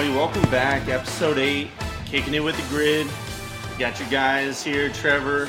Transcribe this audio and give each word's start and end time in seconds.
everybody. 0.00 0.18
Welcome 0.18 0.50
back. 0.50 0.88
Episode 0.88 1.36
8, 1.36 1.68
Kicking 2.06 2.32
It 2.32 2.40
with 2.40 2.56
the 2.56 2.74
Grid. 2.74 3.06
You 3.06 3.78
got 3.78 4.00
your 4.00 4.08
guys 4.08 4.62
here, 4.62 4.88
Trevor. 4.88 5.46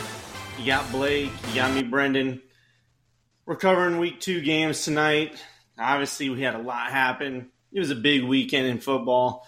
You 0.60 0.66
got 0.66 0.92
Blake. 0.92 1.32
You 1.48 1.56
got 1.56 1.74
me, 1.74 1.84
Brendan. 1.84 2.42
We're 3.46 3.56
covering 3.56 3.98
week 3.98 4.20
two 4.20 4.42
games 4.42 4.84
tonight. 4.84 5.42
Obviously, 5.80 6.30
we 6.30 6.42
had 6.42 6.56
a 6.56 6.62
lot 6.62 6.92
happen. 6.92 7.50
It 7.72 7.80
was 7.80 7.92
a 7.92 7.96
big 7.96 8.26
weekend 8.26 8.68
in 8.68 8.80
football. 8.80 9.48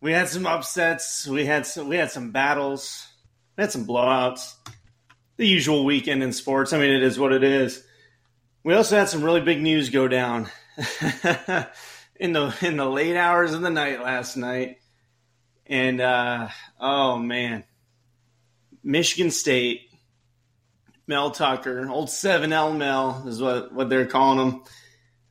We 0.00 0.12
had 0.12 0.28
some 0.28 0.46
upsets. 0.46 1.26
We 1.26 1.44
had 1.44 1.66
some, 1.66 1.88
we 1.88 1.96
had 1.96 2.12
some 2.12 2.30
battles. 2.30 3.08
We 3.56 3.62
had 3.62 3.72
some 3.72 3.88
blowouts. 3.88 4.54
The 5.36 5.48
usual 5.48 5.84
weekend 5.84 6.22
in 6.22 6.32
sports. 6.32 6.72
I 6.72 6.78
mean, 6.78 6.90
it 6.90 7.02
is 7.02 7.18
what 7.18 7.32
it 7.32 7.42
is. 7.42 7.82
We 8.62 8.74
also 8.74 8.96
had 8.96 9.08
some 9.08 9.24
really 9.24 9.40
big 9.40 9.60
news 9.60 9.90
go 9.90 10.06
down 10.06 10.48
in 12.22 12.32
the 12.32 12.56
in 12.62 12.76
the 12.76 12.88
late 12.88 13.16
hours 13.16 13.52
of 13.52 13.60
the 13.60 13.70
night 13.70 14.00
last 14.00 14.36
night. 14.36 14.78
And 15.66 16.00
uh, 16.00 16.48
oh 16.80 17.18
man, 17.18 17.64
Michigan 18.82 19.30
State, 19.30 19.90
Mel 21.06 21.32
Tucker, 21.32 21.88
old 21.90 22.10
Seven 22.10 22.52
L 22.52 22.72
Mel 22.72 23.24
is 23.26 23.42
what 23.42 23.74
what 23.74 23.88
they're 23.88 24.06
calling 24.06 24.38
him. 24.38 24.62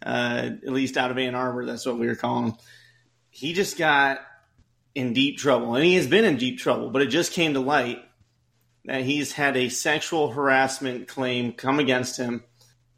Uh, 0.03 0.49
at 0.65 0.73
least 0.73 0.97
out 0.97 1.11
of 1.11 1.17
Ann 1.17 1.35
Arbor, 1.35 1.65
that's 1.65 1.85
what 1.85 1.97
we 1.97 2.07
were 2.07 2.15
calling 2.15 2.47
him. 2.47 2.55
He 3.29 3.53
just 3.53 3.77
got 3.77 4.19
in 4.95 5.13
deep 5.13 5.37
trouble, 5.37 5.75
and 5.75 5.85
he 5.85 5.95
has 5.95 6.07
been 6.07 6.25
in 6.25 6.37
deep 6.37 6.59
trouble. 6.59 6.89
But 6.89 7.03
it 7.03 7.07
just 7.07 7.33
came 7.33 7.53
to 7.53 7.59
light 7.59 7.99
that 8.85 9.03
he's 9.03 9.31
had 9.31 9.55
a 9.55 9.69
sexual 9.69 10.31
harassment 10.31 11.07
claim 11.07 11.53
come 11.53 11.77
against 11.77 12.17
him 12.17 12.43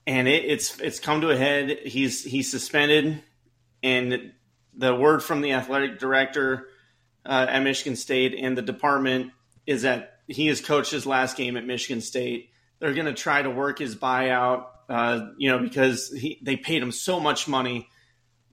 and 0.05 0.27
it, 0.27 0.45
it's 0.45 0.79
it's 0.79 0.99
come 0.99 1.21
to 1.21 1.29
a 1.29 1.37
head. 1.37 1.79
He's 1.85 2.23
he's 2.23 2.51
suspended, 2.51 3.21
and 3.84 4.31
the 4.76 4.95
word 4.95 5.21
from 5.21 5.41
the 5.41 5.53
athletic 5.53 5.99
director 5.99 6.67
uh, 7.26 7.45
at 7.49 7.62
Michigan 7.62 7.95
State 7.95 8.34
and 8.34 8.57
the 8.57 8.62
department 8.62 9.31
is 9.65 9.84
that 9.84 10.20
he 10.27 10.48
has 10.48 10.62
coached 10.62 10.91
his 10.91 11.05
last 11.05 11.37
game 11.37 11.57
at 11.57 11.65
Michigan 11.65 12.01
State. 12.01 12.49
They're 12.79 12.93
going 12.93 13.05
to 13.05 13.13
try 13.13 13.41
to 13.41 13.49
work 13.49 13.79
his 13.79 13.95
buyout, 13.95 14.65
uh, 14.90 15.27
you 15.37 15.49
know, 15.49 15.59
because 15.59 16.09
he, 16.09 16.40
they 16.41 16.55
paid 16.55 16.81
him 16.81 16.91
so 16.91 17.20
much 17.20 17.48
money. 17.48 17.87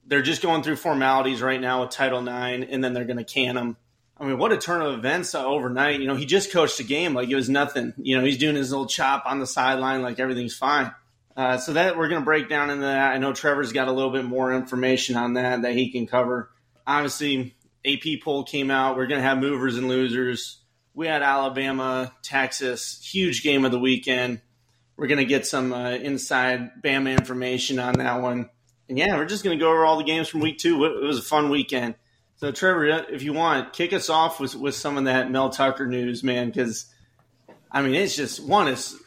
They're 0.07 0.23
just 0.23 0.43
going 0.43 0.63
through 0.63 0.77
formalities 0.77 1.41
right 1.41 1.61
now 1.61 1.83
with 1.83 1.91
Title 1.91 2.21
IX, 2.21 2.67
and 2.69 2.83
then 2.83 2.93
they're 2.93 3.05
going 3.05 3.17
to 3.17 3.25
can 3.25 3.57
him. 3.57 3.77
I 4.19 4.27
mean, 4.27 4.39
what 4.39 4.53
a 4.53 4.59
turn 4.59 4.83
of 4.83 4.93
events 4.95 5.35
uh, 5.35 5.47
overnight. 5.47 6.01
You 6.01 6.07
know, 6.07 6.15
he 6.15 6.27
just 6.27 6.53
coached 6.53 6.79
a 6.79 6.85
game 6.85 7.15
like 7.15 7.29
it 7.31 7.35
was 7.35 7.49
nothing. 7.49 7.95
You 7.97 8.19
know, 8.19 8.25
he's 8.25 8.37
doing 8.37 8.57
his 8.57 8.71
little 8.71 8.87
chop 8.87 9.25
on 9.27 9.39
the 9.39 9.47
sideline 9.47 10.03
like 10.03 10.21
everything's 10.21 10.55
fine. 10.55 10.93
Uh, 11.37 11.59
so 11.59 11.73
that 11.73 11.97
we're 11.97 12.09
going 12.09 12.21
to 12.21 12.25
break 12.25 12.49
down 12.49 12.71
into 12.71 12.83
that. 12.83 13.13
I 13.13 13.19
know 13.19 13.33
Trevor's 13.33 13.73
got 13.73 13.89
a 13.89 13.93
little 13.93 14.11
bit 14.11 14.25
more 14.25 14.53
information 14.53 15.17
on 15.17 15.35
that 15.35 15.63
that 15.63 15.75
he 15.75 15.91
can 15.91 16.07
cover. 16.07 16.51
Obviously, 16.87 17.55
AP 17.87 18.23
poll 18.23 18.45
came 18.45 18.71
out. 18.71 18.97
We're 18.97 19.07
going 19.07 19.21
to 19.21 19.27
have 19.27 19.39
movers 19.39 19.79
and 19.79 19.89
losers. 19.89 20.59
We 20.93 21.07
had 21.07 21.23
Alabama, 21.23 22.13
Texas, 22.23 23.01
huge 23.03 23.43
game 23.43 23.65
of 23.65 23.71
the 23.71 23.79
weekend. 23.79 24.41
We're 24.97 25.07
going 25.07 25.19
to 25.19 25.25
get 25.25 25.47
some 25.47 25.73
uh, 25.73 25.93
inside 25.93 26.83
Bama 26.83 27.17
information 27.17 27.79
on 27.79 27.95
that 27.95 28.21
one. 28.21 28.51
And 28.89 28.99
yeah, 28.99 29.17
we're 29.17 29.25
just 29.25 29.45
going 29.45 29.57
to 29.59 29.65
go 29.65 29.71
over 29.71 29.85
all 29.85 29.99
the 29.99 30.05
games 30.05 30.29
from 30.29 30.41
week 30.41 30.59
two. 30.59 30.85
It 30.85 31.03
was 31.03 31.19
a 31.19 31.23
fun 31.23 31.49
weekend. 31.49 31.95
So, 32.37 32.51
Trevor, 32.51 32.87
if 32.87 33.23
you 33.23 33.33
want, 33.33 33.73
kick 33.73 33.93
us 33.93 34.11
off 34.11 34.41
with, 34.41 34.55
with 34.57 34.75
some 34.75 34.99
of 34.99 35.05
that 35.05 35.31
Mel 35.31 35.51
Tucker 35.51 35.87
news, 35.87 36.25
man, 36.25 36.49
because 36.49 36.87
I 37.71 37.83
mean, 37.83 37.95
it's 37.95 38.17
just 38.17 38.43
one 38.43 38.69
is 38.69 39.00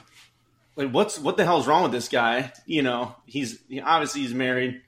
like 0.75 0.91
what's 0.91 1.19
what 1.19 1.38
the 1.38 1.45
hell's 1.45 1.67
wrong 1.67 1.83
with 1.83 1.91
this 1.91 2.09
guy? 2.09 2.52
You 2.66 2.81
know, 2.81 3.16
he's 3.25 3.59
he, 3.67 3.81
obviously 3.81 4.21
he's 4.21 4.33
married. 4.33 4.81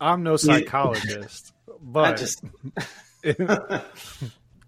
I'm 0.00 0.22
no 0.22 0.36
psychologist, 0.36 1.52
but 1.80 2.16
just... 2.16 2.44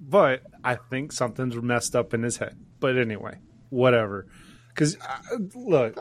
but 0.01 0.43
I 0.65 0.77
think 0.77 1.13
something's 1.13 1.57
messed 1.57 1.97
up 1.97 2.15
in 2.15 2.23
his 2.23 2.37
head. 2.37 2.57
But 2.81 2.97
anyway, 2.97 3.39
whatever. 3.71 4.27
Because 4.69 4.97
uh, 4.97 5.37
look, 5.55 5.99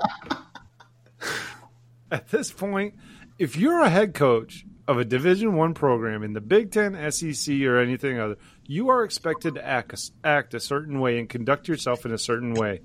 at 2.12 2.30
this 2.30 2.52
point, 2.52 2.96
if 3.40 3.58
you're 3.58 3.82
a 3.82 3.90
head 3.90 4.14
coach 4.14 4.66
of 4.88 4.98
a 4.98 5.06
Division 5.06 5.56
One 5.56 5.74
program 5.74 6.24
in 6.24 6.34
the 6.34 6.42
Big 6.42 6.72
Ten, 6.72 7.12
SEC, 7.12 7.62
or 7.62 7.80
anything 7.80 8.20
other, 8.20 8.38
you 8.68 8.90
are 8.90 9.04
expected 9.04 9.56
to 9.56 9.66
act 9.66 10.12
act 10.24 10.54
a 10.54 10.60
certain 10.60 11.00
way 11.00 11.20
and 11.20 11.30
conduct 11.30 11.68
yourself 11.68 12.06
in 12.06 12.12
a 12.12 12.18
certain 12.18 12.54
way. 12.54 12.82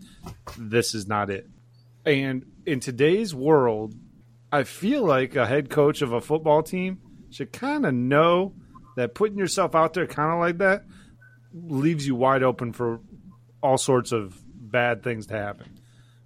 This 0.59 0.95
is 0.95 1.07
not 1.07 1.31
it. 1.31 1.49
And 2.05 2.47
in 2.67 2.81
today's 2.81 3.35
world, 3.35 3.95
I 4.53 4.65
feel 4.65 5.05
like 5.05 5.37
a 5.37 5.47
head 5.47 5.71
coach 5.71 6.03
of 6.03 6.13
a 6.13 6.21
football 6.21 6.63
team 6.63 7.01
should 7.31 7.53
kind 7.53 7.87
of 7.87 7.95
know 7.95 8.55
that 8.97 9.15
putting 9.15 9.39
yourself 9.39 9.75
out 9.75 9.95
there 9.95 10.07
kind 10.07 10.33
of 10.33 10.41
like 10.41 10.59
that 10.59 10.85
leaves 11.53 12.07
you 12.07 12.15
wide 12.15 12.43
open 12.43 12.73
for 12.73 13.01
all 13.63 13.79
sorts 13.79 14.13
of 14.13 14.41
bad 14.47 15.03
things 15.03 15.27
to 15.27 15.35
happen. 15.35 15.81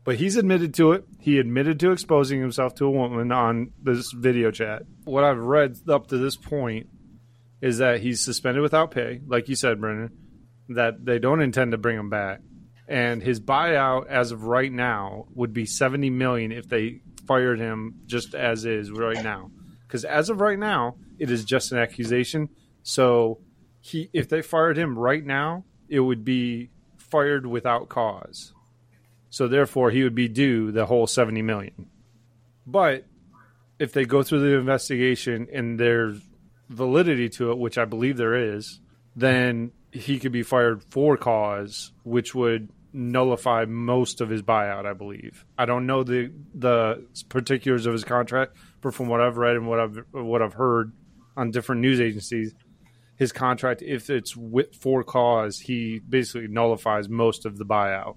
But 0.04 0.16
he's 0.16 0.36
admitted 0.36 0.74
to 0.74 0.92
it. 0.92 1.04
He 1.18 1.38
admitted 1.38 1.80
to 1.80 1.92
exposing 1.92 2.40
himself 2.40 2.74
to 2.76 2.84
a 2.84 2.90
woman 2.90 3.32
on 3.32 3.72
this 3.82 4.12
video 4.12 4.50
chat. 4.50 4.82
What 5.04 5.24
I've 5.24 5.38
read 5.38 5.78
up 5.88 6.08
to 6.08 6.18
this 6.18 6.36
point 6.36 6.88
is 7.60 7.78
that 7.78 8.00
he's 8.00 8.24
suspended 8.24 8.62
without 8.62 8.90
pay, 8.90 9.20
like 9.26 9.48
you 9.48 9.56
said, 9.56 9.80
Brendan, 9.80 10.10
that 10.70 11.04
they 11.04 11.18
don't 11.18 11.40
intend 11.40 11.72
to 11.72 11.78
bring 11.78 11.98
him 11.98 12.10
back. 12.10 12.40
And 12.86 13.22
his 13.22 13.40
buyout 13.40 14.08
as 14.08 14.30
of 14.32 14.44
right 14.44 14.70
now 14.70 15.26
would 15.34 15.52
be 15.52 15.64
70 15.64 16.10
million 16.10 16.52
if 16.52 16.68
they 16.68 17.00
fired 17.26 17.58
him 17.58 18.02
just 18.06 18.34
as 18.34 18.64
is 18.64 18.90
right 18.90 19.22
now. 19.22 19.50
Cuz 19.88 20.04
as 20.04 20.28
of 20.28 20.40
right 20.40 20.58
now, 20.58 20.96
it 21.18 21.30
is 21.30 21.44
just 21.44 21.72
an 21.72 21.78
accusation. 21.78 22.50
So 22.82 23.40
he 23.80 24.10
if 24.12 24.28
they 24.28 24.42
fired 24.42 24.76
him 24.76 24.98
right 24.98 25.24
now, 25.24 25.64
it 25.88 26.00
would 26.00 26.24
be 26.24 26.70
fired 26.98 27.46
without 27.46 27.88
cause. 27.88 28.52
So 29.30 29.48
therefore 29.48 29.90
he 29.90 30.02
would 30.02 30.14
be 30.14 30.28
due 30.28 30.70
the 30.70 30.86
whole 30.86 31.06
70 31.06 31.42
million. 31.42 31.88
But 32.66 33.06
if 33.78 33.92
they 33.92 34.04
go 34.04 34.22
through 34.22 34.40
the 34.40 34.56
investigation 34.58 35.48
and 35.52 35.78
there's 35.78 36.20
validity 36.68 37.28
to 37.30 37.50
it, 37.50 37.58
which 37.58 37.78
I 37.78 37.84
believe 37.84 38.16
there 38.16 38.56
is, 38.56 38.80
then 39.16 39.72
he 39.92 40.18
could 40.18 40.32
be 40.32 40.42
fired 40.42 40.82
for 40.90 41.16
cause, 41.16 41.92
which 42.02 42.34
would 42.34 42.70
nullify 42.92 43.64
most 43.64 44.20
of 44.20 44.28
his 44.28 44.42
buyout. 44.42 44.86
I 44.86 44.92
believe. 44.92 45.44
I 45.58 45.66
don't 45.66 45.86
know 45.86 46.02
the 46.02 46.32
the 46.54 47.04
particulars 47.28 47.86
of 47.86 47.92
his 47.92 48.04
contract, 48.04 48.56
but 48.80 48.94
from 48.94 49.08
what 49.08 49.20
I've 49.20 49.36
read 49.36 49.56
and 49.56 49.68
what 49.68 49.80
I've 49.80 50.04
what 50.12 50.42
I've 50.42 50.54
heard 50.54 50.92
on 51.36 51.50
different 51.50 51.80
news 51.80 52.00
agencies, 52.00 52.54
his 53.16 53.32
contract, 53.32 53.82
if 53.82 54.10
it's 54.10 54.36
with 54.36 54.74
for 54.74 55.04
cause, 55.04 55.60
he 55.60 56.00
basically 56.00 56.48
nullifies 56.48 57.08
most 57.08 57.46
of 57.46 57.58
the 57.58 57.64
buyout. 57.64 58.16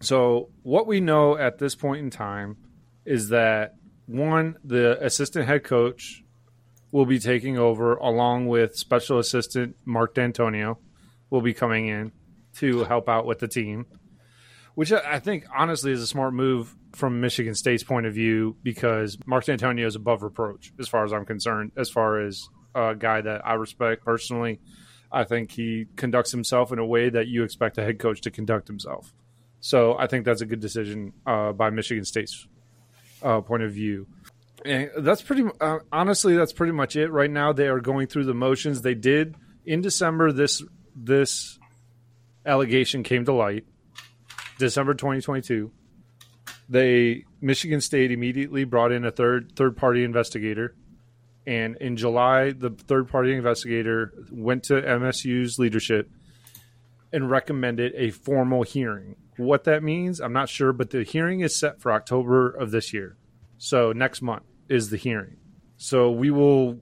So 0.00 0.50
what 0.62 0.86
we 0.86 1.00
know 1.00 1.36
at 1.36 1.58
this 1.58 1.74
point 1.74 2.00
in 2.00 2.10
time 2.10 2.56
is 3.04 3.28
that 3.28 3.76
one, 4.06 4.56
the 4.64 5.02
assistant 5.04 5.46
head 5.46 5.64
coach 5.64 6.23
will 6.94 7.06
be 7.06 7.18
taking 7.18 7.58
over 7.58 7.96
along 7.96 8.46
with 8.46 8.76
special 8.76 9.18
assistant 9.18 9.74
Mark 9.84 10.14
Dantonio 10.14 10.76
will 11.28 11.40
be 11.40 11.52
coming 11.52 11.88
in 11.88 12.12
to 12.54 12.84
help 12.84 13.08
out 13.08 13.26
with 13.26 13.40
the 13.40 13.48
team, 13.48 13.84
which 14.76 14.92
I 14.92 15.18
think 15.18 15.44
honestly 15.52 15.90
is 15.90 16.00
a 16.00 16.06
smart 16.06 16.34
move 16.34 16.72
from 16.92 17.20
Michigan 17.20 17.56
State's 17.56 17.82
point 17.82 18.06
of 18.06 18.14
view 18.14 18.56
because 18.62 19.18
Mark 19.26 19.44
Dantonio 19.44 19.84
is 19.84 19.96
above 19.96 20.22
reproach 20.22 20.72
as 20.78 20.86
far 20.86 21.04
as 21.04 21.12
I'm 21.12 21.26
concerned, 21.26 21.72
as 21.76 21.90
far 21.90 22.20
as 22.20 22.48
a 22.76 22.94
guy 22.94 23.20
that 23.20 23.44
I 23.44 23.54
respect 23.54 24.04
personally. 24.04 24.60
I 25.10 25.24
think 25.24 25.50
he 25.50 25.86
conducts 25.96 26.30
himself 26.30 26.70
in 26.70 26.78
a 26.78 26.86
way 26.86 27.10
that 27.10 27.26
you 27.26 27.42
expect 27.42 27.76
a 27.76 27.82
head 27.82 27.98
coach 27.98 28.20
to 28.20 28.30
conduct 28.30 28.68
himself. 28.68 29.12
So 29.58 29.98
I 29.98 30.06
think 30.06 30.24
that's 30.24 30.42
a 30.42 30.46
good 30.46 30.60
decision 30.60 31.12
uh, 31.26 31.50
by 31.50 31.70
Michigan 31.70 32.04
State's 32.04 32.46
uh, 33.20 33.40
point 33.40 33.64
of 33.64 33.72
view. 33.72 34.06
And 34.64 34.90
that's 34.98 35.20
pretty 35.20 35.44
uh, 35.60 35.80
honestly 35.92 36.36
that's 36.36 36.52
pretty 36.52 36.72
much 36.72 36.96
it. 36.96 37.10
Right 37.10 37.30
now 37.30 37.52
they 37.52 37.68
are 37.68 37.80
going 37.80 38.06
through 38.06 38.24
the 38.24 38.34
motions. 38.34 38.80
They 38.80 38.94
did 38.94 39.36
in 39.66 39.80
december 39.82 40.32
this 40.32 40.62
this 40.96 41.58
allegation 42.46 43.02
came 43.02 43.24
to 43.26 43.32
light. 43.32 43.64
December 44.58 44.94
2022 44.94 45.70
they 46.66 47.24
michigan 47.42 47.80
state 47.82 48.10
immediately 48.10 48.64
brought 48.64 48.90
in 48.90 49.04
a 49.04 49.10
third 49.10 49.52
third 49.54 49.76
party 49.76 50.02
investigator. 50.02 50.74
And 51.46 51.76
in 51.76 51.98
july 51.98 52.52
the 52.52 52.70
third 52.70 53.08
party 53.08 53.34
investigator 53.34 54.14
went 54.30 54.62
to 54.64 54.74
msu's 54.74 55.58
leadership 55.58 56.10
and 57.12 57.30
recommended 57.30 57.92
a 57.96 58.10
formal 58.10 58.62
hearing. 58.62 59.16
What 59.36 59.64
that 59.64 59.82
means 59.82 60.20
i'm 60.20 60.32
not 60.32 60.48
sure 60.48 60.72
but 60.72 60.88
the 60.88 61.02
hearing 61.02 61.40
is 61.40 61.54
set 61.54 61.82
for 61.82 61.92
october 61.92 62.48
of 62.48 62.70
this 62.70 62.94
year. 62.94 63.18
So 63.58 63.92
next 63.92 64.22
month 64.22 64.44
is 64.68 64.90
the 64.90 64.96
hearing. 64.96 65.36
So 65.76 66.10
we 66.10 66.30
will. 66.30 66.80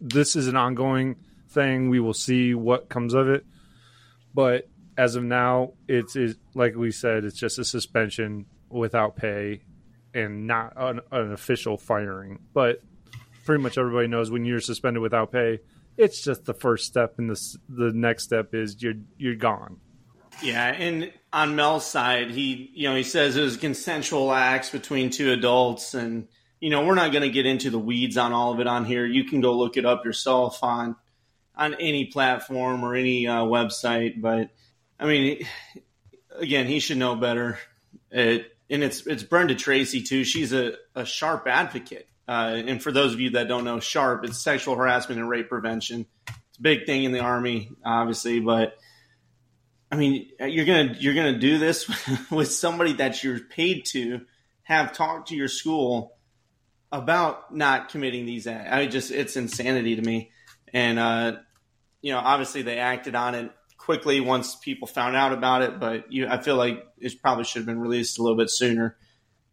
This 0.00 0.36
is 0.36 0.48
an 0.48 0.56
ongoing 0.56 1.16
thing. 1.48 1.88
We 1.88 2.00
will 2.00 2.14
see 2.14 2.54
what 2.54 2.88
comes 2.88 3.14
of 3.14 3.28
it. 3.28 3.44
But 4.34 4.68
as 4.96 5.16
of 5.16 5.24
now, 5.24 5.72
it's 5.88 6.16
is 6.16 6.36
like 6.54 6.74
we 6.76 6.90
said, 6.90 7.24
it's 7.24 7.38
just 7.38 7.58
a 7.58 7.64
suspension 7.64 8.46
without 8.68 9.16
pay 9.16 9.62
and 10.12 10.46
not 10.46 10.72
an, 10.76 11.00
an 11.10 11.32
official 11.32 11.76
firing. 11.76 12.38
But 12.52 12.80
pretty 13.44 13.62
much 13.62 13.78
everybody 13.78 14.08
knows 14.08 14.30
when 14.30 14.44
you're 14.44 14.60
suspended 14.60 15.02
without 15.02 15.32
pay, 15.32 15.60
It's 15.96 16.22
just 16.22 16.44
the 16.44 16.54
first 16.54 16.86
step, 16.86 17.18
and 17.18 17.30
the 17.30 17.56
the 17.68 17.92
next 17.92 18.24
step 18.24 18.54
is 18.54 18.82
you're 18.82 18.94
you're 19.16 19.36
gone. 19.36 19.78
Yeah, 20.42 20.66
and 20.66 21.12
on 21.32 21.54
Mel's 21.54 21.86
side, 21.86 22.30
he 22.30 22.70
you 22.74 22.88
know 22.88 22.96
he 22.96 23.04
says 23.04 23.36
it 23.36 23.42
was 23.42 23.56
consensual 23.56 24.32
acts 24.32 24.70
between 24.70 25.10
two 25.10 25.30
adults, 25.32 25.94
and 25.94 26.26
you 26.64 26.70
know 26.70 26.82
we're 26.86 26.94
not 26.94 27.12
going 27.12 27.24
to 27.24 27.28
get 27.28 27.44
into 27.44 27.68
the 27.68 27.78
weeds 27.78 28.16
on 28.16 28.32
all 28.32 28.54
of 28.54 28.58
it 28.58 28.66
on 28.66 28.86
here. 28.86 29.04
You 29.04 29.24
can 29.24 29.42
go 29.42 29.52
look 29.52 29.76
it 29.76 29.84
up 29.84 30.06
yourself 30.06 30.64
on 30.64 30.96
on 31.54 31.74
any 31.74 32.06
platform 32.06 32.82
or 32.82 32.94
any 32.94 33.26
uh, 33.26 33.42
website. 33.42 34.18
But 34.18 34.48
I 34.98 35.04
mean, 35.04 35.46
again, 36.34 36.64
he 36.64 36.80
should 36.80 36.96
know 36.96 37.16
better. 37.16 37.58
It, 38.10 38.50
and 38.70 38.82
it's 38.82 39.06
it's 39.06 39.22
Brenda 39.22 39.54
Tracy 39.54 40.00
too. 40.00 40.24
She's 40.24 40.54
a, 40.54 40.76
a 40.94 41.04
sharp 41.04 41.46
advocate. 41.46 42.08
Uh, 42.26 42.62
and 42.66 42.82
for 42.82 42.92
those 42.92 43.12
of 43.12 43.20
you 43.20 43.28
that 43.32 43.46
don't 43.46 43.64
know, 43.64 43.78
sharp 43.78 44.24
it's 44.24 44.38
sexual 44.38 44.74
harassment 44.74 45.20
and 45.20 45.28
rape 45.28 45.50
prevention. 45.50 46.06
It's 46.26 46.58
a 46.58 46.62
big 46.62 46.86
thing 46.86 47.04
in 47.04 47.12
the 47.12 47.20
army, 47.20 47.72
obviously, 47.84 48.40
but 48.40 48.78
I 49.92 49.96
mean, 49.96 50.30
you're 50.40 50.64
gonna 50.64 50.96
you're 50.98 51.12
gonna 51.12 51.38
do 51.38 51.58
this 51.58 51.86
with 52.30 52.50
somebody 52.50 52.94
that 52.94 53.22
you're 53.22 53.40
paid 53.40 53.84
to 53.88 54.22
have 54.62 54.94
talked 54.94 55.28
to 55.28 55.36
your 55.36 55.48
school 55.48 56.13
about 56.94 57.52
not 57.52 57.88
committing 57.88 58.24
these 58.24 58.46
acts. 58.46 58.70
I 58.72 58.86
just 58.86 59.10
it's 59.10 59.36
insanity 59.36 59.96
to 59.96 60.02
me, 60.02 60.30
and 60.72 60.98
uh, 60.98 61.36
you 62.00 62.12
know, 62.12 62.18
obviously 62.18 62.62
they 62.62 62.78
acted 62.78 63.16
on 63.16 63.34
it 63.34 63.50
quickly 63.76 64.20
once 64.20 64.54
people 64.54 64.86
found 64.86 65.16
out 65.16 65.32
about 65.32 65.62
it, 65.62 65.80
but 65.80 66.12
you, 66.12 66.28
I 66.28 66.38
feel 66.38 66.56
like 66.56 66.86
it 66.98 67.20
probably 67.20 67.44
should 67.44 67.60
have 67.60 67.66
been 67.66 67.80
released 67.80 68.18
a 68.18 68.22
little 68.22 68.38
bit 68.38 68.48
sooner, 68.48 68.96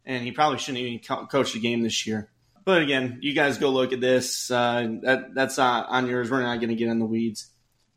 and 0.06 0.24
he 0.24 0.32
probably 0.32 0.60
shouldn't 0.60 0.84
even 0.84 1.00
co- 1.00 1.26
coach 1.26 1.54
the 1.54 1.60
game 1.60 1.82
this 1.82 2.06
year. 2.06 2.30
But 2.64 2.84
again, 2.84 3.18
you 3.22 3.34
guys 3.34 3.58
go 3.58 3.72
look 3.72 3.92
at 3.92 4.00
this. 4.00 4.52
Uh, 4.52 5.00
that, 5.02 5.34
that's 5.34 5.58
on 5.58 6.08
yours. 6.08 6.30
We're 6.30 6.44
not 6.44 6.58
going 6.58 6.70
to 6.70 6.76
get 6.76 6.90
in 6.90 7.00
the 7.00 7.06
weeds. 7.06 7.50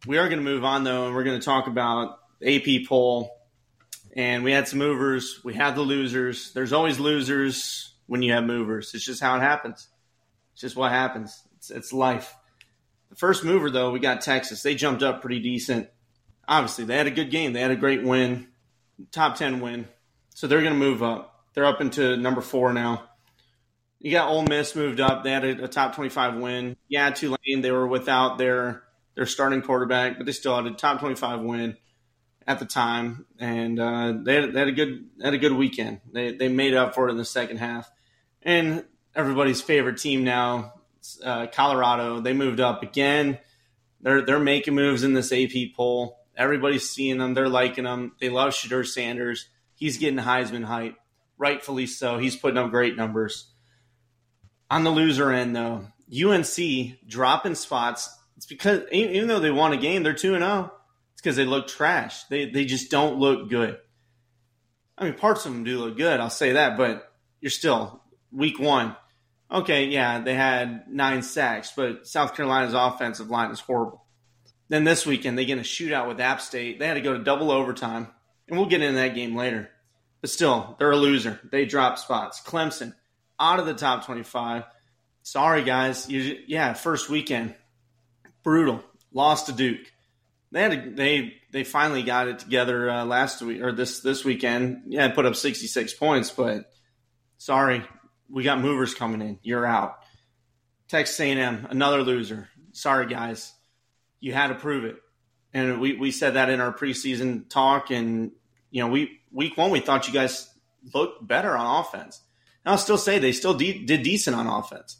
We 0.07 0.17
are 0.17 0.29
going 0.29 0.39
to 0.39 0.45
move 0.45 0.65
on 0.65 0.85
though, 0.85 1.07
and 1.07 1.15
we're 1.15 1.25
going 1.25 1.39
to 1.39 1.45
talk 1.45 1.67
about 1.67 2.19
AP 2.45 2.87
poll, 2.89 3.37
and 4.17 4.43
we 4.43 4.53
had 4.53 4.69
some 4.69 4.79
movers. 4.79 5.41
We 5.45 5.53
had 5.53 5.75
the 5.75 5.83
losers. 5.83 6.53
There's 6.55 6.73
always 6.73 6.99
losers 6.99 7.94
when 8.07 8.23
you 8.23 8.33
have 8.33 8.45
movers. 8.45 8.95
It's 8.95 9.05
just 9.05 9.23
how 9.23 9.37
it 9.37 9.41
happens. 9.41 9.89
It's 10.53 10.61
just 10.61 10.77
what 10.77 10.93
happens. 10.93 11.43
It's, 11.57 11.71
it's 11.71 11.93
life. 11.93 12.37
The 13.11 13.17
first 13.17 13.45
mover, 13.45 13.71
though, 13.71 13.91
we 13.91 14.01
got 14.01 14.21
Texas. 14.21 14.63
They 14.63 14.75
jumped 14.75 15.03
up 15.03 15.21
pretty 15.21 15.41
decent. 15.41 15.89
Obviously, 16.47 16.85
they 16.85 16.97
had 16.97 17.07
a 17.07 17.13
good 17.13 17.31
game. 17.31 17.53
They 17.53 17.61
had 17.61 17.71
a 17.71 17.77
great 17.77 18.03
win, 18.03 18.49
top 19.11 19.37
10 19.37 19.61
win. 19.61 19.89
So 20.31 20.47
they're 20.47 20.61
going 20.61 20.73
to 20.73 20.79
move 20.79 21.03
up. 21.03 21.45
They're 21.55 21.65
up 21.65 21.81
into 21.81 22.17
number 22.17 22.41
four 22.41 22.73
now. 22.73 23.05
You 24.01 24.11
got 24.11 24.29
Ole 24.29 24.43
Miss 24.43 24.75
moved 24.75 25.01
up. 25.01 25.25
They 25.25 25.31
had 25.31 25.45
a, 25.45 25.65
a 25.65 25.69
top 25.69 25.95
25 25.95 26.37
win. 26.37 26.77
Yeah, 26.89 27.11
Tulane, 27.11 27.63
they 27.63 27.71
were 27.71 27.87
without 27.87 28.37
their, 28.37 28.83
their 29.15 29.27
starting 29.27 29.63
quarterback, 29.63 30.19
but 30.19 30.27
they 30.27 30.33
still 30.33 30.57
had 30.57 30.67
a 30.67 30.73
top 30.73 31.01
25 31.01 31.41
win 31.41 31.77
at 32.47 32.59
the 32.59 32.67
time, 32.67 33.27
and 33.39 33.81
uh, 33.81 34.15
they, 34.23 34.35
had, 34.35 34.53
they, 34.53 34.59
had, 34.59 34.69
a 34.69 34.73
good 34.73 35.09
had 35.23 35.35
a 35.35 35.39
good 35.39 35.53
weekend. 35.53 36.01
They 36.13 36.33
they 36.33 36.49
made 36.49 36.75
up 36.75 36.95
for 36.95 37.09
it 37.09 37.13
in 37.13 37.17
the 37.17 37.25
second 37.25 37.59
half, 37.59 37.91
and 38.45 38.85
everybody's 39.15 39.61
favorite 39.61 39.99
team 39.99 40.25
now, 40.25 40.75
uh, 41.23 41.47
Colorado. 41.47 42.21
They 42.21 42.33
moved 42.33 42.61
up 42.61 42.83
again. 42.83 43.39
They're 44.01 44.23
they're 44.23 44.39
making 44.39 44.75
moves 44.75 45.03
in 45.03 45.15
this 45.15 45.33
AP 45.33 45.75
poll. 45.77 46.19
Everybody's 46.37 46.89
seeing 46.89 47.19
them. 47.19 47.35
They're 47.35 47.49
liking 47.49 47.85
them. 47.85 48.13
They 48.21 48.29
love 48.29 48.53
Shedeur 48.53 48.87
Sanders. 48.87 49.49
He's 49.75 49.99
getting 49.99 50.19
Heisman 50.19 50.65
hype, 50.65 50.97
rightfully 51.39 51.87
so. 51.87 52.19
He's 52.19 52.37
putting 52.37 52.59
up 52.59 52.71
great 52.71 52.97
numbers. 52.97 53.51
On 54.71 54.85
the 54.85 54.91
loser 54.91 55.31
end, 55.31 55.55
though, 55.55 55.87
UNC 56.13 57.07
dropping 57.07 57.55
spots. 57.55 58.17
It's 58.37 58.47
because 58.47 58.83
even 58.93 59.29
though 59.29 59.41
they 59.41 59.51
won 59.51 59.73
a 59.73 59.77
game, 59.77 60.03
they're 60.03 60.13
two 60.13 60.35
and 60.35 60.45
zero. 60.45 60.73
It's 61.13 61.23
because 61.23 61.37
they 61.37 61.45
look 61.45 61.69
trash. 61.69 62.25
They 62.25 62.51
they 62.51 62.65
just 62.65 62.91
don't 62.91 63.19
look 63.19 63.49
good. 63.49 63.79
I 64.99 65.05
mean, 65.05 65.15
parts 65.15 65.47
of 65.47 65.53
them 65.53 65.65
do 65.65 65.79
look 65.79 65.97
good. 65.97 66.21
I'll 66.21 66.31
say 66.31 66.53
that, 66.53 66.77
but 66.77 67.13
you're 67.41 67.51
still 67.51 68.03
week 68.35 68.59
one. 68.59 68.97
Okay, 69.51 69.87
yeah, 69.87 70.21
they 70.21 70.35
had 70.35 70.89
nine 70.89 71.23
sacks, 71.23 71.73
but 71.77 72.07
South 72.07 72.35
Carolina's 72.35 72.75
offensive 72.75 73.31
line 73.31 73.51
is 73.51 73.61
horrible. 73.61 74.05
Then 74.69 74.85
this 74.85 75.07
weekend 75.07 75.39
they 75.39 75.45
get 75.45 75.59
a 75.59 75.63
shootout 75.63 76.09
with 76.09 76.21
App 76.21 76.41
State. 76.41 76.79
They 76.79 76.87
had 76.87 76.95
to 76.95 77.01
go 77.01 77.13
to 77.13 77.23
double 77.23 77.51
overtime, 77.51 78.09
and 78.49 78.59
we'll 78.59 78.69
get 78.69 78.83
into 78.83 78.97
that 78.97 79.15
game 79.15 79.37
later. 79.37 79.71
But 80.21 80.31
still, 80.31 80.75
they're 80.79 80.91
a 80.91 80.97
loser. 80.97 81.39
They 81.51 81.67
drop 81.67 81.99
spots. 81.99 82.43
Clemson 82.43 82.95
out 83.39 83.61
of 83.61 83.67
the 83.67 83.75
top 83.75 84.07
twenty-five. 84.07 84.65
Sorry, 85.23 85.63
guys. 85.63 86.09
You, 86.09 86.39
yeah, 86.47 86.73
first 86.73 87.09
weekend, 87.09 87.55
brutal. 88.43 88.83
Lost 89.13 89.47
to 89.47 89.53
Duke 89.53 89.93
they 90.55 90.63
had 90.63 90.73
a, 90.73 90.91
they 90.91 91.35
they 91.51 91.65
finally 91.65 92.05
got 92.05 92.29
it 92.29 92.39
together 92.39 92.89
uh, 92.89 93.05
last 93.05 93.43
week 93.43 93.61
or 93.61 93.73
this 93.73 94.01
this 94.01 94.25
weekend. 94.25 94.83
Yeah, 94.87 95.09
put 95.09 95.27
up 95.27 95.35
66 95.35 95.95
points, 95.95 96.31
but 96.31 96.71
sorry, 97.39 97.83
we 98.35 98.43
got 98.43 98.61
movers 98.61 98.95
coming 98.95 99.23
in. 99.23 99.39
You're 99.43 99.65
out. 99.65 100.01
Texas 100.89 101.19
A&M, 101.21 101.69
another 101.71 102.03
loser. 102.03 102.49
Sorry, 102.73 103.07
guys, 103.07 103.53
you 104.19 104.33
had 104.33 104.49
to 104.49 104.57
prove 104.57 104.85
it, 104.85 104.97
and 105.55 105.81
we 105.81 105.97
we 105.97 106.11
said 106.11 106.35
that 106.35 106.51
in 106.51 106.61
our 106.61 106.73
preseason 106.73 107.49
talk, 107.49 107.91
and 107.91 108.33
you 108.71 108.83
know 108.83 108.89
we 108.89 109.21
week 109.31 109.57
one 109.57 109.71
we 109.71 109.81
thought 109.81 110.09
you 110.09 110.13
guys 110.13 110.53
looked 110.93 111.27
better 111.27 111.57
on 111.57 111.81
offense. 111.81 112.21
And 112.65 112.73
I'll 112.73 112.79
still 112.79 112.99
say 112.99 113.19
they 113.19 113.33
still 113.33 113.55
de- 113.55 113.85
did 113.85 114.03
decent 114.03 114.37
on 114.37 114.47
offense. 114.49 114.97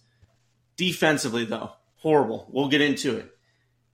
Defensively, 0.77 1.45
though, 1.45 1.73
horrible. 1.97 2.47
We'll 2.51 2.69
get 2.69 2.81
into 2.81 3.17
it. 3.17 3.31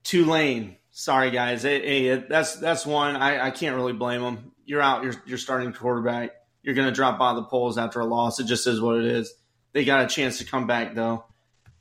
Tulane, 0.03 0.77
sorry 0.91 1.31
guys. 1.31 1.63
Hey, 1.63 2.15
that's 2.15 2.55
that's 2.57 2.85
one 2.85 3.15
I, 3.15 3.47
I 3.47 3.51
can't 3.51 3.75
really 3.75 3.93
blame 3.93 4.21
them. 4.21 4.51
You're 4.65 4.81
out. 4.81 5.03
You're 5.03 5.15
you're 5.25 5.37
starting 5.39 5.73
quarterback. 5.73 6.31
You're 6.63 6.75
going 6.75 6.87
to 6.87 6.93
drop 6.93 7.19
of 7.19 7.35
the 7.35 7.43
polls 7.43 7.77
after 7.77 7.99
a 7.99 8.05
loss. 8.05 8.39
It 8.39 8.45
just 8.45 8.67
is 8.67 8.79
what 8.79 8.97
it 8.97 9.05
is. 9.05 9.33
They 9.73 9.85
got 9.85 10.05
a 10.05 10.07
chance 10.07 10.37
to 10.39 10.45
come 10.45 10.67
back 10.67 10.93
though. 10.95 11.25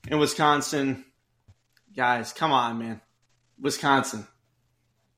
In 0.08 0.18
Wisconsin, 0.18 1.04
guys, 1.94 2.32
come 2.32 2.52
on, 2.52 2.78
man. 2.78 3.00
Wisconsin, 3.60 4.26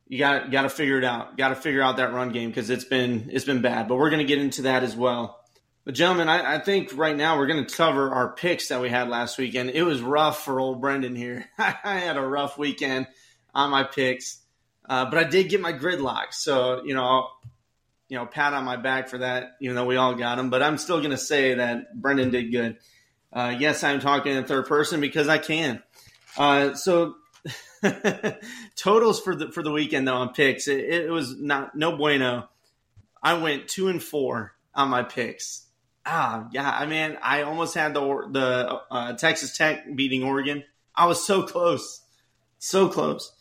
you 0.08 0.18
got 0.18 0.50
got 0.50 0.62
to 0.62 0.68
figure 0.68 0.98
it 0.98 1.04
out. 1.04 1.36
Got 1.36 1.50
to 1.50 1.54
figure 1.54 1.82
out 1.82 1.98
that 1.98 2.12
run 2.12 2.30
game 2.30 2.50
because 2.50 2.70
it's 2.70 2.84
been 2.84 3.30
it's 3.32 3.44
been 3.44 3.62
bad. 3.62 3.88
But 3.88 3.96
we're 3.96 4.10
going 4.10 4.26
to 4.26 4.26
get 4.26 4.38
into 4.38 4.62
that 4.62 4.82
as 4.82 4.96
well. 4.96 5.38
But 5.84 5.94
gentlemen, 5.94 6.28
I, 6.28 6.56
I 6.56 6.58
think 6.58 6.96
right 6.96 7.16
now 7.16 7.38
we're 7.38 7.46
going 7.46 7.64
to 7.64 7.74
cover 7.74 8.10
our 8.10 8.34
picks 8.34 8.68
that 8.68 8.80
we 8.80 8.88
had 8.88 9.08
last 9.08 9.36
weekend. 9.38 9.70
It 9.70 9.82
was 9.82 10.00
rough 10.00 10.44
for 10.44 10.60
old 10.60 10.80
Brendan 10.80 11.16
here. 11.16 11.46
I 11.58 11.98
had 11.98 12.16
a 12.16 12.22
rough 12.22 12.56
weekend 12.56 13.08
on 13.54 13.70
my 13.70 13.84
picks, 13.84 14.40
uh, 14.88 15.06
but 15.06 15.18
I 15.18 15.24
did 15.24 15.48
get 15.48 15.60
my 15.60 15.72
gridlock. 15.72 16.32
So 16.32 16.82
you 16.84 16.94
know, 16.94 17.28
you 18.12 18.18
know, 18.18 18.26
pat 18.26 18.52
on 18.52 18.62
my 18.64 18.76
back 18.76 19.08
for 19.08 19.16
that. 19.16 19.56
Even 19.62 19.74
though 19.74 19.86
we 19.86 19.96
all 19.96 20.14
got 20.14 20.36
them, 20.36 20.50
but 20.50 20.62
I'm 20.62 20.76
still 20.76 20.98
going 20.98 21.12
to 21.12 21.16
say 21.16 21.54
that 21.54 21.98
Brendan 21.98 22.28
did 22.28 22.52
good. 22.52 22.76
Uh, 23.32 23.56
yes, 23.58 23.82
I'm 23.82 24.00
talking 24.00 24.36
in 24.36 24.44
third 24.44 24.66
person 24.66 25.00
because 25.00 25.28
I 25.28 25.38
can. 25.38 25.82
Uh, 26.36 26.74
so 26.74 27.14
totals 28.76 29.18
for 29.18 29.34
the 29.34 29.50
for 29.50 29.62
the 29.62 29.72
weekend 29.72 30.06
though 30.06 30.16
on 30.16 30.34
picks, 30.34 30.68
it, 30.68 30.80
it, 30.80 31.10
was 31.10 31.40
not 31.40 31.74
no 31.74 31.96
bueno. 31.96 32.50
I 33.22 33.38
went 33.38 33.68
two 33.68 33.88
and 33.88 34.02
four 34.02 34.52
on 34.74 34.90
my 34.90 35.04
picks. 35.04 35.64
Ah, 36.04 36.48
yeah, 36.52 36.70
I 36.70 36.84
mean, 36.84 37.16
I 37.22 37.44
almost 37.44 37.74
had 37.74 37.94
the 37.94 38.28
the 38.30 38.80
uh, 38.90 39.12
Texas 39.14 39.56
Tech 39.56 39.86
beating 39.96 40.22
Oregon. 40.22 40.64
I 40.94 41.06
was 41.06 41.26
so 41.26 41.44
close, 41.44 42.02
so 42.58 42.90
close. 42.90 43.32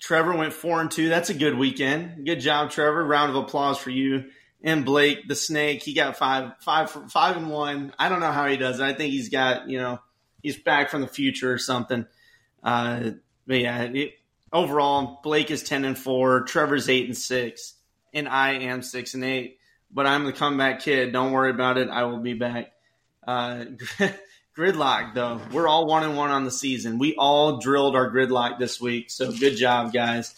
Trevor 0.00 0.36
went 0.36 0.52
four 0.52 0.80
and 0.80 0.90
two. 0.90 1.08
That's 1.08 1.30
a 1.30 1.34
good 1.34 1.56
weekend. 1.56 2.26
Good 2.26 2.40
job, 2.40 2.70
Trevor. 2.70 3.04
Round 3.04 3.30
of 3.30 3.36
applause 3.36 3.78
for 3.78 3.90
you. 3.90 4.30
And 4.62 4.84
Blake, 4.84 5.28
the 5.28 5.36
snake, 5.36 5.82
he 5.82 5.94
got 5.94 6.16
five, 6.16 6.52
five, 6.60 6.90
five 6.90 7.36
and 7.36 7.50
one. 7.50 7.92
I 7.98 8.08
don't 8.08 8.20
know 8.20 8.32
how 8.32 8.46
he 8.46 8.56
does 8.56 8.80
it. 8.80 8.84
I 8.84 8.94
think 8.94 9.12
he's 9.12 9.28
got, 9.28 9.68
you 9.68 9.78
know, 9.78 10.00
he's 10.42 10.56
back 10.56 10.90
from 10.90 11.02
the 11.02 11.06
future 11.06 11.52
or 11.52 11.58
something. 11.58 12.06
Uh, 12.62 13.10
but 13.46 13.60
yeah, 13.60 13.82
it, 13.82 14.14
overall, 14.52 15.20
Blake 15.22 15.50
is 15.50 15.62
ten 15.62 15.84
and 15.84 15.96
four. 15.96 16.42
Trevor's 16.42 16.88
eight 16.88 17.06
and 17.06 17.16
six, 17.16 17.74
and 18.12 18.28
I 18.28 18.54
am 18.54 18.82
six 18.82 19.14
and 19.14 19.24
eight. 19.24 19.58
But 19.90 20.06
I'm 20.06 20.24
the 20.24 20.32
comeback 20.32 20.80
kid. 20.80 21.12
Don't 21.12 21.32
worry 21.32 21.50
about 21.50 21.78
it. 21.78 21.88
I 21.88 22.04
will 22.04 22.18
be 22.18 22.34
back. 22.34 22.72
Uh, 23.26 23.66
Gridlock, 24.56 25.12
though, 25.12 25.40
we're 25.52 25.68
all 25.68 25.86
one 25.86 26.02
and 26.02 26.16
one 26.16 26.30
on 26.30 26.44
the 26.44 26.50
season. 26.50 26.98
We 26.98 27.14
all 27.16 27.58
drilled 27.58 27.94
our 27.94 28.10
gridlock 28.10 28.58
this 28.58 28.80
week, 28.80 29.10
so 29.10 29.30
good 29.30 29.56
job, 29.56 29.92
guys. 29.92 30.34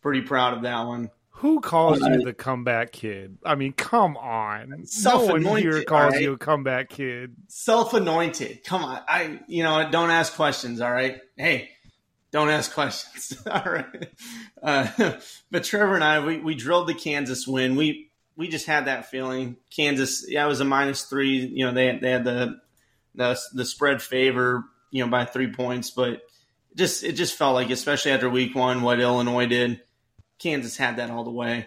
Pretty 0.00 0.22
proud 0.22 0.54
of 0.56 0.62
that 0.62 0.86
one. 0.86 1.10
Who 1.38 1.60
calls 1.60 2.00
you 2.00 2.22
the 2.22 2.32
comeback 2.32 2.92
kid? 2.92 3.36
I 3.44 3.54
mean, 3.54 3.74
come 3.74 4.16
on. 4.16 4.84
No 5.02 5.26
one 5.26 5.60
here 5.60 5.82
calls 5.82 6.14
right? 6.14 6.22
you 6.22 6.32
a 6.32 6.38
comeback 6.38 6.88
kid. 6.88 7.34
Self-anointed. 7.48 8.64
Come 8.64 8.82
on. 8.82 9.02
I, 9.06 9.40
you 9.46 9.62
know, 9.62 9.90
don't 9.90 10.10
ask 10.10 10.34
questions. 10.34 10.80
All 10.80 10.92
right. 10.92 11.20
Hey, 11.36 11.70
don't 12.30 12.48
ask 12.48 12.72
questions. 12.72 13.42
all 13.50 13.62
right. 13.62 14.08
Uh, 14.62 15.18
but 15.50 15.64
Trevor 15.64 15.96
and 15.96 16.04
I, 16.04 16.24
we, 16.24 16.38
we 16.38 16.54
drilled 16.54 16.88
the 16.88 16.94
Kansas 16.94 17.46
win. 17.46 17.76
We 17.76 18.10
we 18.36 18.48
just 18.48 18.66
had 18.66 18.86
that 18.86 19.10
feeling. 19.10 19.56
Kansas, 19.70 20.24
yeah, 20.28 20.44
it 20.44 20.48
was 20.48 20.60
a 20.60 20.64
minus 20.64 21.04
three. 21.04 21.38
You 21.38 21.66
know, 21.66 21.72
they 21.72 21.98
they 21.98 22.10
had 22.10 22.24
the 22.24 22.60
the 23.14 23.38
the 23.52 23.64
spread 23.64 24.02
favor, 24.02 24.64
you 24.90 25.04
know, 25.04 25.10
by 25.10 25.24
three 25.24 25.52
points, 25.52 25.90
but 25.90 26.22
just 26.74 27.04
it 27.04 27.12
just 27.12 27.36
felt 27.36 27.54
like, 27.54 27.70
especially 27.70 28.12
after 28.12 28.28
week 28.28 28.54
one, 28.54 28.82
what 28.82 29.00
Illinois 29.00 29.46
did, 29.46 29.80
Kansas 30.38 30.76
had 30.76 30.96
that 30.96 31.10
all 31.10 31.24
the 31.24 31.30
way. 31.30 31.66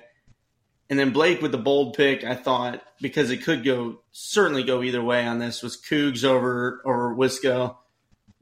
And 0.89 0.97
then 0.97 1.11
Blake 1.11 1.41
with 1.41 1.51
the 1.51 1.57
bold 1.57 1.95
pick, 1.95 2.23
I 2.23 2.35
thought 2.35 2.81
because 3.01 3.29
it 3.29 3.43
could 3.43 3.63
go 3.63 3.99
certainly 4.11 4.63
go 4.63 4.83
either 4.83 5.03
way 5.03 5.25
on 5.25 5.39
this 5.39 5.61
was 5.61 5.77
Cougs 5.77 6.23
over 6.23 6.81
over 6.85 7.13
Wisco, 7.13 7.75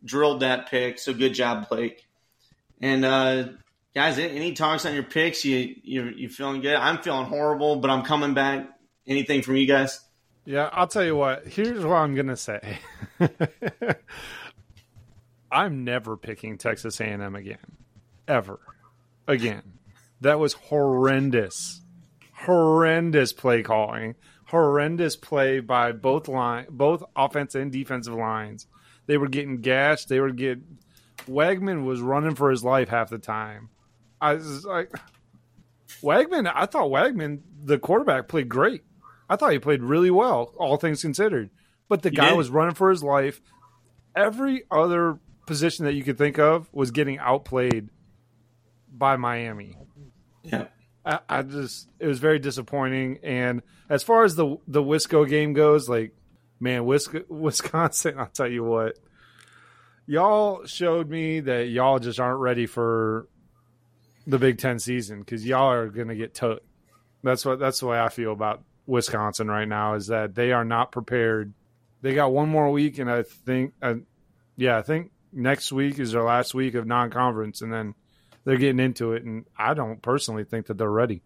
drilled 0.04 0.42
that 0.42 0.70
pick. 0.70 1.00
So 1.00 1.14
good 1.14 1.34
job, 1.34 1.70
Blake. 1.70 2.06
And 2.82 3.04
uh, 3.06 3.46
guys, 3.96 4.20
any 4.20 4.54
talks 4.54 4.86
on 4.86 4.94
your 4.94 5.04
picks? 5.04 5.44
You 5.44 5.76
you 5.84 6.14
you 6.16 6.30
feeling 6.30 6.62
good? 6.62 6.76
I'm 6.76 7.00
feeling 7.00 7.26
horrible, 7.26 7.78
but 7.78 7.90
I'm 7.90 8.04
coming 8.04 8.34
back. 8.34 8.70
Anything 9.08 9.42
from 9.42 9.56
you 9.56 9.68
guys? 9.68 10.00
Yeah, 10.46 10.70
I'll 10.72 10.88
tell 10.88 11.04
you 11.04 11.16
what. 11.16 11.48
Here's 11.48 11.84
what 11.84 11.96
I'm 11.96 12.16
gonna 12.16 12.38
say. 12.38 12.80
I'm 15.52 15.84
never 15.84 16.18
picking 16.18 16.58
Texas 16.58 17.00
A&M 17.00 17.36
again, 17.36 17.78
ever, 18.28 18.60
again. 19.28 19.64
That 20.22 20.40
was 20.40 20.54
horrendous, 20.54 21.82
horrendous 22.34 23.34
play 23.34 23.64
calling, 23.64 24.16
horrendous 24.48 25.16
play 25.16 25.60
by 25.62 25.92
both 25.92 26.28
line, 26.28 26.68
both 26.70 27.04
offense 27.16 27.56
and 27.56 27.72
defensive 27.72 28.14
lines. 28.14 28.68
They 29.08 29.18
were 29.18 29.28
getting 29.30 29.62
gashed. 29.62 30.10
They 30.10 30.20
were 30.20 30.32
getting. 30.32 30.80
Weigman 31.28 31.86
was 31.86 32.02
running 32.02 32.36
for 32.36 32.52
his 32.52 32.64
life 32.64 32.90
half 32.90 33.10
the 33.10 33.18
time. 33.18 33.70
I 34.22 34.36
was 34.36 34.66
like, 34.66 34.92
Weigman. 36.02 36.52
I 36.54 36.66
thought 36.66 36.90
Weigman, 36.90 37.42
the 37.64 37.80
quarterback, 37.80 38.28
played 38.28 38.50
great. 38.50 38.84
I 39.30 39.36
thought 39.36 39.52
he 39.52 39.60
played 39.60 39.82
really 39.82 40.12
well, 40.12 40.54
all 40.58 40.78
things 40.78 41.02
considered. 41.02 41.50
But 41.88 42.02
the 42.02 42.10
He 42.10 42.16
guy 42.16 42.30
did. 42.30 42.38
was 42.38 42.50
running 42.50 42.76
for 42.76 42.90
his 42.90 43.04
life. 43.04 43.42
Every 44.16 44.64
other 44.72 45.20
position 45.46 45.86
that 45.86 45.94
you 45.94 46.04
could 46.04 46.18
think 46.18 46.40
of 46.40 46.68
was 46.74 46.92
getting 46.92 47.20
outplayed 47.20 47.90
by 48.92 49.18
Miami. 49.18 49.78
Yeah. 50.44 50.68
I, 51.06 51.20
I 51.30 51.42
just 51.44 51.88
it 52.00 52.08
was 52.08 52.20
very 52.20 52.40
disappointing. 52.40 53.20
And 53.24 53.62
as 53.90 54.04
far 54.04 54.24
as 54.24 54.36
the 54.36 54.58
the 54.68 54.82
Wisco 54.82 55.28
game 55.28 55.54
goes, 55.54 55.88
like 55.88 56.16
man, 56.60 56.84
Wisco, 56.84 57.24
Wisconsin, 57.30 58.18
I'll 58.18 58.28
tell 58.28 58.48
you 58.48 58.64
what, 58.64 58.98
y'all 60.08 60.66
showed 60.66 61.10
me 61.10 61.42
that 61.42 61.68
y'all 61.70 62.00
just 62.00 62.20
aren't 62.20 62.40
ready 62.40 62.66
for 62.66 63.28
the 64.26 64.40
Big 64.40 64.58
Ten 64.58 64.80
season 64.80 65.20
because 65.20 65.46
y'all 65.46 65.72
are 65.72 65.90
going 65.90 66.08
to 66.08 66.16
get 66.16 66.34
took. 66.34 66.64
That's 67.24 67.46
what 67.46 67.60
that's 67.60 67.80
the 67.80 67.88
way 67.88 68.00
I 68.00 68.10
feel 68.10 68.32
about 68.32 68.64
Wisconsin 68.88 69.48
right 69.48 69.68
now 69.68 69.96
is 69.96 70.08
that 70.08 70.36
they 70.36 70.52
are 70.52 70.66
not 70.66 70.92
prepared. 70.92 71.54
They 72.02 72.14
got 72.14 72.32
one 72.32 72.50
more 72.50 72.70
week, 72.72 73.00
and 73.00 73.10
I 73.10 73.24
think, 73.24 73.74
uh, 73.82 73.96
yeah, 74.58 74.78
I 74.78 74.82
think 74.82 75.12
next 75.34 75.72
week 75.72 76.00
is 76.00 76.12
their 76.12 76.24
last 76.24 76.54
week 76.54 76.76
of 76.76 76.86
non-conference, 76.86 77.62
and 77.62 77.74
then 77.74 77.96
they're 78.44 78.58
getting 78.58 78.80
into 78.80 79.14
it. 79.14 79.24
And 79.24 79.46
I 79.58 79.74
don't 79.74 80.02
personally 80.02 80.44
think 80.44 80.68
that 80.68 80.78
they're 80.78 80.90
ready. 80.90 81.22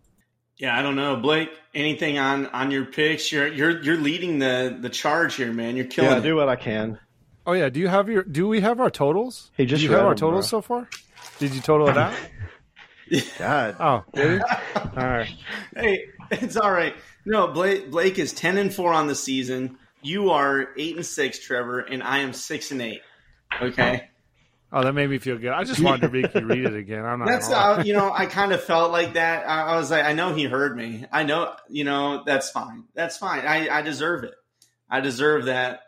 Yeah, 0.57 0.77
I 0.77 0.81
don't 0.81 0.95
know, 0.95 1.15
Blake. 1.15 1.49
Anything 1.73 2.19
on 2.19 2.47
on 2.47 2.69
your 2.71 2.85
picks? 2.85 3.31
You're 3.31 3.47
you're 3.47 3.81
you're 3.81 3.97
leading 3.97 4.39
the 4.39 4.77
the 4.79 4.89
charge 4.89 5.35
here, 5.35 5.53
man. 5.53 5.77
You're 5.77 5.85
killing 5.85 6.11
Yeah, 6.11 6.17
I 6.17 6.19
do 6.19 6.35
what 6.35 6.49
I 6.49 6.57
can. 6.57 6.99
Oh 7.45 7.53
yeah, 7.53 7.69
do 7.69 7.79
you 7.79 7.87
have 7.87 8.09
your? 8.09 8.23
Do 8.23 8.47
we 8.47 8.59
have 8.59 8.81
our 8.81 8.89
totals? 8.89 9.51
Hey, 9.55 9.65
just 9.65 9.79
do 9.79 9.87
you 9.87 9.95
have 9.95 10.05
our 10.05 10.15
totals 10.15 10.49
bro. 10.51 10.59
so 10.59 10.61
far? 10.61 10.89
Did 11.39 11.55
you 11.55 11.61
total 11.61 11.87
it 11.87 11.97
out? 11.97 12.13
God, 13.39 13.75
Oh, 13.79 14.03
did 14.13 14.39
he? 14.39 14.55
All 14.75 15.07
right. 15.07 15.29
Hey, 15.75 16.09
it's 16.31 16.57
all 16.57 16.71
right. 16.71 16.93
No, 17.25 17.47
Blake 17.47 17.91
Blake 17.91 18.17
is 18.19 18.33
ten 18.33 18.57
and 18.57 18.73
four 18.73 18.93
on 18.93 19.07
the 19.07 19.15
season. 19.15 19.77
You 20.01 20.31
are 20.31 20.69
eight 20.77 20.95
and 20.95 21.05
six, 21.05 21.39
Trevor, 21.39 21.79
and 21.79 22.01
I 22.01 22.19
am 22.19 22.33
six 22.33 22.71
and 22.71 22.81
eight. 22.81 23.01
Okay, 23.61 24.07
Oh, 24.71 24.83
that 24.83 24.93
made 24.93 25.09
me 25.09 25.17
feel 25.17 25.37
good. 25.39 25.49
I 25.49 25.63
just 25.63 25.79
wanted 25.81 26.01
to 26.01 26.09
make 26.09 26.33
you 26.35 26.45
read 26.45 26.63
it 26.65 26.75
again. 26.75 27.03
I'm 27.03 27.19
not. 27.19 27.27
that's 27.27 27.49
gonna 27.49 27.81
uh, 27.81 27.83
you 27.83 27.93
know 27.93 28.11
I 28.13 28.25
kind 28.27 28.51
of 28.53 28.63
felt 28.63 28.91
like 28.91 29.13
that. 29.13 29.47
I, 29.49 29.73
I 29.73 29.75
was 29.77 29.89
like, 29.91 30.05
I 30.05 30.13
know 30.13 30.33
he 30.33 30.43
heard 30.45 30.77
me. 30.77 31.05
I 31.11 31.23
know 31.23 31.53
you 31.69 31.83
know 31.83 32.23
that's 32.25 32.51
fine. 32.51 32.83
That's 32.93 33.17
fine. 33.17 33.45
I 33.45 33.67
I 33.69 33.81
deserve 33.81 34.23
it. 34.23 34.33
I 34.89 35.01
deserve 35.01 35.45
that. 35.45 35.81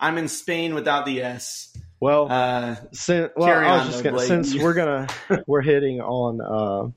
I'm 0.00 0.16
in 0.18 0.28
Spain 0.28 0.74
without 0.74 1.04
the 1.06 1.22
S. 1.22 1.76
well, 2.00 2.30
Uh, 2.30 2.76
since 2.92 3.32
well, 3.36 3.48
carry 3.48 3.66
I 3.66 3.72
was 3.72 3.80
on, 3.82 3.86
just 3.90 3.98
though, 3.98 4.02
gonna 4.04 4.16
Blake. 4.16 4.28
since 4.28 4.54
we're 4.56 4.74
gonna 4.74 5.08
we're 5.48 5.62
hitting 5.62 6.00
on 6.00 6.40
uh, 6.40 6.90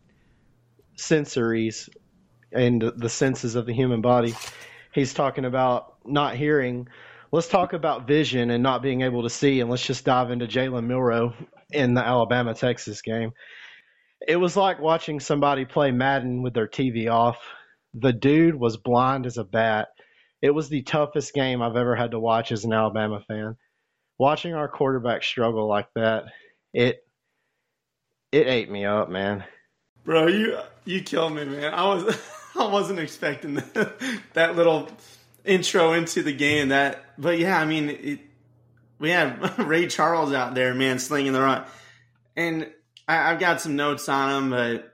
sensories 0.98 1.90
and 2.52 2.82
the 2.96 3.10
senses 3.10 3.56
of 3.56 3.66
the 3.66 3.74
human 3.74 4.02
body. 4.02 4.34
He's 4.94 5.14
talking 5.14 5.46
about 5.46 5.96
not 6.06 6.36
hearing. 6.36 6.88
Let's 7.32 7.48
talk 7.48 7.74
about 7.74 8.08
vision 8.08 8.50
and 8.50 8.62
not 8.62 8.82
being 8.82 9.02
able 9.02 9.24
to 9.24 9.30
see, 9.30 9.62
and 9.62 9.70
let's 9.70 9.86
just 9.86 10.04
dive 10.04 10.32
into 10.32 10.48
Jalen 10.48 10.86
Milroe 10.86 11.34
in 11.72 11.94
the 11.94 12.06
Alabama 12.06 12.54
Texas 12.54 13.02
game. 13.02 13.32
It 14.28 14.36
was 14.36 14.58
like 14.58 14.80
watching 14.80 15.20
somebody 15.20 15.66
play 15.66 15.92
Madden 15.92 16.44
with 16.44 16.54
their 16.54 16.68
TV 16.68 17.10
off. 17.10 17.38
The 17.94 18.14
dude 18.14 18.56
was 18.56 18.78
blind 18.78 19.26
as 19.26 19.38
a 19.38 19.44
bat. 19.44 19.90
It 20.42 20.52
was 20.52 20.70
the 20.70 20.84
toughest 20.84 21.34
game 21.34 21.62
I've 21.62 21.76
ever 21.76 21.96
had 21.96 22.12
to 22.12 22.20
watch 22.20 22.52
as 22.52 22.66
an 22.66 22.74
Alabama 22.74 23.24
fan. 23.28 23.56
Watching 24.18 24.54
our 24.54 24.68
quarterback 24.68 25.24
struggle 25.24 25.68
like 25.68 25.88
that, 25.96 26.26
it 26.74 27.04
it 28.32 28.48
ate 28.48 28.70
me 28.70 28.86
up, 28.86 29.10
man. 29.10 29.44
Bro, 30.04 30.28
you 30.28 30.58
you 30.86 31.02
killed 31.02 31.36
me, 31.36 31.46
man. 31.46 31.74
I 31.74 31.86
was 31.86 32.16
I 32.60 32.68
wasn't 32.68 33.00
expecting 33.00 33.56
that, 33.56 34.22
that 34.34 34.56
little 34.56 34.90
intro 35.46 35.94
into 35.94 36.24
the 36.24 36.34
game. 36.34 36.70
That, 36.70 37.04
but 37.18 37.40
yeah, 37.40 37.60
I 37.60 37.66
mean, 37.66 37.90
it, 37.90 38.20
we 39.00 39.10
had 39.10 39.60
Ray 39.66 39.88
Charles 39.88 40.34
out 40.34 40.54
there, 40.54 40.74
man, 40.74 41.00
slinging 41.00 41.34
the 41.34 41.42
rock, 41.42 41.70
and 42.36 42.70
I, 43.08 43.32
I've 43.32 43.40
got 43.40 43.62
some 43.62 43.76
notes 43.76 44.08
on 44.10 44.44
him, 44.44 44.50
but 44.52 44.94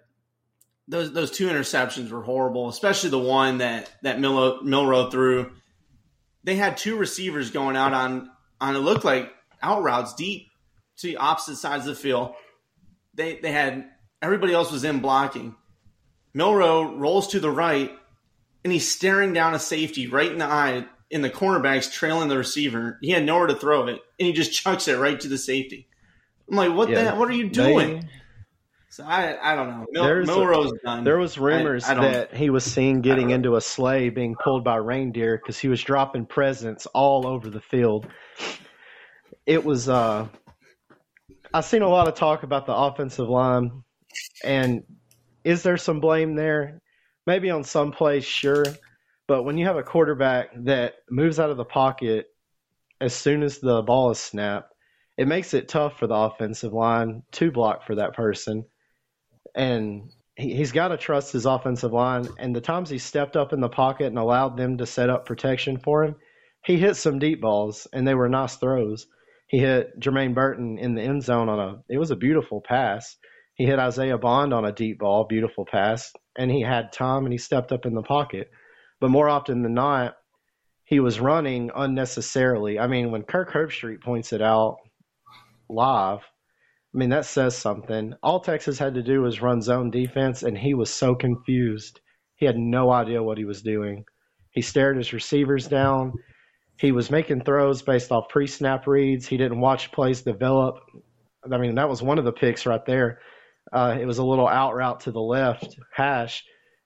those 0.88 1.12
those 1.12 1.32
two 1.32 1.48
interceptions 1.48 2.12
were 2.12 2.24
horrible, 2.24 2.70
especially 2.70 3.10
the 3.10 3.20
one 3.20 3.60
that 3.60 3.92
that 4.04 4.20
Milroe, 4.20 4.62
Milroe 4.62 5.10
threw. 5.10 5.52
They 6.44 6.56
had 6.56 6.78
two 6.78 6.96
receivers 6.96 7.52
going 7.52 7.76
out 7.76 7.94
on 7.94 8.30
on 8.62 8.76
it 8.76 8.80
looked 8.80 9.04
like 9.04 9.32
out 9.62 9.84
routes 9.84 10.14
deep 10.14 10.48
to 10.98 11.08
the 11.08 11.18
opposite 11.18 11.58
sides 11.58 11.86
of 11.88 11.96
the 11.96 12.02
field. 12.02 12.34
They 13.14 13.36
they 13.36 13.52
had 13.52 13.90
everybody 14.22 14.54
else 14.54 14.72
was 14.72 14.84
in 14.84 15.00
blocking. 15.00 15.56
Milroe 16.38 16.96
rolls 16.96 17.30
to 17.30 17.40
the 17.40 17.50
right, 17.50 17.92
and 18.64 18.72
he's 18.72 18.90
staring 18.90 19.34
down 19.34 19.56
a 19.56 19.60
safety 19.60 20.08
right 20.08 20.32
in 20.32 20.38
the 20.38 20.46
eye, 20.46 20.86
in 21.10 21.22
the 21.24 21.30
cornerback's 21.30 21.90
trailing 21.92 22.30
the 22.30 22.38
receiver. 22.38 23.00
He 23.02 23.10
had 23.12 23.26
nowhere 23.26 23.48
to 23.48 23.56
throw 23.56 23.88
it, 23.88 24.00
and 24.20 24.28
he 24.28 24.34
just 24.34 24.54
chucks 24.54 24.88
it 24.88 24.98
right 24.98 25.20
to 25.20 25.28
the 25.28 25.38
safety. 25.38 25.88
I'm 26.50 26.56
like, 26.56 26.74
what 26.74 26.90
Yeah, 26.90 27.12
the? 27.12 27.16
What 27.18 27.28
are 27.30 27.34
you 27.34 27.50
They- 27.50 27.74
doing? 27.74 28.08
so 28.90 29.04
I, 29.04 29.38
I 29.52 29.56
don't 29.56 29.70
know. 29.70 29.86
Mil, 29.92 30.04
There's 30.04 30.30
a- 30.30 30.32
Milroe's 30.32 30.72
done. 30.86 31.04
There 31.04 31.18
was 31.18 31.38
rumors 31.38 31.86
I 31.86 31.94
don't- 31.96 32.04
that 32.04 32.34
he 32.36 32.50
was 32.52 32.64
seen 32.64 33.02
getting 33.02 33.32
into 33.32 33.56
a 33.56 33.62
sleigh 33.62 34.10
being 34.10 34.36
pulled 34.42 34.64
by 34.64 34.76
reindeer 34.78 35.38
because 35.38 35.58
he 35.58 35.68
was 35.68 35.82
dropping 35.82 36.26
presents 36.28 36.86
all 36.88 37.26
over 37.28 37.50
the 37.50 37.62
field. 37.62 38.08
It 39.46 39.66
was. 39.66 39.90
uh 39.90 40.28
I've 41.54 41.66
seen 41.66 41.82
a 41.82 41.88
lot 41.90 42.08
of 42.08 42.16
talk 42.16 42.44
about 42.44 42.66
the 42.66 42.76
offensive 42.76 43.28
line, 43.30 43.84
and 44.44 44.84
is 45.48 45.64
there 45.64 45.78
some 45.78 46.00
blame 46.00 46.36
there? 46.36 46.82
Maybe 47.26 47.50
on 47.50 47.64
some 47.64 47.92
plays, 47.92 48.26
sure, 48.26 48.66
but 49.28 49.44
when 49.44 49.58
you 49.58 49.66
have 49.66 49.78
a 49.78 49.84
quarterback 49.84 50.50
that 50.64 50.96
moves 51.10 51.40
out 51.40 51.50
of 51.50 51.58
the 51.58 51.66
pocket 51.66 52.28
as 53.02 53.14
soon 53.14 53.44
as 53.44 53.60
the 53.60 53.82
ball 53.82 54.12
is 54.12 54.20
snapped, 54.20 54.74
it 55.18 55.28
makes 55.28 55.54
it 55.54 55.68
tough 55.68 56.00
for 56.00 56.08
the 56.08 56.16
offensive 56.16 56.74
line 56.74 57.24
to 57.34 57.52
block 57.52 57.86
for 57.86 57.96
that 57.96 58.14
person 58.14 58.66
and 59.56 60.12
he, 60.36 60.56
he's 60.56 60.72
got 60.72 60.90
to 60.90 60.98
trust 60.98 61.34
his 61.34 61.46
offensive 61.46 61.92
line. 61.92 62.28
And 62.38 62.56
the 62.56 62.62
times 62.62 62.90
he 62.90 63.00
stepped 63.00 63.36
up 63.36 63.52
in 63.52 63.60
the 63.60 63.70
pocket 63.70 64.08
and 64.08 64.18
allowed 64.18 64.56
them 64.56 64.78
to 64.78 64.86
set 64.86 65.10
up 65.10 65.26
protection 65.26 65.80
for 65.80 66.04
him, 66.04 66.16
he 66.64 66.78
hit 66.78 66.96
some 66.96 67.20
deep 67.20 67.42
balls, 67.42 67.88
and 67.92 68.08
they 68.08 68.14
were 68.14 68.30
nice 68.30 68.56
throws. 68.56 69.08
He 69.48 69.60
hit 69.60 70.00
Jermaine 70.00 70.36
Burton 70.36 70.78
in 70.78 70.96
the 70.96 71.02
end 71.02 71.24
zone 71.24 71.50
on 71.50 71.60
a. 71.60 71.84
It 71.90 71.98
was 71.98 72.12
a 72.12 72.16
beautiful 72.16 72.62
pass. 72.62 73.18
He 73.58 73.66
hit 73.66 73.80
Isaiah 73.80 74.20
Bond 74.20 74.54
on 74.54 74.66
a 74.66 74.72
deep 74.72 75.00
ball, 75.00 75.26
beautiful 75.26 75.66
pass, 75.66 76.14
and 76.38 76.52
he 76.52 76.62
had 76.62 76.94
time 76.94 77.24
and 77.24 77.34
he 77.34 77.40
stepped 77.40 77.72
up 77.72 77.88
in 77.88 77.96
the 77.96 78.04
pocket. 78.04 78.52
But 79.00 79.10
more 79.10 79.28
often 79.28 79.64
than 79.64 79.74
not, 79.74 80.16
he 80.84 81.00
was 81.00 81.20
running 81.20 81.72
unnecessarily. 81.76 82.78
I 82.78 82.86
mean, 82.86 83.12
when 83.12 83.24
Kirk 83.24 83.52
Herbstreit 83.52 84.02
points 84.02 84.32
it 84.32 84.44
out 84.44 84.78
live, 85.70 86.20
I 86.20 86.98
mean, 86.98 87.10
that 87.10 87.26
says 87.26 87.58
something. 87.58 88.14
All 88.22 88.40
Texas 88.40 88.78
had 88.78 88.94
to 88.94 89.04
do 89.04 89.22
was 89.22 89.42
run 89.42 89.62
zone 89.62 89.90
defense, 89.90 90.44
and 90.44 90.58
he 90.58 90.76
was 90.76 90.94
so 90.94 91.16
confused. 91.16 92.00
He 92.36 92.46
had 92.46 92.58
no 92.58 92.92
idea 92.92 93.24
what 93.24 93.40
he 93.40 93.46
was 93.46 93.64
doing. 93.64 94.06
He 94.52 94.62
stared 94.62 94.98
his 94.98 95.14
receivers 95.14 95.68
down. 95.68 96.14
He 96.80 96.92
was 96.92 97.10
making 97.10 97.44
throws 97.44 97.82
based 97.82 98.12
off 98.12 98.30
pre 98.30 98.46
snap 98.46 98.86
reads. 98.86 99.28
He 99.28 99.38
didn't 99.38 99.60
watch 99.60 99.92
plays 99.92 100.22
develop. 100.22 100.76
I 101.52 101.58
mean, 101.58 101.76
that 101.76 101.90
was 101.90 102.04
one 102.04 102.20
of 102.20 102.26
the 102.26 102.32
picks 102.32 102.68
right 102.68 102.86
there. 102.86 103.20
Uh, 103.72 103.98
it 104.00 104.06
was 104.06 104.18
a 104.18 104.26
little 104.26 104.48
out 104.48 104.76
route 104.76 105.02
to 105.02 105.12
the 105.12 105.22
left 105.22 105.78
hash. 105.92 106.44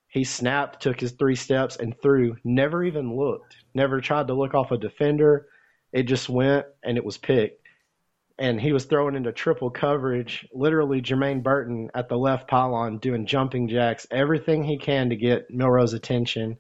He 0.08 0.24
snapped, 0.24 0.82
took 0.82 1.00
his 1.00 1.14
three 1.14 1.36
steps, 1.36 1.78
and 1.78 1.96
threw. 2.02 2.36
Never 2.44 2.84
even 2.84 3.16
looked. 3.16 3.56
Never 3.74 4.02
tried 4.02 4.28
to 4.28 4.34
look 4.34 4.54
off 4.54 4.72
a 4.72 4.78
defender. 4.78 5.48
It 5.94 6.04
just 6.04 6.30
went, 6.30 6.66
and 6.84 6.98
it 6.98 7.06
was 7.06 7.18
picked 7.18 7.62
and 8.42 8.60
he 8.60 8.74
was 8.74 8.86
throwing 8.86 9.16
into 9.16 9.32
triple 9.32 9.70
coverage. 9.70 10.48
Literally, 10.52 11.00
Jermaine 11.00 11.44
Burton 11.44 11.92
at 11.94 12.10
the 12.10 12.18
left 12.18 12.50
pylon 12.50 12.98
doing 12.98 13.28
jumping 13.28 13.68
jacks, 13.68 14.08
everything 14.10 14.64
he 14.64 14.80
can 14.80 15.10
to 15.10 15.16
get 15.16 15.52
Milroe's 15.52 15.94
attention, 15.94 16.58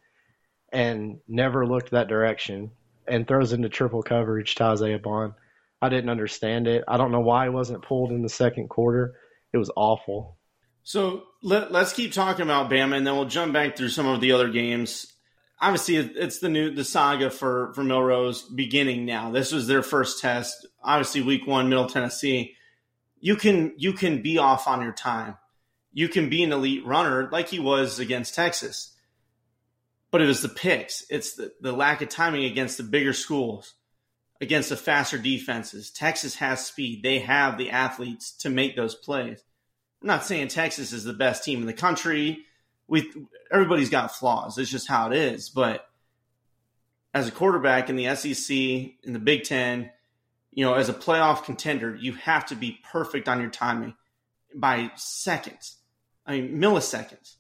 and 0.72 1.18
never 1.28 1.66
looked 1.66 1.90
that 1.90 2.08
direction. 2.08 2.70
And 3.08 3.28
throws 3.28 3.52
into 3.52 3.68
triple 3.68 4.04
coverage 4.04 4.54
to 4.56 4.64
Isaiah 4.64 5.00
Bond. 5.00 5.34
I 5.82 5.90
didn't 5.90 6.12
understand 6.12 6.68
it. 6.68 6.84
I 6.88 6.98
don't 6.98 7.12
know 7.12 7.20
why 7.20 7.46
he 7.46 7.50
wasn't 7.50 7.84
pulled 7.84 8.12
in 8.12 8.22
the 8.22 8.30
second 8.30 8.70
quarter. 8.70 9.16
It 9.54 9.58
was 9.58 9.72
awful. 9.76 10.38
So 10.84 11.24
let, 11.44 11.74
us 11.74 11.94
keep 11.94 12.14
talking 12.14 12.44
about 12.44 12.70
Bama, 12.70 12.98
and 12.98 13.06
then 13.06 13.16
we'll 13.16 13.26
jump 13.26 13.54
back 13.54 13.78
through 13.78 13.90
some 13.90 14.08
of 14.08 14.22
the 14.22 14.32
other 14.32 14.50
games. 14.50 15.08
Obviously, 15.60 15.98
it's 15.98 16.40
the 16.40 16.50
new 16.50 16.72
the 16.72 16.84
saga 16.84 17.30
for 17.30 17.72
for 17.76 17.84
Milroe's 17.84 18.42
beginning 18.42 19.06
now. 19.06 19.30
This 19.30 19.52
was 19.52 19.68
their 19.68 19.84
first 19.84 20.20
test. 20.20 20.66
Obviously, 20.84 21.22
week 21.22 21.46
one, 21.46 21.70
Middle 21.70 21.88
Tennessee. 21.88 22.56
You 23.20 23.36
can 23.36 23.74
you 23.78 23.94
can 23.94 24.24
be 24.24 24.40
off 24.40 24.68
on 24.68 24.82
your 24.82 24.94
time. 24.94 25.38
You 25.94 26.10
can 26.10 26.30
be 26.30 26.42
an 26.42 26.52
elite 26.52 26.84
runner 26.84 27.30
like 27.32 27.50
he 27.50 27.60
was 27.60 28.00
against 28.00 28.34
Texas. 28.34 28.96
But 30.10 30.22
it 30.22 30.26
was 30.26 30.42
the 30.42 30.50
picks. 30.50 31.06
It's 31.10 31.36
the, 31.36 31.54
the 31.62 31.72
lack 31.72 32.02
of 32.02 32.10
timing 32.10 32.46
against 32.46 32.78
the 32.78 32.84
bigger 32.84 33.14
schools, 33.14 33.76
against 34.42 34.70
the 34.70 34.76
faster 34.76 35.18
defenses. 35.18 35.92
Texas 35.92 36.36
has 36.36 36.66
speed. 36.66 37.04
They 37.04 37.20
have 37.20 37.58
the 37.58 37.70
athletes 37.70 38.32
to 38.40 38.50
make 38.50 38.76
those 38.76 38.96
plays 38.96 39.44
I'm 40.02 40.08
not 40.08 40.26
saying 40.26 40.48
Texas 40.48 40.94
is 40.94 41.04
the 41.04 41.14
best 41.14 41.44
team 41.44 41.62
in 41.62 41.68
the 41.68 41.74
country. 41.74 42.46
We 42.88 43.12
everybody's 43.52 43.90
got 43.90 44.16
flaws. 44.16 44.58
It's 44.58 44.72
just 44.72 44.88
how 44.88 45.12
it 45.12 45.18
is. 45.18 45.50
But 45.50 45.86
as 47.14 47.28
a 47.28 47.32
quarterback 47.32 47.90
in 47.90 47.96
the 47.96 48.16
SEC, 48.16 48.56
in 48.56 49.14
the 49.14 49.20
Big 49.20 49.44
Ten, 49.44 49.92
you 50.52 50.66
know, 50.66 50.74
as 50.74 50.90
a 50.90 50.94
playoff 50.94 51.44
contender, 51.44 51.96
you 51.96 52.14
have 52.14 52.48
to 52.48 52.56
be 52.56 52.80
perfect 52.92 53.30
on 53.30 53.42
your 53.42 53.52
timing 53.52 53.94
by 54.56 54.92
seconds. 54.96 55.78
I 56.26 56.40
mean, 56.40 56.60
milliseconds. 56.60 57.36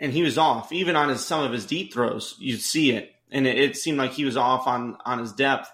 And 0.00 0.12
he 0.12 0.22
was 0.22 0.36
off. 0.36 0.72
Even 0.72 0.96
on 0.96 1.08
his 1.08 1.24
some 1.24 1.44
of 1.44 1.52
his 1.52 1.64
deep 1.64 1.92
throws, 1.92 2.34
you'd 2.38 2.60
see 2.60 2.90
it. 2.90 3.12
And 3.30 3.46
it, 3.46 3.58
it 3.58 3.76
seemed 3.76 3.98
like 3.98 4.12
he 4.12 4.24
was 4.24 4.36
off 4.36 4.66
on 4.66 4.98
on 5.04 5.20
his 5.20 5.32
depth. 5.32 5.70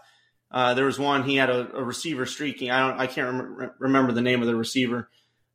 Uh, 0.51 0.75
there 0.75 0.85
was 0.85 0.99
one 0.99 1.23
he 1.23 1.37
had 1.37 1.49
a, 1.49 1.77
a, 1.77 1.83
receiver 1.83 2.27
streaking. 2.27 2.71
I 2.71 2.89
don't. 2.89 3.01
I 3.01 3.07
can't 3.07 3.57
rem- 3.57 3.71
remember 3.79 4.13
the 4.13 4.23
name 4.23 4.41
of 4.41 4.49
the 4.49 4.57
receiver 4.57 5.09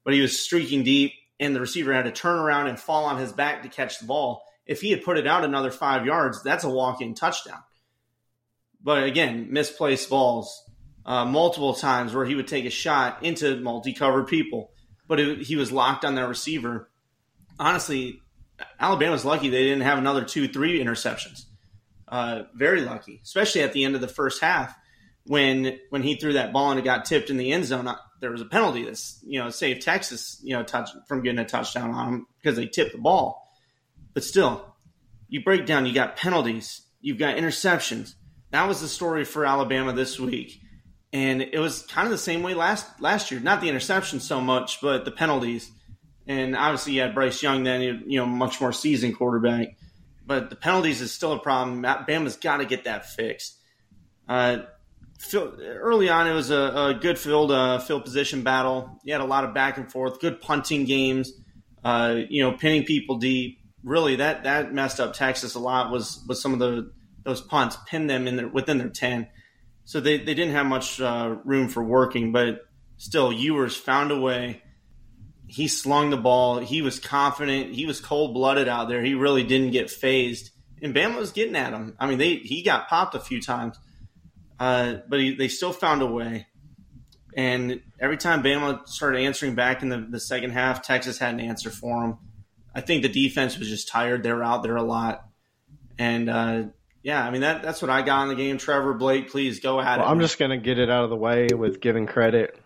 but 0.06 0.14
he 0.14 0.22
was 0.22 0.40
streaking 0.40 0.84
deep, 0.84 1.14
and 1.40 1.54
the 1.54 1.60
receiver 1.60 1.92
had 1.92 2.06
to 2.06 2.12
turn 2.12 2.38
around 2.38 2.68
and 2.68 2.80
fall 2.80 3.06
on 3.06 3.18
his 3.18 3.34
back 3.34 3.64
to 3.64 3.70
catch 3.70 4.00
the 4.00 4.06
ball. 4.06 4.46
If 4.66 4.80
he 4.80 4.92
had 4.92 5.04
put 5.04 5.18
it 5.18 5.28
out 5.28 5.44
another 5.44 5.72
five 5.72 6.06
yards, 6.06 6.42
that's 6.42 6.64
a 6.64 6.70
walk 6.70 7.02
in 7.02 7.16
touchdown. 7.16 7.60
But 8.82 9.04
again, 9.04 9.48
misplaced 9.52 10.10
balls 10.10 10.64
uh, 11.06 11.26
multiple 11.26 11.74
times 11.74 12.14
where 12.14 12.26
he 12.26 12.36
would 12.36 12.48
take 12.48 12.66
a 12.66 12.70
shot 12.70 13.24
into 13.24 13.60
multi 13.60 13.94
covered 13.94 14.28
people, 14.28 14.72
but 15.08 15.20
it, 15.20 15.42
he 15.42 15.56
was 15.56 15.72
locked 15.72 16.06
on 16.06 16.16
that 16.16 16.30
receiver. 16.30 16.90
Honestly, 17.60 18.22
Alabama's 18.80 19.26
lucky 19.26 19.50
they 19.50 19.64
didn't 19.64 19.82
have 19.82 19.98
another 19.98 20.24
two, 20.24 20.48
three 20.48 20.80
interceptions. 20.80 21.46
Uh, 22.08 22.44
very 22.54 22.82
lucky, 22.82 23.20
especially 23.24 23.62
at 23.62 23.74
the 23.74 23.84
end 23.84 23.96
of 23.96 24.02
the 24.02 24.08
first 24.08 24.40
half 24.40 24.76
when 25.26 25.80
when 25.90 26.04
he 26.04 26.16
threw 26.16 26.34
that 26.34 26.54
ball 26.54 26.72
and 26.72 26.80
it 26.80 26.84
got 26.84 27.06
tipped 27.06 27.30
in 27.30 27.38
the 27.38 27.52
end 27.52 27.66
zone, 27.66 27.94
there 28.22 28.32
was 28.32 28.42
a 28.42 28.46
penalty 28.46 28.84
that's 28.84 29.20
you 29.26 29.40
know 29.40 29.50
saved 29.50 29.82
Texas 29.82 30.40
you 30.44 30.56
know 30.56 30.64
touch 30.64 30.90
from 31.08 31.22
getting 31.22 31.40
a 31.40 31.46
touchdown 31.46 31.92
on 31.92 32.12
them 32.12 32.28
because 32.42 32.56
they 32.56 32.68
tipped 32.68 32.94
the 32.94 32.98
ball. 32.98 33.52
But 34.14 34.24
still, 34.24 34.76
you 35.28 35.44
break 35.44 35.66
down, 35.66 35.86
you 35.86 35.94
got 35.94 36.16
penalties, 36.16 36.82
you've 37.02 37.18
got 37.18 37.38
interceptions. 37.38 38.16
That 38.52 38.68
was 38.68 38.80
the 38.80 38.88
story 38.88 39.26
for 39.26 39.46
Alabama 39.46 39.94
this 39.94 40.20
week, 40.20 40.62
and 41.12 41.42
it 41.42 41.60
was 41.60 41.84
kind 41.84 42.06
of 42.06 42.12
the 42.12 42.18
same 42.18 42.44
way 42.44 42.54
last 42.54 43.02
last 43.02 43.32
year. 43.32 43.40
Not 43.40 43.62
the 43.62 43.70
interceptions 43.70 44.22
so 44.22 44.40
much, 44.40 44.80
but 44.82 45.06
the 45.06 45.12
penalties. 45.12 45.72
And 46.28 46.56
obviously, 46.56 46.94
you 46.94 47.02
had 47.02 47.14
Bryce 47.14 47.44
Young 47.44 47.64
then, 47.64 48.04
you 48.08 48.20
know, 48.20 48.26
much 48.26 48.60
more 48.60 48.74
seasoned 48.74 49.16
quarterback. 49.16 49.78
But 50.26 50.50
the 50.50 50.56
penalties 50.56 51.02
is 51.02 51.12
still 51.12 51.34
a 51.34 51.40
problem. 51.40 51.84
Bama's 51.84 52.38
got 52.38 52.58
to 52.58 52.66
get 52.66 52.86
that 52.86 53.06
fixed. 53.08 53.60
Uh, 54.28 54.64
early 55.34 56.10
on, 56.10 56.28
it 56.28 56.34
was 56.34 56.52
a, 56.52 56.56
a 56.56 56.98
good 57.00 57.18
field 57.18 57.52
uh, 57.52 57.80
field 57.80 58.04
position 58.04 58.44
battle. 58.44 59.00
You 59.04 59.14
had 59.14 59.22
a 59.22 59.26
lot 59.26 59.44
of 59.44 59.54
back 59.54 59.78
and 59.78 59.92
forth, 59.92 60.20
good 60.20 60.42
punting 60.42 60.86
games. 60.86 61.32
Uh, 61.84 62.22
you 62.30 62.44
know, 62.44 62.54
pinning 62.54 62.84
people 62.84 63.18
deep. 63.18 63.60
Really, 63.84 64.16
that 64.18 64.44
that 64.44 64.74
messed 64.74 65.00
up 65.00 65.14
Texas 65.14 65.56
a 65.56 65.60
lot. 65.60 65.92
Was 65.92 66.24
was 66.28 66.42
some 66.42 66.54
of 66.54 66.60
the 66.60 66.92
those 67.24 67.42
punts 67.42 67.78
pinned 67.88 68.10
them 68.10 68.28
in 68.28 68.36
their 68.36 68.48
within 68.48 68.78
their 68.78 68.90
ten, 68.90 69.28
so 69.84 70.00
they 70.00 70.18
they 70.18 70.34
didn't 70.34 70.54
have 70.54 70.66
much 70.66 71.00
uh, 71.00 71.36
room 71.44 71.70
for 71.70 71.84
working. 71.84 72.32
But 72.32 72.62
still, 72.98 73.32
Ewers 73.32 73.76
found 73.76 74.12
a 74.12 74.20
way. 74.20 74.62
He 75.48 75.68
slung 75.68 76.10
the 76.10 76.18
ball. 76.18 76.58
He 76.60 76.82
was 76.82 77.00
confident. 77.00 77.76
He 77.76 77.86
was 77.86 78.02
cold 78.02 78.34
blooded 78.34 78.68
out 78.68 78.90
there. 78.90 79.04
He 79.04 79.14
really 79.14 79.44
didn't 79.44 79.72
get 79.72 79.92
phased. 79.92 80.50
And 80.82 80.94
Bama 80.94 81.18
was 81.18 81.32
getting 81.32 81.56
at 81.56 81.72
him. 81.72 81.96
I 82.00 82.08
mean, 82.08 82.18
they 82.18 82.36
he 82.38 82.64
got 82.64 82.90
popped 82.90 83.14
a 83.14 83.20
few 83.20 83.40
times 83.40 83.78
uh, 84.60 84.96
but 85.08 85.20
he, 85.20 85.36
they 85.36 85.48
still 85.48 85.74
found 85.74 86.02
a 86.02 86.08
way. 86.08 86.48
And 87.36 87.82
every 88.00 88.18
time 88.18 88.44
Bama 88.44 88.88
started 88.88 89.20
answering 89.20 89.56
back 89.56 89.82
in 89.82 89.90
the, 89.90 90.08
the 90.10 90.20
second 90.20 90.52
half, 90.52 90.82
Texas 90.82 91.18
had 91.18 91.34
an 91.34 91.42
answer 91.42 91.70
for 91.70 92.02
them. 92.02 92.18
I 92.74 92.82
think 92.82 93.04
the 93.04 93.10
defense 93.10 93.58
was 93.58 93.68
just 93.68 93.88
tired. 93.88 94.24
They 94.24 94.32
were 94.32 94.44
out 94.44 94.64
there 94.64 94.76
a 94.76 94.84
lot. 94.84 95.26
And 95.98 96.30
uh, 96.30 96.64
yeah, 97.04 97.26
I 97.26 97.32
mean, 97.32 97.42
that, 97.42 97.62
that's 97.62 97.82
what 97.82 97.92
I 97.92 98.02
got 98.02 98.24
in 98.24 98.30
the 98.30 98.36
game. 98.36 98.58
Trevor, 98.58 98.94
Blake, 98.94 99.32
please 99.32 99.60
go 99.60 99.80
ahead. 99.80 100.00
Well, 100.00 100.08
I'm 100.08 100.20
just 100.20 100.40
going 100.40 100.52
to 100.52 100.58
get 100.58 100.80
it 100.80 100.90
out 100.90 101.04
of 101.04 101.10
the 101.10 101.16
way 101.16 101.48
with 101.54 101.82
giving 101.82 102.06
credit 102.06 102.58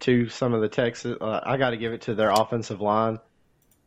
to 0.00 0.28
some 0.28 0.54
of 0.54 0.60
the 0.60 0.68
Texas. 0.68 1.16
Uh, 1.20 1.40
I 1.42 1.56
got 1.56 1.70
to 1.70 1.76
give 1.76 1.92
it 1.92 2.02
to 2.02 2.14
their 2.14 2.30
offensive 2.30 2.80
line. 2.80 3.18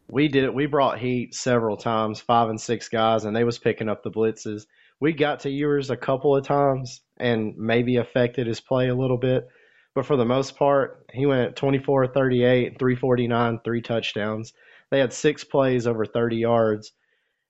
We 0.07 0.27
did 0.27 0.43
it. 0.43 0.53
We 0.53 0.65
brought 0.65 0.99
heat 0.99 1.33
several 1.33 1.77
times, 1.77 2.19
five 2.19 2.49
and 2.49 2.59
six 2.59 2.89
guys, 2.89 3.23
and 3.25 3.35
they 3.35 3.43
was 3.43 3.57
picking 3.57 3.89
up 3.89 4.03
the 4.03 4.11
blitzes. 4.11 4.65
We 4.99 5.13
got 5.13 5.41
to 5.41 5.49
Ewers 5.49 5.89
a 5.89 5.97
couple 5.97 6.35
of 6.35 6.45
times, 6.45 7.01
and 7.17 7.55
maybe 7.57 7.97
affected 7.97 8.47
his 8.47 8.61
play 8.61 8.89
a 8.89 8.95
little 8.95 9.17
bit. 9.17 9.47
But 9.95 10.05
for 10.05 10.17
the 10.17 10.25
most 10.25 10.57
part, 10.57 11.05
he 11.13 11.25
went 11.25 11.55
24 11.55 12.07
38, 12.07 12.79
349, 12.79 13.59
three 13.63 13.81
touchdowns. 13.81 14.53
They 14.89 14.99
had 14.99 15.13
six 15.13 15.43
plays 15.43 15.87
over 15.87 16.05
30 16.05 16.37
yards, 16.37 16.91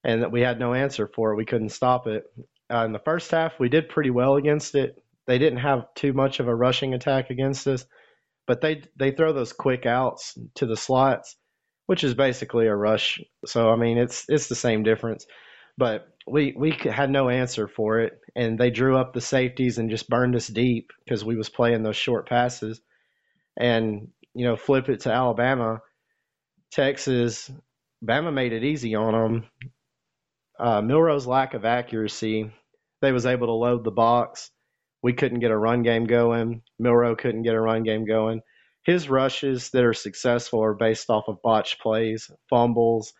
and 0.03 0.31
we 0.31 0.41
had 0.41 0.59
no 0.59 0.73
answer 0.73 1.07
for 1.07 1.31
it. 1.31 1.37
We 1.37 1.45
couldn't 1.45 1.69
stop 1.69 2.07
it. 2.07 2.23
Uh, 2.71 2.85
in 2.85 2.91
the 2.91 2.99
first 2.99 3.31
half, 3.31 3.59
we 3.59 3.69
did 3.69 3.89
pretty 3.89 4.09
well 4.09 4.35
against 4.35 4.75
it. 4.75 5.01
They 5.27 5.37
didn't 5.37 5.59
have 5.59 5.93
too 5.95 6.13
much 6.13 6.39
of 6.39 6.47
a 6.47 6.55
rushing 6.55 6.93
attack 6.93 7.29
against 7.29 7.67
us, 7.67 7.85
but 8.45 8.61
they 8.61 8.83
they 8.97 9.11
throw 9.11 9.31
those 9.31 9.53
quick 9.53 9.85
outs 9.85 10.37
to 10.55 10.65
the 10.65 10.75
slots, 10.75 11.35
which 11.85 12.03
is 12.03 12.13
basically 12.13 12.67
a 12.67 12.75
rush. 12.75 13.21
So 13.45 13.69
I 13.69 13.77
mean, 13.77 13.97
it's 13.97 14.25
it's 14.27 14.47
the 14.47 14.55
same 14.55 14.83
difference. 14.83 15.25
But 15.77 16.07
we 16.27 16.53
we 16.57 16.71
had 16.71 17.09
no 17.09 17.29
answer 17.29 17.67
for 17.67 17.99
it, 17.99 18.19
and 18.35 18.57
they 18.57 18.69
drew 18.69 18.97
up 18.97 19.13
the 19.13 19.21
safeties 19.21 19.77
and 19.77 19.89
just 19.89 20.09
burned 20.09 20.35
us 20.35 20.47
deep 20.47 20.91
because 21.03 21.23
we 21.23 21.35
was 21.35 21.49
playing 21.49 21.83
those 21.83 21.97
short 21.97 22.27
passes, 22.27 22.81
and 23.57 24.09
you 24.33 24.45
know 24.45 24.55
flip 24.55 24.89
it 24.89 25.01
to 25.01 25.11
Alabama, 25.11 25.81
Texas, 26.71 27.51
Bama 28.03 28.33
made 28.33 28.53
it 28.53 28.63
easy 28.63 28.95
on 28.95 29.13
them. 29.13 29.45
Uh, 30.59 30.81
Milroe's 30.81 31.27
lack 31.27 31.53
of 31.53 31.65
accuracy, 31.65 32.51
they 33.01 33.11
was 33.11 33.25
able 33.25 33.47
to 33.47 33.53
load 33.53 33.83
the 33.83 33.91
box. 33.91 34.51
We 35.01 35.13
couldn't 35.13 35.39
get 35.39 35.51
a 35.51 35.57
run 35.57 35.83
game 35.83 36.05
going. 36.05 36.61
Milroe 36.79 37.15
couldn't 37.15 37.43
get 37.43 37.55
a 37.55 37.61
run 37.61 37.83
game 37.83 38.05
going. 38.05 38.41
His 38.85 39.09
rushes 39.09 39.69
that 39.71 39.83
are 39.83 39.93
successful 39.93 40.63
are 40.63 40.73
based 40.73 41.09
off 41.09 41.25
of 41.27 41.41
botched 41.41 41.81
plays, 41.81 42.29
fumbles, 42.49 43.13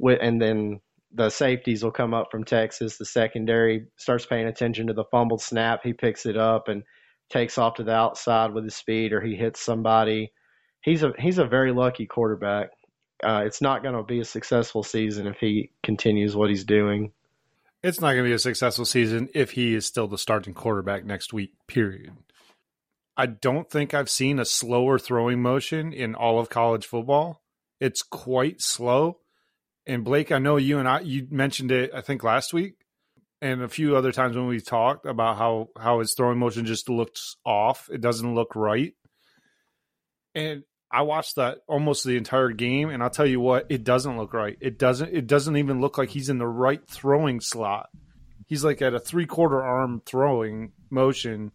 and 0.00 0.40
then 0.40 0.80
the 1.16 1.30
safeties 1.30 1.82
will 1.82 1.90
come 1.90 2.12
up 2.12 2.30
from 2.30 2.44
Texas. 2.44 2.98
The 2.98 3.06
secondary 3.06 3.86
starts 3.96 4.26
paying 4.26 4.46
attention 4.46 4.88
to 4.88 4.92
the 4.92 5.04
fumbled 5.04 5.40
snap. 5.40 5.80
He 5.82 5.94
picks 5.94 6.26
it 6.26 6.36
up 6.36 6.68
and 6.68 6.82
takes 7.30 7.56
off 7.58 7.74
to 7.74 7.84
the 7.84 7.94
outside 7.94 8.52
with 8.52 8.64
his 8.64 8.76
speed, 8.76 9.12
or 9.12 9.20
he 9.20 9.34
hits 9.34 9.60
somebody. 9.60 10.32
He's 10.82 11.02
a 11.02 11.12
he's 11.18 11.38
a 11.38 11.46
very 11.46 11.72
lucky 11.72 12.06
quarterback. 12.06 12.68
Uh, 13.24 13.44
it's 13.46 13.62
not 13.62 13.82
going 13.82 13.96
to 13.96 14.02
be 14.02 14.20
a 14.20 14.24
successful 14.24 14.82
season 14.82 15.26
if 15.26 15.38
he 15.38 15.70
continues 15.82 16.36
what 16.36 16.50
he's 16.50 16.64
doing. 16.64 17.12
It's 17.82 18.00
not 18.00 18.12
going 18.12 18.24
to 18.24 18.28
be 18.28 18.34
a 18.34 18.38
successful 18.38 18.84
season 18.84 19.30
if 19.34 19.52
he 19.52 19.74
is 19.74 19.86
still 19.86 20.06
the 20.06 20.18
starting 20.18 20.52
quarterback 20.52 21.04
next 21.04 21.32
week. 21.32 21.52
Period. 21.66 22.12
I 23.16 23.24
don't 23.24 23.70
think 23.70 23.94
I've 23.94 24.10
seen 24.10 24.38
a 24.38 24.44
slower 24.44 24.98
throwing 24.98 25.40
motion 25.40 25.94
in 25.94 26.14
all 26.14 26.38
of 26.38 26.50
college 26.50 26.84
football. 26.84 27.42
It's 27.80 28.02
quite 28.02 28.60
slow 28.60 29.18
and 29.86 30.04
Blake, 30.04 30.32
I 30.32 30.38
know 30.38 30.56
you 30.56 30.78
and 30.78 30.88
I 30.88 31.00
you 31.00 31.26
mentioned 31.30 31.72
it 31.72 31.90
I 31.94 32.00
think 32.00 32.24
last 32.24 32.52
week 32.52 32.74
and 33.40 33.62
a 33.62 33.68
few 33.68 33.96
other 33.96 34.12
times 34.12 34.36
when 34.36 34.46
we 34.46 34.60
talked 34.60 35.06
about 35.06 35.36
how 35.36 35.68
how 35.78 36.00
his 36.00 36.14
throwing 36.14 36.38
motion 36.38 36.66
just 36.66 36.88
looks 36.88 37.36
off. 37.44 37.88
It 37.92 38.00
doesn't 38.00 38.34
look 38.34 38.56
right. 38.56 38.94
And 40.34 40.64
I 40.90 41.02
watched 41.02 41.36
that 41.36 41.58
almost 41.66 42.04
the 42.04 42.16
entire 42.16 42.50
game 42.50 42.90
and 42.90 43.02
I'll 43.02 43.10
tell 43.10 43.26
you 43.26 43.40
what, 43.40 43.66
it 43.68 43.84
doesn't 43.84 44.16
look 44.16 44.32
right. 44.32 44.56
It 44.60 44.78
doesn't 44.78 45.14
it 45.14 45.26
doesn't 45.26 45.56
even 45.56 45.80
look 45.80 45.98
like 45.98 46.10
he's 46.10 46.28
in 46.28 46.38
the 46.38 46.46
right 46.46 46.80
throwing 46.88 47.40
slot. 47.40 47.88
He's 48.46 48.64
like 48.64 48.80
at 48.82 48.94
a 48.94 49.00
three 49.00 49.26
quarter 49.26 49.62
arm 49.62 50.02
throwing 50.06 50.72
motion 50.90 51.52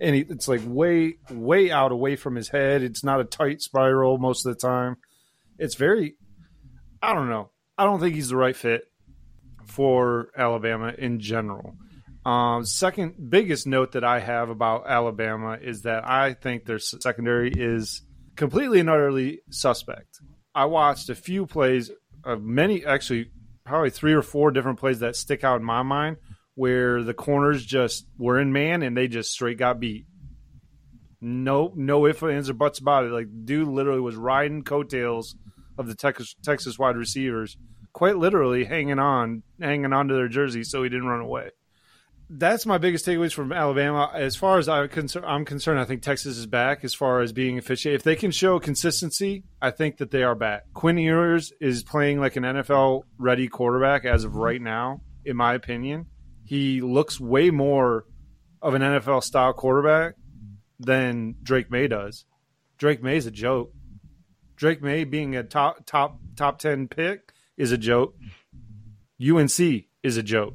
and 0.00 0.16
he, 0.16 0.22
it's 0.22 0.48
like 0.48 0.62
way 0.64 1.16
way 1.30 1.70
out 1.70 1.92
away 1.92 2.16
from 2.16 2.34
his 2.34 2.48
head. 2.48 2.82
It's 2.82 3.04
not 3.04 3.20
a 3.20 3.24
tight 3.24 3.60
spiral 3.60 4.18
most 4.18 4.46
of 4.46 4.54
the 4.54 4.60
time. 4.60 4.96
It's 5.58 5.76
very 5.76 6.16
I 7.02 7.14
don't 7.14 7.28
know. 7.28 7.50
I 7.80 7.84
don't 7.84 7.98
think 7.98 8.14
he's 8.14 8.28
the 8.28 8.36
right 8.36 8.54
fit 8.54 8.82
for 9.64 10.28
Alabama 10.36 10.92
in 10.98 11.18
general. 11.18 11.76
Um, 12.26 12.66
second 12.66 13.14
biggest 13.30 13.66
note 13.66 13.92
that 13.92 14.04
I 14.04 14.20
have 14.20 14.50
about 14.50 14.86
Alabama 14.86 15.56
is 15.58 15.80
that 15.82 16.06
I 16.06 16.34
think 16.34 16.66
their 16.66 16.78
secondary 16.78 17.50
is 17.50 18.02
completely 18.36 18.80
and 18.80 18.90
utterly 18.90 19.40
suspect. 19.48 20.20
I 20.54 20.66
watched 20.66 21.08
a 21.08 21.14
few 21.14 21.46
plays 21.46 21.90
of 22.22 22.42
many, 22.42 22.84
actually, 22.84 23.30
probably 23.64 23.88
three 23.88 24.12
or 24.12 24.20
four 24.20 24.50
different 24.50 24.78
plays 24.78 24.98
that 24.98 25.16
stick 25.16 25.42
out 25.42 25.60
in 25.60 25.64
my 25.64 25.82
mind 25.82 26.18
where 26.56 27.02
the 27.02 27.14
corners 27.14 27.64
just 27.64 28.04
were 28.18 28.38
in 28.38 28.52
man 28.52 28.82
and 28.82 28.94
they 28.94 29.08
just 29.08 29.32
straight 29.32 29.56
got 29.56 29.80
beat. 29.80 30.04
No, 31.22 31.72
no 31.74 32.06
ifs, 32.06 32.22
ands, 32.22 32.50
or 32.50 32.54
buts 32.54 32.78
about 32.78 33.06
it. 33.06 33.10
Like, 33.10 33.28
dude 33.46 33.68
literally 33.68 34.00
was 34.00 34.16
riding 34.16 34.64
coattails 34.64 35.34
of 35.78 35.86
the 35.86 35.94
Texas, 35.94 36.34
Texas 36.42 36.78
wide 36.78 36.96
receivers, 36.96 37.56
quite 37.92 38.16
literally 38.16 38.64
hanging 38.64 38.98
on, 38.98 39.42
hanging 39.60 39.92
on 39.92 40.08
to 40.08 40.14
their 40.14 40.28
jersey 40.28 40.64
so 40.64 40.82
he 40.82 40.88
didn't 40.88 41.08
run 41.08 41.20
away 41.20 41.50
that's 42.30 42.64
my 42.64 42.78
biggest 42.78 43.04
takeaways 43.04 43.32
from 43.32 43.52
Alabama. 43.52 44.10
As 44.14 44.36
far 44.36 44.58
as 44.58 44.68
I'm 44.68 44.88
concerned, 44.88 45.26
I'm 45.26 45.44
concerned. 45.44 45.80
I 45.80 45.84
think 45.84 46.02
Texas 46.02 46.38
is 46.38 46.46
back 46.46 46.84
as 46.84 46.94
far 46.94 47.20
as 47.20 47.32
being 47.32 47.58
efficient. 47.58 47.96
If 47.96 48.04
they 48.04 48.14
can 48.14 48.30
show 48.30 48.60
consistency, 48.60 49.42
I 49.60 49.72
think 49.72 49.96
that 49.96 50.12
they 50.12 50.22
are 50.22 50.36
back. 50.36 50.62
Quinn 50.72 50.96
Ewers 50.96 51.52
is 51.60 51.82
playing 51.82 52.20
like 52.20 52.36
an 52.36 52.44
NFL 52.44 53.02
ready 53.18 53.48
quarterback 53.48 54.04
as 54.04 54.22
of 54.22 54.36
right 54.36 54.62
now, 54.62 55.00
in 55.24 55.36
my 55.36 55.54
opinion. 55.54 56.06
He 56.44 56.80
looks 56.80 57.18
way 57.18 57.50
more 57.50 58.04
of 58.62 58.74
an 58.74 58.82
NFL 58.82 59.24
style 59.24 59.52
quarterback 59.52 60.14
than 60.78 61.34
Drake 61.42 61.70
Maye 61.70 61.88
does. 61.88 62.24
Drake 62.78 63.02
Maye's 63.02 63.26
a 63.26 63.32
joke. 63.32 63.72
Drake 64.60 64.82
Maye 64.82 65.04
being 65.04 65.36
a 65.36 65.42
top 65.42 65.86
top 65.86 66.20
top 66.36 66.58
ten 66.58 66.86
pick 66.86 67.32
is 67.56 67.72
a 67.72 67.78
joke. 67.78 68.14
UNC 69.18 69.58
is 70.02 70.18
a 70.18 70.22
joke. 70.22 70.54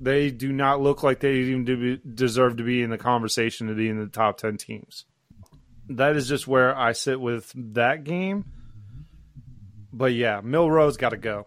They 0.00 0.30
do 0.30 0.50
not 0.50 0.80
look 0.80 1.02
like 1.02 1.20
they 1.20 1.34
even 1.34 2.00
deserve 2.14 2.56
to 2.56 2.64
be 2.64 2.80
in 2.80 2.88
the 2.88 2.96
conversation 2.96 3.68
to 3.68 3.74
be 3.74 3.90
in 3.90 3.98
the 3.98 4.06
top 4.06 4.38
10 4.38 4.56
teams. 4.56 5.04
That 5.88 6.16
is 6.16 6.26
just 6.26 6.48
where 6.48 6.76
I 6.76 6.92
sit 6.92 7.20
with 7.20 7.52
that 7.54 8.04
game. 8.04 8.46
But 9.92 10.14
yeah, 10.14 10.40
Milroe's 10.42 10.96
got 10.96 11.10
to 11.10 11.16
go. 11.16 11.46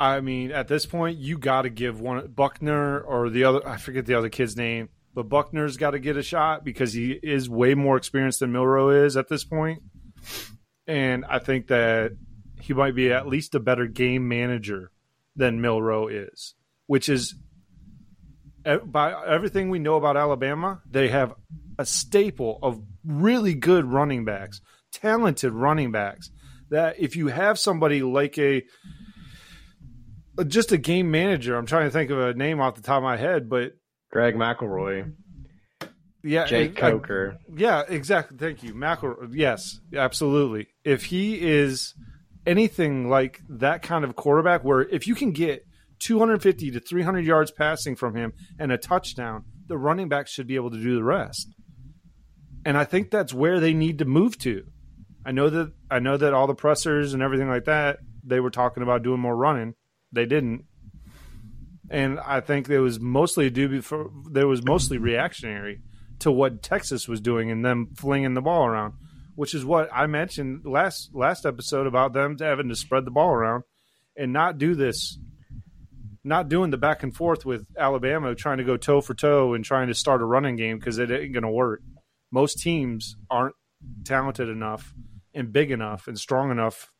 I 0.00 0.20
mean, 0.20 0.50
at 0.50 0.68
this 0.68 0.86
point, 0.86 1.18
you 1.18 1.36
got 1.36 1.62
to 1.62 1.70
give 1.70 2.00
one 2.00 2.28
Buckner 2.28 3.00
or 3.00 3.28
the 3.28 3.44
other, 3.44 3.68
I 3.68 3.76
forget 3.76 4.06
the 4.06 4.14
other 4.14 4.28
kid's 4.28 4.56
name, 4.56 4.88
but 5.14 5.28
Buckner's 5.28 5.76
got 5.76 5.92
to 5.92 5.98
get 5.98 6.16
a 6.16 6.22
shot 6.22 6.64
because 6.64 6.92
he 6.92 7.12
is 7.12 7.48
way 7.48 7.74
more 7.74 7.96
experienced 7.96 8.40
than 8.40 8.52
Milroe 8.52 9.04
is 9.04 9.16
at 9.16 9.28
this 9.28 9.44
point. 9.44 9.82
And 10.86 11.24
I 11.24 11.38
think 11.38 11.68
that 11.68 12.12
he 12.60 12.72
might 12.72 12.94
be 12.94 13.12
at 13.12 13.26
least 13.26 13.54
a 13.54 13.60
better 13.60 13.86
game 13.86 14.28
manager 14.28 14.90
than 15.36 15.60
Milroe 15.60 16.08
is, 16.08 16.54
which 16.86 17.08
is 17.08 17.34
by 18.84 19.14
everything 19.26 19.68
we 19.68 19.78
know 19.78 19.96
about 19.96 20.16
Alabama, 20.16 20.80
they 20.90 21.08
have 21.08 21.34
a 21.78 21.84
staple 21.84 22.58
of 22.62 22.82
really 23.04 23.54
good 23.54 23.84
running 23.84 24.24
backs, 24.24 24.60
talented 24.92 25.52
running 25.52 25.92
backs. 25.92 26.30
That 26.70 26.98
if 26.98 27.14
you 27.14 27.28
have 27.28 27.58
somebody 27.58 28.02
like 28.02 28.38
a 28.38 28.64
just 30.46 30.72
a 30.72 30.78
game 30.78 31.10
manager, 31.10 31.56
I'm 31.56 31.66
trying 31.66 31.86
to 31.86 31.90
think 31.90 32.10
of 32.10 32.18
a 32.18 32.34
name 32.34 32.60
off 32.60 32.74
the 32.74 32.82
top 32.82 32.98
of 32.98 33.02
my 33.02 33.16
head, 33.16 33.48
but 33.48 33.72
Greg 34.10 34.34
McElroy. 34.34 35.12
Yeah, 36.24 36.46
Jake 36.46 36.82
uh, 36.82 36.90
Coker. 36.90 37.36
I, 37.38 37.52
yeah, 37.54 37.82
exactly. 37.86 38.38
Thank 38.38 38.62
you, 38.62 38.72
McElroy. 38.72 39.28
Yes, 39.32 39.78
absolutely. 39.94 40.68
If 40.82 41.04
he 41.04 41.38
is 41.40 41.94
anything 42.46 43.10
like 43.10 43.42
that 43.48 43.82
kind 43.82 44.04
of 44.04 44.16
quarterback, 44.16 44.64
where 44.64 44.80
if 44.80 45.06
you 45.06 45.14
can 45.14 45.32
get 45.32 45.66
250 46.00 46.70
to 46.70 46.80
300 46.80 47.26
yards 47.26 47.50
passing 47.50 47.94
from 47.94 48.16
him 48.16 48.32
and 48.58 48.72
a 48.72 48.78
touchdown, 48.78 49.44
the 49.66 49.76
running 49.76 50.08
back 50.08 50.26
should 50.26 50.46
be 50.46 50.56
able 50.56 50.70
to 50.70 50.82
do 50.82 50.94
the 50.94 51.04
rest. 51.04 51.54
And 52.64 52.78
I 52.78 52.84
think 52.84 53.10
that's 53.10 53.34
where 53.34 53.60
they 53.60 53.74
need 53.74 53.98
to 53.98 54.06
move 54.06 54.38
to. 54.38 54.64
I 55.26 55.32
know 55.32 55.50
that 55.50 55.72
I 55.90 55.98
know 55.98 56.16
that 56.16 56.32
all 56.32 56.46
the 56.46 56.54
pressers 56.54 57.12
and 57.12 57.22
everything 57.22 57.48
like 57.48 57.64
that, 57.64 57.98
they 58.24 58.40
were 58.40 58.50
talking 58.50 58.82
about 58.82 59.02
doing 59.02 59.20
more 59.20 59.36
running. 59.36 59.74
They 60.10 60.24
didn't. 60.24 60.64
And 61.90 62.18
I 62.18 62.40
think 62.40 62.66
there 62.66 62.80
was 62.80 62.98
mostly 62.98 63.50
due 63.50 63.68
before 63.68 64.10
there 64.30 64.48
was 64.48 64.64
mostly 64.64 64.96
reactionary 64.96 65.82
to 66.20 66.30
what 66.30 66.62
Texas 66.62 67.08
was 67.08 67.20
doing 67.20 67.50
and 67.50 67.64
them 67.64 67.90
flinging 67.96 68.34
the 68.34 68.42
ball 68.42 68.66
around, 68.66 68.94
which 69.34 69.54
is 69.54 69.64
what 69.64 69.88
I 69.92 70.06
mentioned 70.06 70.64
last 70.64 71.10
last 71.14 71.46
episode 71.46 71.86
about 71.86 72.12
them 72.12 72.36
having 72.38 72.68
to 72.68 72.76
spread 72.76 73.04
the 73.04 73.10
ball 73.10 73.30
around 73.30 73.64
and 74.16 74.32
not 74.32 74.58
do 74.58 74.74
this 74.74 75.18
not 76.24 76.48
doing 76.48 76.70
the 76.70 76.78
back 76.78 77.02
and 77.02 77.14
forth 77.14 77.44
with 77.44 77.66
Alabama 77.78 78.34
trying 78.34 78.58
to 78.58 78.64
go 78.64 78.78
toe 78.78 79.02
for 79.02 79.14
toe 79.14 79.52
and 79.52 79.64
trying 79.64 79.88
to 79.88 79.94
start 79.94 80.22
a 80.22 80.24
running 80.24 80.56
game 80.56 80.78
because 80.78 80.98
it 80.98 81.10
ain't 81.10 81.34
going 81.34 81.42
to 81.42 81.50
work. 81.50 81.82
Most 82.32 82.60
teams 82.60 83.16
aren't 83.30 83.54
talented 84.04 84.48
enough 84.48 84.94
and 85.34 85.52
big 85.52 85.70
enough 85.70 86.08
and 86.08 86.18
strong 86.18 86.50
enough, 86.50 86.90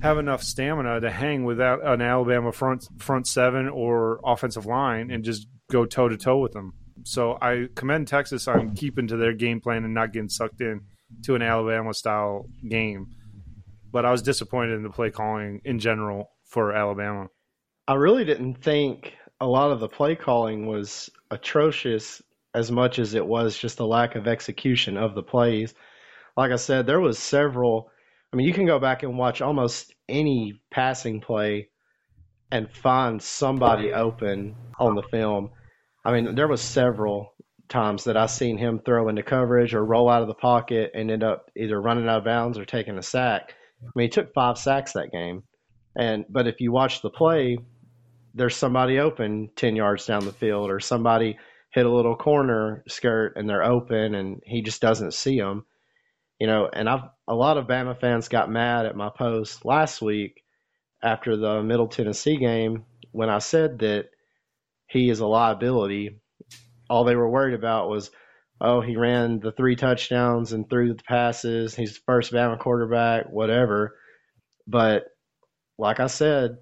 have 0.00 0.18
enough 0.18 0.42
stamina 0.44 1.00
to 1.00 1.10
hang 1.10 1.44
without 1.44 1.84
an 1.84 2.00
Alabama 2.00 2.52
front 2.52 2.86
front 2.98 3.26
seven 3.26 3.68
or 3.68 4.20
offensive 4.24 4.66
line 4.66 5.10
and 5.10 5.24
just 5.24 5.48
go 5.70 5.84
toe 5.84 6.08
to 6.08 6.16
toe 6.16 6.38
with 6.38 6.52
them. 6.52 6.74
So 7.04 7.38
I 7.40 7.68
commend 7.74 8.08
Texas 8.08 8.46
on 8.48 8.74
keeping 8.74 9.08
to 9.08 9.16
their 9.16 9.32
game 9.32 9.60
plan 9.60 9.84
and 9.84 9.94
not 9.94 10.12
getting 10.12 10.28
sucked 10.28 10.60
in 10.60 10.82
to 11.24 11.34
an 11.34 11.42
Alabama 11.42 11.94
style 11.94 12.46
game. 12.68 13.06
But 13.90 14.04
I 14.06 14.10
was 14.10 14.22
disappointed 14.22 14.74
in 14.74 14.82
the 14.82 14.90
play 14.90 15.10
calling 15.10 15.60
in 15.64 15.78
general 15.78 16.30
for 16.44 16.72
Alabama. 16.72 17.28
I 17.86 17.94
really 17.94 18.24
didn't 18.24 18.62
think 18.62 19.14
a 19.40 19.46
lot 19.46 19.72
of 19.72 19.80
the 19.80 19.88
play 19.88 20.14
calling 20.14 20.66
was 20.66 21.10
atrocious 21.30 22.22
as 22.54 22.70
much 22.70 22.98
as 22.98 23.14
it 23.14 23.26
was 23.26 23.58
just 23.58 23.80
a 23.80 23.84
lack 23.84 24.14
of 24.14 24.28
execution 24.28 24.96
of 24.96 25.14
the 25.14 25.22
plays. 25.22 25.74
Like 26.36 26.52
I 26.52 26.56
said, 26.56 26.86
there 26.86 27.00
was 27.00 27.18
several. 27.18 27.90
I 28.32 28.36
mean, 28.36 28.46
you 28.46 28.54
can 28.54 28.66
go 28.66 28.78
back 28.78 29.02
and 29.02 29.18
watch 29.18 29.42
almost 29.42 29.94
any 30.08 30.60
passing 30.70 31.20
play 31.20 31.68
and 32.50 32.70
find 32.70 33.20
somebody 33.20 33.92
open 33.92 34.54
on 34.78 34.94
the 34.94 35.02
film. 35.02 35.50
I 36.04 36.12
mean, 36.12 36.34
there 36.34 36.48
was 36.48 36.60
several 36.60 37.34
times 37.68 38.04
that 38.04 38.16
I 38.16 38.26
seen 38.26 38.58
him 38.58 38.80
throw 38.84 39.08
into 39.08 39.22
coverage 39.22 39.74
or 39.74 39.84
roll 39.84 40.08
out 40.08 40.22
of 40.22 40.28
the 40.28 40.34
pocket 40.34 40.92
and 40.94 41.10
end 41.10 41.22
up 41.22 41.50
either 41.56 41.80
running 41.80 42.08
out 42.08 42.18
of 42.18 42.24
bounds 42.24 42.58
or 42.58 42.64
taking 42.64 42.98
a 42.98 43.02
sack. 43.02 43.54
I 43.82 43.90
mean, 43.94 44.06
he 44.06 44.10
took 44.10 44.34
five 44.34 44.58
sacks 44.58 44.92
that 44.92 45.12
game. 45.12 45.44
And 45.96 46.24
but 46.28 46.46
if 46.46 46.60
you 46.60 46.72
watch 46.72 47.02
the 47.02 47.10
play, 47.10 47.58
there's 48.34 48.56
somebody 48.56 48.98
open 48.98 49.50
10 49.56 49.76
yards 49.76 50.06
down 50.06 50.24
the 50.24 50.32
field 50.32 50.70
or 50.70 50.80
somebody 50.80 51.38
hit 51.70 51.86
a 51.86 51.90
little 51.92 52.16
corner 52.16 52.82
skirt 52.88 53.34
and 53.36 53.48
they're 53.48 53.64
open 53.64 54.14
and 54.14 54.42
he 54.44 54.62
just 54.62 54.80
doesn't 54.80 55.14
see 55.14 55.38
them. 55.38 55.64
You 56.38 56.46
know, 56.46 56.68
and 56.72 56.88
I've 56.88 57.04
a 57.28 57.34
lot 57.34 57.56
of 57.56 57.66
Bama 57.66 57.98
fans 57.98 58.28
got 58.28 58.50
mad 58.50 58.86
at 58.86 58.96
my 58.96 59.10
post 59.10 59.64
last 59.64 60.02
week 60.02 60.42
after 61.02 61.36
the 61.36 61.62
Middle 61.62 61.88
Tennessee 61.88 62.36
game 62.36 62.84
when 63.12 63.28
I 63.28 63.38
said 63.38 63.78
that 63.80 64.06
he 64.92 65.08
is 65.08 65.20
a 65.20 65.26
liability. 65.26 66.20
All 66.90 67.04
they 67.04 67.16
were 67.16 67.30
worried 67.30 67.54
about 67.54 67.88
was, 67.88 68.10
oh, 68.60 68.80
he 68.80 68.96
ran 68.96 69.40
the 69.40 69.52
three 69.52 69.76
touchdowns 69.76 70.52
and 70.52 70.68
threw 70.68 70.94
the 70.94 71.02
passes. 71.02 71.74
He's 71.74 71.94
the 71.94 72.00
first 72.06 72.32
Bama 72.32 72.58
quarterback, 72.58 73.26
whatever. 73.30 73.96
But 74.66 75.04
like 75.78 76.00
I 76.00 76.06
said, 76.06 76.58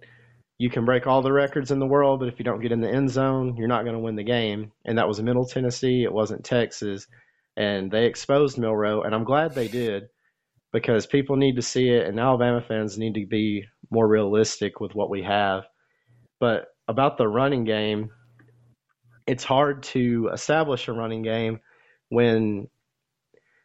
you 0.59 0.71
can 0.71 0.85
break 0.85 1.07
all 1.07 1.23
the 1.23 1.33
records 1.33 1.71
in 1.71 1.79
the 1.79 1.87
world, 1.87 2.21
but 2.21 2.29
if 2.29 2.39
you 2.39 2.45
don't 2.45 2.61
get 2.61 2.73
in 2.73 2.81
the 2.81 2.91
end 2.91 3.11
zone, 3.11 3.57
you're 3.57 3.69
not 3.69 3.85
going 3.85 3.97
to 3.97 4.03
win 4.03 4.17
the 4.17 4.23
game. 4.23 4.73
And 4.85 4.99
that 4.99 5.09
was 5.09 5.21
Middle 5.21 5.47
Tennessee. 5.47 6.05
It 6.05 6.13
wasn't 6.13 6.45
Texas. 6.45 7.07
And 7.57 7.91
they 7.91 8.07
exposed 8.07 8.59
Milroe, 8.59 9.03
and 9.03 9.15
I'm 9.15 9.25
glad 9.25 9.55
they 9.55 9.69
did 9.69 10.05
because 10.73 11.07
people 11.07 11.37
need 11.37 11.57
to 11.57 11.63
see 11.63 11.89
it, 11.89 12.07
and 12.07 12.19
Alabama 12.19 12.63
fans 12.67 12.97
need 12.97 13.15
to 13.15 13.27
be 13.27 13.65
more 13.91 14.07
realistic 14.07 14.81
with 14.81 14.95
what 14.95 15.11
we 15.11 15.23
have. 15.23 15.65
But 16.39 16.67
about 16.89 17.19
the 17.19 17.27
running 17.27 17.65
game, 17.65 18.11
it's 19.31 19.45
hard 19.45 19.83
to 19.85 20.31
establish 20.33 20.89
a 20.89 20.93
running 20.93 21.23
game 21.23 21.61
when 22.09 22.69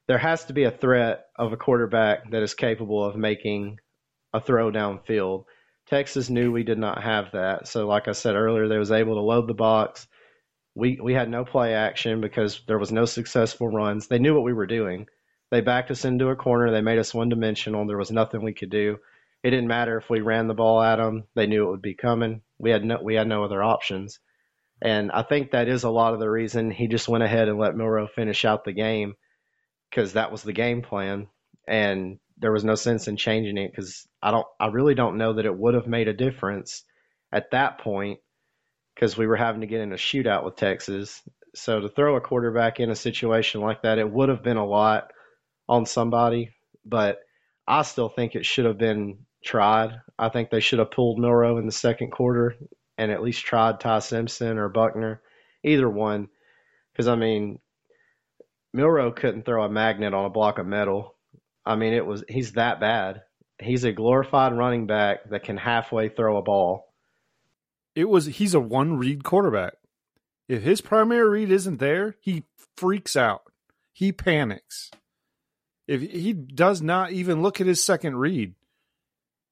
there 0.07 0.17
has 0.17 0.45
to 0.45 0.53
be 0.53 0.63
a 0.63 0.71
threat 0.71 1.25
of 1.35 1.53
a 1.53 1.57
quarterback 1.57 2.31
that 2.31 2.43
is 2.43 2.53
capable 2.53 3.03
of 3.03 3.15
making 3.15 3.79
a 4.33 4.39
throw 4.39 4.71
downfield 4.71 5.45
Texas 5.87 6.29
knew 6.29 6.51
we 6.51 6.63
did 6.63 6.79
not 6.79 7.03
have 7.03 7.31
that. 7.33 7.67
So, 7.67 7.87
like 7.87 8.07
I 8.07 8.13
said 8.13 8.35
earlier, 8.35 8.67
they 8.67 8.77
was 8.77 8.91
able 8.91 9.15
to 9.15 9.21
load 9.21 9.47
the 9.47 9.53
box. 9.53 10.07
We 10.73 10.99
we 11.01 11.13
had 11.13 11.29
no 11.29 11.45
play 11.45 11.73
action 11.73 12.21
because 12.21 12.61
there 12.67 12.79
was 12.79 12.91
no 12.91 13.05
successful 13.05 13.69
runs. 13.69 14.07
They 14.07 14.19
knew 14.19 14.33
what 14.33 14.43
we 14.43 14.53
were 14.53 14.65
doing. 14.65 15.07
They 15.51 15.61
backed 15.61 15.91
us 15.91 16.03
into 16.03 16.29
a 16.29 16.35
corner. 16.35 16.71
They 16.71 16.81
made 16.81 16.97
us 16.97 17.13
one 17.13 17.29
dimensional. 17.29 17.85
There 17.85 17.97
was 17.97 18.11
nothing 18.11 18.43
we 18.43 18.53
could 18.53 18.71
do. 18.71 18.97
It 19.43 19.51
didn't 19.51 19.67
matter 19.67 19.97
if 19.97 20.09
we 20.09 20.21
ran 20.21 20.47
the 20.47 20.55
ball 20.55 20.81
at 20.81 20.95
them. 20.95 21.25
They 21.35 21.45
knew 21.45 21.67
it 21.67 21.69
would 21.69 21.83
be 21.83 21.93
coming. 21.93 22.41
We 22.57 22.71
had 22.71 22.83
no 22.83 22.99
we 23.01 23.13
had 23.15 23.27
no 23.27 23.43
other 23.43 23.61
options. 23.63 24.19
And 24.81 25.11
I 25.11 25.23
think 25.23 25.51
that 25.51 25.67
is 25.67 25.83
a 25.83 25.89
lot 25.89 26.13
of 26.13 26.19
the 26.19 26.29
reason 26.29 26.69
he 26.69 26.87
just 26.87 27.07
went 27.07 27.23
ahead 27.23 27.47
and 27.47 27.57
let 27.57 27.75
Milroe 27.75 28.07
finish 28.07 28.45
out 28.45 28.65
the 28.65 28.73
game 28.73 29.15
because 29.89 30.13
that 30.13 30.31
was 30.31 30.43
the 30.43 30.53
game 30.53 30.81
plan. 30.81 31.27
And 31.67 32.19
there 32.37 32.51
was 32.51 32.65
no 32.65 32.75
sense 32.75 33.07
in 33.07 33.15
changing 33.15 33.57
it 33.57 33.71
because 33.71 34.05
I 34.21 34.31
don't, 34.31 34.45
I 34.59 34.67
really 34.67 34.93
don't 34.93 35.17
know 35.17 35.33
that 35.33 35.45
it 35.45 35.57
would 35.57 35.73
have 35.73 35.87
made 35.87 36.07
a 36.07 36.13
difference 36.13 36.83
at 37.31 37.51
that 37.51 37.79
point 37.79 38.19
because 38.93 39.17
we 39.17 39.27
were 39.27 39.37
having 39.37 39.61
to 39.61 39.67
get 39.67 39.81
in 39.81 39.93
a 39.93 39.97
shootout 39.97 40.43
with 40.43 40.57
Texas. 40.57 41.21
So 41.55 41.79
to 41.79 41.89
throw 41.89 42.17
a 42.17 42.21
quarterback 42.21 42.79
in 42.79 42.91
a 42.91 42.95
situation 42.95 43.61
like 43.61 43.83
that, 43.83 43.97
it 43.97 44.09
would 44.09 44.29
have 44.29 44.43
been 44.43 44.57
a 44.57 44.65
lot 44.65 45.11
on 45.69 45.85
somebody, 45.85 46.51
but 46.85 47.19
I 47.65 47.81
still 47.83 48.09
think 48.09 48.35
it 48.35 48.45
should 48.45 48.65
have 48.65 48.77
been 48.77 49.19
tried. 49.43 50.01
I 50.19 50.29
think 50.29 50.49
they 50.49 50.59
should 50.59 50.79
have 50.79 50.91
pulled 50.91 51.17
Milroe 51.17 51.57
in 51.57 51.65
the 51.65 51.71
second 51.71 52.11
quarter 52.11 52.55
and 52.97 53.11
at 53.11 53.21
least 53.21 53.45
tried 53.45 53.79
Ty 53.79 53.99
Simpson 53.99 54.57
or 54.57 54.69
Buckner, 54.69 55.21
either 55.63 55.89
one. 55.89 56.29
Because 56.91 57.07
I 57.07 57.15
mean, 57.15 57.59
Milroe 58.73 59.11
couldn't 59.11 59.45
throw 59.45 59.63
a 59.63 59.69
magnet 59.69 60.13
on 60.13 60.25
a 60.25 60.29
block 60.29 60.59
of 60.59 60.65
metal. 60.65 61.15
I 61.65 61.75
mean, 61.75 61.93
it 61.93 62.05
was 62.05 62.23
he's 62.27 62.53
that 62.53 62.79
bad. 62.79 63.21
He's 63.61 63.83
a 63.83 63.91
glorified 63.91 64.53
running 64.53 64.85
back 64.85 65.29
that 65.29 65.43
can 65.43 65.57
halfway 65.57 66.09
throw 66.09 66.37
a 66.37 66.43
ball. 66.43 66.93
It 67.95 68.09
was 68.09 68.25
he's 68.25 68.53
a 68.53 68.59
one 68.59 68.97
read 68.97 69.23
quarterback. 69.23 69.73
If 70.47 70.61
his 70.61 70.81
primary 70.81 71.27
read 71.27 71.51
isn't 71.51 71.79
there, 71.79 72.15
he 72.19 72.43
freaks 72.77 73.15
out. 73.15 73.43
He 73.93 74.11
panics. 74.11 74.91
If 75.87 76.01
he 76.01 76.33
does 76.33 76.81
not 76.81 77.11
even 77.11 77.41
look 77.41 77.61
at 77.61 77.67
his 77.67 77.83
second 77.83 78.17
read, 78.17 78.53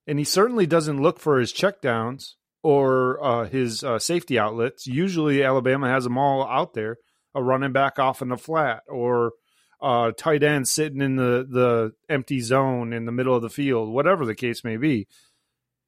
and 0.06 0.20
he 0.20 0.26
certainly 0.26 0.66
doesn't 0.66 1.02
look 1.02 1.20
for 1.20 1.40
his 1.40 1.54
checkdowns 1.54 2.36
or 2.64 3.24
uh, 3.24 3.46
his 3.46 3.84
uh, 3.84 4.00
safety 4.00 4.40
outlets. 4.40 4.88
Usually, 4.88 5.44
Alabama 5.44 5.90
has 5.90 6.06
them 6.06 6.18
all 6.18 6.48
out 6.48 6.74
there: 6.74 6.98
a 7.36 7.44
running 7.44 7.74
back 7.74 8.00
off 8.00 8.22
in 8.22 8.30
the 8.30 8.38
flat, 8.38 8.82
or 8.88 9.34
uh, 9.82 10.12
tight 10.18 10.44
end 10.44 10.68
sitting 10.68 11.02
in 11.02 11.18
the 11.18 11.46
the 11.48 11.92
empty 12.10 12.40
zone 12.40 12.94
in 12.94 13.06
the 13.06 13.12
middle 13.12 13.36
of 13.36 13.42
the 13.42 13.50
field, 13.50 13.94
whatever 13.94 14.26
the 14.26 14.36
case 14.36 14.64
may 14.64 14.78
be. 14.78 15.08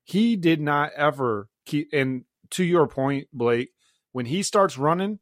He 0.03 0.35
did 0.35 0.61
not 0.61 0.91
ever 0.95 1.49
keep. 1.65 1.89
And 1.91 2.25
to 2.51 2.63
your 2.63 2.87
point, 2.87 3.27
Blake, 3.33 3.69
when 4.11 4.27
he 4.27 4.43
starts 4.43 4.77
running, 4.77 5.19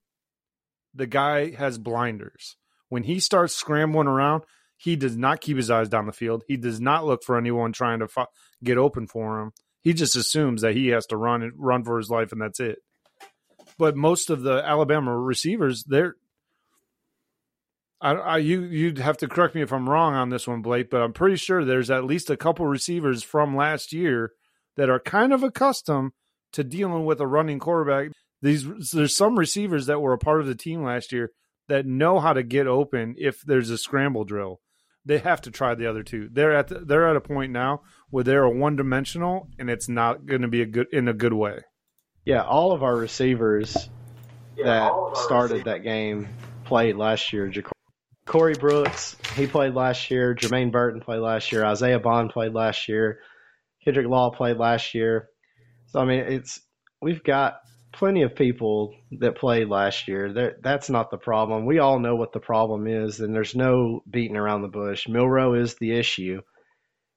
the 0.94 1.08
guy 1.08 1.52
has 1.56 1.78
blinders. 1.78 2.58
When 2.89 3.04
he 3.04 3.20
starts 3.20 3.56
scrambling 3.56 4.08
around, 4.08 4.44
he 4.78 4.96
does 4.96 5.16
not 5.16 5.42
keep 5.42 5.58
his 5.58 5.72
eyes 5.72 5.89
down 5.89 6.06
the 6.06 6.12
field. 6.12 6.44
He 6.48 6.58
does 6.58 6.82
not 6.82 7.06
look 7.06 7.24
for 7.24 7.38
anyone 7.38 7.72
trying 7.72 8.00
to 8.00 8.08
fu- 8.08 8.26
get 8.63 8.78
open 8.78 9.08
for 9.08 9.39
him. 9.39 9.52
He 9.84 9.93
just 9.93 10.15
assumes 10.15 10.62
that 10.62 10.76
he 10.76 10.88
has 10.88 11.06
to 11.08 11.17
run 11.17 11.52
run 11.56 11.84
for 11.84 11.98
his 11.98 12.10
life, 12.10 12.32
and 12.32 12.41
that's 12.41 12.60
it. 12.60 12.80
But 13.78 13.96
most 13.96 14.30
of 14.30 14.41
the 14.41 14.63
Alabama 14.65 15.17
receivers, 15.17 15.84
they're 15.84 16.15
I, 18.04 18.12
I, 18.12 18.38
you 18.38 18.62
you'd 18.63 18.98
have 18.98 19.17
to 19.17 19.28
correct 19.28 19.56
me 19.56 19.62
if 19.62 19.72
I'm 19.72 19.89
wrong 19.89 20.13
on 20.13 20.30
this 20.30 20.46
one, 20.46 20.62
Blake, 20.62 20.89
but 20.89 21.02
I'm 21.02 21.13
pretty 21.13 21.38
sure 21.38 21.63
there's 21.63 21.89
at 21.89 22.04
least 22.04 22.30
a 22.30 22.38
couple 22.38 22.65
receivers 22.65 23.24
from 23.24 23.56
last 23.56 23.93
year 23.93 24.34
that 24.76 24.89
are 24.89 25.00
kind 25.00 25.32
of 25.32 25.41
accustomed 25.41 26.12
to 26.52 26.63
dealing 26.63 27.06
with 27.06 27.22
a 27.22 27.28
running 27.28 27.60
quarterback. 27.60 28.12
These 28.41 28.91
there's 28.91 29.15
some 29.15 29.39
receivers 29.39 29.86
that 29.86 30.02
were 30.02 30.13
a 30.13 30.17
part 30.17 30.41
of 30.41 30.48
the 30.48 30.56
team 30.56 30.84
last 30.84 31.13
year 31.13 31.32
that 31.69 31.86
know 31.86 32.19
how 32.19 32.34
to 32.34 32.43
get 32.43 32.67
open 32.67 33.15
if 33.17 33.41
there's 33.41 33.69
a 33.69 33.78
scramble 33.78 34.26
drill 34.26 34.60
they 35.06 35.20
have 35.20 35.42
to 35.42 35.52
try 35.52 35.76
the 35.76 35.88
other 35.88 36.04
two. 36.04 36.30
They're 36.32 36.56
at 36.56 36.68
the, 36.70 36.80
they're 36.80 37.10
at 37.10 37.16
a 37.16 37.22
point 37.22 37.52
now 37.52 37.82
where 38.10 38.24
they're 38.24 38.44
a 38.44 38.50
one 38.50 38.76
dimensional, 38.76 39.50
and 39.60 39.70
it's 39.70 39.89
not 39.89 40.26
going 40.26 40.42
to 40.42 40.48
be 40.48 40.62
a 40.62 40.66
good 40.66 40.88
in 40.92 41.08
a 41.08 41.13
good 41.13 41.34
way. 41.34 41.60
Yeah, 42.26 42.44
all 42.44 42.72
of 42.72 42.84
our 42.84 42.96
receivers 42.96 43.89
yeah, 44.56 44.66
that 44.66 44.92
our 44.92 45.16
started 45.16 45.54
receivers. 45.54 45.74
that 45.74 45.84
game 45.84 46.30
played 46.66 46.96
last 46.96 47.34
year. 47.34 47.52
Corey 48.26 48.54
Brooks, 48.54 49.18
he 49.36 49.48
played 49.48 49.74
last 49.74 50.10
year. 50.10 50.34
Jermaine 50.34 50.72
Burton 50.72 51.02
played 51.02 51.20
last 51.20 51.52
year. 51.52 51.66
Isaiah 51.66 52.00
Bond 52.00 52.30
played 52.30 52.54
last 52.54 52.88
year. 52.88 53.20
Kendrick 53.84 54.08
Law 54.08 54.32
played 54.32 54.58
last 54.58 54.94
year. 54.94 55.28
So 55.88 56.00
I 56.00 56.06
mean, 56.06 56.22
it's 56.22 56.62
we've 57.02 57.24
got 57.24 57.58
plenty 57.93 58.23
of 58.23 58.36
people 58.36 58.95
that 59.19 59.38
played 59.38 59.69
last 59.69 60.08
year. 60.08 60.34
That 60.34 60.63
that's 60.63 60.89
not 60.89 61.12
the 61.12 61.17
problem. 61.17 61.65
We 61.65 61.79
all 61.79 61.99
know 61.99 62.15
what 62.15 62.34
the 62.34 62.39
problem 62.39 62.88
is, 62.88 63.19
and 63.19 63.34
there's 63.34 63.56
no 63.56 64.01
beating 64.10 64.38
around 64.38 64.62
the 64.62 64.67
bush. 64.67 65.08
Milroe 65.08 65.53
is 65.53 65.75
the 65.75 65.97
issue, 65.97 66.41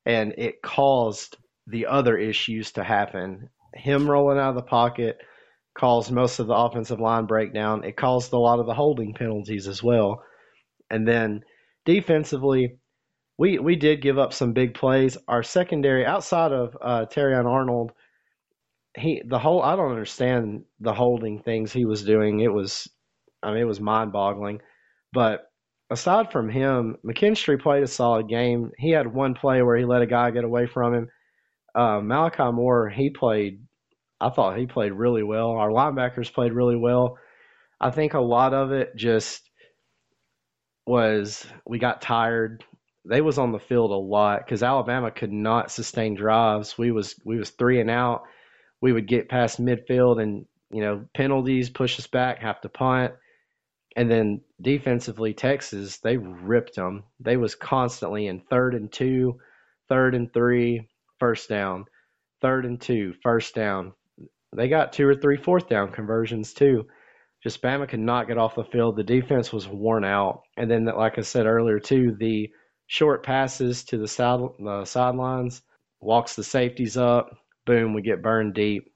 and 0.05 0.35
it 0.39 0.63
caused 0.63 1.37
the 1.67 1.87
other 1.87 2.17
issues 2.17 2.73
to 2.73 2.85
happen. 2.85 3.49
Him 3.75 4.09
rolling 4.09 4.39
out 4.39 4.51
of 4.51 4.57
the 4.57 4.63
pocket 4.63 5.19
caused 5.77 6.11
most 6.13 6.39
of 6.39 6.47
the 6.47 6.55
offensive 6.55 7.01
line 7.01 7.27
breakdown. 7.27 7.85
It 7.85 7.97
caused 7.97 8.33
a 8.33 8.39
lot 8.39 8.61
of 8.61 8.67
the 8.67 8.75
holding 8.75 9.15
penalties 9.15 9.69
as 9.69 9.83
well. 9.83 10.23
And 10.91 11.07
then 11.07 11.43
defensively, 11.85 12.79
we 13.39 13.59
we 13.59 13.77
did 13.77 14.01
give 14.03 14.19
up 14.19 14.33
some 14.33 14.53
big 14.53 14.75
plays. 14.75 15.17
Our 15.29 15.43
secondary, 15.43 16.07
outside 16.07 16.53
of 16.53 16.77
uh, 16.81 17.07
Terrion 17.11 17.47
Arnold 17.47 17.93
he 18.97 19.23
the 19.27 19.39
whole 19.39 19.63
I 19.63 19.77
don't 19.77 19.91
understand 19.91 20.65
the 20.81 20.95
holding 20.95 21.43
things 21.43 21.73
he 21.73 21.85
was 21.85 22.05
doing. 22.05 22.41
It 22.41 22.53
was 22.53 22.89
I 23.43 23.53
mean 23.53 23.61
it 23.61 23.65
was 23.65 23.81
mind 23.81 24.13
boggling. 24.13 24.61
But 25.13 25.43
aside 25.91 26.33
from 26.33 26.49
him, 26.49 26.97
McKinstry 27.05 27.61
played 27.61 27.83
a 27.83 27.89
solid 27.89 28.29
game. 28.29 28.71
He 28.79 28.91
had 28.91 29.13
one 29.13 29.35
play 29.35 29.63
where 29.63 29.77
he 29.77 29.85
let 29.85 30.03
a 30.03 30.07
guy 30.07 30.31
get 30.31 30.45
away 30.45 30.67
from 30.67 30.95
him. 30.95 31.09
Uh, 31.75 32.01
Malachi 32.01 32.51
Moore, 32.53 32.89
he 32.89 33.11
played 33.11 33.61
I 34.21 34.31
thought 34.31 34.59
he 34.59 34.67
played 34.67 34.93
really 34.93 35.23
well. 35.23 35.51
Our 35.51 35.71
linebackers 35.71 36.33
played 36.33 36.53
really 36.53 36.77
well. 36.77 37.19
I 37.81 37.91
think 37.91 38.15
a 38.15 38.21
lot 38.21 38.55
of 38.55 38.73
it 38.73 38.97
just 38.97 39.43
was 40.87 41.47
we 41.67 41.79
got 41.79 42.01
tired. 42.01 42.65
They 43.05 43.21
was 43.21 43.39
on 43.39 43.53
the 43.53 43.59
field 43.59 43.91
a 43.91 43.95
lot 43.95 44.45
because 44.45 44.63
Alabama 44.63 45.11
could 45.11 45.33
not 45.33 45.71
sustain 45.71 46.15
drives. 46.15 46.79
We 46.79 46.91
was 46.93 47.15
we 47.25 47.39
was 47.39 47.51
three 47.51 47.81
and 47.81 47.91
out 47.91 48.23
we 48.81 48.93
would 48.93 49.07
get 49.07 49.29
past 49.29 49.61
midfield 49.61 50.23
and 50.23 50.47
you 50.71 50.81
know 50.83 51.05
penalties 51.15 51.71
push 51.71 51.99
us 51.99 52.07
back, 52.07 52.41
have 52.41 52.61
to 52.61 52.69
punt, 52.69 53.15
and 53.97 54.11
then 54.11 54.41
defensively 54.61 55.35
Texas 55.35 55.99
they 55.99 56.17
ripped 56.17 56.77
them. 56.77 57.05
They 57.21 57.37
was 57.37 57.55
constantly 57.55 58.27
in 58.27 58.41
third 58.51 58.75
and 58.75 58.93
two, 58.93 59.39
third 59.89 60.15
and 60.15 60.33
three, 60.33 60.89
first 61.19 61.49
down, 61.49 61.87
third 62.41 62.65
and 62.67 62.81
two, 62.81 63.15
first 63.23 63.55
down. 63.55 63.93
They 64.55 64.69
got 64.69 64.93
two 64.93 65.07
or 65.09 65.15
three 65.15 65.37
fourth 65.37 65.69
down 65.69 65.93
conversions 65.93 66.53
too. 66.53 66.87
Just 67.43 67.63
Bama 67.63 67.89
could 67.89 68.01
not 68.01 68.27
get 68.27 68.39
off 68.39 68.57
the 68.57 68.65
field. 68.65 68.97
The 68.97 69.05
defense 69.05 69.53
was 69.53 69.69
worn 69.69 70.05
out, 70.05 70.43
and 70.57 70.71
then 70.71 70.85
like 70.87 71.19
I 71.19 71.23
said 71.23 71.47
earlier 71.47 71.79
too, 71.79 72.17
the 72.19 72.51
short 72.89 73.25
passes 73.25 73.85
to 73.85 73.99
the 73.99 74.09
side 74.09 74.41
the 74.59 74.85
sidelines 74.85 75.63
walks 76.01 76.37
the 76.37 76.45
safeties 76.45 76.97
up 76.97 77.31
boom, 77.67 77.93
we 77.93 78.01
get 78.01 78.23
burned 78.23 78.55
deep. 78.55 78.93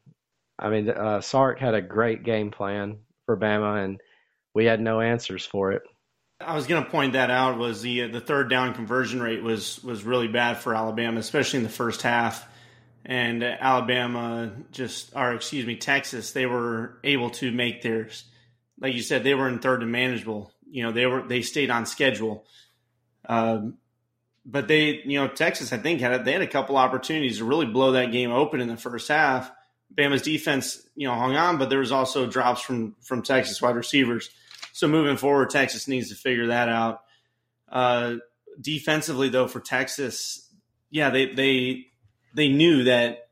I 0.58 0.70
mean, 0.70 0.88
uh, 0.88 1.20
Sark 1.20 1.58
had 1.58 1.74
a 1.74 1.82
great 1.82 2.22
game 2.22 2.50
plan 2.50 2.98
for 3.26 3.36
Bama, 3.36 3.84
and 3.84 4.00
we 4.54 4.64
had 4.64 4.80
no 4.80 5.00
answers 5.00 5.44
for 5.44 5.72
it. 5.72 5.82
I 6.40 6.54
was 6.54 6.66
going 6.66 6.82
to 6.82 6.90
point 6.90 7.12
that 7.12 7.30
out. 7.30 7.58
Was 7.58 7.82
the 7.82 8.04
uh, 8.04 8.08
the 8.08 8.20
third 8.20 8.48
down 8.48 8.72
conversion 8.74 9.22
rate 9.22 9.42
was 9.42 9.82
was 9.84 10.04
really 10.04 10.28
bad 10.28 10.58
for 10.58 10.74
Alabama, 10.74 11.20
especially 11.20 11.58
in 11.58 11.64
the 11.64 11.70
first 11.70 12.02
half. 12.02 12.46
And 13.04 13.42
Alabama 13.42 14.52
just, 14.72 15.16
or 15.16 15.32
excuse 15.32 15.64
me, 15.64 15.76
Texas, 15.76 16.32
they 16.32 16.44
were 16.44 16.98
able 17.02 17.30
to 17.30 17.50
make 17.50 17.80
theirs. 17.80 18.24
Like 18.78 18.94
you 18.94 19.02
said, 19.02 19.24
they 19.24 19.34
were 19.34 19.48
in 19.48 19.58
third 19.58 19.82
and 19.82 19.90
manageable. 19.90 20.52
You 20.70 20.84
know, 20.84 20.92
they 20.92 21.06
were 21.06 21.26
they 21.26 21.42
stayed 21.42 21.70
on 21.70 21.86
schedule. 21.86 22.46
Um, 23.28 23.78
but 24.44 24.68
they, 24.68 25.02
you 25.04 25.20
know, 25.20 25.28
Texas, 25.28 25.72
I 25.72 25.78
think 25.78 26.00
had 26.00 26.24
they 26.24 26.32
had 26.32 26.42
a 26.42 26.46
couple 26.46 26.76
opportunities 26.76 27.38
to 27.38 27.44
really 27.44 27.66
blow 27.66 27.92
that 27.92 28.12
game 28.12 28.30
open 28.30 28.60
in 28.60 28.68
the 28.68 28.76
first 28.76 29.08
half. 29.08 29.50
Bama's 29.94 30.22
defense, 30.22 30.86
you 30.94 31.08
know, 31.08 31.14
hung 31.14 31.36
on, 31.36 31.58
but 31.58 31.68
there 31.68 31.80
was 31.80 31.92
also 31.92 32.26
drops 32.26 32.62
from 32.62 32.96
from 33.02 33.22
Texas 33.22 33.60
wide 33.60 33.76
receivers. 33.76 34.30
So 34.72 34.88
moving 34.88 35.16
forward, 35.16 35.50
Texas 35.50 35.88
needs 35.88 36.10
to 36.10 36.14
figure 36.14 36.48
that 36.48 36.68
out. 36.68 37.02
Uh, 37.68 38.16
defensively, 38.60 39.28
though, 39.28 39.48
for 39.48 39.60
Texas, 39.60 40.48
yeah, 40.90 41.10
they 41.10 41.26
they 41.26 41.86
they 42.34 42.48
knew 42.48 42.84
that 42.84 43.28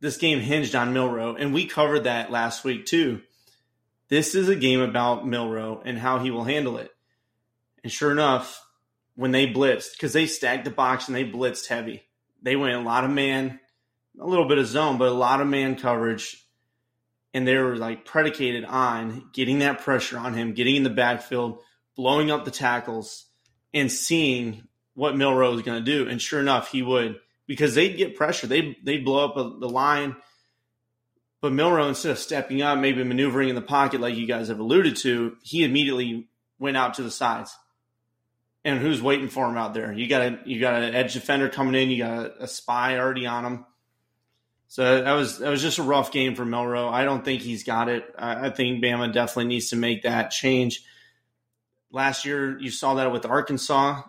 this 0.00 0.16
game 0.16 0.40
hinged 0.40 0.74
on 0.74 0.92
Milroe, 0.92 1.36
and 1.36 1.54
we 1.54 1.66
covered 1.66 2.04
that 2.04 2.30
last 2.30 2.64
week 2.64 2.86
too. 2.86 3.20
This 4.08 4.34
is 4.34 4.48
a 4.48 4.56
game 4.56 4.80
about 4.80 5.26
Milroe 5.26 5.80
and 5.84 5.98
how 5.98 6.18
he 6.18 6.30
will 6.30 6.44
handle 6.44 6.76
it. 6.76 6.90
And 7.82 7.90
sure 7.90 8.10
enough, 8.10 8.62
when 9.14 9.30
they 9.30 9.46
blitzed 9.46 9.92
because 9.92 10.12
they 10.12 10.26
stacked 10.26 10.64
the 10.64 10.70
box 10.70 11.08
and 11.08 11.16
they 11.16 11.24
blitzed 11.24 11.66
heavy. 11.66 12.02
They 12.42 12.56
went 12.56 12.74
a 12.74 12.80
lot 12.80 13.04
of 13.04 13.10
man, 13.10 13.60
a 14.20 14.26
little 14.26 14.48
bit 14.48 14.58
of 14.58 14.66
zone, 14.66 14.98
but 14.98 15.08
a 15.08 15.12
lot 15.12 15.40
of 15.40 15.46
man 15.46 15.76
coverage. 15.76 16.38
And 17.34 17.46
they 17.46 17.56
were 17.56 17.76
like 17.76 18.04
predicated 18.04 18.64
on 18.64 19.28
getting 19.32 19.60
that 19.60 19.80
pressure 19.80 20.18
on 20.18 20.34
him, 20.34 20.54
getting 20.54 20.76
in 20.76 20.82
the 20.82 20.90
backfield, 20.90 21.60
blowing 21.96 22.30
up 22.30 22.44
the 22.44 22.50
tackles, 22.50 23.26
and 23.72 23.90
seeing 23.90 24.68
what 24.94 25.16
Milroe 25.16 25.52
was 25.52 25.62
going 25.62 25.82
to 25.82 25.90
do. 25.90 26.08
And 26.10 26.20
sure 26.20 26.40
enough, 26.40 26.70
he 26.70 26.82
would 26.82 27.18
because 27.46 27.74
they'd 27.74 27.96
get 27.96 28.16
pressure. 28.16 28.46
They 28.46 28.76
they'd 28.82 29.04
blow 29.04 29.24
up 29.24 29.36
a, 29.36 29.58
the 29.58 29.68
line, 29.68 30.16
But 31.42 31.52
Milroe, 31.52 31.88
instead 31.88 32.12
of 32.12 32.18
stepping 32.18 32.62
up, 32.62 32.78
maybe 32.78 33.02
maneuvering 33.02 33.48
in 33.48 33.56
the 33.56 33.62
pocket 33.62 34.00
like 34.00 34.14
you 34.14 34.26
guys 34.26 34.48
have 34.48 34.60
alluded 34.60 34.96
to, 34.98 35.36
he 35.42 35.64
immediately 35.64 36.28
went 36.58 36.76
out 36.76 36.94
to 36.94 37.02
the 37.02 37.10
sides. 37.10 37.54
And 38.64 38.78
who's 38.78 39.02
waiting 39.02 39.28
for 39.28 39.48
him 39.48 39.56
out 39.56 39.74
there? 39.74 39.92
You 39.92 40.06
got 40.06 40.22
a 40.22 40.38
you 40.44 40.60
got 40.60 40.82
an 40.82 40.94
edge 40.94 41.14
defender 41.14 41.48
coming 41.48 41.74
in. 41.74 41.90
You 41.90 41.98
got 41.98 42.18
a, 42.18 42.44
a 42.44 42.48
spy 42.48 42.98
already 42.98 43.26
on 43.26 43.44
him. 43.44 43.66
So 44.68 45.02
that 45.02 45.12
was 45.12 45.40
that 45.40 45.50
was 45.50 45.60
just 45.60 45.78
a 45.78 45.82
rough 45.82 46.12
game 46.12 46.34
for 46.34 46.44
Milroe. 46.44 46.88
I 46.88 47.04
don't 47.04 47.24
think 47.24 47.42
he's 47.42 47.64
got 47.64 47.88
it. 47.88 48.04
I, 48.16 48.46
I 48.46 48.50
think 48.50 48.82
Bama 48.82 49.12
definitely 49.12 49.46
needs 49.46 49.70
to 49.70 49.76
make 49.76 50.04
that 50.04 50.30
change. 50.30 50.84
Last 51.90 52.24
year, 52.24 52.58
you 52.58 52.70
saw 52.70 52.94
that 52.94 53.12
with 53.12 53.26
Arkansas. 53.26 54.02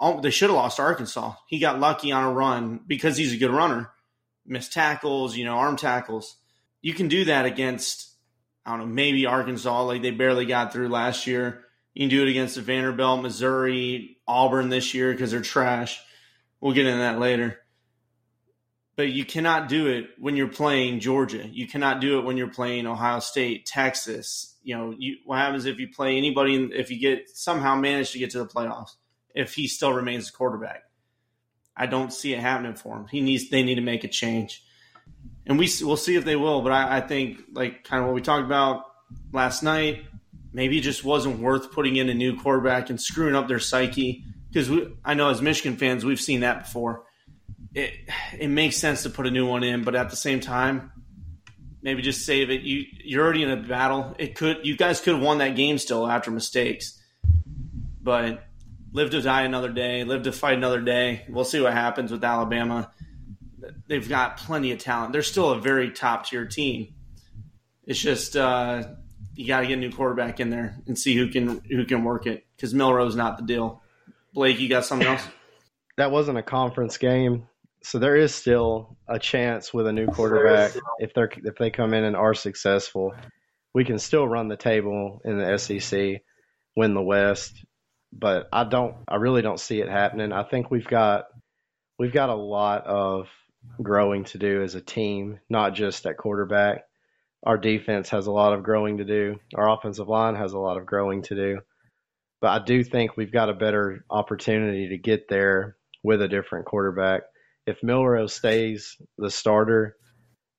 Oh, 0.00 0.20
they 0.20 0.30
should 0.30 0.50
have 0.50 0.56
lost 0.56 0.80
Arkansas. 0.80 1.34
He 1.46 1.60
got 1.60 1.78
lucky 1.78 2.10
on 2.10 2.24
a 2.24 2.32
run 2.32 2.80
because 2.84 3.16
he's 3.16 3.32
a 3.32 3.36
good 3.36 3.52
runner. 3.52 3.90
Missed 4.44 4.72
tackles, 4.72 5.36
you 5.36 5.44
know, 5.44 5.54
arm 5.54 5.76
tackles. 5.76 6.36
You 6.80 6.94
can 6.94 7.06
do 7.06 7.26
that 7.26 7.46
against, 7.46 8.10
I 8.66 8.70
don't 8.70 8.80
know, 8.80 8.86
maybe 8.86 9.26
Arkansas, 9.26 9.84
like 9.84 10.02
they 10.02 10.10
barely 10.10 10.46
got 10.46 10.72
through 10.72 10.88
last 10.88 11.28
year. 11.28 11.64
You 11.94 12.02
can 12.02 12.08
do 12.08 12.22
it 12.22 12.30
against 12.30 12.54
the 12.54 12.62
Vanderbilt, 12.62 13.22
Missouri, 13.22 14.18
Auburn 14.26 14.70
this 14.70 14.94
year 14.94 15.12
because 15.12 15.30
they're 15.30 15.42
trash. 15.42 16.00
We'll 16.60 16.72
get 16.72 16.86
into 16.86 16.98
that 16.98 17.18
later. 17.18 17.58
But 18.94 19.10
you 19.10 19.24
cannot 19.24 19.68
do 19.68 19.86
it 19.88 20.10
when 20.18 20.36
you're 20.36 20.48
playing 20.48 21.00
Georgia. 21.00 21.46
You 21.46 21.66
cannot 21.66 22.00
do 22.00 22.18
it 22.18 22.24
when 22.24 22.36
you're 22.36 22.48
playing 22.48 22.86
Ohio 22.86 23.20
State, 23.20 23.66
Texas. 23.66 24.56
You 24.62 24.76
know, 24.76 24.94
you, 24.96 25.16
what 25.24 25.38
happens 25.38 25.64
if 25.64 25.78
you 25.78 25.88
play 25.88 26.16
anybody, 26.16 26.70
if 26.72 26.90
you 26.90 26.98
get 26.98 27.28
somehow 27.30 27.74
manage 27.74 28.12
to 28.12 28.18
get 28.18 28.30
to 28.30 28.38
the 28.38 28.46
playoffs, 28.46 28.90
if 29.34 29.54
he 29.54 29.66
still 29.66 29.92
remains 29.92 30.28
a 30.28 30.32
quarterback? 30.32 30.82
I 31.74 31.86
don't 31.86 32.12
see 32.12 32.34
it 32.34 32.40
happening 32.40 32.74
for 32.74 32.96
him. 32.96 33.06
He 33.06 33.22
needs, 33.22 33.48
they 33.48 33.62
need 33.62 33.76
to 33.76 33.80
make 33.80 34.04
a 34.04 34.08
change. 34.08 34.62
And 35.46 35.58
we, 35.58 35.70
we'll 35.80 35.96
see 35.96 36.16
if 36.16 36.24
they 36.24 36.36
will. 36.36 36.60
But 36.60 36.72
I, 36.72 36.98
I 36.98 37.00
think, 37.00 37.40
like, 37.52 37.84
kind 37.84 38.02
of 38.02 38.06
what 38.06 38.14
we 38.14 38.20
talked 38.20 38.44
about 38.44 38.84
last 39.32 39.62
night, 39.62 40.04
maybe 40.52 40.78
it 40.78 40.82
just 40.82 41.04
wasn't 41.04 41.38
worth 41.40 41.72
putting 41.72 41.96
in 41.96 42.08
a 42.08 42.14
new 42.14 42.38
quarterback 42.38 42.90
and 42.90 43.00
screwing 43.00 43.34
up 43.34 43.48
their 43.48 43.60
psyche. 43.60 44.24
Because 44.50 44.70
I 45.04 45.14
know 45.14 45.30
as 45.30 45.40
Michigan 45.40 45.76
fans, 45.76 46.04
we've 46.04 46.20
seen 46.20 46.40
that 46.40 46.64
before. 46.64 47.04
It 47.74 47.92
it 48.38 48.48
makes 48.48 48.76
sense 48.76 49.04
to 49.04 49.10
put 49.10 49.26
a 49.26 49.30
new 49.30 49.46
one 49.46 49.64
in, 49.64 49.82
but 49.82 49.94
at 49.94 50.10
the 50.10 50.16
same 50.16 50.40
time, 50.40 50.92
maybe 51.80 52.02
just 52.02 52.26
save 52.26 52.50
it. 52.50 52.60
You 52.62 52.84
you're 53.02 53.24
already 53.24 53.42
in 53.42 53.50
a 53.50 53.56
battle. 53.56 54.14
It 54.18 54.34
could 54.34 54.58
you 54.64 54.76
guys 54.76 55.00
could 55.00 55.14
have 55.14 55.22
won 55.22 55.38
that 55.38 55.56
game 55.56 55.78
still 55.78 56.06
after 56.06 56.30
mistakes, 56.30 57.00
but 58.02 58.44
live 58.92 59.10
to 59.10 59.22
die 59.22 59.42
another 59.42 59.70
day. 59.70 60.04
Live 60.04 60.24
to 60.24 60.32
fight 60.32 60.58
another 60.58 60.82
day. 60.82 61.24
We'll 61.30 61.44
see 61.44 61.60
what 61.60 61.72
happens 61.72 62.12
with 62.12 62.22
Alabama. 62.22 62.92
They've 63.88 64.06
got 64.06 64.36
plenty 64.36 64.72
of 64.72 64.78
talent. 64.78 65.12
They're 65.12 65.22
still 65.22 65.50
a 65.50 65.60
very 65.60 65.92
top 65.92 66.26
tier 66.26 66.46
team. 66.46 66.94
It's 67.86 67.98
just 67.98 68.36
uh, 68.36 68.84
you 69.34 69.46
got 69.46 69.60
to 69.60 69.66
get 69.66 69.78
a 69.78 69.80
new 69.80 69.90
quarterback 69.92 70.40
in 70.40 70.50
there 70.50 70.76
and 70.86 70.98
see 70.98 71.14
who 71.14 71.28
can 71.28 71.62
who 71.70 71.84
can 71.84 72.04
work 72.04 72.26
it 72.26 72.46
because 72.56 72.74
Milroe's 72.74 73.16
not 73.16 73.38
the 73.38 73.44
deal. 73.44 73.82
Blake, 74.32 74.58
you 74.60 74.68
got 74.68 74.84
something 74.84 75.08
else? 75.08 75.22
That 75.98 76.10
wasn't 76.10 76.38
a 76.38 76.42
conference 76.42 76.96
game, 76.96 77.48
so 77.82 77.98
there 77.98 78.16
is 78.16 78.34
still 78.34 78.96
a 79.06 79.18
chance 79.18 79.74
with 79.74 79.86
a 79.86 79.92
new 79.92 80.06
quarterback 80.06 80.72
if 80.98 81.12
they're 81.12 81.30
if 81.44 81.56
they 81.56 81.70
come 81.70 81.92
in 81.92 82.02
and 82.02 82.16
are 82.16 82.32
successful, 82.32 83.12
we 83.74 83.84
can 83.84 83.98
still 83.98 84.26
run 84.26 84.48
the 84.48 84.56
table 84.56 85.20
in 85.22 85.36
the 85.36 85.58
SEC, 85.58 86.22
win 86.74 86.94
the 86.94 87.02
West. 87.02 87.64
But 88.10 88.48
I 88.52 88.64
don't, 88.64 88.96
I 89.06 89.16
really 89.16 89.42
don't 89.42 89.60
see 89.60 89.80
it 89.80 89.88
happening. 89.88 90.32
I 90.32 90.44
think 90.44 90.70
we've 90.70 90.86
got 90.86 91.26
we've 91.98 92.12
got 92.12 92.30
a 92.30 92.34
lot 92.34 92.86
of 92.86 93.28
growing 93.82 94.24
to 94.24 94.38
do 94.38 94.62
as 94.62 94.74
a 94.74 94.80
team, 94.80 95.40
not 95.48 95.74
just 95.74 96.06
at 96.06 96.16
quarterback. 96.16 96.84
Our 97.44 97.58
defense 97.58 98.08
has 98.10 98.26
a 98.26 98.32
lot 98.32 98.52
of 98.52 98.62
growing 98.62 98.98
to 98.98 99.04
do. 99.04 99.36
Our 99.54 99.68
offensive 99.70 100.08
line 100.08 100.36
has 100.36 100.52
a 100.52 100.58
lot 100.58 100.78
of 100.78 100.86
growing 100.86 101.22
to 101.22 101.34
do. 101.34 101.58
But 102.40 102.60
I 102.60 102.64
do 102.64 102.84
think 102.84 103.16
we've 103.16 103.32
got 103.32 103.48
a 103.48 103.54
better 103.54 104.04
opportunity 104.10 104.88
to 104.90 104.98
get 104.98 105.28
there 105.28 105.76
with 106.02 106.22
a 106.22 106.28
different 106.28 106.66
quarterback. 106.66 107.22
If 107.66 107.82
Milroe 107.82 108.26
stays 108.26 108.96
the 109.18 109.30
starter, 109.30 109.96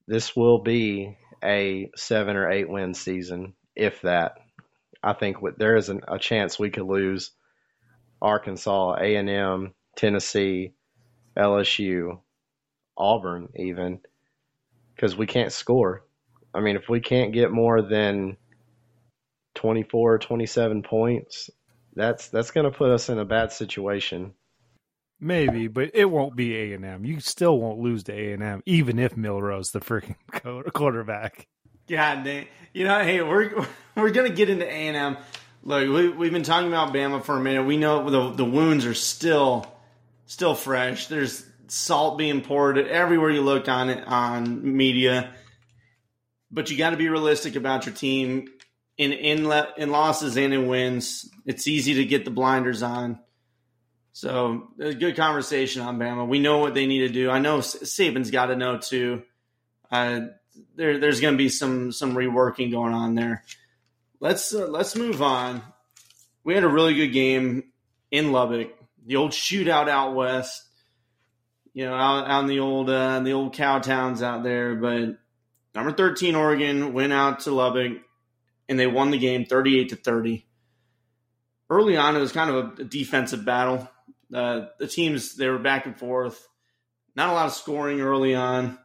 this 0.06 0.34
will 0.34 0.62
be 0.62 1.16
a 1.42 1.90
seven 1.96 2.36
or 2.36 2.50
eight 2.50 2.68
win 2.68 2.94
season, 2.94 3.54
if 3.76 4.00
that. 4.02 4.38
I 5.02 5.12
think 5.12 5.36
there 5.58 5.76
is 5.76 5.90
a 5.90 6.18
chance 6.18 6.58
we 6.58 6.70
could 6.70 6.86
lose 6.86 7.32
Arkansas, 8.22 8.96
A 8.98 9.16
and 9.16 9.28
M, 9.28 9.74
Tennessee, 9.96 10.72
LSU, 11.36 12.20
Auburn, 12.96 13.48
even 13.56 14.00
because 14.94 15.16
we 15.16 15.26
can't 15.26 15.52
score. 15.52 16.04
I 16.54 16.60
mean, 16.60 16.76
if 16.76 16.88
we 16.88 17.00
can't 17.00 17.32
get 17.32 17.50
more 17.50 17.82
than 17.82 18.36
24, 19.56 20.18
27 20.18 20.82
points, 20.82 21.50
that's 21.94 22.28
that's 22.28 22.50
going 22.50 22.70
to 22.70 22.76
put 22.76 22.90
us 22.90 23.08
in 23.08 23.18
a 23.18 23.24
bad 23.24 23.52
situation. 23.52 24.34
Maybe, 25.20 25.68
but 25.68 25.92
it 25.94 26.04
won't 26.04 26.36
be 26.36 26.54
A 26.56 26.72
and 26.74 26.84
M. 26.84 27.04
You 27.04 27.20
still 27.20 27.58
won't 27.58 27.78
lose 27.78 28.04
to 28.04 28.12
A 28.12 28.32
and 28.32 28.42
M, 28.42 28.62
even 28.66 28.98
if 28.98 29.16
Milroe's 29.16 29.70
the 29.70 29.80
freaking 29.80 30.16
quarterback. 30.72 31.46
God 31.88 32.24
dang! 32.24 32.46
You 32.72 32.84
know, 32.84 33.02
hey, 33.02 33.22
we're 33.22 33.66
we're 33.96 34.10
gonna 34.10 34.30
get 34.30 34.50
into 34.50 34.66
A 34.66 34.88
and 34.88 34.96
M. 34.96 35.16
Look, 35.62 35.88
we, 35.88 36.08
we've 36.10 36.32
been 36.32 36.42
talking 36.42 36.68
about 36.68 36.92
Bama 36.92 37.24
for 37.24 37.36
a 37.36 37.40
minute. 37.40 37.64
We 37.64 37.76
know 37.76 38.10
the 38.10 38.32
the 38.32 38.44
wounds 38.44 38.86
are 38.86 38.94
still 38.94 39.66
still 40.26 40.54
fresh. 40.54 41.06
There's 41.06 41.44
salt 41.68 42.18
being 42.18 42.40
poured 42.40 42.78
everywhere 42.78 43.30
you 43.30 43.42
look 43.42 43.68
on 43.68 43.90
it 43.90 44.06
on 44.06 44.76
media, 44.76 45.32
but 46.54 46.70
you 46.70 46.78
got 46.78 46.90
to 46.90 46.96
be 46.96 47.08
realistic 47.08 47.56
about 47.56 47.84
your 47.84 47.94
team 47.94 48.48
in 48.96 49.12
in 49.12 49.52
in 49.76 49.90
losses 49.90 50.36
and 50.36 50.54
in 50.54 50.68
wins. 50.68 51.28
It's 51.44 51.66
easy 51.66 51.94
to 51.94 52.04
get 52.04 52.24
the 52.24 52.30
blinders 52.30 52.82
on. 52.82 53.18
So 54.12 54.68
a 54.80 54.94
good 54.94 55.16
conversation 55.16 55.82
on 55.82 55.98
Bama. 55.98 56.28
We 56.28 56.38
know 56.38 56.58
what 56.58 56.74
they 56.74 56.86
need 56.86 57.00
to 57.00 57.08
do. 57.08 57.30
I 57.30 57.40
know 57.40 57.58
Saban's 57.58 58.30
got 58.30 58.46
to 58.46 58.56
know 58.56 58.78
too. 58.78 59.24
Uh, 59.90 60.20
there, 60.76 60.98
there's 60.98 61.20
going 61.20 61.34
to 61.34 61.38
be 61.38 61.48
some 61.48 61.90
some 61.90 62.14
reworking 62.14 62.70
going 62.70 62.94
on 62.94 63.16
there. 63.16 63.42
Let's 64.20 64.54
uh, 64.54 64.68
let's 64.68 64.94
move 64.94 65.20
on. 65.20 65.62
We 66.44 66.54
had 66.54 66.62
a 66.62 66.68
really 66.68 66.94
good 66.94 67.08
game 67.08 67.64
in 68.12 68.30
Lubbock. 68.30 68.70
The 69.04 69.16
old 69.16 69.32
shootout 69.32 69.88
out 69.88 70.14
west. 70.14 70.62
You 71.72 71.86
know, 71.86 71.94
out, 71.94 72.30
out 72.30 72.42
in 72.42 72.46
the 72.46 72.60
old 72.60 72.88
uh, 72.88 73.18
the 73.18 73.32
old 73.32 73.54
cow 73.54 73.80
towns 73.80 74.22
out 74.22 74.44
there. 74.44 74.76
But 74.76 75.18
number 75.74 75.92
thirteen 75.92 76.34
Oregon 76.34 76.92
went 76.92 77.12
out 77.12 77.40
to 77.40 77.50
Lubbock 77.50 77.98
and 78.68 78.78
they 78.78 78.86
won 78.86 79.10
the 79.10 79.18
game 79.18 79.44
38 79.44 79.90
to 79.90 79.96
30. 79.96 80.46
Early 81.70 81.96
on, 81.96 82.16
it 82.16 82.20
was 82.20 82.32
kind 82.32 82.50
of 82.50 82.78
a 82.78 82.84
defensive 82.84 83.44
battle. 83.44 83.88
Uh, 84.32 84.66
the 84.78 84.86
teams 84.86 85.36
they 85.36 85.48
were 85.48 85.58
back 85.58 85.86
and 85.86 85.98
forth, 85.98 86.46
not 87.14 87.30
a 87.30 87.32
lot 87.32 87.46
of 87.46 87.52
scoring 87.52 88.00
early 88.00 88.34
on, 88.34 88.78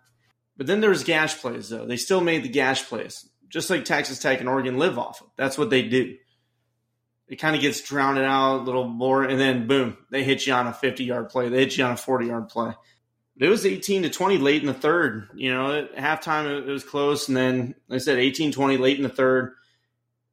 but 0.57 0.67
then 0.67 0.81
there 0.81 0.89
was 0.89 1.03
gash 1.03 1.39
plays 1.39 1.69
though. 1.69 1.85
They 1.85 1.97
still 1.97 2.21
made 2.21 2.43
the 2.43 2.49
gash 2.49 2.85
plays, 2.85 3.27
just 3.47 3.69
like 3.69 3.85
Texas 3.85 4.19
Tech 4.19 4.39
and 4.39 4.49
Oregon 4.49 4.77
live 4.77 4.97
off 4.97 5.21
of. 5.21 5.27
That's 5.37 5.57
what 5.57 5.69
they 5.69 5.83
do. 5.83 6.17
It 7.27 7.37
kind 7.37 7.55
of 7.55 7.61
gets 7.61 7.81
drowned 7.81 8.19
out 8.19 8.61
a 8.61 8.63
little 8.63 8.87
more, 8.87 9.23
and 9.23 9.39
then 9.39 9.67
boom, 9.67 9.97
they 10.09 10.23
hit 10.23 10.45
you 10.45 10.53
on 10.53 10.67
a 10.67 10.73
50 10.73 11.03
yard 11.03 11.29
play. 11.29 11.49
They 11.49 11.59
hit 11.59 11.77
you 11.77 11.83
on 11.83 11.91
a 11.91 11.97
40 11.97 12.27
yard 12.27 12.49
play. 12.49 12.73
It 13.39 13.47
was 13.47 13.65
18 13.65 14.03
to 14.03 14.09
20 14.09 14.37
late 14.37 14.61
in 14.61 14.67
the 14.67 14.73
third. 14.73 15.29
You 15.33 15.53
know, 15.53 15.73
at 15.73 15.95
halftime 15.95 16.67
it 16.67 16.69
was 16.69 16.83
close, 16.83 17.27
and 17.27 17.37
then 17.37 17.75
like 17.87 17.97
I 17.97 17.99
said 17.99 18.19
18 18.19 18.51
20 18.51 18.77
late 18.77 18.97
in 18.97 19.03
the 19.03 19.09
third 19.09 19.53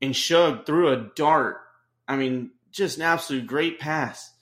and 0.01 0.15
Shug 0.15 0.67
threw 0.67 0.93
a 0.93 1.11
dart. 1.15 1.59
I 2.09 2.17
mean, 2.17 2.51
just 2.71 2.97
an 2.97 3.03
absolute 3.03 3.47
great 3.47 3.79
pass. 3.79 4.33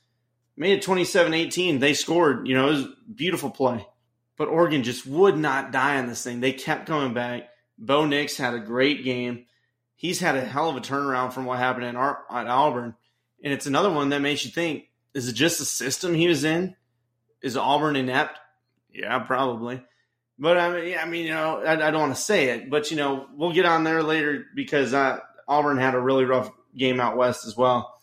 Made 0.57 0.79
it 0.79 0.83
27 0.83 1.35
18. 1.35 1.79
They 1.79 1.95
scored. 1.95 2.47
You 2.47 2.55
know, 2.55 2.69
it 2.69 2.73
was 2.73 2.87
beautiful 3.15 3.51
play. 3.51 3.87
But 4.37 4.49
Oregon 4.49 4.83
just 4.83 5.07
would 5.07 5.37
not 5.37 5.73
die 5.73 5.99
on 5.99 6.07
this 6.07 6.23
thing. 6.23 6.41
They 6.41 6.53
kept 6.53 6.87
coming 6.87 7.15
back. 7.15 7.49
Bo 7.79 8.07
Nix 8.07 8.37
had 8.37 8.55
a 8.55 8.61
great 8.61 9.05
game. 9.05 9.47
He's 9.97 10.21
had 10.21 10.37
a 10.37 10.45
hell 10.45 10.69
of 10.69 10.77
a 10.77 10.81
turnaround 10.81 11.33
from 11.33 11.45
what 11.45 11.59
happened 11.59 11.87
in 11.87 11.97
Ar- 11.97 12.25
at 12.31 12.47
Auburn. 12.47 12.95
And 13.43 13.53
it's 13.53 13.67
another 13.67 13.91
one 13.91 14.11
that 14.11 14.21
makes 14.21 14.45
you 14.45 14.51
think 14.51 14.85
is 15.13 15.29
it 15.29 15.35
just 15.35 15.61
the 15.61 15.65
system 15.65 16.15
he 16.15 16.29
was 16.29 16.45
in? 16.45 16.75
Is 17.41 17.57
Auburn 17.57 17.95
inept? 17.95 18.39
Yeah, 18.95 19.19
probably. 19.21 19.83
But 20.39 20.57
I 20.57 20.81
mean, 20.81 20.99
I 20.99 21.05
mean, 21.05 21.27
you 21.27 21.35
know, 21.35 21.63
I, 21.63 21.73
I 21.73 21.91
don't 21.91 22.01
want 22.01 22.17
to 22.17 22.21
say 22.21 22.51
it, 22.51 22.71
but 22.71 22.91
you 22.91 22.97
know, 22.97 23.27
we'll 23.35 23.53
get 23.53 23.67
on 23.67 23.85
there 23.85 24.03
later 24.03 24.47
because 24.55 24.95
I, 24.95 25.19
Auburn 25.47 25.79
had 25.79 25.95
a 25.95 26.01
really 26.01 26.25
rough 26.25 26.51
game 26.77 27.01
out 27.01 27.17
west 27.17 27.47
as 27.47 27.57
well. 27.57 28.01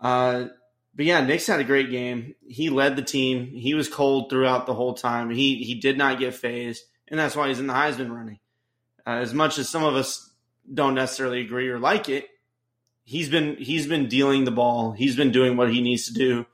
Uh, 0.00 0.46
but 0.94 1.04
yeah, 1.04 1.20
Nix 1.20 1.46
had 1.46 1.60
a 1.60 1.64
great 1.64 1.90
game. 1.90 2.34
He 2.46 2.70
led 2.70 2.96
the 2.96 3.02
team. 3.02 3.46
He 3.46 3.74
was 3.74 3.88
cold 3.88 4.30
throughout 4.30 4.66
the 4.66 4.74
whole 4.74 4.94
time. 4.94 5.30
He 5.30 5.62
he 5.62 5.74
did 5.74 5.98
not 5.98 6.18
get 6.18 6.34
phased, 6.34 6.84
and 7.08 7.18
that's 7.18 7.36
why 7.36 7.48
he's 7.48 7.60
in 7.60 7.66
the 7.66 7.74
Heisman 7.74 8.14
running. 8.14 8.38
Uh, 9.06 9.20
as 9.20 9.32
much 9.32 9.58
as 9.58 9.68
some 9.68 9.84
of 9.84 9.94
us 9.94 10.30
don't 10.72 10.94
necessarily 10.94 11.40
agree 11.40 11.68
or 11.68 11.78
like 11.78 12.08
it, 12.08 12.28
he's 13.04 13.28
been 13.28 13.56
he's 13.56 13.86
been 13.86 14.08
dealing 14.08 14.44
the 14.44 14.50
ball. 14.50 14.92
He's 14.92 15.16
been 15.16 15.32
doing 15.32 15.56
what 15.56 15.72
he 15.72 15.80
needs 15.80 16.06
to 16.06 16.14
do, 16.14 16.46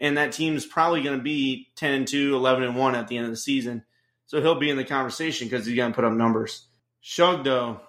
and 0.00 0.16
that 0.16 0.32
team's 0.32 0.64
probably 0.64 1.02
going 1.02 1.18
to 1.18 1.22
be 1.22 1.68
10 1.76 1.92
and 1.92 2.08
2, 2.08 2.34
11 2.34 2.64
and 2.64 2.76
1 2.76 2.94
at 2.94 3.08
the 3.08 3.16
end 3.16 3.26
of 3.26 3.30
the 3.30 3.36
season. 3.36 3.84
So 4.26 4.40
he'll 4.40 4.58
be 4.58 4.70
in 4.70 4.76
the 4.76 4.84
conversation 4.84 5.48
because 5.48 5.66
he's 5.66 5.76
going 5.76 5.92
to 5.92 5.94
put 5.94 6.04
up 6.04 6.12
numbers. 6.12 6.66
Shug, 7.00 7.44
though, 7.44 7.80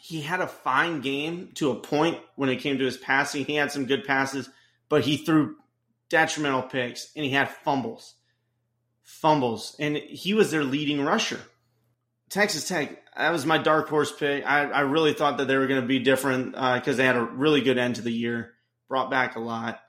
he 0.00 0.20
had 0.20 0.40
a 0.40 0.46
fine 0.46 1.00
game 1.00 1.50
to 1.54 1.70
a 1.70 1.76
point 1.76 2.18
when 2.34 2.48
it 2.48 2.56
came 2.56 2.78
to 2.78 2.84
his 2.84 2.96
passing. 2.96 3.44
He 3.44 3.54
had 3.54 3.70
some 3.70 3.86
good 3.86 4.04
passes, 4.04 4.50
but 4.88 5.02
he 5.02 5.18
threw 5.18 5.56
detrimental 6.10 6.62
picks 6.62 7.12
and 7.14 7.24
he 7.24 7.30
had 7.30 7.48
fumbles. 7.48 8.14
Fumbles. 9.02 9.76
And 9.78 9.96
he 9.96 10.34
was 10.34 10.50
their 10.50 10.64
leading 10.64 11.02
rusher. 11.02 11.40
Texas 12.28 12.66
Tech, 12.66 12.98
that 13.16 13.30
was 13.30 13.46
my 13.46 13.58
dark 13.58 13.88
horse 13.88 14.10
pick. 14.10 14.44
I, 14.44 14.64
I 14.70 14.80
really 14.80 15.12
thought 15.12 15.38
that 15.38 15.46
they 15.46 15.56
were 15.56 15.66
going 15.66 15.82
to 15.82 15.86
be 15.86 15.98
different 15.98 16.52
because 16.52 16.94
uh, 16.94 16.96
they 16.96 17.04
had 17.04 17.16
a 17.16 17.22
really 17.22 17.60
good 17.60 17.78
end 17.78 17.96
to 17.96 18.02
the 18.02 18.10
year, 18.10 18.54
brought 18.88 19.10
back 19.10 19.36
a 19.36 19.40
lot. 19.40 19.81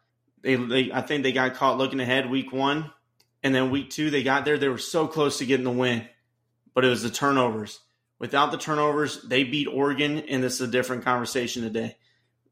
They, 0.43 0.55
they, 0.55 0.91
I 0.91 1.01
think 1.01 1.23
they 1.23 1.31
got 1.31 1.55
caught 1.55 1.77
looking 1.77 1.99
ahead 1.99 2.29
week 2.29 2.51
one, 2.51 2.91
and 3.41 3.55
then 3.55 3.71
week 3.71 3.89
two 3.89 4.09
they 4.09 4.23
got 4.23 4.45
there. 4.45 4.57
They 4.57 4.67
were 4.67 4.77
so 4.77 5.07
close 5.07 5.39
to 5.39 5.45
getting 5.45 5.63
the 5.63 5.71
win, 5.71 6.07
but 6.75 6.85
it 6.85 6.89
was 6.89 7.01
the 7.01 7.09
turnovers. 7.09 7.79
Without 8.19 8.51
the 8.51 8.57
turnovers, 8.57 9.21
they 9.23 9.43
beat 9.43 9.67
Oregon, 9.67 10.19
and 10.19 10.43
this 10.43 10.55
is 10.55 10.61
a 10.61 10.71
different 10.71 11.03
conversation 11.03 11.63
today. 11.63 11.97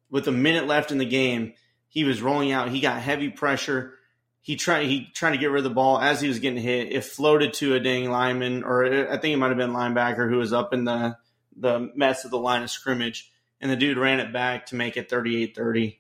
With 0.10 0.28
a 0.28 0.32
minute 0.32 0.68
left 0.68 0.92
in 0.92 0.98
the 0.98 1.06
game, 1.06 1.54
he 1.88 2.04
was 2.04 2.22
rolling 2.22 2.52
out. 2.52 2.70
He 2.70 2.80
got 2.80 3.02
heavy 3.02 3.30
pressure. 3.30 3.94
He 4.42 4.56
tried 4.56 4.88
he 4.88 5.08
tried 5.14 5.32
to 5.32 5.38
get 5.38 5.52
rid 5.52 5.60
of 5.60 5.64
the 5.66 5.76
ball 5.76 6.00
as 6.00 6.20
he 6.20 6.28
was 6.28 6.40
getting 6.40 6.62
hit. 6.62 6.92
It 6.92 7.04
floated 7.04 7.54
to 7.56 7.76
a 7.76 7.80
dang 7.80 8.10
lineman, 8.10 8.64
or 8.64 9.12
I 9.12 9.18
think 9.18 9.34
it 9.34 9.38
might 9.38 9.50
have 9.50 9.58
been 9.58 9.72
linebacker 9.72 10.30
who 10.30 10.38
was 10.38 10.54
up 10.54 10.74
in 10.74 10.86
the 10.86 11.18
the 11.56 11.92
mess 11.96 12.26
of 12.26 12.32
the 12.32 12.38
line 12.38 12.64
of 12.64 12.72
scrimmage, 12.72 13.32
and 13.60 13.70
the 13.70 13.76
dude 13.76 13.98
ran 13.98 14.20
it 14.20 14.34
back 14.34 14.68
to 14.68 14.76
make 14.76 14.98
it 14.98 15.10
38-30. 15.10 15.98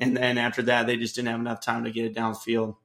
And 0.00 0.16
then 0.16 0.38
after 0.38 0.62
that, 0.62 0.86
they 0.86 0.96
just 0.96 1.14
didn't 1.14 1.28
have 1.28 1.40
enough 1.40 1.60
time 1.60 1.84
to 1.84 1.90
get 1.90 2.06
it 2.06 2.14
downfield. 2.14 2.76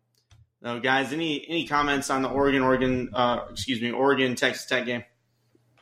So, 0.62 0.80
guys, 0.80 1.14
any 1.14 1.46
any 1.48 1.68
comments 1.68 2.10
on 2.10 2.22
the 2.22 2.30
Oregon 2.30 2.62
Oregon 2.62 3.10
uh, 3.14 3.46
excuse 3.52 3.82
me 3.82 3.92
Oregon 3.92 4.36
Texas 4.36 4.66
Tech 4.66 4.86
game? 4.86 5.04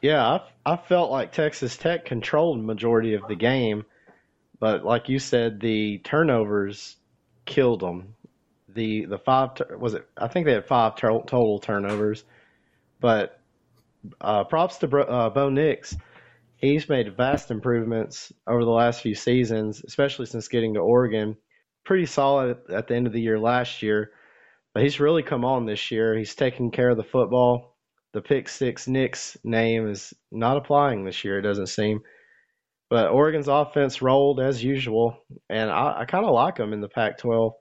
Yeah, 0.02 0.22
I, 0.22 0.74
I 0.74 0.76
felt 0.76 1.12
like 1.12 1.32
Texas 1.32 1.78
Tech 1.78 2.06
controlled 2.06 2.64
majority 2.64 3.14
of 3.14 3.22
the 3.30 3.36
game, 3.36 3.86
but 4.60 4.84
like 4.84 5.08
you 5.08 5.20
said, 5.20 5.62
the 5.62 6.00
turnovers 6.00 6.98
killed 7.46 7.80
them. 7.80 8.16
The 8.68 9.06
the 9.06 9.18
five 9.18 9.52
was 9.78 9.94
it? 9.94 10.06
I 10.18 10.28
think 10.28 10.46
they 10.46 10.54
had 10.54 10.68
five 10.68 10.98
total 10.98 11.60
turnovers, 11.60 12.26
but 13.00 13.40
uh, 14.20 14.44
props 14.44 14.78
to 14.80 14.88
uh, 14.98 15.30
Bo 15.30 15.50
Nix. 15.50 15.96
He's 16.64 16.90
made 16.90 17.16
vast 17.18 17.52
improvements 17.52 18.32
over 18.48 18.64
the 18.64 18.72
last 18.72 19.02
few 19.02 19.16
seasons, 19.16 19.84
especially 19.86 20.26
since 20.26 20.48
getting 20.48 20.74
to 20.76 20.80
Oregon. 20.80 21.36
Pretty 21.86 22.06
solid 22.06 22.58
at 22.72 22.88
the 22.88 22.96
end 22.96 23.06
of 23.06 23.14
the 23.14 23.22
year 23.22 23.38
last 23.38 23.82
year, 23.82 24.12
but 24.74 24.82
he's 24.84 25.00
really 25.00 25.24
come 25.24 25.44
on 25.44 25.66
this 25.66 25.92
year. 25.92 26.18
He's 26.18 26.36
taking 26.36 26.72
care 26.72 26.90
of 26.90 26.98
the 26.98 27.04
football 27.04 27.74
the 28.14 28.22
pick 28.22 28.48
six 28.48 28.88
Nix 28.88 29.38
name 29.44 29.90
is 29.90 30.14
not 30.32 30.58
applying 30.58 31.04
this 31.04 31.24
year, 31.24 31.40
it 31.40 31.42
doesn't 31.42 31.68
seem. 31.68 32.02
But 32.90 33.10
Oregon's 33.10 33.48
offense 33.48 34.02
rolled 34.02 34.40
as 34.40 34.64
usual, 34.64 35.18
and 35.50 35.70
I, 35.72 36.02
I 36.02 36.06
kind 36.06 36.26
of 36.26 36.34
like 36.34 36.58
them 36.58 36.74
in 36.74 36.82
the 36.82 36.90
Pac 36.90 37.18
12. 37.18 37.54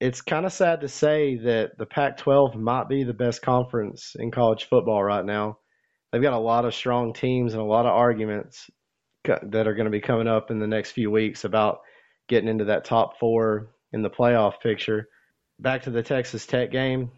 It's 0.00 0.22
kind 0.22 0.46
of 0.46 0.52
sad 0.52 0.80
to 0.80 0.88
say 0.88 1.36
that 1.44 1.76
the 1.78 1.86
Pac 1.86 2.16
12 2.16 2.56
might 2.56 2.88
be 2.88 3.04
the 3.04 3.12
best 3.12 3.42
conference 3.42 4.14
in 4.18 4.30
college 4.30 4.64
football 4.64 5.02
right 5.02 5.24
now. 5.24 5.58
They've 6.16 6.22
got 6.22 6.32
a 6.32 6.38
lot 6.38 6.64
of 6.64 6.74
strong 6.74 7.12
teams 7.12 7.52
and 7.52 7.60
a 7.60 7.66
lot 7.66 7.84
of 7.84 7.92
arguments 7.92 8.70
that 9.24 9.66
are 9.66 9.74
going 9.74 9.84
to 9.84 9.90
be 9.90 10.00
coming 10.00 10.28
up 10.28 10.50
in 10.50 10.58
the 10.58 10.66
next 10.66 10.92
few 10.92 11.10
weeks 11.10 11.44
about 11.44 11.80
getting 12.28 12.48
into 12.48 12.64
that 12.66 12.86
top 12.86 13.18
four 13.18 13.74
in 13.92 14.00
the 14.00 14.08
playoff 14.08 14.60
picture. 14.60 15.08
Back 15.58 15.82
to 15.82 15.90
the 15.90 16.02
Texas 16.02 16.46
Tech 16.46 16.70
game 16.70 17.10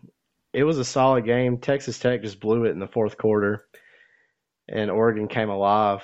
it 0.53 0.65
was 0.65 0.79
a 0.79 0.85
solid 0.85 1.25
game. 1.25 1.59
Texas 1.59 1.99
Tech 1.99 2.23
just 2.23 2.41
blew 2.41 2.65
it 2.65 2.71
in 2.71 2.79
the 2.79 2.89
fourth 2.89 3.19
quarter, 3.19 3.65
and 4.69 4.91
Oregon 4.91 5.29
came 5.29 5.51
alive. 5.51 6.03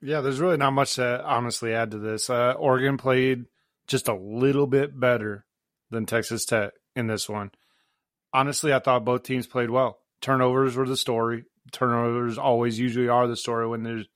Yeah, 0.00 0.20
there's 0.20 0.40
really 0.40 0.56
not 0.56 0.72
much 0.72 0.94
to 0.94 1.24
honestly 1.24 1.74
add 1.74 1.90
to 1.90 1.98
this. 1.98 2.30
Uh, 2.30 2.52
Oregon 2.52 2.96
played 2.96 3.46
just 3.86 4.08
a 4.08 4.14
little 4.14 4.66
bit 4.66 4.98
better 4.98 5.44
than 5.90 6.06
Texas 6.06 6.44
Tech 6.44 6.72
in 6.94 7.06
this 7.08 7.28
one. 7.28 7.50
Honestly, 8.32 8.72
I 8.72 8.78
thought 8.78 9.04
both 9.04 9.22
teams 9.22 9.46
played 9.46 9.70
well. 9.70 9.98
Turnovers 10.20 10.76
were 10.76 10.86
the 10.86 10.96
story. 10.96 11.44
Turnovers 11.72 12.38
always 12.38 12.78
usually 12.78 13.08
are 13.08 13.26
the 13.26 13.36
story 13.36 13.66
when 13.66 13.82
there's 13.82 14.06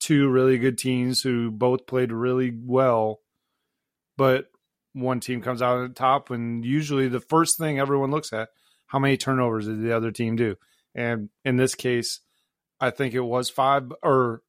two 0.00 0.28
really 0.28 0.58
good 0.58 0.78
teams 0.78 1.20
who 1.22 1.50
both 1.50 1.86
played 1.86 2.12
really 2.12 2.52
well, 2.54 3.20
but 4.16 4.46
one 4.92 5.20
team 5.20 5.40
comes 5.40 5.62
out 5.62 5.78
on 5.78 5.94
top. 5.94 6.30
And 6.30 6.64
usually, 6.64 7.08
the 7.08 7.20
first 7.20 7.58
thing 7.58 7.78
everyone 7.78 8.10
looks 8.10 8.32
at 8.32 8.48
how 8.86 8.98
many 8.98 9.16
turnovers 9.16 9.66
did 9.66 9.82
the 9.82 9.96
other 9.96 10.10
team 10.10 10.36
do? 10.36 10.56
And 10.94 11.30
in 11.44 11.56
this 11.56 11.74
case, 11.74 12.20
I 12.80 12.90
think 12.90 13.14
it 13.14 13.20
was 13.20 13.48
five 13.48 13.90
or 14.02 14.42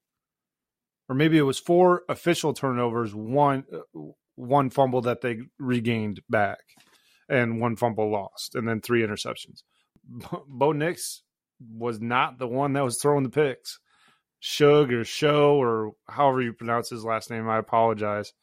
or 1.07 1.15
maybe 1.15 1.37
it 1.37 1.43
was 1.43 1.59
four 1.59 2.03
official 2.09 2.53
turnovers, 2.53 3.13
one 3.13 3.65
one 4.35 4.69
fumble 4.69 5.01
that 5.01 5.21
they 5.21 5.39
regained 5.59 6.21
back, 6.29 6.59
and 7.29 7.61
one 7.61 7.75
fumble 7.75 8.11
lost, 8.11 8.55
and 8.55 8.67
then 8.67 8.81
three 8.81 9.01
interceptions. 9.01 9.63
Bo 10.47 10.71
Nix 10.71 11.23
was 11.59 11.99
not 11.99 12.37
the 12.39 12.47
one 12.47 12.73
that 12.73 12.83
was 12.83 13.01
throwing 13.01 13.23
the 13.23 13.29
picks. 13.29 13.79
Shug 14.39 14.91
or 14.91 15.05
Show 15.05 15.55
or 15.55 15.93
however 16.07 16.41
you 16.41 16.51
pronounce 16.53 16.89
his 16.89 17.05
last 17.05 17.29
name, 17.29 17.47
I 17.47 17.57
apologize. 17.57 18.33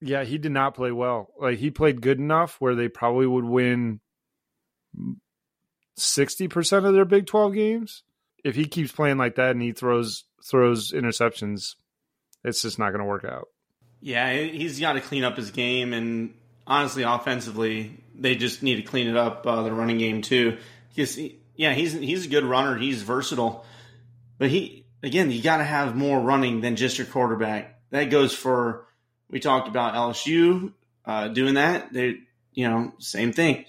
Yeah, 0.00 0.24
he 0.24 0.38
did 0.38 0.52
not 0.52 0.74
play 0.74 0.92
well. 0.92 1.28
Like 1.38 1.58
he 1.58 1.70
played 1.70 2.00
good 2.00 2.18
enough 2.18 2.56
where 2.60 2.74
they 2.74 2.88
probably 2.88 3.26
would 3.26 3.44
win 3.44 4.00
60% 5.98 6.84
of 6.86 6.94
their 6.94 7.04
Big 7.04 7.26
12 7.26 7.52
games. 7.54 8.04
If 8.44 8.54
he 8.54 8.64
keeps 8.64 8.92
playing 8.92 9.18
like 9.18 9.34
that 9.34 9.50
and 9.50 9.60
he 9.60 9.72
throws 9.72 10.24
throws 10.42 10.92
interceptions, 10.92 11.74
it's 12.44 12.62
just 12.62 12.78
not 12.78 12.90
going 12.90 13.00
to 13.00 13.04
work 13.04 13.24
out. 13.24 13.48
Yeah, 14.00 14.32
he's 14.32 14.78
got 14.78 14.92
to 14.92 15.00
clean 15.00 15.24
up 15.24 15.36
his 15.36 15.50
game 15.50 15.92
and 15.92 16.32
honestly 16.66 17.02
offensively, 17.02 18.02
they 18.14 18.36
just 18.36 18.62
need 18.62 18.76
to 18.76 18.82
clean 18.82 19.08
it 19.08 19.16
up 19.16 19.46
uh, 19.46 19.62
the 19.62 19.72
running 19.72 19.98
game 19.98 20.22
too. 20.22 20.58
Because 20.94 21.18
yeah, 21.58 21.74
he's 21.74 21.92
he's 21.92 22.24
a 22.24 22.30
good 22.30 22.44
runner, 22.44 22.78
he's 22.78 23.02
versatile. 23.02 23.66
But 24.38 24.48
he 24.48 24.86
again, 25.02 25.30
you 25.30 25.42
got 25.42 25.58
to 25.58 25.64
have 25.64 25.94
more 25.94 26.18
running 26.18 26.62
than 26.62 26.76
just 26.76 26.96
your 26.96 27.06
quarterback. 27.06 27.78
That 27.90 28.04
goes 28.04 28.34
for 28.34 28.86
we 29.28 29.40
talked 29.40 29.68
about 29.68 29.92
LSU 29.92 30.72
uh, 31.04 31.28
doing 31.28 31.54
that. 31.54 31.92
They 31.92 32.20
you 32.52 32.66
know, 32.68 32.94
same 32.98 33.34
thing 33.34 33.66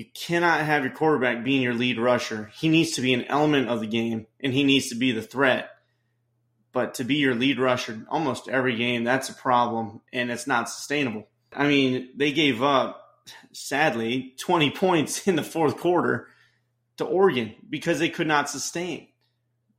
you 0.00 0.06
cannot 0.14 0.64
have 0.64 0.82
your 0.82 0.94
quarterback 0.94 1.44
being 1.44 1.60
your 1.60 1.74
lead 1.74 1.98
rusher. 1.98 2.50
He 2.54 2.70
needs 2.70 2.92
to 2.92 3.02
be 3.02 3.12
an 3.12 3.26
element 3.26 3.68
of 3.68 3.80
the 3.80 3.86
game 3.86 4.26
and 4.42 4.50
he 4.50 4.64
needs 4.64 4.88
to 4.88 4.94
be 4.94 5.12
the 5.12 5.20
threat. 5.20 5.68
But 6.72 6.94
to 6.94 7.04
be 7.04 7.16
your 7.16 7.34
lead 7.34 7.58
rusher 7.58 8.06
almost 8.08 8.48
every 8.48 8.76
game, 8.76 9.04
that's 9.04 9.28
a 9.28 9.34
problem 9.34 10.00
and 10.10 10.30
it's 10.30 10.46
not 10.46 10.70
sustainable. 10.70 11.28
I 11.52 11.68
mean, 11.68 12.08
they 12.16 12.32
gave 12.32 12.62
up, 12.62 13.26
sadly, 13.52 14.32
20 14.38 14.70
points 14.74 15.28
in 15.28 15.36
the 15.36 15.42
fourth 15.42 15.76
quarter 15.76 16.28
to 17.00 17.04
Oregon 17.04 17.54
because 17.68 17.98
they 17.98 18.08
could 18.08 18.26
not 18.26 18.48
sustain 18.48 19.08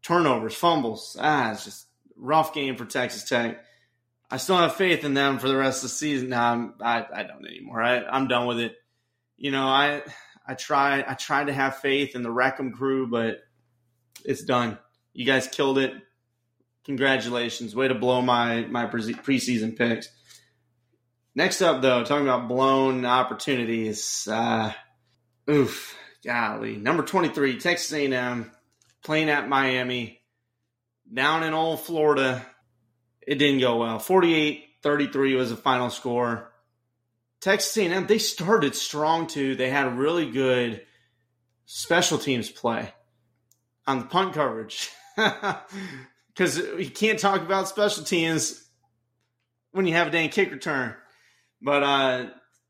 turnovers, 0.04 0.54
fumbles. 0.54 1.18
Ah, 1.20 1.52
it's 1.52 1.66
just 1.66 1.88
rough 2.16 2.54
game 2.54 2.76
for 2.76 2.86
Texas 2.86 3.28
Tech. 3.28 3.64
I 4.30 4.38
still 4.38 4.58
have 4.58 4.76
faith 4.76 5.04
in 5.04 5.14
them 5.14 5.40
for 5.40 5.48
the 5.48 5.58
rest 5.58 5.84
of 5.84 5.90
the 5.90 5.96
season. 5.96 6.30
Now, 6.30 6.74
I, 6.80 7.06
I 7.14 7.24
don't 7.24 7.46
anymore. 7.46 7.82
I, 7.82 8.04
I'm 8.06 8.28
done 8.28 8.48
with 8.48 8.60
it 8.60 8.76
you 9.42 9.50
know, 9.50 9.68
I 9.68 10.04
I 10.48 10.54
try 10.54 11.04
I 11.06 11.16
tried 11.16 11.48
to 11.48 11.54
have 11.54 11.78
faith 11.78 12.16
in 12.16 12.22
the 12.22 12.30
Wreckham 12.30 12.74
crew, 12.74 13.08
but 13.08 13.40
it's 14.24 14.44
done. 14.44 14.78
You 15.14 15.26
guys 15.26 15.48
killed 15.48 15.80
it. 15.80 15.94
Congratulations. 16.86 17.76
Way 17.76 17.88
to 17.88 17.96
blow 17.96 18.22
my 18.22 18.62
my 18.62 18.86
preseason 18.86 19.76
picks. 19.76 20.10
Next 21.34 21.62
up, 21.62 21.82
though, 21.82 22.04
talking 22.04 22.28
about 22.28 22.48
blown 22.48 23.04
opportunities. 23.04 24.28
Uh, 24.32 24.74
oof, 25.50 25.98
golly. 26.24 26.78
Number 26.78 27.04
23, 27.04 27.60
Texas 27.60 27.92
A&M, 27.94 28.52
playing 29.04 29.30
at 29.30 29.50
Miami. 29.50 30.22
Down 31.12 31.44
in 31.44 31.54
old 31.54 31.82
Florida, 31.82 32.46
it 33.22 33.36
didn't 33.36 33.60
go 33.60 33.78
well. 33.78 34.00
48-33 34.00 35.38
was 35.38 35.50
the 35.50 35.58
final 35.58 35.90
score. 35.90 36.52
Texas 37.42 37.76
A&M 37.78 38.06
they 38.06 38.20
started 38.20 38.76
strong 38.76 39.28
too. 39.28 39.56
They 39.56 39.70
had 39.70 39.98
really 39.98 40.30
good 40.30 40.86
special 41.66 42.18
teams 42.18 42.50
play 42.50 42.94
on 43.88 44.00
the 44.00 44.06
punt 44.06 44.34
coverage 44.34 44.90
because 45.16 46.58
you 46.58 46.90
can't 46.92 47.18
talk 47.18 47.42
about 47.42 47.68
special 47.68 48.04
teams 48.04 48.64
when 49.72 49.88
you 49.88 49.94
have 49.96 50.08
a 50.08 50.12
dang 50.12 50.30
kick 50.30 50.52
return. 50.52 50.94
But 51.62 51.84
uh, 51.84 52.26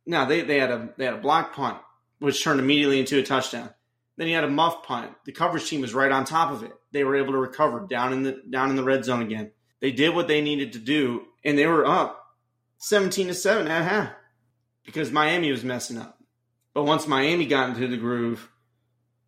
no, 0.06 0.26
they, 0.26 0.42
they 0.42 0.60
had 0.60 0.72
a 0.72 0.90
they 0.98 1.06
had 1.06 1.16
a 1.16 1.22
block 1.22 1.54
punt 1.54 1.78
which 2.22 2.44
turned 2.44 2.60
immediately 2.60 3.00
into 3.00 3.18
a 3.18 3.24
touchdown. 3.24 3.72
Then 4.16 4.28
he 4.28 4.34
had 4.34 4.44
a 4.44 4.50
muff 4.50 4.84
punt. 4.84 5.12
The 5.26 5.32
coverage 5.32 5.68
team 5.68 5.82
was 5.82 5.96
right 5.96 6.12
on 6.12 6.24
top 6.24 6.52
of 6.52 6.62
it. 6.62 6.72
They 6.92 7.04
were 7.04 7.16
able 7.16 7.34
to 7.34 7.40
recover 7.40 7.88
down 7.90 8.14
in 8.14 8.22
the 8.22 8.42
down 8.48 8.70
in 8.70 8.76
the 8.76 8.84
red 8.84 9.04
zone 9.04 9.24
again. 9.24 9.52
They 9.80 9.92
did 9.92 10.14
what 10.14 10.28
they 10.28 10.42
needed 10.42 10.74
to 10.74 10.80
do, 10.80 11.26
and 11.44 11.58
they 11.58 11.66
were 11.66 11.86
up 11.86 12.24
seventeen 12.78 13.28
to 13.28 13.34
seven 13.34 13.68
at 13.68 13.84
half 13.84 14.12
because 14.86 15.12
Miami 15.12 15.52
was 15.52 15.64
messing 15.64 15.98
up. 15.98 16.20
But 16.76 16.84
once 16.84 17.08
Miami 17.08 17.48
got 17.48 17.70
into 17.70 17.88
the 17.88 17.98
groove, 17.98 18.48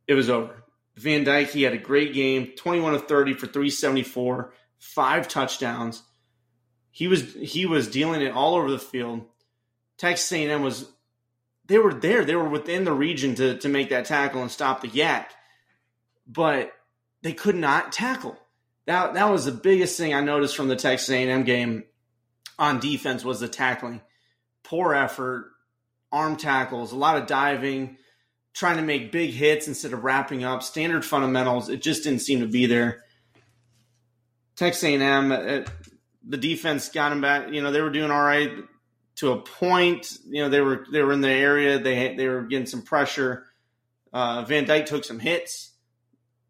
it 0.08 0.14
was 0.14 0.30
over. 0.30 0.64
Van 0.96 1.24
Dyke, 1.24 1.50
he 1.50 1.64
had 1.64 1.74
a 1.74 1.80
great 1.80 2.14
game, 2.14 2.52
21 2.56 2.94
of 2.94 3.08
30 3.08 3.34
for 3.34 3.48
374, 3.48 4.54
five 4.78 5.28
touchdowns. 5.28 6.04
He 6.92 7.08
was 7.08 7.34
he 7.34 7.66
was 7.66 7.90
dealing 7.90 8.22
it 8.22 8.34
all 8.34 8.54
over 8.54 8.70
the 8.70 8.78
field. 8.78 9.26
Texas 9.98 10.32
A&M 10.32 10.62
was 10.62 10.93
they 11.74 11.80
were 11.80 11.92
there, 11.96 12.24
they 12.24 12.36
were 12.36 12.48
within 12.48 12.84
the 12.84 12.94
region 12.94 13.34
to 13.34 13.58
to 13.58 13.68
make 13.68 13.90
that 13.90 14.06
tackle 14.06 14.44
and 14.44 14.52
stop 14.52 14.82
the 14.82 14.88
YAC, 14.88 15.26
but 16.28 16.72
they 17.24 17.34
could 17.34 17.56
not 17.56 17.92
tackle. 17.92 18.38
That 18.86 19.16
that 19.16 19.32
was 19.32 19.46
the 19.46 19.52
biggest 19.52 19.98
thing 19.98 20.14
I 20.14 20.22
noticed 20.22 20.56
from 20.56 20.68
the 20.68 20.76
Texas 20.76 21.10
A&M 21.10 21.44
game 21.46 21.86
on 22.60 22.80
defense 22.80 23.26
was 23.26 23.40
the 23.40 23.48
tackling. 23.48 24.02
Poor 24.62 24.94
effort, 24.94 25.50
arm 26.12 26.36
tackles, 26.36 26.92
a 26.92 26.96
lot 26.96 27.18
of 27.18 27.26
diving 27.26 27.98
trying 28.54 28.78
to 28.78 28.84
make 28.84 29.12
big 29.12 29.32
hits 29.32 29.68
instead 29.68 29.94
of 29.94 30.04
wrapping 30.04 30.44
up. 30.44 30.62
Standard 30.62 31.04
fundamentals, 31.04 31.70
it 31.70 31.82
just 31.82 32.04
didn't 32.04 32.22
seem 32.22 32.42
to 32.42 32.48
be 32.48 32.68
there. 32.68 33.02
Texas 34.56 34.84
A&M, 34.84 35.32
uh, 35.32 35.62
the 36.24 36.38
defense 36.38 36.90
got 36.90 37.10
them 37.10 37.22
back. 37.22 37.52
You 37.52 37.64
know, 37.64 37.72
they 37.72 37.82
were 37.82 37.90
doing 37.90 38.12
all 38.12 38.22
right 38.22 38.52
to 39.16 39.32
a 39.32 39.42
point. 39.42 40.18
You 40.26 40.44
know, 40.44 40.50
they 40.50 40.62
were 40.62 40.86
they 40.92 41.02
were 41.02 41.14
in 41.14 41.22
the 41.22 41.30
area. 41.30 41.80
They 41.80 42.16
they 42.16 42.28
were 42.28 42.44
getting 42.44 42.66
some 42.66 42.82
pressure. 42.82 43.46
Uh, 44.12 44.44
Van 44.44 44.66
Dyke 44.66 44.86
took 44.86 45.04
some 45.04 45.20
hits. 45.20 45.72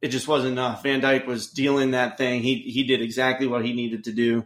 It 0.01 0.09
just 0.09 0.27
wasn't 0.27 0.53
enough. 0.53 0.83
Van 0.83 0.99
Dyke 0.99 1.27
was 1.27 1.47
dealing 1.47 1.91
that 1.91 2.17
thing. 2.17 2.41
He 2.41 2.55
he 2.55 2.83
did 2.83 3.01
exactly 3.01 3.47
what 3.47 3.65
he 3.65 3.73
needed 3.73 4.05
to 4.05 4.11
do. 4.11 4.45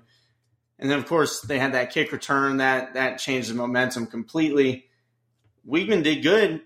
And 0.80 0.89
then 0.89 0.99
of 0.99 1.07
course 1.07 1.41
they 1.41 1.57
had 1.57 1.74
that 1.74 1.91
kick 1.91 2.11
return 2.11 2.57
that 2.57 2.93
that 2.93 3.18
changed 3.18 3.49
the 3.49 3.55
momentum 3.55 4.07
completely. 4.07 4.86
Weigman 5.68 6.03
did 6.03 6.24
good 6.24 6.61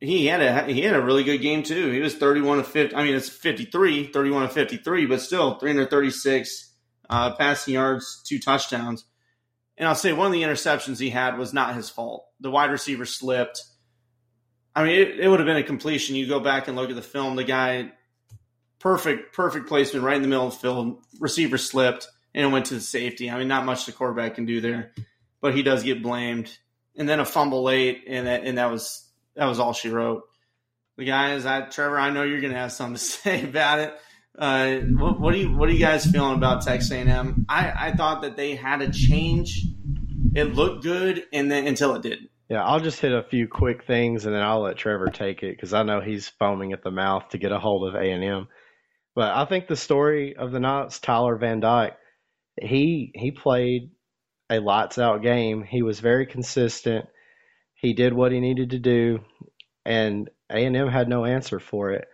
he 0.00 0.26
had 0.26 0.42
a 0.42 0.72
he 0.72 0.82
had 0.82 0.94
a 0.94 1.02
really 1.02 1.24
good 1.24 1.38
game 1.38 1.62
too. 1.62 1.90
He 1.90 2.00
was 2.00 2.14
31 2.14 2.60
of 2.60 2.66
50. 2.66 2.94
I 2.94 3.04
mean, 3.04 3.14
it's 3.14 3.28
53, 3.28 4.08
31 4.08 4.42
of 4.44 4.52
53, 4.52 5.06
but 5.06 5.20
still 5.20 5.58
336 5.58 6.72
uh, 7.08 7.34
passing 7.36 7.74
yards, 7.74 8.22
two 8.26 8.38
touchdowns. 8.38 9.04
And 9.78 9.88
I'll 9.88 9.94
say 9.94 10.12
one 10.12 10.26
of 10.26 10.32
the 10.32 10.42
interceptions 10.42 10.98
he 10.98 11.10
had 11.10 11.38
was 11.38 11.52
not 11.52 11.74
his 11.74 11.90
fault. 11.90 12.26
The 12.40 12.50
wide 12.50 12.70
receiver 12.70 13.04
slipped. 13.04 13.62
I 14.74 14.84
mean, 14.84 14.92
it, 14.92 15.20
it 15.20 15.28
would 15.28 15.40
have 15.40 15.46
been 15.46 15.56
a 15.56 15.62
completion. 15.62 16.16
You 16.16 16.26
go 16.26 16.40
back 16.40 16.68
and 16.68 16.76
look 16.76 16.90
at 16.90 16.96
the 16.96 17.02
film. 17.02 17.36
The 17.36 17.44
guy, 17.44 17.92
perfect, 18.78 19.34
perfect 19.34 19.68
placement 19.68 20.04
right 20.04 20.16
in 20.16 20.22
the 20.22 20.28
middle 20.28 20.46
of 20.46 20.54
the 20.54 20.58
field. 20.58 21.02
Receiver 21.20 21.58
slipped 21.58 22.08
and 22.36 22.44
it 22.44 22.48
went 22.48 22.66
to 22.66 22.74
the 22.74 22.80
safety. 22.80 23.30
I 23.30 23.38
mean, 23.38 23.48
not 23.48 23.64
much 23.64 23.86
the 23.86 23.92
quarterback 23.92 24.34
can 24.34 24.44
do 24.44 24.60
there, 24.60 24.92
but 25.40 25.54
he 25.54 25.62
does 25.62 25.82
get 25.82 26.02
blamed. 26.02 26.56
And 26.94 27.08
then 27.08 27.18
a 27.18 27.24
fumble 27.24 27.62
late, 27.62 28.04
and 28.06 28.26
that, 28.26 28.44
and 28.44 28.58
that 28.58 28.70
was 28.70 29.06
that 29.34 29.46
was 29.46 29.58
all 29.58 29.72
she 29.72 29.90
wrote. 29.90 30.24
The 30.96 31.04
guys, 31.04 31.44
I 31.44 31.62
Trevor, 31.62 31.98
I 31.98 32.10
know 32.10 32.22
you're 32.22 32.40
going 32.40 32.52
to 32.52 32.58
have 32.58 32.72
something 32.72 32.94
to 32.94 33.00
say 33.00 33.44
about 33.44 33.80
it. 33.80 33.94
Uh, 34.38 34.76
what, 34.98 35.20
what, 35.20 35.34
are 35.34 35.36
you 35.36 35.56
What 35.56 35.68
are 35.68 35.72
you 35.72 35.78
guys 35.78 36.04
feeling 36.06 36.34
about 36.34 36.62
Texas 36.62 36.90
A&M? 36.90 37.46
I, 37.48 37.88
I 37.88 37.92
thought 37.92 38.22
that 38.22 38.36
they 38.36 38.54
had 38.54 38.82
a 38.82 38.90
change. 38.90 39.64
It 40.34 40.54
looked 40.54 40.82
good, 40.82 41.24
and 41.32 41.50
then 41.50 41.66
until 41.66 41.94
it 41.94 42.02
did. 42.02 42.28
Yeah, 42.48 42.62
I'll 42.62 42.80
just 42.80 43.00
hit 43.00 43.12
a 43.12 43.24
few 43.24 43.48
quick 43.48 43.84
things, 43.86 44.26
and 44.26 44.34
then 44.34 44.42
I'll 44.42 44.60
let 44.60 44.76
Trevor 44.76 45.08
take 45.08 45.42
it 45.42 45.56
because 45.56 45.72
I 45.72 45.82
know 45.82 46.00
he's 46.00 46.28
foaming 46.28 46.72
at 46.72 46.84
the 46.84 46.90
mouth 46.90 47.30
to 47.30 47.38
get 47.38 47.50
a 47.50 47.58
hold 47.58 47.88
of 47.88 47.94
A&M. 47.94 48.48
But 49.14 49.34
I 49.34 49.46
think 49.46 49.66
the 49.66 49.76
story 49.76 50.36
of 50.36 50.52
the 50.52 50.60
Knights, 50.60 51.00
Tyler 51.00 51.36
Van 51.36 51.60
Dyke, 51.60 51.96
he 52.60 53.10
he 53.14 53.30
played 53.30 53.90
a 54.50 54.60
lights 54.60 54.98
out 54.98 55.22
game. 55.22 55.64
He 55.64 55.82
was 55.82 55.98
very 56.00 56.26
consistent. 56.26 57.06
He 57.74 57.94
did 57.94 58.12
what 58.12 58.32
he 58.32 58.40
needed 58.40 58.70
to 58.70 58.78
do, 58.78 59.20
and 59.84 60.30
A&M 60.50 60.88
had 60.88 61.08
no 61.08 61.24
answer 61.24 61.58
for 61.58 61.92
it. 61.92 62.06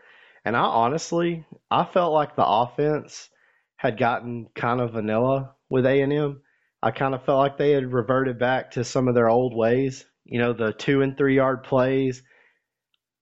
And 0.44 0.56
I 0.56 0.62
honestly, 0.62 1.44
I 1.70 1.84
felt 1.84 2.12
like 2.12 2.34
the 2.34 2.46
offense 2.46 3.28
had 3.76 3.98
gotten 3.98 4.48
kind 4.54 4.80
of 4.80 4.92
vanilla 4.92 5.54
with 5.70 5.86
A&M. 5.86 6.40
I 6.82 6.90
kind 6.90 7.14
of 7.14 7.24
felt 7.24 7.38
like 7.38 7.58
they 7.58 7.72
had 7.72 7.92
reverted 7.92 8.38
back 8.38 8.72
to 8.72 8.84
some 8.84 9.08
of 9.08 9.14
their 9.14 9.28
old 9.28 9.56
ways. 9.56 10.04
You 10.24 10.40
know, 10.40 10.52
the 10.52 10.72
two 10.72 11.02
and 11.02 11.16
three 11.16 11.36
yard 11.36 11.62
plays. 11.62 12.22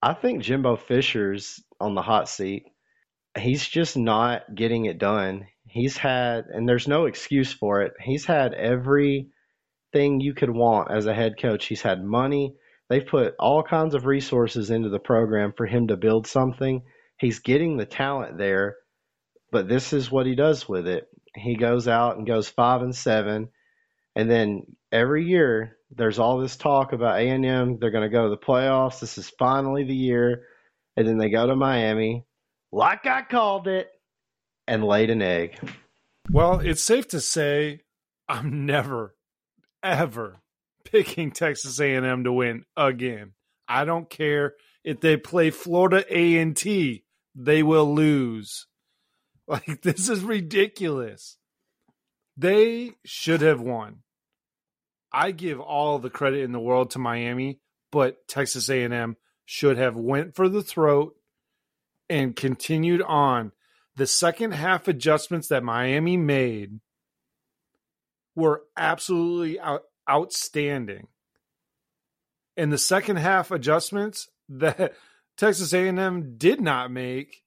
I 0.02 0.14
think 0.14 0.42
Jimbo 0.42 0.76
Fisher's 0.76 1.62
on 1.78 1.94
the 1.94 2.02
hot 2.02 2.28
seat. 2.28 2.64
He's 3.38 3.66
just 3.66 3.96
not 3.96 4.54
getting 4.54 4.86
it 4.86 4.98
done. 4.98 5.46
He's 5.66 5.96
had, 5.96 6.46
and 6.46 6.68
there's 6.68 6.88
no 6.88 7.04
excuse 7.04 7.52
for 7.52 7.82
it. 7.82 7.92
He's 8.00 8.24
had 8.24 8.54
every 8.54 9.28
thing 9.92 10.20
you 10.20 10.34
could 10.34 10.50
want 10.50 10.90
as 10.90 11.06
a 11.06 11.14
head 11.14 11.34
coach. 11.40 11.66
He's 11.66 11.82
had 11.82 12.02
money. 12.02 12.54
They've 12.88 13.06
put 13.06 13.34
all 13.38 13.62
kinds 13.62 13.94
of 13.94 14.06
resources 14.06 14.70
into 14.70 14.88
the 14.88 14.98
program 14.98 15.52
for 15.56 15.66
him 15.66 15.88
to 15.88 15.96
build 15.96 16.26
something. 16.26 16.82
He's 17.20 17.40
getting 17.40 17.76
the 17.76 17.86
talent 17.86 18.38
there, 18.38 18.76
but 19.52 19.68
this 19.68 19.92
is 19.92 20.10
what 20.10 20.26
he 20.26 20.34
does 20.34 20.68
with 20.68 20.88
it. 20.88 21.06
He 21.36 21.54
goes 21.54 21.86
out 21.86 22.16
and 22.16 22.26
goes 22.26 22.48
five 22.48 22.80
and 22.82 22.96
seven, 22.96 23.50
and 24.16 24.30
then 24.30 24.62
every 24.90 25.26
year 25.26 25.76
there's 25.90 26.18
all 26.18 26.38
this 26.38 26.56
talk 26.56 26.92
about 26.92 27.20
A 27.20 27.28
and 27.28 27.44
M. 27.44 27.78
They're 27.78 27.90
going 27.90 28.08
to 28.08 28.16
go 28.16 28.24
to 28.24 28.30
the 28.30 28.36
playoffs. 28.38 29.00
This 29.00 29.18
is 29.18 29.30
finally 29.38 29.84
the 29.84 29.94
year, 29.94 30.44
and 30.96 31.06
then 31.06 31.18
they 31.18 31.28
go 31.28 31.46
to 31.46 31.54
Miami, 31.54 32.24
like 32.72 33.06
I 33.06 33.22
called 33.22 33.68
it, 33.68 33.90
and 34.66 34.82
laid 34.82 35.10
an 35.10 35.20
egg. 35.20 35.58
Well, 36.30 36.60
it's 36.60 36.82
safe 36.82 37.06
to 37.08 37.20
say 37.20 37.80
I'm 38.28 38.64
never 38.64 39.14
ever 39.82 40.40
picking 40.84 41.30
Texas 41.30 41.80
A&M 41.80 42.24
to 42.24 42.32
win 42.32 42.64
again. 42.76 43.32
I 43.68 43.84
don't 43.84 44.08
care 44.08 44.54
if 44.84 45.00
they 45.00 45.16
play 45.16 45.50
Florida 45.50 46.04
A&T, 46.08 47.04
they 47.34 47.62
will 47.62 47.94
lose. 47.94 48.66
Like 49.48 49.82
this 49.82 50.08
is 50.08 50.22
ridiculous. 50.22 51.36
They 52.36 52.92
should 53.04 53.40
have 53.40 53.60
won. 53.60 54.04
I 55.12 55.32
give 55.32 55.58
all 55.58 55.98
the 55.98 56.08
credit 56.08 56.42
in 56.42 56.52
the 56.52 56.60
world 56.60 56.90
to 56.90 57.00
Miami, 57.00 57.58
but 57.90 58.28
Texas 58.28 58.68
A&M 58.70 59.16
should 59.44 59.76
have 59.76 59.96
went 59.96 60.36
for 60.36 60.48
the 60.48 60.62
throat 60.62 61.16
and 62.08 62.36
continued 62.36 63.02
on. 63.02 63.50
The 63.96 64.06
second 64.06 64.52
half 64.52 64.86
adjustments 64.86 65.48
that 65.48 65.64
Miami 65.64 66.16
made 66.16 66.78
were 68.36 68.62
absolutely 68.76 69.58
out, 69.58 69.82
outstanding. 70.08 71.08
And 72.56 72.72
the 72.72 72.78
second 72.78 73.16
half 73.16 73.50
adjustments 73.50 74.28
that 74.48 74.94
Texas 75.40 75.72
A&M 75.72 76.36
did 76.36 76.60
not 76.60 76.90
make 76.90 77.42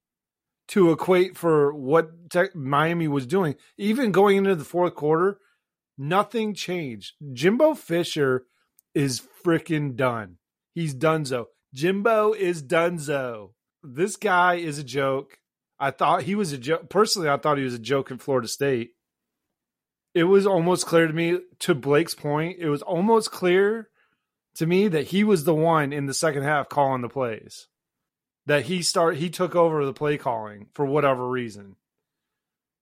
to 0.70 0.92
equate 0.92 1.38
for 1.38 1.74
what 1.74 2.30
te- 2.30 2.56
Miami 2.56 3.08
was 3.08 3.28
doing, 3.28 3.56
even 3.78 4.12
going 4.12 4.38
into 4.38 4.56
the 4.56 4.66
fourth 4.66 4.96
quarter, 4.96 5.40
nothing 5.98 6.54
changed. 6.54 7.14
Jimbo 7.32 7.76
Fisher 7.76 8.46
is 8.96 9.22
freaking 9.46 9.96
done. 9.96 10.38
He's 10.74 10.96
donezo. 10.96 11.46
Jimbo 11.74 12.34
is 12.34 12.64
donezo. 12.64 13.52
This 13.84 14.16
guy 14.16 14.56
is 14.56 14.80
a 14.80 14.84
joke. 14.84 15.38
I 15.80 15.92
thought 15.92 16.24
he 16.24 16.36
was 16.36 16.52
a 16.52 16.58
joke. 16.58 16.90
Personally, 16.90 17.30
I 17.30 17.38
thought 17.38 17.58
he 17.58 17.64
was 17.64 17.74
a 17.74 17.80
joke 17.80 18.10
in 18.10 18.18
Florida 18.18 18.48
State 18.48 18.92
it 20.14 20.26
was 20.26 20.46
almost 20.46 20.86
clear 20.86 21.08
to 21.08 21.14
me, 21.14 21.40
to 21.60 21.76
Blake's 21.76 22.16
point, 22.16 22.58
it 22.60 22.70
was 22.70 22.82
almost 22.82 23.32
clear 23.32 23.90
to 24.56 24.66
me 24.68 24.88
that 24.88 25.08
he 25.08 25.24
was 25.24 25.44
the 25.44 25.56
one 25.56 25.92
in 25.92 26.06
the 26.06 26.14
second 26.14 26.44
half 26.44 26.70
calling 26.70 27.02
the 27.02 27.10
plays. 27.10 27.68
That 28.46 28.66
he 28.66 28.84
start 28.84 29.18
he 29.18 29.30
took 29.30 29.56
over 29.56 29.86
the 29.86 29.94
play 29.94 30.18
calling 30.18 30.68
for 30.74 30.86
whatever 30.86 31.28
reason. 31.28 31.78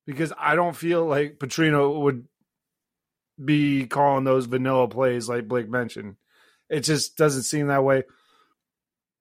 Because 0.08 0.34
I 0.38 0.56
don't 0.56 0.76
feel 0.76 1.06
like 1.06 1.38
Petrino 1.38 2.02
would 2.02 2.26
be 3.44 3.86
calling 3.86 4.24
those 4.24 4.48
vanilla 4.48 4.88
plays 4.88 5.30
like 5.30 5.48
Blake 5.48 5.70
mentioned. 5.70 6.16
It 6.70 6.82
just 6.82 7.18
doesn't 7.18 7.44
seem 7.44 7.68
that 7.68 7.84
way. 7.84 8.04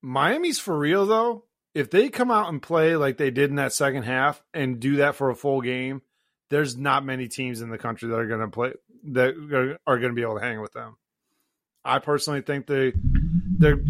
Miami's 0.03 0.59
for 0.59 0.77
real 0.77 1.07
though. 1.07 1.45
If 1.75 1.91
they 1.91 2.09
come 2.09 2.31
out 2.31 2.49
and 2.49 2.61
play 2.61 2.97
like 2.97 3.17
they 3.17 3.31
did 3.31 3.51
in 3.51 3.57
that 3.57 3.73
second 3.73 4.05
half 4.05 4.43
and 4.53 4.81
do 4.81 4.97
that 4.97 5.15
for 5.15 5.31
a 5.31 5.37
full 5.37 5.61
game, 5.61 6.03
there's 6.49 6.77
not 6.77 7.05
many 7.05 7.29
teams 7.29 7.61
in 7.61 7.71
the 7.71 7.79
country 7.79 8.09
that 8.09 8.19
are 8.19 8.27
going 8.27 8.41
to 8.41 8.49
play 8.49 8.73
that 9.13 9.79
are 9.87 9.99
going 9.99 10.11
to 10.11 10.17
be 10.17 10.23
able 10.23 10.39
to 10.39 10.45
hang 10.45 10.61
with 10.61 10.73
them. 10.73 10.97
I 11.85 11.99
personally 11.99 12.43
think 12.43 12.67
they 12.67 12.93
they're 13.59 13.83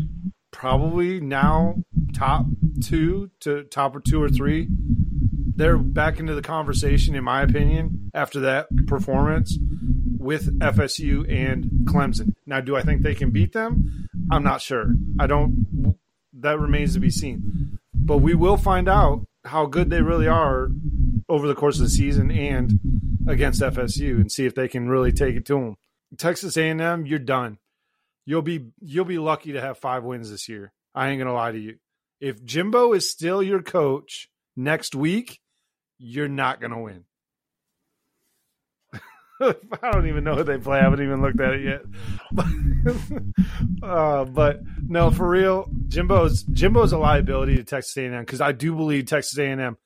probably 0.51 1.21
now 1.21 1.77
top 2.21 2.45
two 2.83 3.31
to 3.41 3.65
top 3.65 3.97
or 3.97 4.01
two 4.01 4.23
or 4.23 4.29
three. 4.29 4.69
They're 5.57 5.79
back 5.79 6.21
into 6.21 6.35
the 6.35 6.43
conversation, 6.43 7.15
in 7.15 7.25
my 7.25 7.43
opinion, 7.43 8.11
after 8.13 8.41
that 8.41 8.69
performance 8.87 9.59
with 10.19 10.59
FSU 10.61 11.31
and 11.31 11.65
Clemson. 11.85 12.35
Now, 12.47 12.61
do 12.61 12.77
I 12.77 12.83
think 12.83 13.03
they 13.03 13.15
can 13.15 13.31
beat 13.31 13.53
them? 13.53 14.07
I'm 14.31 14.43
not 14.43 14.61
sure. 14.61 14.93
I 15.19 15.27
don't. 15.27 15.97
That 16.35 16.59
remains 16.59 16.95
to 16.95 17.01
be 17.01 17.11
seen. 17.11 17.79
But 17.95 18.19
we 18.19 18.35
will 18.35 18.57
find 18.59 18.89
out 18.89 19.27
how 19.45 19.65
good 19.67 19.89
they 19.89 20.03
really 20.03 20.29
are 20.29 20.69
over 21.29 21.49
the 21.49 21.55
course 21.55 21.79
of 21.79 21.85
the 21.85 21.91
season 21.91 22.31
and 22.31 22.79
against 23.29 23.63
FSU 23.63 24.17
and 24.17 24.31
see 24.31 24.45
if 24.45 24.55
they 24.55 24.69
can 24.69 24.89
really 24.89 25.13
take 25.13 25.37
it 25.37 25.47
to 25.47 25.55
them. 25.55 25.77
Texas 26.19 26.57
A&M, 26.57 27.07
you're 27.07 27.19
done. 27.19 27.59
You'll 28.27 28.43
be 28.43 28.67
you'll 28.81 29.07
be 29.07 29.19
lucky 29.19 29.53
to 29.53 29.61
have 29.61 29.79
five 29.79 30.05
wins 30.05 30.31
this 30.31 30.49
year. 30.49 30.73
I 30.95 31.09
ain't 31.09 31.19
gonna 31.19 31.33
lie 31.33 31.53
to 31.53 31.59
you. 31.59 31.79
If 32.21 32.45
Jimbo 32.45 32.93
is 32.93 33.11
still 33.11 33.43
your 33.43 33.63
coach 33.63 34.29
next 34.57 34.95
week, 34.95 35.41
you're 35.99 36.29
not 36.29 36.61
going 36.61 36.73
to 36.73 36.79
win. 36.79 37.05
I 39.83 39.91
don't 39.91 40.09
even 40.09 40.25
know 40.25 40.37
who 40.37 40.45
they 40.45 40.59
play. 40.59 40.79
I 40.79 40.83
haven't 40.83 41.03
even 41.03 41.23
looked 41.23 41.41
at 41.41 41.55
it 41.55 41.65
yet. 41.65 41.83
uh, 43.83 44.25
but 44.25 44.61
no, 44.87 45.11
for 45.11 45.29
real, 45.29 45.71
Jimbo's 45.89 46.43
Jimbo's 46.43 46.93
a 46.93 46.99
liability 46.99 47.57
to 47.57 47.65
Texas 47.65 47.97
A&M 47.97 48.21
because 48.21 48.43
I 48.43 48.53
do 48.53 48.75
believe 48.75 49.07
Texas 49.07 49.39
A&M 49.39 49.79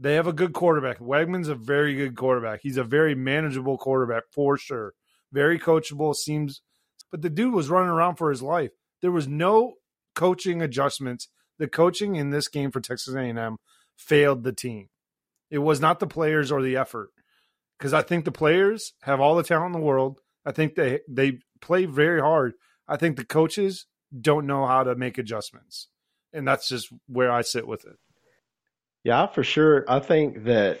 they 0.00 0.14
have 0.14 0.26
a 0.26 0.32
good 0.32 0.54
quarterback. 0.54 0.98
Weigman's 0.98 1.48
a 1.48 1.54
very 1.54 1.94
good 1.94 2.16
quarterback. 2.16 2.60
He's 2.62 2.78
a 2.78 2.84
very 2.84 3.14
manageable 3.14 3.76
quarterback 3.76 4.24
for 4.32 4.56
sure. 4.56 4.94
Very 5.30 5.58
coachable. 5.58 6.16
Seems, 6.16 6.62
but 7.10 7.20
the 7.20 7.28
dude 7.28 7.52
was 7.52 7.68
running 7.68 7.90
around 7.90 8.16
for 8.16 8.30
his 8.30 8.42
life. 8.42 8.70
There 9.02 9.12
was 9.12 9.28
no 9.28 9.74
coaching 10.14 10.62
adjustments. 10.62 11.28
The 11.60 11.68
coaching 11.68 12.16
in 12.16 12.30
this 12.30 12.48
game 12.48 12.70
for 12.70 12.80
Texas 12.80 13.14
A&M 13.14 13.58
failed 13.94 14.44
the 14.44 14.52
team. 14.52 14.88
It 15.50 15.58
was 15.58 15.78
not 15.78 16.00
the 16.00 16.06
players 16.06 16.50
or 16.50 16.62
the 16.62 16.78
effort 16.78 17.10
because 17.78 17.92
I 17.92 18.00
think 18.00 18.24
the 18.24 18.32
players 18.32 18.94
have 19.02 19.20
all 19.20 19.36
the 19.36 19.42
talent 19.42 19.74
in 19.74 19.80
the 19.80 19.86
world. 19.86 20.20
I 20.46 20.52
think 20.52 20.74
they 20.74 21.00
they 21.06 21.40
play 21.60 21.84
very 21.84 22.20
hard. 22.20 22.54
I 22.88 22.96
think 22.96 23.16
the 23.16 23.26
coaches 23.26 23.84
don't 24.18 24.46
know 24.46 24.66
how 24.66 24.84
to 24.84 24.94
make 24.94 25.18
adjustments, 25.18 25.88
and 26.32 26.48
that's 26.48 26.66
just 26.66 26.88
where 27.06 27.30
I 27.30 27.42
sit 27.42 27.66
with 27.66 27.84
it. 27.84 27.96
Yeah, 29.04 29.26
for 29.26 29.44
sure. 29.44 29.84
I 29.86 30.00
think 30.00 30.44
that 30.44 30.80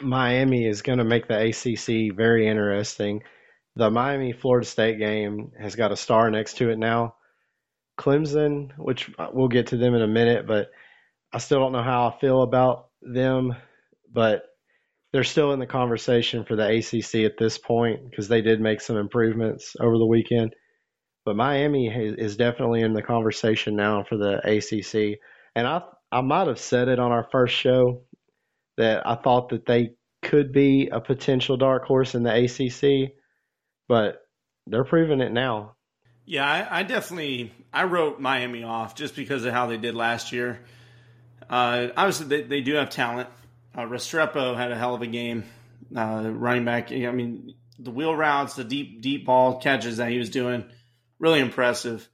Miami 0.00 0.66
is 0.66 0.80
going 0.80 0.98
to 0.98 1.04
make 1.04 1.28
the 1.28 1.48
ACC 1.48 2.16
very 2.16 2.48
interesting. 2.48 3.22
The 3.76 3.90
Miami 3.90 4.32
Florida 4.32 4.66
State 4.66 4.98
game 4.98 5.52
has 5.60 5.76
got 5.76 5.92
a 5.92 5.96
star 5.96 6.30
next 6.30 6.56
to 6.58 6.70
it 6.70 6.78
now. 6.78 7.16
Clemson, 7.98 8.70
which 8.78 9.10
we'll 9.32 9.48
get 9.48 9.68
to 9.68 9.76
them 9.76 9.94
in 9.94 10.02
a 10.02 10.08
minute, 10.08 10.46
but 10.46 10.68
I 11.32 11.38
still 11.38 11.60
don't 11.60 11.72
know 11.72 11.82
how 11.82 12.08
I 12.08 12.20
feel 12.20 12.42
about 12.42 12.88
them. 13.02 13.54
But 14.12 14.44
they're 15.12 15.24
still 15.24 15.52
in 15.52 15.60
the 15.60 15.66
conversation 15.66 16.44
for 16.44 16.56
the 16.56 16.78
ACC 16.78 17.24
at 17.24 17.38
this 17.38 17.58
point 17.58 18.10
because 18.10 18.28
they 18.28 18.42
did 18.42 18.60
make 18.60 18.80
some 18.80 18.96
improvements 18.96 19.74
over 19.80 19.98
the 19.98 20.06
weekend. 20.06 20.54
But 21.24 21.36
Miami 21.36 21.88
is 21.88 22.36
definitely 22.36 22.82
in 22.82 22.92
the 22.92 23.02
conversation 23.02 23.76
now 23.76 24.04
for 24.04 24.16
the 24.16 24.38
ACC, 24.44 25.18
and 25.54 25.66
I 25.66 25.82
I 26.12 26.20
might 26.20 26.46
have 26.46 26.60
said 26.60 26.88
it 26.88 26.98
on 26.98 27.12
our 27.12 27.28
first 27.32 27.54
show 27.54 28.02
that 28.76 29.06
I 29.06 29.16
thought 29.16 29.48
that 29.50 29.66
they 29.66 29.90
could 30.22 30.52
be 30.52 30.88
a 30.92 31.00
potential 31.00 31.56
dark 31.56 31.84
horse 31.84 32.14
in 32.14 32.22
the 32.22 32.44
ACC, 32.44 33.12
but 33.88 34.16
they're 34.66 34.84
proving 34.84 35.20
it 35.20 35.32
now. 35.32 35.73
Yeah, 36.26 36.46
I, 36.46 36.80
I 36.80 36.82
definitely 36.84 37.52
I 37.72 37.84
wrote 37.84 38.20
Miami 38.20 38.62
off 38.62 38.94
just 38.94 39.14
because 39.14 39.44
of 39.44 39.52
how 39.52 39.66
they 39.66 39.76
did 39.76 39.94
last 39.94 40.32
year. 40.32 40.60
Uh, 41.48 41.88
obviously, 41.96 42.26
they, 42.26 42.42
they 42.42 42.60
do 42.60 42.74
have 42.74 42.90
talent. 42.90 43.28
Uh, 43.74 43.82
Restrepo 43.82 44.56
had 44.56 44.72
a 44.72 44.76
hell 44.76 44.94
of 44.94 45.02
a 45.02 45.06
game. 45.06 45.44
Uh, 45.94 46.30
running 46.32 46.64
back, 46.64 46.90
I 46.92 47.10
mean, 47.10 47.54
the 47.78 47.90
wheel 47.90 48.14
routes, 48.14 48.54
the 48.54 48.64
deep 48.64 49.02
deep 49.02 49.26
ball 49.26 49.60
catches 49.60 49.98
that 49.98 50.10
he 50.10 50.18
was 50.18 50.30
doing, 50.30 50.64
really 51.18 51.40
impressive. 51.40 52.08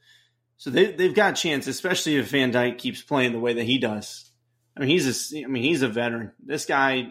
So 0.56 0.70
they 0.70 0.92
they've 0.92 1.14
got 1.14 1.38
a 1.38 1.40
chance, 1.40 1.66
especially 1.66 2.16
if 2.16 2.30
Van 2.30 2.50
Dyke 2.50 2.78
keeps 2.78 3.02
playing 3.02 3.32
the 3.32 3.38
way 3.38 3.54
that 3.54 3.64
he 3.64 3.78
does. 3.78 4.30
I 4.76 4.80
mean, 4.80 4.88
he's 4.88 5.32
a 5.32 5.44
I 5.44 5.46
mean 5.46 5.62
he's 5.62 5.82
a 5.82 5.88
veteran. 5.88 6.32
This 6.44 6.66
guy, 6.66 7.10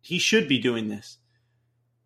he 0.00 0.18
should 0.18 0.48
be 0.48 0.58
doing 0.58 0.88
this. 0.88 1.16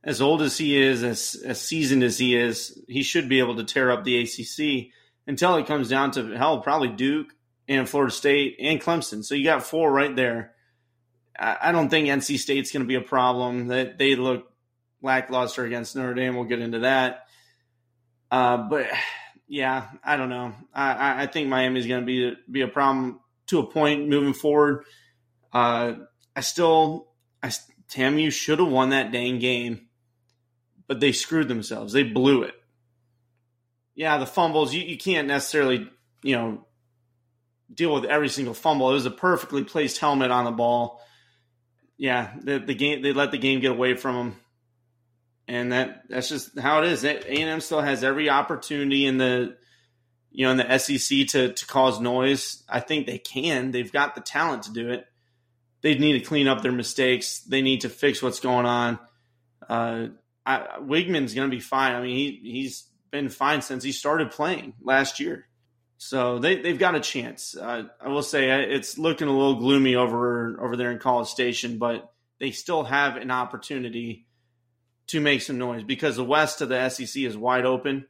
As 0.04 0.20
old 0.20 0.42
as 0.42 0.58
he 0.58 0.80
is, 0.80 1.02
as 1.02 1.34
as 1.44 1.60
seasoned 1.60 2.02
as 2.02 2.18
he 2.18 2.36
is, 2.36 2.78
he 2.88 3.02
should 3.02 3.28
be 3.28 3.38
able 3.38 3.56
to 3.56 3.64
tear 3.64 3.90
up 3.90 4.04
the 4.04 4.20
ACC 4.20 4.92
until 5.26 5.56
it 5.56 5.66
comes 5.66 5.88
down 5.88 6.10
to 6.12 6.36
hell, 6.36 6.60
probably 6.60 6.88
Duke 6.88 7.34
and 7.66 7.88
Florida 7.88 8.12
State 8.12 8.56
and 8.60 8.80
Clemson. 8.80 9.24
So 9.24 9.34
you 9.34 9.44
got 9.44 9.64
four 9.64 9.90
right 9.90 10.14
there. 10.14 10.52
I, 11.38 11.56
I 11.62 11.72
don't 11.72 11.88
think 11.88 12.08
NC 12.08 12.38
State's 12.38 12.70
going 12.70 12.82
to 12.82 12.88
be 12.88 12.96
a 12.96 13.00
problem. 13.00 13.68
That 13.68 13.98
they 13.98 14.14
look 14.14 14.52
lackluster 15.00 15.64
against 15.64 15.96
Notre 15.96 16.14
Dame. 16.14 16.36
We'll 16.36 16.44
get 16.44 16.60
into 16.60 16.80
that. 16.80 17.26
Uh, 18.30 18.58
but 18.68 18.86
yeah, 19.46 19.88
I 20.02 20.16
don't 20.16 20.28
know. 20.28 20.54
I, 20.72 21.22
I 21.22 21.26
think 21.26 21.48
Miami's 21.48 21.86
going 21.86 22.00
to 22.00 22.06
be 22.06 22.34
be 22.50 22.60
a 22.62 22.68
problem 22.68 23.20
to 23.46 23.60
a 23.60 23.66
point 23.66 24.08
moving 24.08 24.32
forward. 24.32 24.84
Uh, 25.52 25.94
I 26.34 26.40
still, 26.40 27.08
I 27.42 27.52
TAMU 27.88 28.32
should 28.32 28.58
have 28.58 28.68
won 28.68 28.90
that 28.90 29.12
dang 29.12 29.38
game, 29.38 29.86
but 30.86 31.00
they 31.00 31.12
screwed 31.12 31.48
themselves. 31.48 31.92
They 31.92 32.02
blew 32.02 32.42
it. 32.42 32.54
Yeah, 33.94 34.18
the 34.18 34.26
fumbles 34.26 34.74
you, 34.74 34.82
you 34.82 34.98
can't 34.98 35.28
necessarily 35.28 35.88
you 36.22 36.36
know 36.36 36.66
deal 37.72 37.94
with 37.94 38.04
every 38.04 38.28
single 38.28 38.54
fumble. 38.54 38.90
It 38.90 38.94
was 38.94 39.06
a 39.06 39.10
perfectly 39.10 39.64
placed 39.64 39.98
helmet 39.98 40.30
on 40.30 40.44
the 40.44 40.50
ball. 40.50 41.00
Yeah, 41.96 42.32
the 42.42 42.58
the 42.58 42.74
game 42.74 43.02
they 43.02 43.12
let 43.12 43.30
the 43.30 43.38
game 43.38 43.60
get 43.60 43.70
away 43.70 43.94
from 43.94 44.16
them 44.16 44.36
and 45.46 45.72
that 45.72 46.04
that's 46.08 46.28
just 46.28 46.58
how 46.58 46.82
it 46.82 46.88
is. 46.88 47.04
A 47.04 47.18
and 47.18 47.50
M 47.50 47.60
still 47.60 47.80
has 47.80 48.02
every 48.02 48.30
opportunity 48.30 49.06
in 49.06 49.18
the 49.18 49.56
you 50.30 50.46
know 50.46 50.52
in 50.52 50.56
the 50.56 50.78
SEC 50.78 51.26
to 51.28 51.52
to 51.52 51.66
cause 51.66 52.00
noise. 52.00 52.62
I 52.68 52.80
think 52.80 53.06
they 53.06 53.18
can. 53.18 53.70
They've 53.70 53.92
got 53.92 54.14
the 54.14 54.20
talent 54.20 54.64
to 54.64 54.72
do 54.72 54.90
it. 54.90 55.06
They 55.82 55.96
need 55.96 56.14
to 56.14 56.20
clean 56.20 56.48
up 56.48 56.62
their 56.62 56.72
mistakes. 56.72 57.40
They 57.40 57.60
need 57.60 57.82
to 57.82 57.90
fix 57.90 58.22
what's 58.22 58.40
going 58.40 58.64
on. 58.64 58.98
Uh, 59.68 60.06
I, 60.46 60.78
Weigman's 60.80 61.34
going 61.34 61.50
to 61.50 61.56
be 61.56 61.60
fine. 61.60 61.94
I 61.94 62.02
mean, 62.02 62.16
he 62.16 62.40
he's 62.52 62.88
been 63.10 63.28
fine 63.28 63.62
since 63.62 63.82
he 63.82 63.92
started 63.92 64.30
playing 64.30 64.74
last 64.82 65.20
year. 65.20 65.46
So 65.96 66.38
they 66.38 66.60
they've 66.60 66.78
got 66.78 66.94
a 66.94 67.00
chance. 67.00 67.56
Uh, 67.56 67.84
I 68.00 68.08
will 68.08 68.22
say 68.22 68.50
uh, 68.50 68.58
it's 68.58 68.98
looking 68.98 69.28
a 69.28 69.32
little 69.32 69.56
gloomy 69.56 69.94
over 69.94 70.62
over 70.62 70.76
there 70.76 70.90
in 70.90 70.98
College 70.98 71.28
Station, 71.28 71.78
but 71.78 72.12
they 72.40 72.50
still 72.50 72.84
have 72.84 73.16
an 73.16 73.30
opportunity 73.30 74.26
to 75.08 75.20
make 75.20 75.42
some 75.42 75.58
noise 75.58 75.84
because 75.84 76.16
the 76.16 76.24
west 76.24 76.60
of 76.60 76.68
the 76.68 76.88
SEC 76.88 77.22
is 77.22 77.36
wide 77.36 77.64
open. 77.64 78.06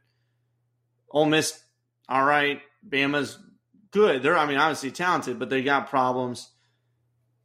Ole 1.11 1.25
Miss, 1.25 1.61
all 2.09 2.23
right. 2.23 2.61
Bama's 2.87 3.37
good. 3.91 4.23
They're, 4.23 4.37
I 4.37 4.45
mean, 4.45 4.57
obviously 4.57 4.91
talented, 4.91 5.39
but 5.39 5.49
they 5.49 5.63
got 5.63 5.89
problems. 5.89 6.49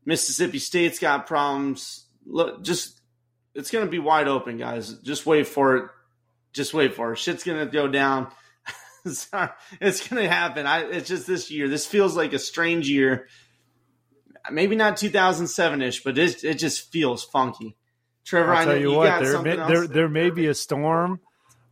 Mississippi 0.04 0.58
State's 0.58 0.98
got 0.98 1.26
problems. 1.26 2.06
Look, 2.26 2.62
just 2.62 2.99
it's 3.54 3.70
going 3.70 3.84
to 3.84 3.90
be 3.90 3.98
wide 3.98 4.28
open, 4.28 4.56
guys. 4.56 4.94
Just 4.94 5.26
wait 5.26 5.46
for 5.46 5.76
it. 5.76 5.84
Just 6.52 6.74
wait 6.74 6.94
for 6.94 7.12
it. 7.12 7.18
Shit's 7.18 7.44
going 7.44 7.64
to 7.64 7.70
go 7.70 7.88
down. 7.88 8.28
Sorry, 9.06 9.50
it's 9.80 10.08
going 10.08 10.22
to 10.22 10.28
happen. 10.28 10.66
I, 10.66 10.80
it's 10.84 11.08
just 11.08 11.26
this 11.26 11.50
year. 11.50 11.68
This 11.68 11.86
feels 11.86 12.16
like 12.16 12.32
a 12.32 12.38
strange 12.38 12.88
year. 12.88 13.28
Maybe 14.50 14.74
not 14.76 14.96
2007 14.96 15.82
ish, 15.82 16.02
but 16.02 16.18
it, 16.18 16.42
it 16.44 16.54
just 16.54 16.90
feels 16.90 17.24
funky. 17.24 17.76
Trevor, 18.24 18.54
I'll 18.54 18.64
tell 18.64 18.76
you, 18.76 18.92
you 18.92 18.96
what, 18.96 19.22
there 19.22 19.42
may, 19.42 19.56
there, 19.56 19.86
there 19.86 20.08
may 20.08 20.30
be 20.30 20.46
a 20.46 20.54
storm 20.54 21.20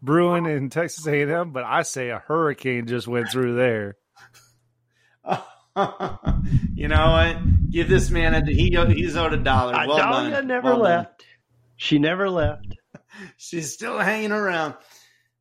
brewing 0.02 0.46
in 0.46 0.70
Texas 0.70 1.06
A&M, 1.06 1.52
but 1.52 1.64
I 1.64 1.82
say 1.82 2.10
a 2.10 2.18
hurricane 2.18 2.86
just 2.86 3.06
went 3.06 3.28
through 3.30 3.56
there. 3.56 3.96
you 6.74 6.88
know 6.88 7.10
what? 7.10 7.70
Give 7.70 7.88
this 7.88 8.10
man 8.10 8.34
a 8.34 8.44
he 8.44 8.76
he's 8.94 9.16
owed 9.16 9.34
a 9.34 9.36
dollar. 9.36 9.72
Well 9.86 9.98
Dahlia 9.98 10.30
done. 10.30 10.46
never 10.46 10.70
well 10.70 10.78
left. 10.78 11.18
Done. 11.18 11.27
She 11.78 12.00
never 12.00 12.28
left. 12.28 12.66
She's 13.36 13.72
still 13.72 13.98
hanging 13.98 14.32
around. 14.32 14.74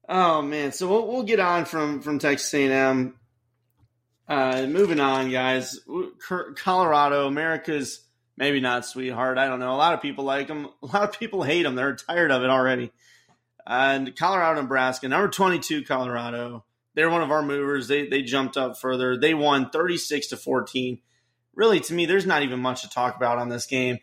Oh 0.08 0.42
man! 0.44 0.72
So 0.72 0.88
we'll, 0.88 1.08
we'll 1.08 1.24
get 1.24 1.40
on 1.40 1.66
from 1.66 2.02
from 2.02 2.20
Texas 2.20 2.54
A&M. 2.54 3.16
Uh, 4.30 4.68
moving 4.70 5.00
on, 5.00 5.32
guys. 5.32 5.80
Colorado, 6.56 7.28
America's 7.28 8.06
maybe 8.38 8.60
not 8.60 8.86
sweetheart. 8.86 9.40
I 9.40 9.48
don't 9.48 9.60
know. 9.60 9.74
A 9.74 9.76
lot 9.76 9.96
of 9.96 10.02
people 10.02 10.26
like 10.26 10.48
them. 10.48 10.70
A 10.84 10.86
lot 10.86 11.04
of 11.04 11.20
people 11.20 11.42
hate 11.42 11.64
them. 11.64 11.76
They're 11.76 11.96
tired 11.96 12.32
of 12.32 12.44
it 12.44 12.50
already. 12.52 12.92
And 13.66 14.16
Colorado, 14.16 14.62
Nebraska, 14.62 15.10
number 15.10 15.28
22, 15.28 15.84
Colorado. 15.86 16.64
They're 16.94 17.10
one 17.10 17.24
of 17.24 17.32
our 17.32 17.42
movers. 17.42 17.88
They 17.88 18.08
they 18.08 18.22
jumped 18.22 18.58
up 18.58 18.78
further. 18.78 19.18
They 19.18 19.34
won 19.34 19.72
36 19.72 20.28
to 20.28 20.38
14. 20.38 21.00
Really, 21.56 21.80
to 21.80 21.94
me, 21.96 22.06
there's 22.06 22.28
not 22.28 22.44
even 22.44 22.60
much 22.60 22.84
to 22.84 22.90
talk 22.90 23.16
about 23.16 23.40
on 23.40 23.50
this 23.50 23.66
game 23.66 23.98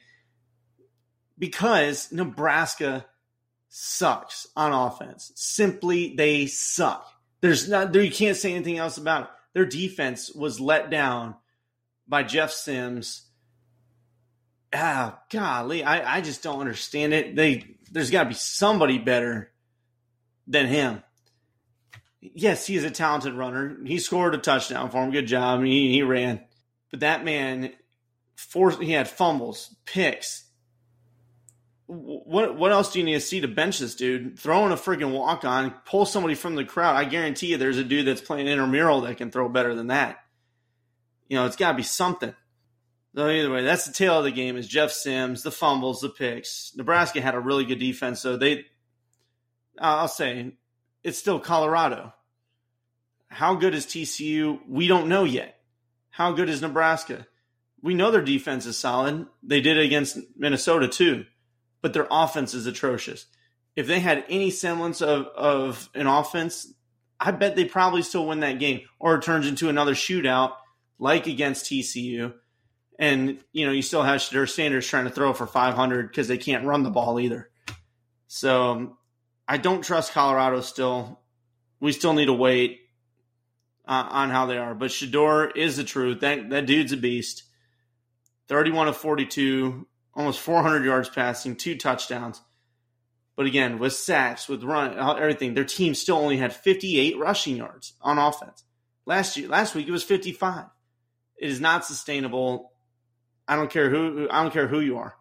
because 1.38 2.12
Nebraska 2.12 3.06
sucks 3.68 4.46
on 4.56 4.72
offense. 4.72 5.32
Simply, 5.34 6.14
they 6.14 6.46
suck. 6.46 7.10
There's 7.40 7.68
not 7.68 7.92
there. 7.92 8.02
You 8.02 8.10
can't 8.10 8.36
say 8.36 8.54
anything 8.54 8.78
else 8.78 8.96
about 8.96 9.22
it. 9.22 9.28
Their 9.52 9.66
defense 9.66 10.32
was 10.34 10.60
let 10.60 10.90
down 10.90 11.34
by 12.08 12.22
Jeff 12.22 12.50
Sims 12.50 13.24
ah, 14.74 15.18
golly, 15.30 15.84
I, 15.84 16.16
I 16.16 16.20
just 16.20 16.42
don't 16.42 16.60
understand 16.60 17.14
it. 17.14 17.36
They 17.36 17.76
there's 17.90 18.10
got 18.10 18.24
to 18.24 18.30
be 18.30 18.34
somebody 18.34 18.98
better 18.98 19.52
than 20.46 20.66
him. 20.66 21.02
Yes, 22.20 22.66
he's 22.66 22.84
a 22.84 22.90
talented 22.90 23.34
runner. 23.34 23.76
He 23.84 23.98
scored 23.98 24.34
a 24.34 24.38
touchdown 24.38 24.90
for 24.90 25.02
him. 25.02 25.10
Good 25.10 25.26
job. 25.26 25.62
He 25.62 25.92
he 25.92 26.02
ran, 26.02 26.40
but 26.90 27.00
that 27.00 27.24
man, 27.24 27.72
forced, 28.36 28.82
he 28.82 28.92
had 28.92 29.08
fumbles, 29.08 29.74
picks. 29.84 30.43
What 31.86 32.56
what 32.56 32.72
else 32.72 32.92
do 32.92 32.98
you 32.98 33.04
need 33.04 33.14
to 33.14 33.20
see 33.20 33.40
to 33.40 33.48
bench 33.48 33.78
this 33.78 33.94
dude? 33.94 34.38
Throwing 34.38 34.72
a 34.72 34.76
freaking 34.76 35.12
walk 35.12 35.44
on, 35.44 35.74
pull 35.84 36.06
somebody 36.06 36.34
from 36.34 36.54
the 36.54 36.64
crowd. 36.64 36.96
I 36.96 37.04
guarantee 37.04 37.48
you, 37.48 37.58
there's 37.58 37.78
a 37.78 37.84
dude 37.84 38.06
that's 38.06 38.22
playing 38.22 38.46
intramural 38.46 39.02
that 39.02 39.18
can 39.18 39.30
throw 39.30 39.48
better 39.48 39.74
than 39.74 39.88
that. 39.88 40.18
You 41.28 41.36
know, 41.36 41.46
it's 41.46 41.56
got 41.56 41.72
to 41.72 41.76
be 41.76 41.82
something. 41.82 42.34
So 43.14 43.28
either 43.28 43.50
way, 43.50 43.62
that's 43.62 43.86
the 43.86 43.92
tale 43.92 44.18
of 44.18 44.24
the 44.24 44.32
game 44.32 44.56
is 44.56 44.66
Jeff 44.66 44.90
Sims, 44.90 45.42
the 45.42 45.50
fumbles, 45.50 46.00
the 46.00 46.08
picks. 46.08 46.72
Nebraska 46.74 47.20
had 47.20 47.34
a 47.34 47.40
really 47.40 47.64
good 47.64 47.78
defense, 47.78 48.20
so 48.20 48.36
they 48.36 48.64
I'll 49.78 50.08
say 50.08 50.52
it's 51.02 51.18
still 51.18 51.38
Colorado. 51.38 52.12
How 53.28 53.54
good 53.54 53.74
is 53.74 53.86
TCU? 53.86 54.60
We 54.68 54.86
don't 54.86 55.08
know 55.08 55.24
yet. 55.24 55.58
How 56.10 56.32
good 56.32 56.48
is 56.48 56.62
Nebraska? 56.62 57.26
We 57.82 57.94
know 57.94 58.10
their 58.10 58.22
defense 58.22 58.66
is 58.66 58.78
solid. 58.78 59.26
They 59.42 59.60
did 59.60 59.76
it 59.76 59.84
against 59.84 60.18
Minnesota 60.36 60.88
too, 60.88 61.26
but 61.84 61.92
their 61.92 62.08
offense 62.10 62.54
is 62.54 62.66
atrocious. 62.66 63.26
If 63.76 63.86
they 63.86 64.00
had 64.00 64.24
any 64.30 64.48
semblance 64.50 65.02
of, 65.02 65.26
of 65.36 65.90
an 65.94 66.06
offense, 66.06 66.72
I 67.20 67.30
bet 67.30 67.56
they 67.56 67.66
probably 67.66 68.00
still 68.00 68.26
win 68.26 68.40
that 68.40 68.58
game 68.58 68.80
or 68.98 69.16
it 69.16 69.22
turns 69.22 69.46
into 69.46 69.68
another 69.68 69.92
shootout 69.92 70.52
like 70.98 71.26
against 71.26 71.66
TCU. 71.66 72.32
And, 72.98 73.38
you 73.52 73.66
know, 73.66 73.72
you 73.72 73.82
still 73.82 74.02
have 74.02 74.22
Shedeur 74.22 74.48
Sanders 74.48 74.86
trying 74.86 75.04
to 75.04 75.10
throw 75.10 75.34
for 75.34 75.46
500 75.46 76.08
because 76.08 76.26
they 76.26 76.38
can't 76.38 76.64
run 76.64 76.84
the 76.84 76.90
ball 76.90 77.20
either. 77.20 77.50
So 78.28 78.96
I 79.46 79.58
don't 79.58 79.84
trust 79.84 80.14
Colorado 80.14 80.62
still. 80.62 81.20
We 81.80 81.92
still 81.92 82.14
need 82.14 82.26
to 82.26 82.32
wait 82.32 82.80
uh, 83.86 84.08
on 84.08 84.30
how 84.30 84.46
they 84.46 84.56
are. 84.56 84.74
But 84.74 84.90
Shedeur 84.90 85.54
is 85.54 85.76
the 85.76 85.84
truth. 85.84 86.20
That, 86.20 86.48
that 86.48 86.64
dude's 86.64 86.92
a 86.92 86.96
beast. 86.96 87.42
31 88.48 88.88
of 88.88 88.96
42, 88.96 89.86
almost 90.16 90.40
400 90.40 90.84
yards 90.84 91.08
passing, 91.08 91.56
two 91.56 91.76
touchdowns. 91.76 92.40
But 93.36 93.46
again, 93.46 93.78
with 93.78 93.92
sacks, 93.92 94.48
with 94.48 94.62
run, 94.62 94.96
everything, 94.96 95.54
their 95.54 95.64
team 95.64 95.94
still 95.94 96.16
only 96.16 96.36
had 96.36 96.52
58 96.52 97.18
rushing 97.18 97.56
yards 97.56 97.94
on 98.00 98.18
offense. 98.18 98.62
Last 99.06 99.36
year, 99.36 99.48
last 99.48 99.74
week 99.74 99.88
it 99.88 99.92
was 99.92 100.04
55. 100.04 100.66
It 101.36 101.50
is 101.50 101.60
not 101.60 101.84
sustainable. 101.84 102.72
I 103.46 103.56
don't 103.56 103.70
care 103.70 103.90
who 103.90 104.28
I 104.30 104.42
don't 104.42 104.52
care 104.52 104.68
who 104.68 104.80
you 104.80 104.98
are. 104.98 105.14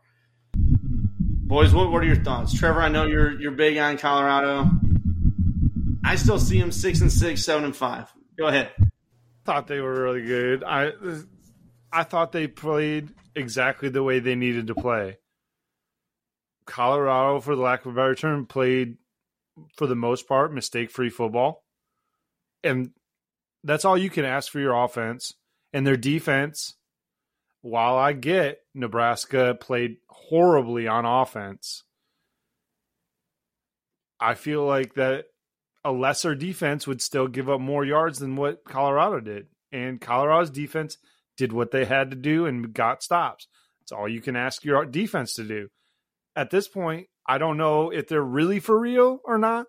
Boys, 0.56 1.74
what, 1.74 1.92
what 1.92 2.02
are 2.04 2.06
your 2.06 2.24
thoughts? 2.24 2.58
Trevor, 2.58 2.82
I 2.82 2.88
know 2.88 3.06
you're 3.06 3.40
you're 3.40 3.52
big 3.52 3.78
on 3.78 3.98
Colorado. 3.98 4.70
I 6.06 6.16
still 6.16 6.40
see 6.40 6.60
them 6.60 6.72
six 6.72 7.02
and 7.02 7.12
six, 7.12 7.44
seven 7.44 7.66
and 7.66 7.76
five. 7.76 8.12
Go 8.38 8.48
ahead. 8.48 8.72
Thought 9.44 9.68
they 9.68 9.82
were 9.82 10.02
really 10.02 10.22
good. 10.22 10.64
I 10.64 10.92
I 11.92 12.04
thought 12.04 12.32
they 12.32 12.48
played 12.48 13.10
exactly 13.36 13.90
the 13.90 14.04
way 14.04 14.20
they 14.20 14.36
needed 14.36 14.68
to 14.68 14.76
play. 14.76 15.18
Colorado, 16.66 17.40
for 17.40 17.56
the 17.56 17.62
lack 17.62 17.86
of 17.86 17.92
a 17.92 17.96
better 17.96 18.16
term, 18.16 18.46
played 18.46 18.98
for 19.76 19.88
the 19.88 19.96
most 19.96 20.28
part 20.28 20.54
mistake 20.54 20.90
free 20.90 21.10
football. 21.10 21.64
And 22.64 22.92
that's 23.64 23.86
all 23.86 23.98
you 23.98 24.10
can 24.10 24.26
ask 24.26 24.52
for 24.52 24.60
your 24.60 24.74
offense. 24.74 25.34
And 25.74 25.86
their 25.86 25.98
defense, 25.98 26.76
while 27.62 27.96
I 27.98 28.14
get 28.14 28.60
Nebraska 28.74 29.58
played 29.60 29.98
horribly 30.08 30.88
on 30.88 31.06
offense, 31.06 31.84
I 34.20 34.36
feel 34.36 34.66
like 34.66 34.94
that 34.94 35.26
a 35.84 35.92
lesser 35.92 36.36
defense 36.36 36.88
would 36.88 37.02
still 37.02 37.28
give 37.28 37.50
up 37.50 37.60
more 37.60 37.84
yards 37.84 38.20
than 38.20 38.36
what 38.36 38.64
Colorado 38.64 39.20
did. 39.20 39.48
And 39.72 40.00
Colorado's 40.00 40.50
defense 40.50 40.98
did 41.38 41.52
what 41.52 41.72
they 41.72 41.86
had 41.86 42.12
to 42.12 42.18
do 42.18 42.46
and 42.46 42.74
got 42.74 43.04
stops. 43.04 43.48
That's 43.80 43.92
all 43.92 44.08
you 44.08 44.22
can 44.22 44.36
ask 44.36 44.64
your 44.64 44.86
defense 44.86 45.34
to 45.36 45.44
do 45.44 45.70
at 46.36 46.50
this 46.50 46.68
point, 46.68 47.08
I 47.28 47.38
don't 47.38 47.58
know 47.58 47.92
if 47.92 48.08
they're 48.08 48.22
really 48.22 48.60
for 48.60 48.80
real 48.80 49.20
or 49.24 49.38
not, 49.38 49.68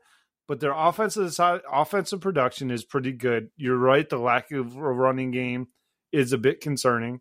but 0.48 0.60
their 0.60 0.72
offensive 0.72 1.34
offensive 1.38 2.20
production 2.20 2.70
is 2.70 2.84
pretty 2.84 3.12
good. 3.12 3.50
You're 3.56 3.78
right; 3.78 4.08
the 4.08 4.18
lack 4.18 4.50
of 4.50 4.76
a 4.76 4.80
running 4.80 5.30
game 5.30 5.68
is 6.12 6.32
a 6.32 6.38
bit 6.38 6.60
concerning. 6.60 7.20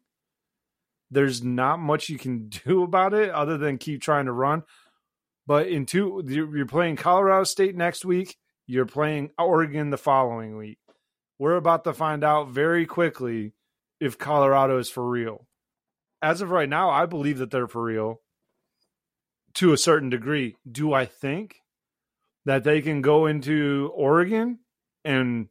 There's 1.12 1.44
not 1.44 1.80
much 1.80 2.10
you 2.10 2.18
can 2.18 2.50
do 2.66 2.84
about 2.84 3.14
it 3.14 3.30
other 3.30 3.58
than 3.58 3.78
keep 3.78 4.02
trying 4.02 4.26
to 4.26 4.32
run. 4.32 4.64
But 5.46 5.68
in 5.68 5.86
two, 5.86 6.24
you're 6.26 6.66
playing 6.66 6.96
Colorado 6.96 7.44
State 7.44 7.76
next 7.76 8.06
week. 8.06 8.38
You're 8.66 8.86
playing 8.86 9.32
Oregon 9.38 9.89
the 9.89 9.98
following 9.98 10.56
week. 10.56 10.78
We're 11.38 11.58
about 11.58 11.84
to 11.84 11.94
find 11.94 12.24
out 12.24 12.50
very 12.50 12.86
quickly 12.86 13.52
if 14.04 14.18
Colorado 14.18 14.78
is 14.78 14.89
for 14.89 15.08
real. 15.08 15.47
As 16.22 16.41
of 16.41 16.51
right 16.51 16.70
now, 16.70 16.89
I 16.89 17.06
believe 17.06 17.38
that 17.38 17.51
they're 17.51 17.68
for 17.68 17.84
real 17.84 18.22
to 19.56 19.72
a 19.72 19.78
certain 19.78 20.10
degree. 20.10 20.56
Do 20.70 20.93
I 20.93 21.06
think 21.06 21.58
that 22.45 22.64
they 22.64 22.82
can 22.82 23.01
go 23.01 23.26
into 23.26 23.91
Oregon 23.95 24.60
and 25.06 25.47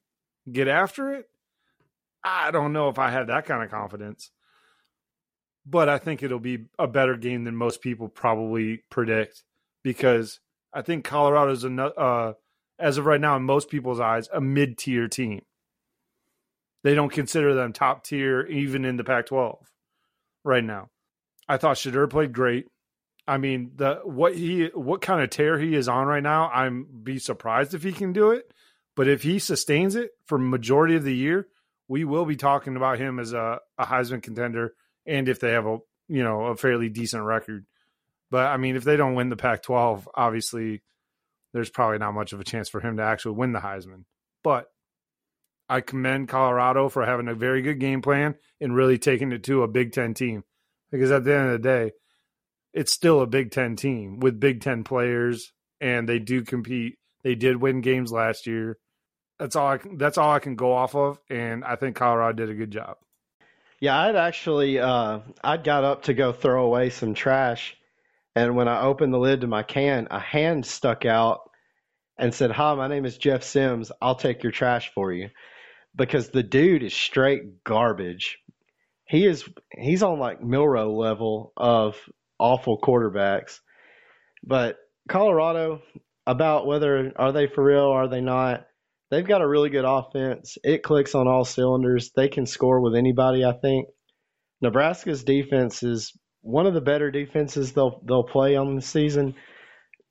get 0.50 0.68
after 0.68 1.14
it? 1.14 1.26
I 2.22 2.50
don't 2.50 2.72
know 2.72 2.88
if 2.88 2.98
I 2.98 3.10
have 3.10 3.28
that 3.28 3.46
kind 3.46 3.62
of 3.62 3.70
confidence. 3.70 4.30
But 5.64 5.88
I 5.88 5.98
think 5.98 6.22
it'll 6.22 6.40
be 6.40 6.66
a 6.78 6.86
better 6.86 7.16
game 7.16 7.44
than 7.44 7.56
most 7.56 7.80
people 7.80 8.08
probably 8.08 8.82
predict 8.90 9.44
because 9.82 10.40
I 10.74 10.82
think 10.82 11.04
Colorado's 11.04 11.64
a 11.64 11.82
uh, 11.82 12.32
as 12.78 12.98
of 12.98 13.06
right 13.06 13.20
now 13.20 13.36
in 13.36 13.44
most 13.44 13.70
people's 13.70 14.00
eyes 14.00 14.28
a 14.32 14.40
mid-tier 14.40 15.06
team. 15.06 15.42
They 16.84 16.94
don't 16.94 17.12
consider 17.12 17.54
them 17.54 17.72
top 17.72 18.04
tier 18.04 18.42
even 18.42 18.84
in 18.84 18.96
the 18.96 19.04
Pac-12 19.04 19.58
right 20.44 20.64
now. 20.64 20.88
I 21.48 21.56
thought 21.56 21.76
Shedeur 21.76 22.10
played 22.10 22.32
great. 22.32 22.66
I 23.26 23.38
mean, 23.38 23.72
the 23.76 24.00
what 24.04 24.34
he 24.34 24.66
what 24.74 25.00
kind 25.00 25.22
of 25.22 25.30
tear 25.30 25.58
he 25.58 25.76
is 25.76 25.88
on 25.88 26.06
right 26.06 26.22
now, 26.22 26.50
I'm 26.50 26.86
be 27.04 27.18
surprised 27.18 27.72
if 27.72 27.82
he 27.82 27.92
can 27.92 28.12
do 28.12 28.32
it. 28.32 28.52
But 28.96 29.08
if 29.08 29.22
he 29.22 29.38
sustains 29.38 29.94
it 29.94 30.10
for 30.26 30.38
majority 30.38 30.96
of 30.96 31.04
the 31.04 31.14
year, 31.14 31.46
we 31.88 32.04
will 32.04 32.24
be 32.24 32.36
talking 32.36 32.76
about 32.76 32.98
him 32.98 33.18
as 33.18 33.32
a, 33.32 33.60
a 33.78 33.86
Heisman 33.86 34.22
contender, 34.22 34.74
and 35.06 35.28
if 35.28 35.40
they 35.40 35.52
have 35.52 35.66
a 35.66 35.78
you 36.08 36.24
know 36.24 36.46
a 36.46 36.56
fairly 36.56 36.88
decent 36.88 37.22
record. 37.22 37.64
But 38.30 38.46
I 38.46 38.56
mean, 38.56 38.76
if 38.76 38.84
they 38.84 38.96
don't 38.96 39.14
win 39.14 39.28
the 39.28 39.36
Pac-12, 39.36 40.06
obviously, 40.14 40.82
there's 41.52 41.70
probably 41.70 41.98
not 41.98 42.14
much 42.14 42.32
of 42.32 42.40
a 42.40 42.44
chance 42.44 42.68
for 42.68 42.80
him 42.80 42.96
to 42.96 43.02
actually 43.02 43.36
win 43.36 43.52
the 43.52 43.60
Heisman. 43.60 44.04
But 44.42 44.71
I 45.72 45.80
commend 45.80 46.28
Colorado 46.28 46.90
for 46.90 47.06
having 47.06 47.28
a 47.28 47.34
very 47.34 47.62
good 47.62 47.80
game 47.80 48.02
plan 48.02 48.34
and 48.60 48.76
really 48.76 48.98
taking 48.98 49.32
it 49.32 49.42
to 49.44 49.62
a 49.62 49.68
Big 49.68 49.92
Ten 49.92 50.12
team. 50.12 50.44
Because 50.90 51.10
at 51.10 51.24
the 51.24 51.34
end 51.34 51.46
of 51.46 51.52
the 51.52 51.66
day, 51.66 51.92
it's 52.74 52.92
still 52.92 53.22
a 53.22 53.26
Big 53.26 53.52
Ten 53.52 53.74
team 53.74 54.20
with 54.20 54.38
Big 54.38 54.60
Ten 54.60 54.84
players, 54.84 55.50
and 55.80 56.06
they 56.06 56.18
do 56.18 56.42
compete. 56.42 56.98
They 57.24 57.34
did 57.36 57.56
win 57.56 57.80
games 57.80 58.12
last 58.12 58.46
year. 58.46 58.76
That's 59.38 59.56
all. 59.56 59.66
I 59.66 59.78
that's 59.96 60.18
all 60.18 60.30
I 60.30 60.40
can 60.40 60.56
go 60.56 60.74
off 60.74 60.94
of, 60.94 61.18
and 61.30 61.64
I 61.64 61.76
think 61.76 61.96
Colorado 61.96 62.44
did 62.44 62.50
a 62.50 62.58
good 62.58 62.70
job. 62.70 62.98
Yeah, 63.80 63.98
I'd 63.98 64.14
actually 64.14 64.78
uh, 64.78 65.20
I'd 65.42 65.64
got 65.64 65.84
up 65.84 66.02
to 66.02 66.12
go 66.12 66.32
throw 66.32 66.66
away 66.66 66.90
some 66.90 67.14
trash, 67.14 67.78
and 68.36 68.56
when 68.56 68.68
I 68.68 68.82
opened 68.82 69.14
the 69.14 69.18
lid 69.18 69.40
to 69.40 69.46
my 69.46 69.62
can, 69.62 70.06
a 70.10 70.20
hand 70.20 70.66
stuck 70.66 71.06
out 71.06 71.48
and 72.18 72.34
said, 72.34 72.50
"Hi, 72.50 72.74
my 72.74 72.88
name 72.88 73.06
is 73.06 73.16
Jeff 73.16 73.42
Sims. 73.42 73.90
I'll 74.02 74.16
take 74.16 74.42
your 74.42 74.52
trash 74.52 74.92
for 74.94 75.14
you," 75.14 75.30
because 75.94 76.30
the 76.30 76.42
dude 76.42 76.82
is 76.82 76.94
straight 76.94 77.64
garbage. 77.64 78.38
He 79.06 79.26
is 79.26 79.48
he's 79.72 80.02
on 80.02 80.18
like 80.18 80.42
Milroe 80.42 80.92
level 80.92 81.52
of 81.56 81.96
awful 82.38 82.78
quarterbacks. 82.80 83.60
But 84.42 84.76
Colorado, 85.08 85.82
about 86.26 86.66
whether 86.66 87.12
are 87.16 87.32
they 87.32 87.46
for 87.46 87.64
real, 87.64 87.90
are 87.90 88.08
they 88.08 88.20
not? 88.20 88.66
They've 89.10 89.26
got 89.26 89.42
a 89.42 89.48
really 89.48 89.68
good 89.68 89.84
offense. 89.84 90.56
It 90.64 90.82
clicks 90.82 91.14
on 91.14 91.28
all 91.28 91.44
cylinders. 91.44 92.12
They 92.16 92.28
can 92.28 92.46
score 92.46 92.80
with 92.80 92.94
anybody, 92.94 93.44
I 93.44 93.52
think. 93.52 93.88
Nebraska's 94.62 95.24
defense 95.24 95.82
is 95.82 96.16
one 96.40 96.66
of 96.66 96.74
the 96.74 96.80
better 96.80 97.10
defenses 97.10 97.72
they'll 97.72 98.00
they'll 98.06 98.24
play 98.24 98.56
on 98.56 98.74
the 98.76 98.82
season. 98.82 99.34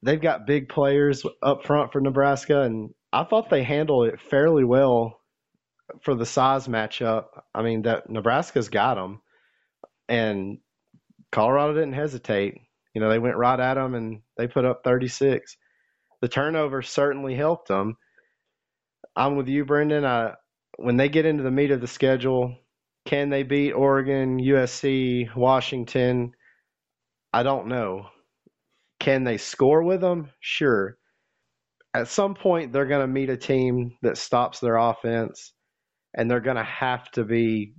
They've 0.03 0.21
got 0.21 0.47
big 0.47 0.69
players 0.69 1.23
up 1.41 1.65
front 1.65 1.91
for 1.91 2.01
Nebraska, 2.01 2.61
and 2.61 2.91
I 3.11 3.23
thought 3.23 3.49
they 3.49 3.63
handled 3.63 4.07
it 4.07 4.19
fairly 4.29 4.63
well 4.63 5.20
for 6.01 6.15
the 6.15 6.25
size 6.25 6.67
matchup. 6.67 7.25
I 7.53 7.61
mean, 7.61 7.83
that 7.83 8.09
Nebraska's 8.09 8.69
got 8.69 8.95
them, 8.95 9.21
and 10.07 10.59
Colorado 11.31 11.73
didn't 11.73 11.93
hesitate. 11.93 12.59
You 12.93 13.01
know, 13.01 13.09
they 13.09 13.19
went 13.19 13.37
right 13.37 13.59
at 13.59 13.75
them 13.75 13.95
and 13.95 14.21
they 14.37 14.47
put 14.47 14.65
up 14.65 14.83
36. 14.83 15.55
The 16.21 16.27
turnover 16.27 16.81
certainly 16.81 17.35
helped 17.35 17.67
them. 17.67 17.97
I'm 19.15 19.35
with 19.37 19.47
you, 19.47 19.65
Brendan. 19.65 20.05
I, 20.05 20.33
when 20.77 20.97
they 20.97 21.09
get 21.09 21.25
into 21.25 21.43
the 21.43 21.51
meat 21.51 21.71
of 21.71 21.81
the 21.81 21.87
schedule, 21.87 22.55
can 23.05 23.29
they 23.29 23.43
beat 23.43 23.73
Oregon, 23.73 24.39
USC, 24.39 25.35
Washington? 25.35 26.33
I 27.33 27.43
don't 27.43 27.67
know. 27.67 28.07
Can 28.99 29.23
they 29.23 29.37
score 29.37 29.83
with 29.83 30.01
them? 30.01 30.29
Sure. 30.39 30.97
At 31.93 32.07
some 32.07 32.35
point, 32.35 32.71
they're 32.71 32.85
going 32.85 33.01
to 33.01 33.07
meet 33.07 33.29
a 33.29 33.37
team 33.37 33.97
that 34.01 34.17
stops 34.17 34.59
their 34.59 34.77
offense, 34.77 35.53
and 36.16 36.30
they're 36.30 36.39
going 36.39 36.57
to 36.57 36.64
have 36.64 37.09
to 37.12 37.24
be, 37.24 37.74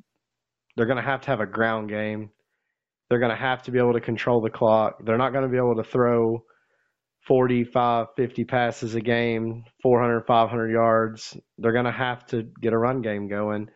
they're 0.76 0.87
going 0.87 0.97
to 0.97 1.03
have 1.03 1.22
to 1.22 1.26
have 1.28 1.41
a 1.41 1.47
ground 1.47 1.89
game 1.89 2.30
they're 3.12 3.18
going 3.18 3.30
to 3.30 3.37
have 3.37 3.62
to 3.64 3.70
be 3.70 3.78
able 3.78 3.93
to 3.93 4.01
control 4.01 4.41
the 4.41 4.49
clock. 4.49 5.05
They're 5.05 5.18
not 5.18 5.33
going 5.35 5.45
to 5.45 5.51
be 5.51 5.59
able 5.59 5.76
to 5.76 5.85
throw 5.85 6.45
45, 7.26 8.07
50 8.16 8.45
passes 8.45 8.95
a 8.95 9.03
game, 9.03 9.64
400, 9.83 10.22
500 10.26 10.70
yards. 10.72 11.37
They're 11.59 11.74
going 11.74 11.85
to 11.85 11.93
have 11.93 12.24
to 12.28 12.49
get 12.62 12.72
a 12.72 12.78
run 12.78 13.03
game 13.03 13.28
going, 13.28 13.68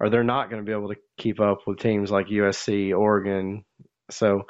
or 0.00 0.10
they're 0.10 0.24
not 0.24 0.50
going 0.50 0.60
to 0.60 0.66
be 0.66 0.76
able 0.76 0.88
to 0.88 1.00
keep 1.16 1.38
up 1.38 1.60
with 1.64 1.78
teams 1.78 2.10
like 2.10 2.26
USC, 2.26 2.92
Oregon. 2.92 3.64
So 4.10 4.42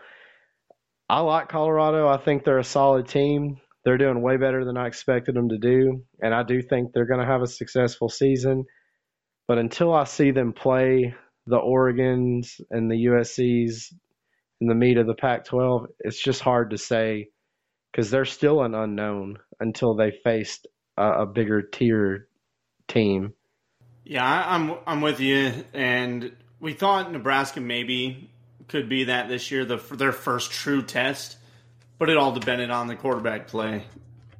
I 1.11 1.21
like 1.21 1.51
Colorado. 1.51 2.09
I 2.09 2.17
think 2.17 2.45
they're 2.45 2.57
a 2.59 2.65
solid 2.65 3.09
team. 3.09 3.59
They're 3.85 3.99
doing 3.99 4.23
way 4.23 4.39
better 4.39 4.65
than 4.65 4.79
I 4.79 4.87
expected 4.87 5.35
them 5.35 5.51
to 5.51 5.59
do, 5.59 6.05
and 6.23 6.33
I 6.33 6.43
do 6.43 6.63
think 6.63 6.95
they're 6.95 7.05
going 7.05 7.21
to 7.21 7.31
have 7.31 7.43
a 7.43 7.47
successful 7.47 8.09
season. 8.09 8.65
But 9.49 9.59
until 9.59 9.93
I 9.93 10.05
see 10.05 10.31
them 10.31 10.53
play 10.53 11.15
the 11.47 11.59
Oregons 11.59 12.61
and 12.71 12.91
the 12.91 13.07
USC's 13.07 13.93
in 14.61 14.69
the 14.69 14.75
meat 14.75 14.97
of 14.97 15.07
the 15.07 15.15
Pac 15.15 15.45
12, 15.45 15.87
it's 16.01 16.23
just 16.23 16.41
hard 16.41 16.71
to 16.71 16.79
say 16.79 17.29
because 17.91 18.11
they're 18.11 18.25
still 18.25 18.63
an 18.63 18.75
unknown 18.75 19.39
until 19.61 19.95
they 19.95 20.13
faced 20.25 20.67
a, 20.97 21.23
a 21.23 21.27
bigger 21.27 21.63
tier 21.63 22.29
team. 22.89 23.35
Yeah, 24.05 24.25
I'm 24.25 24.77
I'm 24.87 25.01
with 25.01 25.21
you, 25.21 25.53
and 25.73 26.33
we 26.59 26.73
thought 26.73 27.13
Nebraska 27.13 27.61
maybe 27.61 28.31
could 28.69 28.89
be 28.89 29.05
that 29.05 29.29
this 29.29 29.51
year, 29.51 29.65
the 29.65 29.77
their 29.77 30.13
first 30.13 30.51
true 30.51 30.83
test, 30.83 31.37
but 31.99 32.09
it 32.09 32.17
all 32.17 32.33
depended 32.33 32.71
on 32.71 32.89
the 32.89 32.97
quarterback 32.97 33.47
play, 33.47 33.85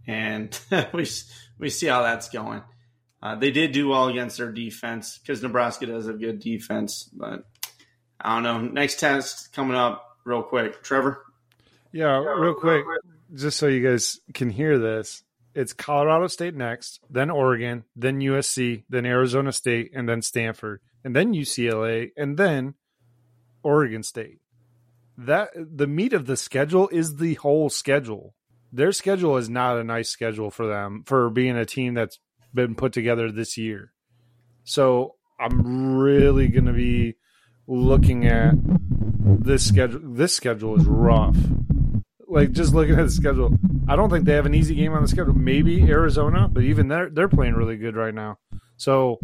and 0.07 0.59
we 0.93 1.07
we 1.59 1.71
see 1.71 1.87
how 1.87 2.03
that's 2.03 2.29
going. 2.29 2.63
Uh, 3.23 3.37
they 3.37 3.53
did 3.53 3.73
do 3.73 3.89
well 3.89 4.09
against 4.09 4.39
their 4.39 4.51
defense 4.51 5.19
because 5.19 5.43
Nebraska 5.43 5.87
does 5.87 6.07
have 6.07 6.19
good 6.19 6.41
defense, 6.41 7.05
but 7.13 7.45
I 8.21 8.35
don't 8.35 8.43
know. 8.43 8.61
Next 8.61 8.99
test 8.99 9.53
coming 9.53 9.77
up 9.77 10.19
real 10.25 10.43
quick, 10.43 10.83
Trevor. 10.83 11.25
Yeah, 11.93 12.19
real 12.19 12.55
quick, 12.55 12.85
just 13.35 13.59
so 13.59 13.69
you 13.69 13.87
guys 13.87 14.19
can 14.35 14.51
hear 14.51 14.79
this. 14.79 15.23
It's 15.55 15.73
Colorado 15.73 16.27
State 16.29 16.55
next, 16.55 17.01
then 17.11 17.31
Oregon, 17.31 17.85
then 17.95 18.21
USC, 18.21 18.85
then 18.89 19.05
Arizona 19.05 19.53
State, 19.53 19.93
and 19.95 20.09
then 20.09 20.23
Stanford, 20.23 20.81
and 21.05 21.15
then 21.15 21.35
UCLA, 21.35 22.11
and 22.17 22.39
then 22.39 22.75
Oregon 23.63 24.03
State. 24.03 24.39
That 25.17 25.51
the 25.55 25.87
meat 25.87 26.15
of 26.15 26.27
the 26.27 26.39
schedule 26.39 26.89
is 26.89 27.17
the 27.17 27.35
whole 27.35 27.69
schedule. 27.69 28.35
Their 28.73 28.93
schedule 28.93 29.37
is 29.37 29.51
not 29.51 29.77
a 29.77 29.85
nice 29.85 30.09
schedule 30.09 30.51
for 30.51 30.67
them 30.67 31.05
for 31.05 31.29
being 31.29 31.57
a 31.57 31.67
team 31.67 31.93
that's 31.93 32.19
been 32.55 32.75
put 32.75 32.93
together 32.93 33.31
this 33.31 33.57
year. 33.57 33.93
So 34.65 35.17
I'm 35.41 35.97
really 35.99 36.49
going 36.49 36.67
to 36.67 36.73
be 36.73 37.17
looking 37.67 38.27
at 38.27 38.55
this 38.57 39.67
schedule. 39.67 40.01
This 40.03 40.35
schedule 40.35 40.79
is 40.79 40.87
rough. 40.87 41.37
Like 42.29 42.53
just 42.53 42.75
looking 42.75 42.99
at 42.99 43.05
the 43.05 43.11
schedule, 43.11 43.57
I 43.89 43.97
don't 43.97 44.09
think 44.09 44.25
they 44.25 44.35
have 44.35 44.47
an 44.47 44.55
easy 44.55 44.75
game 44.75 44.93
on 44.93 45.03
the 45.03 45.09
schedule. 45.09 45.35
Maybe 45.35 45.83
Arizona, 45.83 46.49
but 46.49 46.63
even 46.63 46.89
they're 46.89 47.11
they're 47.11 47.29
playing 47.29 47.55
really 47.55 47.77
good 47.77 47.95
right 47.95 48.15
now. 48.15 48.39
So 48.77 49.19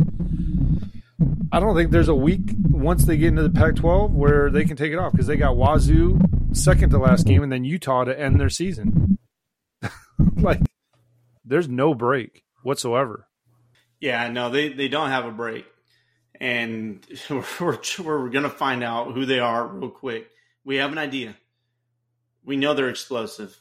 I 1.51 1.61
don't 1.61 1.75
think 1.75 1.91
there's 1.91 2.09
a 2.09 2.15
week 2.15 2.41
once 2.71 3.05
they 3.05 3.17
get 3.17 3.29
into 3.29 3.43
the 3.43 3.51
Pac-12 3.51 4.11
where 4.11 4.51
they 4.51 4.65
can 4.65 4.77
take 4.77 4.93
it 4.93 4.99
off 4.99 5.13
because 5.13 5.27
they 5.27 5.37
got 5.37 5.57
Wazzu 5.57 6.57
second 6.57 6.91
to 6.91 6.99
last 6.99 7.27
game 7.27 7.43
and 7.43 7.51
then 7.51 7.65
Utah 7.65 8.05
to 8.05 8.19
end 8.19 8.39
their 8.39 8.51
season. 8.51 9.19
like, 10.37 10.61
there's 11.45 11.69
no 11.69 11.95
break 11.95 12.45
whatsoever. 12.69 13.27
Yeah, 14.01 14.29
no, 14.29 14.51
they 14.51 14.69
they 14.69 14.89
don't 14.89 15.11
have 15.11 15.25
a 15.25 15.33
break, 15.33 15.67
and 16.41 17.05
we're 17.31 17.79
we're 18.05 18.29
gonna 18.29 18.49
find 18.49 18.85
out 18.85 19.13
who 19.13 19.27
they 19.27 19.41
are 19.41 19.67
real 19.67 19.91
quick. 19.91 20.31
We 20.65 20.77
have 20.77 20.93
an 20.93 20.99
idea. 20.99 21.37
We 22.45 22.57
know 22.57 22.75
they're 22.75 22.89
explosive, 22.89 23.61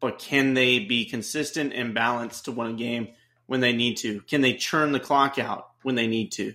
but 0.00 0.18
can 0.18 0.54
they 0.54 0.80
be 0.80 1.06
consistent 1.06 1.72
and 1.72 1.94
balanced 1.94 2.44
to 2.44 2.52
win 2.52 2.72
a 2.72 2.74
game 2.74 3.08
when 3.46 3.60
they 3.60 3.72
need 3.72 3.96
to? 3.98 4.20
Can 4.22 4.42
they 4.42 4.54
churn 4.54 4.92
the 4.92 5.00
clock 5.00 5.38
out 5.38 5.70
when 5.82 5.94
they 5.94 6.06
need 6.06 6.32
to? 6.32 6.54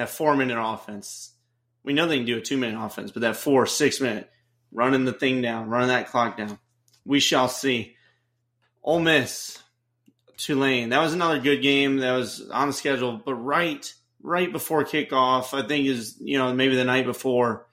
that 0.00 0.08
four 0.08 0.34
minute 0.34 0.58
offense. 0.58 1.32
We 1.84 1.92
know 1.92 2.06
they 2.06 2.16
can 2.16 2.26
do 2.26 2.38
a 2.38 2.40
two 2.40 2.56
minute 2.56 2.82
offense, 2.82 3.10
but 3.10 3.20
that 3.20 3.36
four, 3.36 3.66
six 3.66 4.00
minute, 4.00 4.30
running 4.72 5.04
the 5.04 5.12
thing 5.12 5.42
down, 5.42 5.68
running 5.68 5.88
that 5.88 6.08
clock 6.08 6.36
down. 6.36 6.58
We 7.04 7.20
shall 7.20 7.48
see. 7.48 7.96
Ole 8.82 9.00
Miss, 9.00 9.58
Tulane. 10.40 10.90
That 10.90 11.00
was 11.00 11.12
another 11.12 11.38
good 11.38 11.62
game 11.62 11.98
that 11.98 12.12
was 12.12 12.48
on 12.50 12.68
the 12.68 12.72
schedule, 12.72 13.20
but 13.24 13.34
right 13.34 13.92
right 14.22 14.50
before 14.52 14.84
kickoff, 14.84 15.54
I 15.54 15.66
think 15.66 15.86
is 15.86 16.16
you 16.20 16.38
know 16.38 16.52
maybe 16.54 16.76
the 16.76 16.84
night 16.84 17.04
before, 17.04 17.66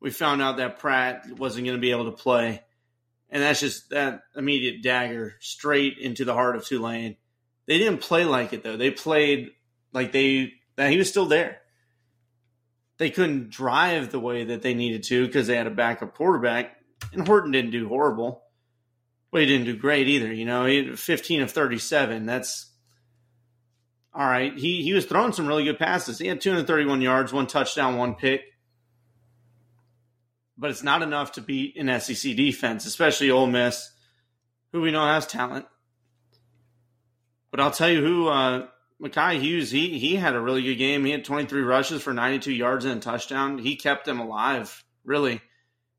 we 0.00 0.10
found 0.10 0.42
out 0.42 0.58
that 0.58 0.78
Pratt 0.78 1.26
wasn't 1.38 1.66
going 1.66 1.76
to 1.76 1.80
be 1.80 1.90
able 1.90 2.06
to 2.06 2.16
play, 2.16 2.62
and 3.30 3.42
that's 3.42 3.60
just 3.60 3.90
that 3.90 4.22
immediate 4.36 4.82
dagger 4.82 5.34
straight 5.40 5.98
into 5.98 6.24
the 6.24 6.34
heart 6.34 6.56
of 6.56 6.64
Tulane. 6.64 7.16
They 7.66 7.78
didn't 7.78 8.00
play 8.00 8.24
like 8.24 8.52
it 8.52 8.62
though. 8.62 8.76
They 8.76 8.90
played 8.90 9.50
like 9.92 10.12
they 10.12 10.54
that 10.76 10.90
he 10.90 10.98
was 10.98 11.08
still 11.08 11.26
there. 11.26 11.60
They 12.98 13.10
couldn't 13.10 13.50
drive 13.50 14.10
the 14.10 14.20
way 14.20 14.44
that 14.44 14.62
they 14.62 14.74
needed 14.74 15.04
to 15.04 15.26
because 15.26 15.46
they 15.46 15.56
had 15.56 15.68
a 15.68 15.70
backup 15.70 16.14
quarterback, 16.14 16.76
and 17.12 17.26
Horton 17.26 17.52
didn't 17.52 17.70
do 17.70 17.88
horrible, 17.88 18.42
but 19.30 19.40
he 19.42 19.46
didn't 19.46 19.66
do 19.66 19.76
great 19.76 20.08
either. 20.08 20.32
You 20.32 20.44
know, 20.44 20.64
he 20.64 20.94
15 20.94 21.42
of 21.42 21.50
37. 21.50 22.26
That's 22.26 22.70
all 24.14 24.26
right. 24.26 24.56
He 24.56 24.82
he 24.82 24.92
was 24.92 25.06
throwing 25.06 25.32
some 25.32 25.46
really 25.46 25.64
good 25.64 25.78
passes. 25.78 26.18
He 26.18 26.26
had 26.26 26.40
231 26.40 27.00
yards, 27.00 27.32
one 27.32 27.46
touchdown, 27.46 27.96
one 27.96 28.14
pick. 28.14 28.42
But 30.56 30.70
it's 30.70 30.82
not 30.82 31.02
enough 31.02 31.32
to 31.32 31.40
beat 31.40 31.76
an 31.76 32.00
SEC 32.00 32.34
defense, 32.34 32.84
especially 32.84 33.30
Ole 33.30 33.46
Miss, 33.46 33.92
who 34.72 34.80
we 34.80 34.90
know 34.90 35.06
has 35.06 35.26
talent. 35.26 35.66
But 37.50 37.60
I'll 37.60 37.70
tell 37.70 37.88
you 37.88 38.02
who 38.02 38.28
uh, 38.28 38.66
Makhi 39.00 39.40
Hughes, 39.40 39.70
he 39.70 39.98
he 39.98 40.16
had 40.16 40.34
a 40.34 40.40
really 40.40 40.62
good 40.62 40.76
game. 40.76 41.04
He 41.04 41.12
had 41.12 41.24
23 41.24 41.62
rushes 41.62 42.02
for 42.02 42.12
92 42.12 42.52
yards 42.52 42.84
and 42.84 42.98
a 42.98 43.00
touchdown. 43.00 43.58
He 43.58 43.76
kept 43.76 44.04
them 44.04 44.18
alive, 44.18 44.84
really. 45.04 45.40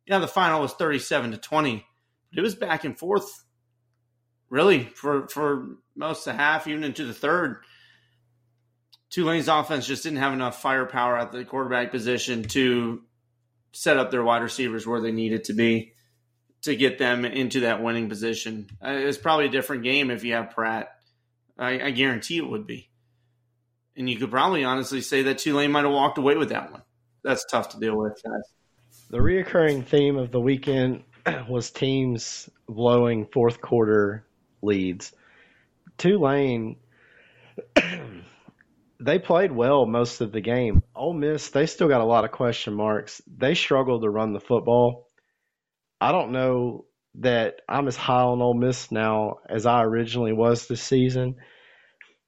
Yeah, 0.05 0.19
the 0.19 0.27
final 0.27 0.61
was 0.61 0.73
37 0.73 1.32
to 1.32 1.38
20. 1.38 1.86
But 2.30 2.39
it 2.39 2.43
was 2.43 2.55
back 2.55 2.84
and 2.84 2.97
forth, 2.97 3.43
really, 4.49 4.84
for 4.84 5.27
for 5.27 5.77
most 5.95 6.27
of 6.27 6.34
the 6.34 6.41
half, 6.41 6.67
even 6.67 6.84
into 6.84 7.05
the 7.05 7.13
third. 7.13 7.63
Tulane's 9.09 9.47
offense 9.47 9.88
just 9.88 10.03
didn't 10.03 10.19
have 10.19 10.34
enough 10.34 10.61
firepower 10.61 11.17
at 11.17 11.32
the 11.32 11.43
quarterback 11.43 11.91
position 11.91 12.43
to 12.43 13.01
set 13.71 13.97
up 13.97 14.11
their 14.11 14.23
wide 14.23 14.43
receivers 14.43 14.86
where 14.86 15.01
they 15.01 15.11
needed 15.11 15.45
to 15.45 15.53
be 15.53 15.93
to 16.61 16.75
get 16.75 16.97
them 16.97 17.25
into 17.25 17.61
that 17.61 17.82
winning 17.82 18.09
position. 18.09 18.67
Uh, 18.84 18.91
it's 18.91 19.17
probably 19.17 19.45
a 19.45 19.49
different 19.49 19.84
game 19.84 20.11
if 20.11 20.23
you 20.23 20.34
have 20.34 20.51
Pratt. 20.51 20.89
I, 21.57 21.80
I 21.82 21.91
guarantee 21.91 22.38
it 22.38 22.47
would 22.47 22.67
be. 22.67 22.89
And 23.95 24.09
you 24.09 24.17
could 24.17 24.32
probably 24.32 24.63
honestly 24.63 25.01
say 25.01 25.23
that 25.23 25.39
Tulane 25.39 25.71
might 25.71 25.84
have 25.84 25.91
walked 25.91 26.17
away 26.17 26.36
with 26.38 26.49
that 26.49 26.71
one. 26.71 26.84
That's 27.23 27.45
tough 27.45 27.69
to 27.69 27.80
deal 27.80 27.97
with, 27.97 28.21
guys. 28.23 28.43
The 29.09 29.17
reoccurring 29.17 29.86
theme 29.86 30.17
of 30.17 30.32
the 30.32 30.39
weekend 30.39 31.03
was 31.49 31.71
teams 31.71 32.49
blowing 32.67 33.27
fourth 33.32 33.61
quarter 33.61 34.25
leads. 34.61 35.13
Tulane, 35.97 36.77
they 38.99 39.19
played 39.19 39.51
well 39.51 39.86
most 39.86 40.21
of 40.21 40.32
the 40.32 40.41
game. 40.41 40.84
Ole 40.95 41.13
Miss, 41.13 41.49
they 41.49 41.65
still 41.65 41.88
got 41.88 42.01
a 42.01 42.05
lot 42.05 42.25
of 42.25 42.32
question 42.32 42.73
marks. 42.73 43.21
They 43.27 43.55
struggled 43.55 44.03
to 44.03 44.09
run 44.09 44.34
the 44.34 44.39
football. 44.39 45.07
I 46.01 46.11
don't 46.11 46.32
know 46.32 46.86
that 47.15 47.61
I'm 47.67 47.88
as 47.88 47.95
high 47.95 48.21
on 48.21 48.41
Ole 48.41 48.53
Miss 48.53 48.91
now 48.91 49.38
as 49.49 49.65
I 49.65 49.84
originally 49.84 50.34
was 50.34 50.67
this 50.67 50.82
season. 50.82 51.36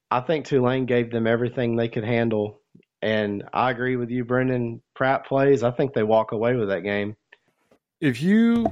I 0.10 0.20
think 0.20 0.45
Tulane 0.45 0.86
gave 0.86 1.12
them 1.12 1.28
everything 1.28 1.76
they 1.76 1.88
could 1.88 2.04
handle. 2.04 2.60
And 3.02 3.43
I 3.54 3.72
agree 3.72 3.95
with 3.95 4.10
you, 4.10 4.26
Brendan. 4.26 4.82
Pratt 4.93 5.26
plays. 5.26 5.64
I 5.64 5.72
think 5.72 5.93
they 5.93 6.04
walk 6.04 6.34
away 6.34 6.56
with 6.56 6.70
that 6.70 6.84
game. 6.84 7.16
If 8.02 8.22
you 8.22 8.66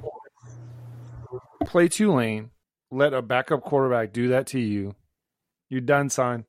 play 1.66 1.88
Tulane, 1.88 2.50
let 2.92 3.14
a 3.14 3.22
backup 3.22 3.62
quarterback 3.62 4.12
do 4.12 4.30
that 4.30 4.48
to 4.48 4.60
you, 4.60 4.96
you're 5.70 5.82
done, 5.82 6.10
son. 6.10 6.46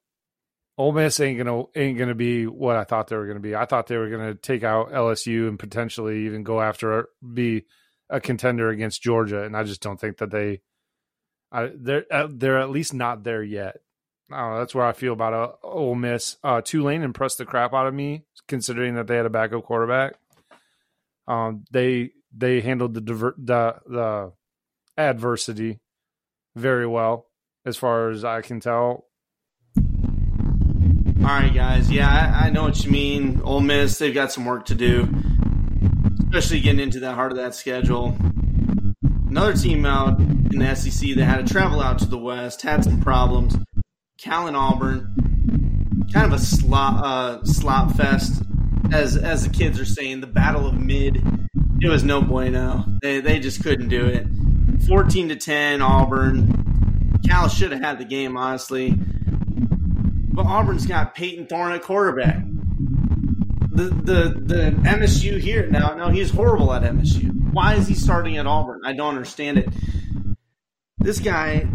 Ole 0.78 0.93
Miss 0.93 1.20
ain't 1.20 1.37
gonna 1.37 1.64
ain't 1.76 1.99
gonna 1.99 2.14
be 2.14 2.47
what 2.47 2.76
I 2.76 2.85
thought 2.85 3.09
they 3.09 3.16
were 3.16 3.26
gonna 3.26 3.39
be. 3.39 3.55
I 3.55 3.66
thought 3.66 3.87
they 3.87 3.99
were 3.99 4.09
gonna 4.09 4.35
take 4.35 4.64
out 4.64 4.93
LSU 4.93 5.47
and 5.47 5.59
potentially 5.59 6.24
even 6.24 6.43
go 6.43 6.59
after 6.59 7.11
be 7.35 7.66
a 8.09 8.18
contender 8.18 8.70
against 8.70 9.03
Georgia, 9.03 9.43
and 9.45 9.55
I 9.55 9.62
just 9.64 9.83
don't 9.83 10.01
think 10.01 10.16
that 10.18 10.31
they. 10.31 10.62
I, 11.53 11.70
they're 11.74 12.07
uh, 12.11 12.28
they're 12.31 12.59
at 12.59 12.70
least 12.70 12.95
not 12.95 13.24
there 13.24 13.43
yet. 13.43 13.76
That's 14.31 14.74
where 14.74 14.87
I 14.87 14.93
feel 14.93 15.12
about 15.12 15.35
uh, 15.35 15.53
Ole 15.62 15.97
Miss. 15.97 16.37
Uh, 16.43 16.62
Tulane 16.62 17.03
impressed 17.03 17.37
the 17.37 17.45
crap 17.45 17.74
out 17.74 17.87
of 17.87 17.93
me, 17.93 18.24
considering 18.49 18.95
that 18.95 19.07
they 19.07 19.16
had 19.16 19.26
a 19.26 19.31
backup 19.31 19.64
quarterback. 19.64 20.14
Um, 21.26 21.64
they 21.70 22.12
they 22.37 22.61
handled 22.61 22.95
the 22.95 23.01
diver- 23.01 23.37
the 23.39 23.76
the 23.87 24.33
adversity 24.97 25.78
very 26.57 26.87
well, 26.87 27.26
as 27.64 27.76
far 27.76 28.11
as 28.11 28.24
I 28.24 28.41
can 28.43 28.61
tell. 28.61 29.07
All 29.76 31.26
right, 31.26 31.53
guys. 31.55 31.91
Yeah, 31.91 32.09
I, 32.09 32.47
I 32.47 32.51
know 32.51 32.62
what 32.62 32.83
you 32.85 32.91
mean. 32.91 33.41
Ole 33.45 33.61
Miss, 33.61 33.99
they've 33.99 34.14
got 34.14 34.33
some 34.33 34.47
work 34.47 34.66
to 34.66 34.74
do, 34.74 35.09
especially 36.24 36.61
getting 36.61 36.81
into 36.81 37.01
that 37.01 37.14
heart 37.14 37.31
of 37.31 37.39
that 37.39 37.55
schedule. 37.55 38.16
Another 39.28 39.53
team 39.53 39.85
out 39.85 40.18
in 40.18 40.59
the 40.59 40.74
SEC 40.74 41.14
that 41.16 41.24
had 41.24 41.47
to 41.47 41.53
travel 41.53 41.81
out 41.81 41.99
to 42.01 42.07
the 42.07 42.18
West 42.18 42.62
had 42.62 42.83
some 42.83 43.01
problems. 43.01 43.55
Cal 44.18 44.47
and 44.49 44.57
Auburn. 44.57 45.14
kind 46.12 46.33
of 46.33 46.33
a 46.33 46.43
slop 46.43 47.03
uh, 47.05 47.45
slop 47.45 47.95
fest, 47.97 48.43
as 48.93 49.16
as 49.16 49.47
the 49.47 49.51
kids 49.51 49.78
are 49.78 49.85
saying. 49.85 50.20
The 50.20 50.26
battle 50.26 50.66
of 50.66 50.74
mid. 50.74 51.22
It 51.83 51.89
was 51.89 52.05
no 52.05 52.20
bueno. 52.20 52.85
They 53.01 53.20
they 53.20 53.39
just 53.39 53.62
couldn't 53.62 53.89
do 53.89 54.05
it. 54.07 54.26
Fourteen 54.87 55.28
to 55.31 55.37
ten, 55.37 55.81
Auburn. 55.81 57.20
Cal 57.26 57.49
should 57.49 57.72
have 57.72 57.81
had 57.81 57.99
the 57.99 58.05
game, 58.05 58.37
honestly. 58.37 58.95
But 60.33 60.47
Auburn's 60.47 60.87
got 60.87 61.14
Payton 61.14 61.47
Thorne 61.47 61.72
at 61.72 61.83
quarterback. 61.83 62.43
The 63.72 63.85
the 63.85 64.43
the 64.45 64.70
MSU 64.83 65.41
here 65.41 65.66
now. 65.68 65.95
No, 65.95 66.09
he's 66.09 66.31
horrible 66.31 66.72
at 66.72 66.83
MSU. 66.83 67.31
Why 67.53 67.74
is 67.74 67.89
he 67.89 67.95
starting 67.95 68.37
at 68.37 68.47
Auburn? 68.47 68.83
I 68.85 68.93
don't 68.93 69.09
understand 69.09 69.59
it. 69.59 69.68
This 70.99 71.18
guy, 71.18 71.66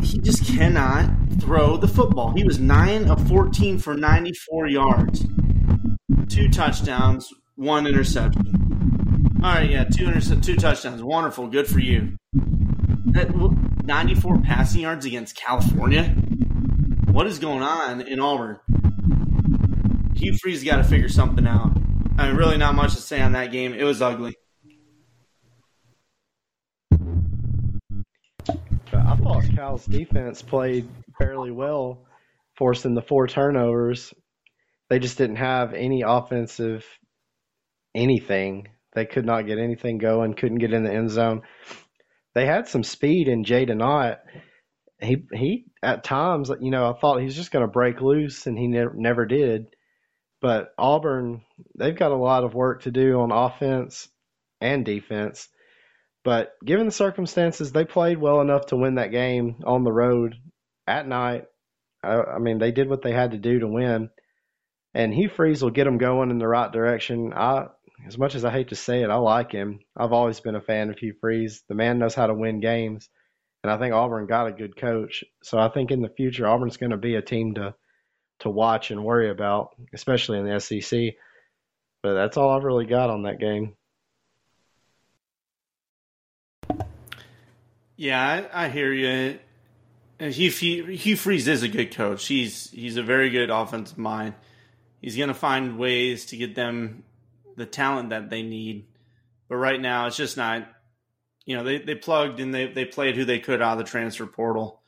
he 0.00 0.18
just 0.18 0.46
cannot 0.46 1.10
throw 1.40 1.76
the 1.76 1.88
football. 1.88 2.32
He 2.36 2.44
was 2.44 2.60
nine 2.60 3.10
of 3.10 3.26
fourteen 3.26 3.78
for 3.78 3.94
ninety 3.94 4.32
four 4.32 4.68
yards, 4.68 5.26
two 6.28 6.48
touchdowns, 6.48 7.28
one 7.56 7.86
interception. 7.86 8.63
All 9.44 9.50
right, 9.50 9.68
yeah, 9.68 9.84
two 9.84 10.06
touchdowns. 10.56 11.02
Wonderful, 11.02 11.48
good 11.48 11.66
for 11.66 11.78
you. 11.78 12.16
Uh, 12.34 12.40
that, 13.12 13.84
94 13.84 14.40
passing 14.40 14.80
yards 14.80 15.04
against 15.04 15.36
California. 15.36 16.04
What 17.10 17.26
is 17.26 17.40
going 17.40 17.60
on 17.60 18.00
in 18.00 18.20
Auburn? 18.20 18.58
Hugh 20.14 20.34
Freeze 20.40 20.64
got 20.64 20.76
to 20.76 20.84
figure 20.84 21.10
something 21.10 21.46
out. 21.46 21.76
I 22.16 22.28
mean, 22.28 22.36
really, 22.36 22.56
not 22.56 22.74
much 22.74 22.94
to 22.94 23.02
say 23.02 23.20
on 23.20 23.32
that 23.32 23.52
game. 23.52 23.74
It 23.74 23.84
was 23.84 24.00
ugly. 24.00 24.34
I 26.90 26.96
thought 29.16 29.44
Cal's 29.54 29.84
defense 29.84 30.40
played 30.40 30.88
fairly 31.18 31.50
well, 31.50 32.06
forcing 32.56 32.94
the 32.94 33.02
four 33.02 33.26
turnovers. 33.26 34.14
They 34.88 35.00
just 35.00 35.18
didn't 35.18 35.36
have 35.36 35.74
any 35.74 36.00
offensive 36.00 36.86
anything. 37.94 38.68
They 38.94 39.06
could 39.06 39.26
not 39.26 39.46
get 39.46 39.58
anything 39.58 39.98
going, 39.98 40.34
couldn't 40.34 40.58
get 40.58 40.72
in 40.72 40.84
the 40.84 40.92
end 40.92 41.10
zone. 41.10 41.42
They 42.34 42.46
had 42.46 42.68
some 42.68 42.84
speed 42.84 43.28
in 43.28 43.44
Jaydn 43.44 43.82
Ott. 43.82 44.20
He 45.00 45.26
he 45.32 45.66
at 45.82 46.04
times, 46.04 46.50
you 46.60 46.70
know, 46.70 46.90
I 46.90 46.98
thought 46.98 47.18
he 47.18 47.24
was 47.24 47.36
just 47.36 47.50
going 47.50 47.64
to 47.64 47.70
break 47.70 48.00
loose, 48.00 48.46
and 48.46 48.58
he 48.58 48.66
never 48.66 48.94
never 48.94 49.26
did. 49.26 49.66
But 50.40 50.72
Auburn, 50.78 51.42
they've 51.76 51.96
got 51.96 52.12
a 52.12 52.16
lot 52.16 52.44
of 52.44 52.54
work 52.54 52.82
to 52.82 52.90
do 52.90 53.20
on 53.20 53.32
offense 53.32 54.08
and 54.60 54.84
defense. 54.84 55.48
But 56.24 56.52
given 56.64 56.86
the 56.86 56.92
circumstances, 56.92 57.72
they 57.72 57.84
played 57.84 58.18
well 58.18 58.40
enough 58.40 58.66
to 58.66 58.76
win 58.76 58.96
that 58.96 59.10
game 59.10 59.56
on 59.64 59.84
the 59.84 59.92
road 59.92 60.34
at 60.86 61.06
night. 61.06 61.44
I, 62.02 62.20
I 62.20 62.38
mean, 62.38 62.58
they 62.58 62.72
did 62.72 62.88
what 62.88 63.02
they 63.02 63.12
had 63.12 63.32
to 63.32 63.38
do 63.38 63.60
to 63.60 63.68
win, 63.68 64.10
and 64.94 65.12
Hugh 65.12 65.28
Freeze 65.28 65.62
will 65.62 65.70
get 65.70 65.84
them 65.84 65.98
going 65.98 66.30
in 66.30 66.38
the 66.38 66.48
right 66.48 66.70
direction. 66.72 67.32
I, 67.34 67.66
as 68.06 68.18
much 68.18 68.34
as 68.34 68.44
I 68.44 68.50
hate 68.50 68.68
to 68.68 68.76
say 68.76 69.02
it, 69.02 69.10
I 69.10 69.16
like 69.16 69.52
him. 69.52 69.80
I've 69.96 70.12
always 70.12 70.40
been 70.40 70.56
a 70.56 70.60
fan 70.60 70.90
of 70.90 70.98
Hugh 70.98 71.14
Freeze. 71.20 71.62
The 71.68 71.74
man 71.74 71.98
knows 71.98 72.14
how 72.14 72.26
to 72.26 72.34
win 72.34 72.60
games, 72.60 73.08
and 73.62 73.72
I 73.72 73.78
think 73.78 73.94
Auburn 73.94 74.26
got 74.26 74.46
a 74.46 74.52
good 74.52 74.76
coach. 74.76 75.24
So 75.42 75.58
I 75.58 75.68
think 75.68 75.90
in 75.90 76.02
the 76.02 76.08
future, 76.08 76.46
Auburn's 76.46 76.76
going 76.76 76.90
to 76.90 76.96
be 76.96 77.14
a 77.14 77.22
team 77.22 77.54
to 77.54 77.74
to 78.40 78.50
watch 78.50 78.90
and 78.90 79.04
worry 79.04 79.30
about, 79.30 79.70
especially 79.92 80.38
in 80.38 80.46
the 80.46 80.60
SEC. 80.60 81.14
But 82.02 82.14
that's 82.14 82.36
all 82.36 82.50
I've 82.50 82.64
really 82.64 82.86
got 82.86 83.10
on 83.10 83.22
that 83.22 83.40
game. 83.40 83.76
Yeah, 87.96 88.20
I, 88.52 88.64
I 88.64 88.68
hear 88.68 88.92
you. 88.92 89.38
Hugh, 90.18 90.50
Hugh 90.50 91.16
Freeze 91.16 91.48
is 91.48 91.62
a 91.62 91.68
good 91.68 91.94
coach. 91.94 92.26
He's 92.26 92.70
he's 92.70 92.96
a 92.96 93.02
very 93.02 93.30
good 93.30 93.50
offensive 93.50 93.98
mind. 93.98 94.34
He's 95.00 95.16
going 95.16 95.28
to 95.28 95.34
find 95.34 95.78
ways 95.78 96.26
to 96.26 96.36
get 96.36 96.54
them 96.54 97.04
the 97.56 97.66
talent 97.66 98.10
that 98.10 98.30
they 98.30 98.42
need. 98.42 98.86
But 99.48 99.56
right 99.56 99.80
now, 99.80 100.06
it's 100.06 100.16
just 100.16 100.36
not. 100.36 100.68
You 101.46 101.56
know, 101.56 101.64
they, 101.64 101.78
they 101.78 101.94
plugged 101.94 102.40
and 102.40 102.54
they, 102.54 102.68
they 102.68 102.86
played 102.86 103.16
who 103.16 103.26
they 103.26 103.38
could 103.38 103.60
out 103.60 103.72
of 103.72 103.78
the 103.78 103.84
transfer 103.84 104.24
portal. 104.24 104.80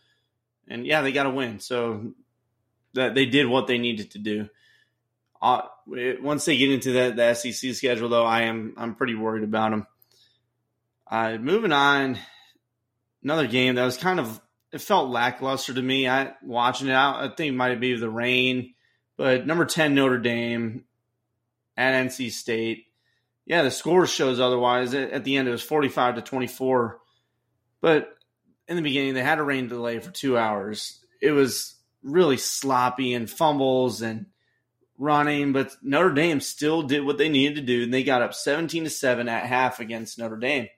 And 0.67 0.87
yeah, 0.87 1.03
they 1.03 1.13
got 1.13 1.25
to 1.25 1.31
win. 1.31 1.61
So 1.61 2.15
that 2.95 3.15
they 3.15 3.27
did 3.27 3.47
what 3.47 3.67
they 3.67 3.79
needed 3.79 4.13
to 4.13 4.19
do. 4.19 4.49
Uh, 5.41 5.63
once 5.87 6.45
they 6.45 6.57
get 6.57 6.73
into 6.73 6.93
the, 6.93 7.13
the 7.15 7.35
SEC 7.35 7.75
schedule, 7.75 8.09
though, 8.09 8.25
I 8.25 8.43
am 8.43 8.75
I'm 8.77 8.95
pretty 8.95 9.15
worried 9.15 9.45
about 9.45 9.71
them. 9.71 9.87
Uh, 11.09 11.37
moving 11.39 11.73
on, 11.73 12.19
another 13.23 13.47
game 13.47 13.77
that 13.77 13.85
was 13.85 13.97
kind 13.97 14.19
of 14.19 14.41
it 14.73 14.81
felt 14.81 15.11
lackluster 15.11 15.75
to 15.75 15.83
me. 15.83 16.09
I 16.09 16.33
watching 16.43 16.89
it 16.89 16.95
out, 16.95 17.17
I 17.17 17.35
think 17.35 17.53
it 17.53 17.57
might 17.57 17.79
be 17.81 17.97
the 17.97 18.11
rain, 18.11 18.75
but 19.17 19.47
number 19.47 19.67
ten 19.67 19.95
Notre 19.95 20.19
Dame 20.19 20.85
at 21.77 22.07
NC 22.07 22.33
State. 22.33 22.87
Yeah, 23.45 23.63
the 23.63 23.71
score 23.71 24.07
shows 24.07 24.41
otherwise. 24.41 24.95
At 24.95 25.25
the 25.25 25.37
end, 25.37 25.49
it 25.49 25.53
was 25.53 25.63
forty-five 25.63 26.17
to 26.17 26.23
twenty-four, 26.23 26.99
but 27.81 28.09
in 28.69 28.77
the 28.77 28.83
beginning, 28.83 29.15
they 29.15 29.23
had 29.23 29.39
a 29.39 29.45
rain 29.45 29.69
delay 29.69 30.01
for 30.01 30.11
two 30.11 30.37
hours. 30.37 31.01
It 31.21 31.31
was 31.33 31.77
really 32.03 32.37
sloppy 32.37 33.15
and 33.15 33.31
fumbles 33.31 34.03
and 34.03 34.27
running, 34.99 35.53
but 35.53 35.77
Notre 35.83 36.13
Dame 36.13 36.41
still 36.41 36.83
did 36.83 37.05
what 37.05 37.19
they 37.19 37.29
needed 37.29 37.57
to 37.57 37.63
do, 37.63 37.85
and 37.85 37.95
they 37.95 38.03
got 38.03 38.23
up 38.23 38.35
seventeen 38.35 38.85
to 38.85 38.91
seven 38.91 39.29
at 39.29 39.47
half 39.47 39.79
against 39.79 40.19
Notre 40.19 40.37
Dame. 40.37 40.69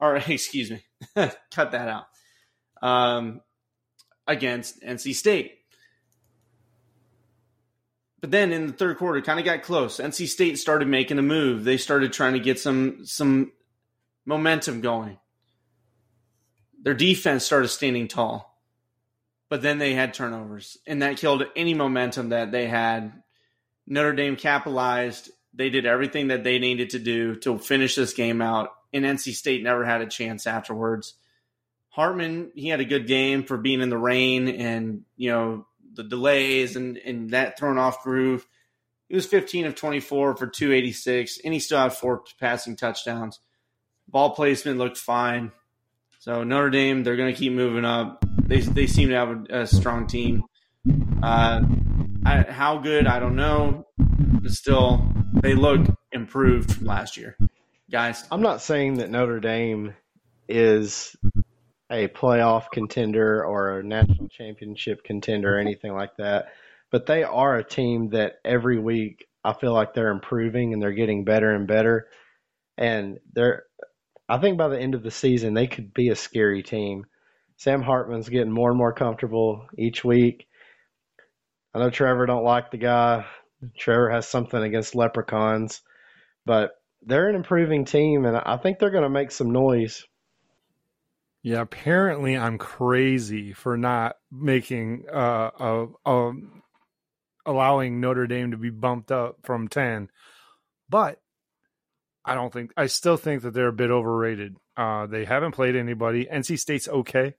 Or 0.00 0.16
excuse 0.28 0.70
me, 0.70 0.84
cut 1.14 1.72
that 1.72 1.88
out. 1.88 2.04
Um, 2.80 3.40
against 4.26 4.82
NC 4.82 5.14
State. 5.14 5.58
But 8.24 8.30
then 8.30 8.54
in 8.54 8.68
the 8.68 8.72
third 8.72 8.96
quarter, 8.96 9.20
kind 9.20 9.38
of 9.38 9.44
got 9.44 9.64
close. 9.64 9.98
NC 9.98 10.28
State 10.28 10.58
started 10.58 10.88
making 10.88 11.18
a 11.18 11.22
move. 11.22 11.62
They 11.62 11.76
started 11.76 12.14
trying 12.14 12.32
to 12.32 12.38
get 12.38 12.58
some 12.58 13.04
some 13.04 13.52
momentum 14.24 14.80
going. 14.80 15.18
Their 16.82 16.94
defense 16.94 17.44
started 17.44 17.68
standing 17.68 18.08
tall. 18.08 18.58
But 19.50 19.60
then 19.60 19.76
they 19.76 19.92
had 19.92 20.14
turnovers, 20.14 20.78
and 20.86 21.02
that 21.02 21.18
killed 21.18 21.44
any 21.54 21.74
momentum 21.74 22.30
that 22.30 22.50
they 22.50 22.66
had. 22.66 23.12
Notre 23.86 24.14
Dame 24.14 24.36
capitalized. 24.36 25.30
They 25.52 25.68
did 25.68 25.84
everything 25.84 26.28
that 26.28 26.44
they 26.44 26.58
needed 26.58 26.88
to 26.90 26.98
do 26.98 27.36
to 27.40 27.58
finish 27.58 27.94
this 27.94 28.14
game 28.14 28.40
out, 28.40 28.70
and 28.94 29.04
NC 29.04 29.34
State 29.34 29.62
never 29.62 29.84
had 29.84 30.00
a 30.00 30.06
chance 30.06 30.46
afterwards. 30.46 31.12
Hartman, 31.90 32.52
he 32.54 32.68
had 32.68 32.80
a 32.80 32.86
good 32.86 33.06
game 33.06 33.44
for 33.44 33.58
being 33.58 33.82
in 33.82 33.90
the 33.90 33.98
rain 33.98 34.48
and, 34.48 35.02
you 35.14 35.30
know, 35.30 35.66
the 35.94 36.04
delays 36.04 36.76
and, 36.76 36.96
and 36.98 37.30
that 37.30 37.58
thrown 37.58 37.78
off 37.78 38.02
groove. 38.02 38.46
He 39.08 39.14
was 39.14 39.26
15 39.26 39.66
of 39.66 39.74
24 39.74 40.36
for 40.36 40.46
286, 40.46 41.40
and 41.44 41.52
he 41.52 41.60
still 41.60 41.78
had 41.78 41.92
four 41.92 42.22
passing 42.40 42.76
touchdowns. 42.76 43.38
Ball 44.08 44.30
placement 44.30 44.78
looked 44.78 44.96
fine. 44.96 45.52
So 46.18 46.42
Notre 46.42 46.70
Dame, 46.70 47.04
they're 47.04 47.16
going 47.16 47.32
to 47.32 47.38
keep 47.38 47.52
moving 47.52 47.84
up. 47.84 48.24
They, 48.42 48.60
they 48.60 48.86
seem 48.86 49.10
to 49.10 49.14
have 49.14 49.28
a, 49.28 49.60
a 49.60 49.66
strong 49.66 50.06
team. 50.06 50.42
Uh, 51.22 51.60
I, 52.24 52.42
how 52.48 52.78
good, 52.78 53.06
I 53.06 53.18
don't 53.18 53.36
know. 53.36 53.86
But 53.98 54.50
still, 54.52 55.06
they 55.42 55.54
look 55.54 55.86
improved 56.12 56.72
from 56.72 56.86
last 56.86 57.16
year. 57.16 57.36
Guys. 57.90 58.24
I'm 58.30 58.42
not 58.42 58.62
saying 58.62 58.94
that 58.94 59.10
Notre 59.10 59.40
Dame 59.40 59.94
is 60.48 61.14
a 61.94 62.08
playoff 62.08 62.70
contender 62.72 63.44
or 63.44 63.78
a 63.78 63.84
national 63.84 64.28
championship 64.28 65.04
contender 65.04 65.56
or 65.56 65.58
anything 65.58 65.92
like 65.92 66.16
that. 66.18 66.46
But 66.90 67.06
they 67.06 67.22
are 67.22 67.56
a 67.56 67.64
team 67.64 68.10
that 68.10 68.34
every 68.44 68.78
week 68.78 69.26
I 69.44 69.52
feel 69.52 69.72
like 69.72 69.94
they're 69.94 70.10
improving 70.10 70.72
and 70.72 70.82
they're 70.82 70.92
getting 70.92 71.24
better 71.24 71.54
and 71.54 71.66
better. 71.66 72.08
And 72.76 73.18
they're 73.32 73.64
I 74.28 74.38
think 74.38 74.58
by 74.58 74.68
the 74.68 74.80
end 74.80 74.94
of 74.94 75.02
the 75.02 75.10
season 75.10 75.54
they 75.54 75.66
could 75.66 75.94
be 75.94 76.08
a 76.08 76.16
scary 76.16 76.62
team. 76.62 77.06
Sam 77.56 77.82
Hartman's 77.82 78.28
getting 78.28 78.52
more 78.52 78.70
and 78.70 78.78
more 78.78 78.92
comfortable 78.92 79.66
each 79.78 80.02
week. 80.04 80.48
I 81.72 81.78
know 81.78 81.90
Trevor 81.90 82.26
don't 82.26 82.44
like 82.44 82.70
the 82.70 82.78
guy. 82.78 83.26
Trevor 83.78 84.10
has 84.10 84.28
something 84.28 84.60
against 84.60 84.96
leprechauns, 84.96 85.80
but 86.44 86.72
they're 87.02 87.28
an 87.28 87.36
improving 87.36 87.84
team 87.84 88.24
and 88.24 88.36
I 88.36 88.56
think 88.56 88.78
they're 88.78 88.90
going 88.90 89.04
to 89.04 89.08
make 89.08 89.30
some 89.30 89.52
noise. 89.52 90.04
Yeah, 91.44 91.60
apparently 91.60 92.38
I'm 92.38 92.56
crazy 92.56 93.52
for 93.52 93.76
not 93.76 94.16
making 94.32 95.04
uh, 95.12 95.50
a, 95.60 95.86
a 96.06 96.32
allowing 97.44 98.00
Notre 98.00 98.26
Dame 98.26 98.52
to 98.52 98.56
be 98.56 98.70
bumped 98.70 99.12
up 99.12 99.36
from 99.42 99.68
10. 99.68 100.08
But 100.88 101.20
I 102.24 102.34
don't 102.34 102.50
think 102.50 102.72
I 102.78 102.86
still 102.86 103.18
think 103.18 103.42
that 103.42 103.52
they're 103.52 103.68
a 103.68 103.74
bit 103.74 103.90
overrated. 103.90 104.56
Uh, 104.74 105.06
they 105.06 105.26
haven't 105.26 105.52
played 105.52 105.76
anybody. 105.76 106.24
NC 106.24 106.58
State's 106.58 106.88
okay. 106.88 107.34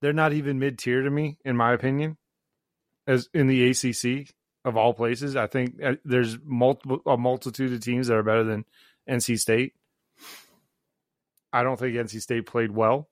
They're 0.00 0.12
not 0.12 0.32
even 0.32 0.60
mid 0.60 0.78
tier 0.78 1.02
to 1.02 1.10
me, 1.10 1.38
in 1.44 1.56
my 1.56 1.72
opinion. 1.72 2.16
As 3.08 3.28
in 3.34 3.48
the 3.48 3.70
ACC 3.70 4.32
of 4.64 4.76
all 4.76 4.94
places, 4.94 5.34
I 5.34 5.48
think 5.48 5.82
uh, 5.82 5.94
there's 6.04 6.38
multiple 6.44 7.00
a 7.06 7.16
multitude 7.16 7.72
of 7.72 7.80
teams 7.80 8.06
that 8.06 8.16
are 8.16 8.22
better 8.22 8.44
than 8.44 8.66
NC 9.10 9.38
State. 9.40 9.72
I 11.52 11.62
don't 11.62 11.78
think 11.78 11.94
NC 11.94 12.20
State 12.20 12.46
played 12.46 12.70
well. 12.70 13.08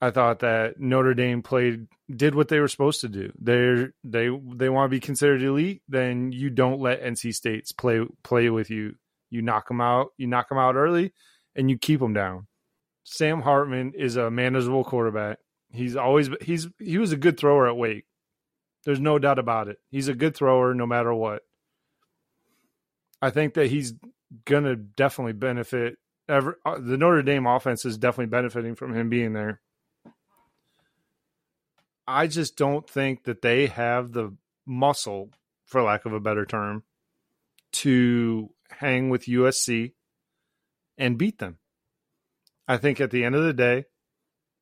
I 0.00 0.10
thought 0.10 0.40
that 0.40 0.78
Notre 0.78 1.14
Dame 1.14 1.42
played 1.42 1.86
did 2.14 2.34
what 2.34 2.48
they 2.48 2.60
were 2.60 2.68
supposed 2.68 3.00
to 3.00 3.08
do. 3.08 3.32
They 3.40 3.86
they 4.04 4.28
they 4.54 4.68
want 4.68 4.90
to 4.90 4.94
be 4.94 5.00
considered 5.00 5.42
elite, 5.42 5.82
then 5.88 6.32
you 6.32 6.50
don't 6.50 6.80
let 6.80 7.02
NC 7.02 7.34
State's 7.34 7.72
play 7.72 8.04
play 8.22 8.50
with 8.50 8.70
you. 8.70 8.96
You 9.30 9.42
knock 9.42 9.68
them 9.68 9.80
out. 9.80 10.08
You 10.18 10.26
knock 10.26 10.48
them 10.48 10.58
out 10.58 10.76
early, 10.76 11.12
and 11.54 11.70
you 11.70 11.78
keep 11.78 12.00
them 12.00 12.12
down. 12.12 12.46
Sam 13.04 13.40
Hartman 13.40 13.92
is 13.94 14.16
a 14.16 14.30
manageable 14.30 14.84
quarterback. 14.84 15.38
He's 15.70 15.96
always 15.96 16.28
he's 16.42 16.68
he 16.78 16.98
was 16.98 17.12
a 17.12 17.16
good 17.16 17.38
thrower 17.38 17.66
at 17.66 17.76
Wake. 17.76 18.04
There's 18.84 19.00
no 19.00 19.18
doubt 19.18 19.38
about 19.38 19.68
it. 19.68 19.78
He's 19.90 20.08
a 20.08 20.14
good 20.14 20.36
thrower 20.36 20.74
no 20.74 20.86
matter 20.86 21.12
what. 21.14 21.42
I 23.22 23.30
think 23.30 23.54
that 23.54 23.68
he's 23.68 23.94
gonna 24.44 24.76
definitely 24.76 25.32
benefit. 25.32 25.98
Ever 26.28 26.58
uh, 26.64 26.78
the 26.78 26.96
Notre 26.96 27.22
Dame 27.22 27.46
offense 27.46 27.84
is 27.84 27.98
definitely 27.98 28.30
benefiting 28.30 28.74
from 28.74 28.94
him 28.94 29.08
being 29.08 29.32
there. 29.32 29.60
I 32.06 32.26
just 32.26 32.56
don't 32.56 32.88
think 32.88 33.24
that 33.24 33.42
they 33.42 33.66
have 33.66 34.12
the 34.12 34.36
muscle, 34.64 35.30
for 35.64 35.82
lack 35.82 36.04
of 36.04 36.12
a 36.12 36.20
better 36.20 36.44
term, 36.44 36.84
to 37.72 38.50
hang 38.70 39.08
with 39.10 39.26
USC 39.26 39.92
and 40.98 41.18
beat 41.18 41.38
them. 41.38 41.58
I 42.68 42.76
think 42.76 43.00
at 43.00 43.10
the 43.10 43.24
end 43.24 43.34
of 43.34 43.44
the 43.44 43.52
day, 43.52 43.84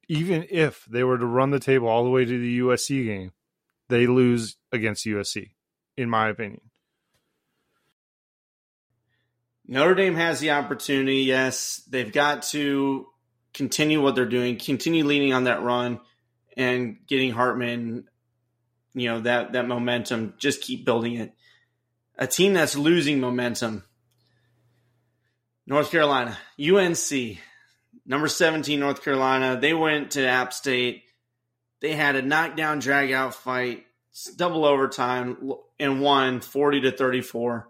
even 0.08 0.46
if 0.50 0.84
they 0.84 1.04
were 1.04 1.18
to 1.18 1.26
run 1.26 1.50
the 1.50 1.60
table 1.60 1.88
all 1.88 2.04
the 2.04 2.10
way 2.10 2.24
to 2.24 2.38
the 2.38 2.58
USC 2.58 3.04
game, 3.04 3.32
they 3.88 4.06
lose 4.06 4.56
against 4.72 5.06
USC, 5.06 5.52
in 5.96 6.10
my 6.10 6.28
opinion. 6.28 6.60
Notre 9.66 9.94
Dame 9.94 10.14
has 10.14 10.40
the 10.40 10.50
opportunity. 10.50 11.22
Yes, 11.22 11.82
they've 11.88 12.12
got 12.12 12.42
to 12.44 13.06
continue 13.54 14.02
what 14.02 14.14
they're 14.14 14.26
doing, 14.26 14.58
continue 14.58 15.04
leaning 15.04 15.32
on 15.32 15.44
that 15.44 15.62
run, 15.62 16.00
and 16.56 16.98
getting 17.06 17.32
Hartman, 17.32 18.08
you 18.94 19.08
know 19.08 19.20
that 19.20 19.52
that 19.52 19.66
momentum. 19.66 20.34
Just 20.38 20.60
keep 20.60 20.84
building 20.84 21.14
it. 21.14 21.32
A 22.16 22.26
team 22.26 22.52
that's 22.52 22.76
losing 22.76 23.20
momentum. 23.20 23.82
North 25.66 25.90
Carolina, 25.90 26.36
UNC, 26.60 27.38
number 28.06 28.28
seventeen, 28.28 28.80
North 28.80 29.02
Carolina. 29.02 29.58
They 29.60 29.74
went 29.74 30.12
to 30.12 30.26
App 30.26 30.52
State. 30.52 31.04
They 31.80 31.92
had 31.92 32.16
a 32.16 32.22
knockdown, 32.22 32.78
drag 32.78 33.10
out 33.12 33.34
fight, 33.34 33.84
double 34.36 34.64
overtime, 34.64 35.52
and 35.80 36.00
won 36.00 36.40
forty 36.40 36.82
to 36.82 36.92
thirty 36.92 37.20
four 37.22 37.68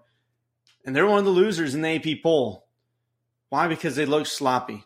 and 0.85 0.95
they're 0.95 1.07
one 1.07 1.19
of 1.19 1.25
the 1.25 1.31
losers 1.31 1.75
in 1.75 1.83
the 1.83 1.97
AP 1.97 2.23
poll. 2.23 2.67
Why? 3.49 3.69
Because 3.69 3.97
they 3.97 4.07
looked 4.07 4.29
sloppy. 4.29 4.85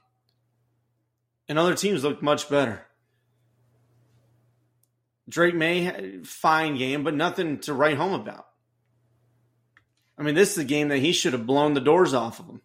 And 1.49 1.59
other 1.59 1.74
teams 1.74 2.05
looked 2.05 2.22
much 2.22 2.49
better. 2.49 2.82
Drake 5.28 5.55
Maye, 5.55 6.20
fine 6.24 6.76
game, 6.76 7.05
but 7.05 7.14
nothing 7.14 7.59
to 7.61 7.74
write 7.74 7.96
home 7.96 8.14
about. 8.14 8.46
I 10.16 10.22
mean, 10.22 10.34
this 10.34 10.53
is 10.53 10.59
a 10.59 10.64
game 10.64 10.88
that 10.88 10.99
he 10.99 11.12
should 11.12 11.32
have 11.32 11.46
blown 11.46 11.74
the 11.74 11.80
doors 11.80 12.14
off 12.14 12.40
of 12.40 12.46
him. 12.46 12.62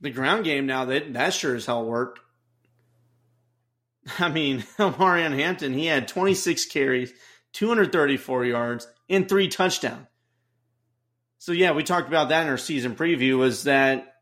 The 0.00 0.10
ground 0.10 0.44
game 0.44 0.66
now 0.66 0.84
that 0.86 1.12
that 1.14 1.34
sure 1.34 1.54
as 1.54 1.66
hell 1.66 1.84
worked. 1.84 2.20
I 4.18 4.28
mean, 4.28 4.60
Omarion 4.78 5.34
Hampton, 5.34 5.72
he 5.72 5.86
had 5.86 6.08
26 6.08 6.66
carries, 6.66 7.12
234 7.52 8.44
yards, 8.44 8.86
and 9.08 9.28
three 9.28 9.48
touchdowns. 9.48 10.06
So 11.44 11.52
yeah, 11.52 11.72
we 11.72 11.82
talked 11.82 12.08
about 12.08 12.30
that 12.30 12.44
in 12.44 12.48
our 12.48 12.56
season 12.56 12.96
preview. 12.96 13.36
Was 13.36 13.64
that 13.64 14.14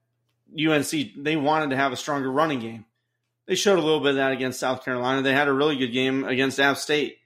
UNC 0.59 0.91
they 1.17 1.37
wanted 1.37 1.71
to 1.71 1.77
have 1.77 1.93
a 1.93 1.97
stronger 1.97 2.29
running 2.29 2.59
game. 2.59 2.85
They 3.47 3.55
showed 3.55 3.79
a 3.79 3.81
little 3.83 4.01
bit 4.01 4.11
of 4.11 4.17
that 4.17 4.33
against 4.33 4.59
South 4.59 4.85
Carolina. 4.85 5.23
They 5.23 5.33
had 5.33 5.47
a 5.47 5.53
really 5.53 5.77
good 5.77 5.93
game 5.93 6.25
against 6.25 6.59
App 6.59 6.79
State. 6.79 7.19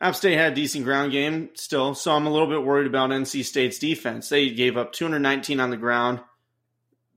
App 0.00 0.14
State 0.14 0.36
had 0.36 0.52
a 0.52 0.54
decent 0.54 0.84
ground 0.84 1.10
game 1.10 1.50
still, 1.54 1.96
so 1.96 2.12
I'm 2.12 2.28
a 2.28 2.30
little 2.30 2.46
bit 2.46 2.62
worried 2.62 2.86
about 2.86 3.10
NC 3.10 3.44
State's 3.44 3.80
defense. 3.80 4.28
They 4.28 4.50
gave 4.50 4.76
up 4.76 4.92
219 4.92 5.58
on 5.58 5.70
the 5.70 5.76
ground 5.76 6.20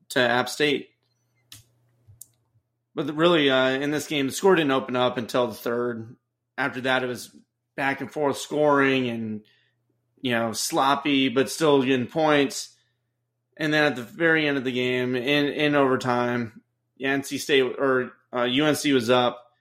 to 0.09 0.19
App 0.21 0.49
State. 0.49 0.89
But 2.95 3.15
really, 3.15 3.47
uh, 3.51 3.69
in 3.69 3.91
this 3.91 4.07
game, 4.07 4.25
the 4.25 4.33
score 4.33 4.55
didn't 4.55 4.71
open 4.71 4.95
up 4.95 5.19
until 5.19 5.45
the 5.45 5.53
third. 5.53 6.15
After 6.57 6.81
that, 6.81 7.03
it 7.03 7.07
was 7.07 7.29
back 7.75 8.01
and 8.01 8.11
forth 8.11 8.37
scoring 8.37 9.07
and 9.07 9.43
you 10.23 10.31
know, 10.31 10.53
sloppy 10.53 11.29
but 11.29 11.51
still 11.51 11.83
getting 11.83 12.07
points. 12.07 12.69
And 13.57 13.71
then 13.71 13.83
at 13.83 13.95
the 13.95 14.01
very 14.01 14.47
end 14.47 14.57
of 14.57 14.63
the 14.63 14.71
game, 14.71 15.15
in 15.15 15.45
in 15.45 15.75
overtime, 15.75 16.63
NC 16.99 17.39
State 17.39 17.61
or 17.61 18.13
uh, 18.31 18.47
UNC 18.47 18.83
was 18.85 19.11
up. 19.11 19.51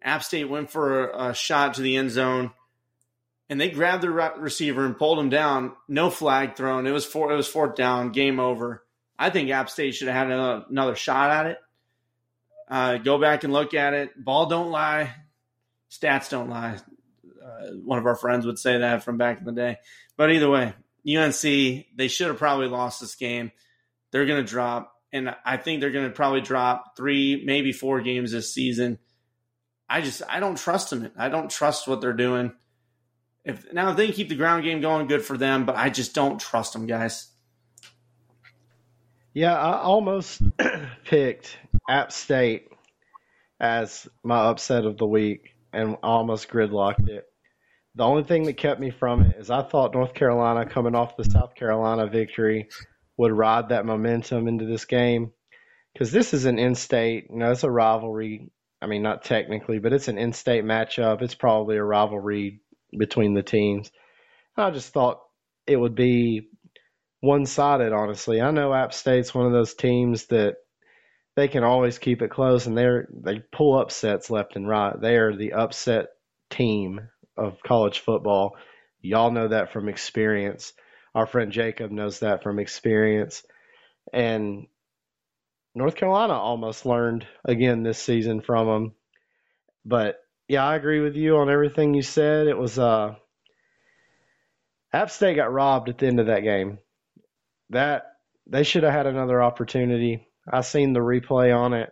App 0.00 0.22
State 0.22 0.48
went 0.48 0.70
for 0.70 1.10
a, 1.10 1.30
a, 1.30 1.34
shot 1.34 1.74
to 1.74 1.82
the 1.82 1.96
end 1.96 2.12
zone, 2.12 2.52
and 3.50 3.60
they 3.60 3.68
grabbed 3.68 4.02
the 4.02 4.08
receiver 4.08 4.86
and 4.86 4.96
pulled 4.96 5.18
him 5.18 5.28
down. 5.28 5.72
No 5.88 6.08
flag 6.08 6.56
thrown. 6.56 6.86
It 6.86 6.92
was 6.92 7.04
four. 7.04 7.32
It 7.32 7.36
was 7.36 7.48
fourth 7.48 7.74
down. 7.74 8.12
Game 8.12 8.40
over. 8.40 8.84
I 9.18 9.30
think 9.30 9.50
App 9.50 9.68
State 9.68 9.96
should 9.96 10.08
have 10.08 10.16
had 10.16 10.26
another, 10.28 10.64
another 10.70 10.94
shot 10.94 11.30
at 11.30 11.46
it. 11.46 11.58
Uh, 12.68 12.96
go 12.98 13.18
back 13.18 13.44
and 13.44 13.52
look 13.52 13.74
at 13.74 13.92
it. 13.92 14.24
Ball 14.24 14.46
don't 14.46 14.70
lie. 14.70 15.12
Stats 15.90 16.30
don't 16.30 16.48
lie. 16.48 16.78
Uh, 17.46 17.68
one 17.84 17.98
of 17.98 18.06
our 18.06 18.16
friends 18.16 18.44
would 18.46 18.58
say 18.58 18.78
that 18.78 19.04
from 19.04 19.18
back 19.18 19.38
in 19.38 19.44
the 19.44 19.52
day. 19.52 19.76
But 20.16 20.32
either 20.32 20.50
way, 20.50 20.74
UNC 21.06 21.40
they 21.42 22.08
should 22.08 22.28
have 22.28 22.38
probably 22.38 22.68
lost 22.68 23.00
this 23.00 23.14
game. 23.14 23.52
They're 24.10 24.26
going 24.26 24.44
to 24.44 24.50
drop, 24.50 24.92
and 25.12 25.34
I 25.44 25.56
think 25.56 25.80
they're 25.80 25.90
going 25.90 26.08
to 26.08 26.14
probably 26.14 26.40
drop 26.40 26.96
three, 26.96 27.42
maybe 27.44 27.72
four 27.72 28.00
games 28.00 28.32
this 28.32 28.52
season. 28.52 28.98
I 29.88 30.00
just 30.00 30.22
I 30.28 30.40
don't 30.40 30.58
trust 30.58 30.90
them. 30.90 31.10
I 31.16 31.28
don't 31.28 31.50
trust 31.50 31.86
what 31.86 32.00
they're 32.00 32.12
doing. 32.12 32.52
If 33.44 33.72
now 33.72 33.90
if 33.90 33.96
they 33.96 34.10
keep 34.10 34.28
the 34.28 34.34
ground 34.34 34.64
game 34.64 34.80
going, 34.80 35.06
good 35.06 35.22
for 35.22 35.38
them. 35.38 35.66
But 35.66 35.76
I 35.76 35.90
just 35.90 36.14
don't 36.14 36.40
trust 36.40 36.72
them, 36.72 36.86
guys. 36.86 37.28
Yeah, 39.32 39.54
I 39.54 39.80
almost 39.82 40.42
picked 41.04 41.56
App 41.88 42.10
State 42.10 42.68
as 43.60 44.08
my 44.24 44.46
upset 44.46 44.84
of 44.84 44.96
the 44.96 45.06
week 45.06 45.54
and 45.72 45.96
almost 46.02 46.48
gridlocked 46.48 47.08
it. 47.08 47.26
The 47.96 48.04
only 48.04 48.24
thing 48.24 48.44
that 48.44 48.58
kept 48.58 48.78
me 48.78 48.90
from 48.90 49.22
it 49.22 49.36
is 49.38 49.50
I 49.50 49.62
thought 49.62 49.94
North 49.94 50.12
Carolina 50.12 50.66
coming 50.66 50.94
off 50.94 51.16
the 51.16 51.24
South 51.24 51.54
Carolina 51.54 52.06
victory 52.06 52.68
would 53.16 53.32
ride 53.32 53.70
that 53.70 53.86
momentum 53.86 54.48
into 54.48 54.66
this 54.66 54.84
game 54.84 55.32
because 55.94 56.12
this 56.12 56.34
is 56.34 56.44
an 56.44 56.58
in-state, 56.58 57.28
you 57.30 57.38
know, 57.38 57.50
it's 57.50 57.64
a 57.64 57.70
rivalry. 57.70 58.50
I 58.82 58.86
mean, 58.86 59.02
not 59.02 59.24
technically, 59.24 59.78
but 59.78 59.94
it's 59.94 60.08
an 60.08 60.18
in-state 60.18 60.62
matchup. 60.62 61.22
It's 61.22 61.34
probably 61.34 61.78
a 61.78 61.82
rivalry 61.82 62.60
between 62.96 63.32
the 63.32 63.42
teams. 63.42 63.90
I 64.58 64.70
just 64.70 64.92
thought 64.92 65.22
it 65.66 65.76
would 65.76 65.94
be 65.94 66.50
one-sided. 67.20 67.94
Honestly, 67.94 68.42
I 68.42 68.50
know 68.50 68.74
App 68.74 68.92
State's 68.92 69.34
one 69.34 69.46
of 69.46 69.52
those 69.52 69.72
teams 69.72 70.26
that 70.26 70.56
they 71.34 71.48
can 71.48 71.64
always 71.64 71.98
keep 71.98 72.20
it 72.20 72.30
close, 72.30 72.66
and 72.66 72.76
they're 72.76 73.08
they 73.10 73.42
pull 73.52 73.78
upsets 73.78 74.28
left 74.28 74.54
and 74.54 74.68
right. 74.68 75.00
They 75.00 75.16
are 75.16 75.34
the 75.34 75.54
upset 75.54 76.08
team 76.50 77.00
of 77.36 77.62
college 77.62 78.00
football. 78.00 78.56
Y'all 79.00 79.30
know 79.30 79.48
that 79.48 79.72
from 79.72 79.88
experience. 79.88 80.72
Our 81.14 81.26
friend 81.26 81.52
Jacob 81.52 81.90
knows 81.90 82.20
that 82.20 82.42
from 82.42 82.58
experience. 82.58 83.42
And 84.12 84.66
North 85.74 85.96
Carolina 85.96 86.34
almost 86.34 86.86
learned 86.86 87.26
again 87.44 87.82
this 87.82 87.98
season 87.98 88.40
from 88.40 88.66
them. 88.66 88.94
But 89.84 90.16
yeah, 90.48 90.66
I 90.66 90.76
agree 90.76 91.00
with 91.00 91.16
you 91.16 91.36
on 91.36 91.50
everything 91.50 91.94
you 91.94 92.02
said. 92.02 92.46
It 92.46 92.56
was 92.58 92.78
uh 92.78 93.14
App 94.92 95.10
State 95.10 95.36
got 95.36 95.52
robbed 95.52 95.88
at 95.88 95.98
the 95.98 96.06
end 96.06 96.20
of 96.20 96.26
that 96.26 96.42
game. 96.42 96.78
That 97.70 98.04
they 98.46 98.62
should 98.62 98.84
have 98.84 98.92
had 98.92 99.06
another 99.06 99.42
opportunity. 99.42 100.26
I 100.50 100.60
seen 100.60 100.92
the 100.92 101.00
replay 101.00 101.56
on 101.56 101.74
it. 101.74 101.90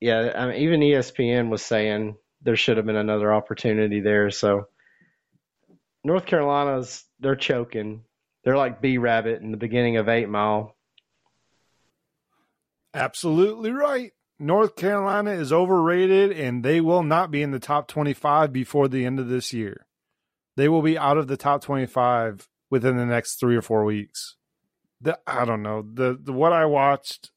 Yeah, 0.00 0.32
I 0.36 0.46
mean, 0.46 0.56
even 0.62 0.80
ESPN 0.80 1.50
was 1.50 1.62
saying 1.62 2.16
there 2.42 2.56
should 2.56 2.76
have 2.76 2.86
been 2.86 2.96
another 2.96 3.32
opportunity 3.32 4.00
there. 4.00 4.30
So 4.30 4.66
North 6.04 6.26
Carolina's 6.26 7.04
they're 7.20 7.36
choking. 7.36 8.04
They're 8.44 8.56
like 8.56 8.80
B 8.80 8.98
Rabbit 8.98 9.42
in 9.42 9.50
the 9.50 9.56
beginning 9.56 9.96
of 9.96 10.08
Eight 10.08 10.28
Mile. 10.28 10.76
Absolutely 12.94 13.70
right. 13.70 14.12
North 14.38 14.76
Carolina 14.76 15.32
is 15.32 15.52
overrated 15.52 16.30
and 16.30 16.64
they 16.64 16.80
will 16.80 17.02
not 17.02 17.30
be 17.30 17.42
in 17.42 17.50
the 17.50 17.58
top 17.58 17.88
25 17.88 18.52
before 18.52 18.86
the 18.86 19.04
end 19.04 19.18
of 19.18 19.28
this 19.28 19.52
year. 19.52 19.86
They 20.56 20.68
will 20.68 20.82
be 20.82 20.96
out 20.96 21.18
of 21.18 21.26
the 21.26 21.36
top 21.36 21.62
25 21.62 22.48
within 22.70 22.96
the 22.96 23.06
next 23.06 23.40
3 23.40 23.56
or 23.56 23.62
4 23.62 23.84
weeks. 23.84 24.36
The, 25.00 25.18
I 25.26 25.44
don't 25.44 25.62
know. 25.62 25.82
The, 25.82 26.18
the 26.20 26.32
what 26.32 26.52
I 26.52 26.66
watched 26.66 27.30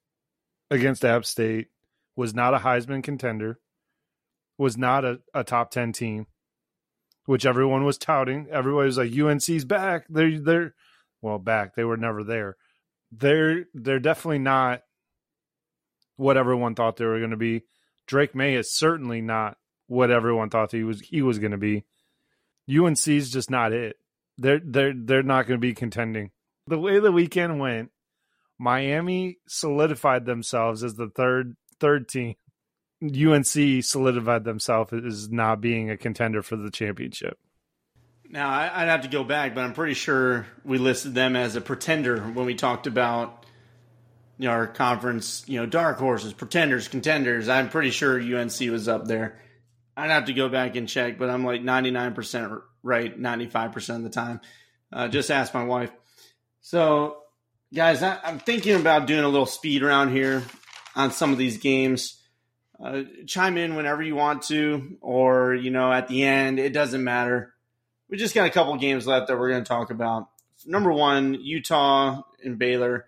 against 0.70 1.04
App 1.04 1.26
State 1.26 1.68
was 2.16 2.34
not 2.34 2.54
a 2.54 2.60
Heisman 2.60 3.04
contender 3.04 3.60
was 4.62 4.78
not 4.78 5.04
a, 5.04 5.20
a 5.34 5.44
top 5.44 5.72
10 5.72 5.92
team, 5.92 6.28
which 7.26 7.48
everyone 7.48 7.84
was 7.84 7.98
touting. 7.98 8.48
Everybody 8.52 8.86
was 8.86 8.98
like, 9.00 9.12
UNC's 9.12 9.66
back. 9.66 10.06
They're, 10.08 10.40
they're, 10.40 10.76
well, 11.20 11.40
back. 11.40 11.74
They 11.74 11.84
were 11.84 11.98
never 11.98 12.24
there. 12.24 12.58
They're, 13.12 13.66
they're 13.74 14.00
definitely 14.00 14.38
not 14.38 14.84
what 16.16 16.38
everyone 16.38 16.76
thought 16.76 16.98
they 16.98 17.06
were 17.06 17.18
going 17.18 17.32
to 17.32 17.38
be. 17.38 17.64
Drake 18.06 18.36
Maye 18.36 18.54
is 18.54 18.72
certainly 18.72 19.20
not 19.20 19.58
what 19.88 20.12
everyone 20.12 20.52
thought 20.52 20.72
he 20.72 20.84
was 20.84 21.02
he 21.02 21.24
was 21.24 21.40
going 21.40 21.54
to 21.54 21.58
be. 21.58 21.86
UNC's 22.70 23.32
just 23.32 23.50
not 23.50 23.74
it. 23.74 23.96
They're 24.38 24.62
they're 24.64 24.94
they're 24.96 25.24
not 25.24 25.48
going 25.48 25.60
to 25.60 25.62
be 25.62 25.74
contending. 25.74 26.30
The 26.68 26.78
way 26.78 27.00
the 27.00 27.12
weekend 27.12 27.60
went, 27.60 27.90
Miami 28.60 29.40
solidified 29.48 30.26
themselves 30.26 30.84
as 30.84 30.96
the 30.96 31.10
third 31.10 31.56
third 31.80 32.08
team. 32.08 32.36
UNC 33.04 33.84
solidified 33.84 34.44
themselves 34.44 34.94
as 34.94 35.30
not 35.30 35.60
being 35.60 35.90
a 35.90 35.98
contender 35.98 36.44
for 36.44 36.56
the 36.56 36.70
championship. 36.70 37.40
Now 38.30 38.50
I'd 38.50 38.88
have 38.88 39.02
to 39.02 39.10
go 39.10 39.24
back, 39.24 39.56
but 39.56 39.64
I'm 39.64 39.74
pretty 39.74 39.94
sure 39.94 40.48
we 40.64 40.78
listed 40.78 41.14
them 41.14 41.36
as 41.36 41.56
a 41.56 41.62
pretender 41.62 42.22
when 42.22 42.46
we 42.46 42.56
talked 42.56 42.88
about 42.88 43.46
you 44.38 44.48
know, 44.48 44.54
our 44.54 44.68
conference. 44.68 45.44
You 45.48 45.60
know, 45.60 45.66
dark 45.66 45.98
horses, 45.98 46.34
pretenders, 46.34 46.88
contenders. 46.88 47.50
I'm 47.50 47.70
pretty 47.70 47.92
sure 47.92 48.20
UNC 48.20 48.60
was 48.72 48.88
up 48.88 49.06
there. 49.06 49.40
I'd 49.98 50.10
have 50.10 50.26
to 50.26 50.34
go 50.34 50.48
back 50.50 50.76
and 50.76 50.88
check, 50.88 51.20
but 51.20 51.30
I'm 51.30 51.44
like 51.44 51.62
99% 51.62 52.62
right 52.84 53.20
95% 53.20 53.96
of 53.98 54.04
the 54.04 54.10
time. 54.10 54.42
Uh, 54.92 55.08
just 55.08 55.30
ask 55.30 55.54
my 55.54 55.64
wife. 55.64 55.92
So, 56.62 57.18
guys, 57.74 58.02
I, 58.02 58.20
am 58.24 58.40
thinking 58.40 58.76
about 58.76 59.08
doing 59.08 59.24
a 59.24 59.30
little 59.30 59.46
speed 59.46 59.84
around 59.84 60.12
here 60.12 60.44
on 60.96 61.12
some 61.12 61.32
of 61.32 61.38
these 61.38 61.58
games. 61.58 62.21
Uh, 62.82 63.04
chime 63.28 63.58
in 63.58 63.76
whenever 63.76 64.02
you 64.02 64.16
want 64.16 64.42
to, 64.44 64.98
or, 65.02 65.54
you 65.54 65.70
know, 65.70 65.92
at 65.92 66.08
the 66.08 66.24
end, 66.24 66.60
it 66.60 66.74
doesn't 66.74 67.04
matter. 67.04 67.54
We 68.10 68.18
just 68.18 68.34
got 68.34 68.48
a 68.48 68.52
couple 68.52 68.76
games 68.78 69.06
left 69.06 69.28
that 69.28 69.38
we're 69.38 69.52
going 69.52 69.64
to 69.64 69.68
talk 69.68 69.92
about. 69.92 70.30
Number 70.66 70.92
one, 70.92 71.36
Utah 71.36 72.24
and 72.44 72.58
Baylor. 72.58 73.06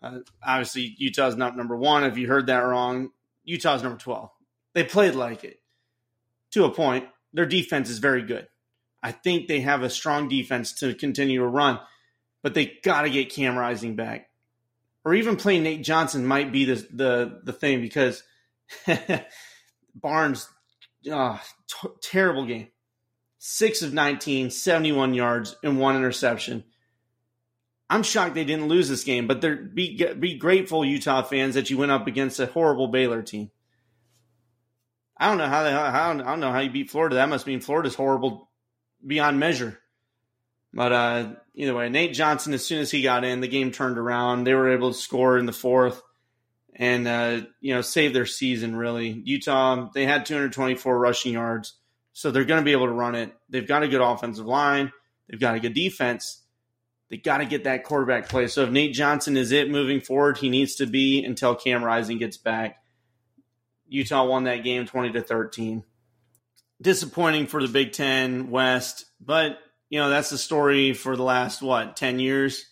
Uh, 0.00 0.18
obviously, 0.42 0.94
Utah's 0.96 1.36
not 1.36 1.56
number 1.56 1.76
one. 1.76 2.04
If 2.04 2.18
you 2.18 2.28
heard 2.28 2.46
that 2.46 2.60
wrong, 2.60 3.10
Utah's 3.44 3.82
number 3.82 3.98
12. 3.98 4.30
They 4.74 4.84
played 4.84 5.14
like 5.14 5.42
it 5.44 5.60
to 6.52 6.64
a 6.64 6.70
point. 6.70 7.06
Their 7.32 7.46
defense 7.46 7.90
is 7.90 7.98
very 7.98 8.22
good. 8.22 8.46
I 9.02 9.12
think 9.12 9.48
they 9.48 9.60
have 9.60 9.82
a 9.82 9.90
strong 9.90 10.28
defense 10.28 10.74
to 10.74 10.94
continue 10.94 11.40
to 11.40 11.46
run, 11.46 11.80
but 12.42 12.54
they 12.54 12.78
got 12.82 13.02
to 13.02 13.10
get 13.10 13.32
Cam 13.32 13.56
Rising 13.56 13.96
back. 13.96 14.28
Or 15.04 15.14
even 15.14 15.36
playing 15.36 15.62
Nate 15.62 15.82
Johnson 15.82 16.26
might 16.26 16.52
be 16.52 16.66
the 16.66 16.86
the, 16.92 17.40
the 17.44 17.52
thing 17.52 17.80
because 17.80 18.22
Barnes, 19.94 20.48
oh, 21.10 21.40
t- 21.66 21.88
terrible 22.02 22.46
game. 22.46 22.68
Six 23.38 23.82
of 23.82 23.94
19, 23.94 24.50
71 24.50 25.14
yards, 25.14 25.56
and 25.62 25.78
one 25.78 25.96
interception. 25.96 26.64
I'm 27.88 28.02
shocked 28.04 28.34
they 28.34 28.44
didn't 28.44 28.68
lose 28.68 28.88
this 28.88 29.02
game, 29.02 29.26
but 29.26 29.40
they're 29.40 29.56
be 29.56 29.96
be 30.14 30.34
grateful 30.36 30.84
Utah 30.84 31.22
fans 31.22 31.54
that 31.54 31.70
you 31.70 31.78
went 31.78 31.90
up 31.90 32.06
against 32.06 32.38
a 32.38 32.46
horrible 32.46 32.86
Baylor 32.86 33.22
team. 33.22 33.50
I 35.16 35.28
don't 35.28 35.38
know 35.38 35.48
how 35.48 35.64
they, 35.64 35.72
how, 35.72 36.10
I 36.10 36.14
don't 36.14 36.40
know 36.40 36.52
how 36.52 36.60
you 36.60 36.70
beat 36.70 36.90
Florida. 36.90 37.16
That 37.16 37.28
must 37.28 37.46
mean 37.46 37.60
Florida's 37.60 37.96
horrible 37.96 38.48
beyond 39.04 39.40
measure. 39.40 39.78
But 40.72 40.92
uh, 40.92 41.32
either 41.54 41.74
way, 41.74 41.88
Nate 41.88 42.14
Johnson, 42.14 42.54
as 42.54 42.64
soon 42.64 42.80
as 42.80 42.90
he 42.90 43.02
got 43.02 43.24
in, 43.24 43.40
the 43.40 43.48
game 43.48 43.72
turned 43.72 43.98
around. 43.98 44.44
They 44.44 44.54
were 44.54 44.72
able 44.72 44.92
to 44.92 44.98
score 44.98 45.36
in 45.36 45.46
the 45.46 45.52
fourth 45.52 46.00
and 46.74 47.06
uh, 47.06 47.40
you 47.60 47.74
know 47.74 47.80
save 47.80 48.12
their 48.12 48.26
season. 48.26 48.76
Really, 48.76 49.10
Utah 49.24 49.90
they 49.92 50.06
had 50.06 50.26
224 50.26 50.98
rushing 50.98 51.34
yards, 51.34 51.74
so 52.12 52.30
they're 52.30 52.44
going 52.44 52.60
to 52.60 52.64
be 52.64 52.72
able 52.72 52.86
to 52.86 52.92
run 52.92 53.14
it. 53.14 53.32
They've 53.48 53.66
got 53.66 53.82
a 53.82 53.88
good 53.88 54.00
offensive 54.00 54.46
line. 54.46 54.92
They've 55.28 55.40
got 55.40 55.54
a 55.54 55.60
good 55.60 55.74
defense. 55.74 56.42
They 57.08 57.16
got 57.16 57.38
to 57.38 57.44
get 57.44 57.64
that 57.64 57.84
quarterback 57.84 58.28
play. 58.28 58.46
So 58.46 58.62
if 58.62 58.70
Nate 58.70 58.94
Johnson 58.94 59.36
is 59.36 59.50
it 59.50 59.68
moving 59.68 60.00
forward, 60.00 60.38
he 60.38 60.48
needs 60.48 60.76
to 60.76 60.86
be 60.86 61.24
until 61.24 61.56
Cam 61.56 61.82
Rising 61.82 62.18
gets 62.18 62.36
back. 62.36 62.76
Utah 63.88 64.24
won 64.24 64.44
that 64.44 64.62
game 64.62 64.86
20 64.86 65.12
to 65.12 65.22
13 65.22 65.82
disappointing 66.80 67.46
for 67.46 67.62
the 67.62 67.72
Big 67.72 67.92
Ten 67.92 68.50
West, 68.50 69.06
but 69.20 69.58
you 69.88 69.98
know 69.98 70.08
that's 70.08 70.30
the 70.30 70.38
story 70.38 70.94
for 70.94 71.16
the 71.16 71.22
last 71.22 71.62
what 71.62 71.96
ten 71.96 72.18
years. 72.18 72.66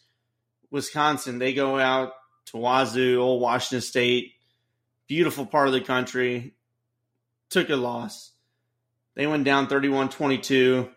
Wisconsin, 0.70 1.38
they 1.38 1.54
go 1.54 1.78
out 1.78 2.12
to 2.50 2.58
Wazzu, 2.58 3.18
old 3.18 3.40
Washington 3.40 3.80
State, 3.80 4.34
beautiful 5.06 5.46
part 5.46 5.68
of 5.68 5.74
the 5.74 5.80
country, 5.80 6.54
took 7.50 7.70
a 7.70 7.76
loss. 7.76 8.32
They 9.14 9.26
went 9.26 9.44
down 9.44 9.66
31-22, 9.66 10.88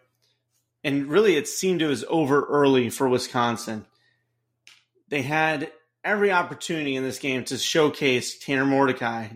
and 0.84 1.08
really 1.08 1.36
it 1.36 1.48
seemed 1.48 1.82
it 1.82 1.88
was 1.88 2.06
over 2.08 2.44
early 2.44 2.90
for 2.90 3.08
Wisconsin. 3.08 3.86
They 5.10 5.22
had 5.22 5.72
every 6.04 6.32
opportunity 6.32 6.96
in 6.96 7.04
this 7.04 7.20
game 7.20 7.44
to 7.46 7.58
showcase 7.58 8.40
Tanner 8.40 8.66
Mordecai, 8.66 9.30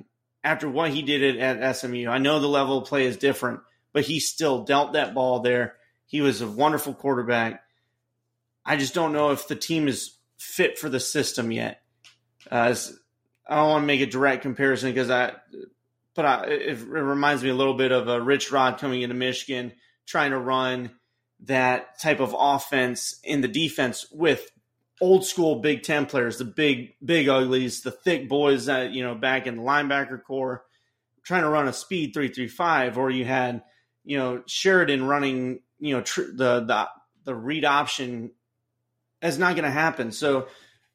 after 0.44 0.70
what 0.70 0.92
he 0.92 1.02
did 1.02 1.38
at 1.38 1.76
SMU. 1.76 2.08
I 2.08 2.20
know 2.20 2.40
the 2.40 2.48
level 2.48 2.78
of 2.78 2.88
play 2.88 3.06
is 3.06 3.18
different, 3.18 3.62
but 3.94 4.04
he 4.06 4.20
still 4.20 4.64
dealt 4.64 4.94
that 4.94 5.16
ball 5.16 5.40
there. 5.40 5.76
He 6.06 6.22
was 6.22 6.42
a 6.42 6.48
wonderful 6.48 6.94
quarterback. 6.94 7.64
I 8.64 8.78
just 8.78 8.94
don't 8.94 9.12
know 9.12 9.32
if 9.32 9.48
the 9.48 9.56
team 9.56 9.88
is 9.88 10.16
fit 10.38 10.78
for 10.78 10.88
the 10.88 11.00
system 11.00 11.52
yet. 11.52 11.82
Uh, 12.50 12.76
I 13.48 13.56
don't 13.56 13.70
want 13.70 13.84
to 13.84 13.88
make 13.88 14.02
a 14.02 14.06
direct 14.06 14.42
comparison 14.42 14.92
because 14.92 15.10
I, 15.10 15.34
but 16.16 16.26
I, 16.26 16.46
it, 16.46 16.80
reminds 16.80 17.44
me 17.44 17.50
a 17.50 17.56
little 17.56 17.74
bit 17.76 17.92
of 17.92 18.08
a 18.08 18.22
Rich 18.22 18.52
Rod 18.52 18.80
coming 18.80 19.02
into 19.02 19.16
Michigan, 19.16 19.74
trying 20.06 20.32
to 20.32 20.40
run 20.40 20.92
that 21.42 22.00
type 22.00 22.20
of 22.20 22.36
offense 22.38 23.20
in 23.24 23.42
the 23.42 23.48
defense 23.48 24.08
with 24.12 24.50
old 25.02 25.26
school 25.26 25.60
Big 25.60 25.84
Ten 25.84 26.06
players, 26.06 26.38
the 26.38 26.46
big, 26.46 26.96
big 27.04 27.28
uglies, 27.28 27.82
the 27.82 27.92
thick 27.92 28.30
boys 28.30 28.68
that, 28.68 28.92
you 28.92 29.04
know, 29.04 29.14
back 29.14 29.46
in 29.46 29.58
the 29.58 29.62
linebacker 29.62 30.24
core, 30.24 30.64
trying 31.24 31.44
to 31.44 31.50
run 31.50 31.68
a 31.68 31.74
speed 31.74 32.14
335, 32.14 32.98
or 32.98 33.10
you 33.10 33.26
had, 33.26 33.64
you 34.04 34.18
know, 34.18 34.42
Sheridan 34.46 35.06
running, 35.06 35.60
you 35.80 35.96
know, 35.96 36.02
tr- 36.02 36.22
the, 36.22 36.62
the, 36.62 36.88
the 37.26 37.36
read 37.36 37.66
option 37.66 38.32
is 39.22 39.38
not 39.38 39.56
going 39.56 39.66
to 39.66 39.72
happen. 39.72 40.12
So 40.12 40.48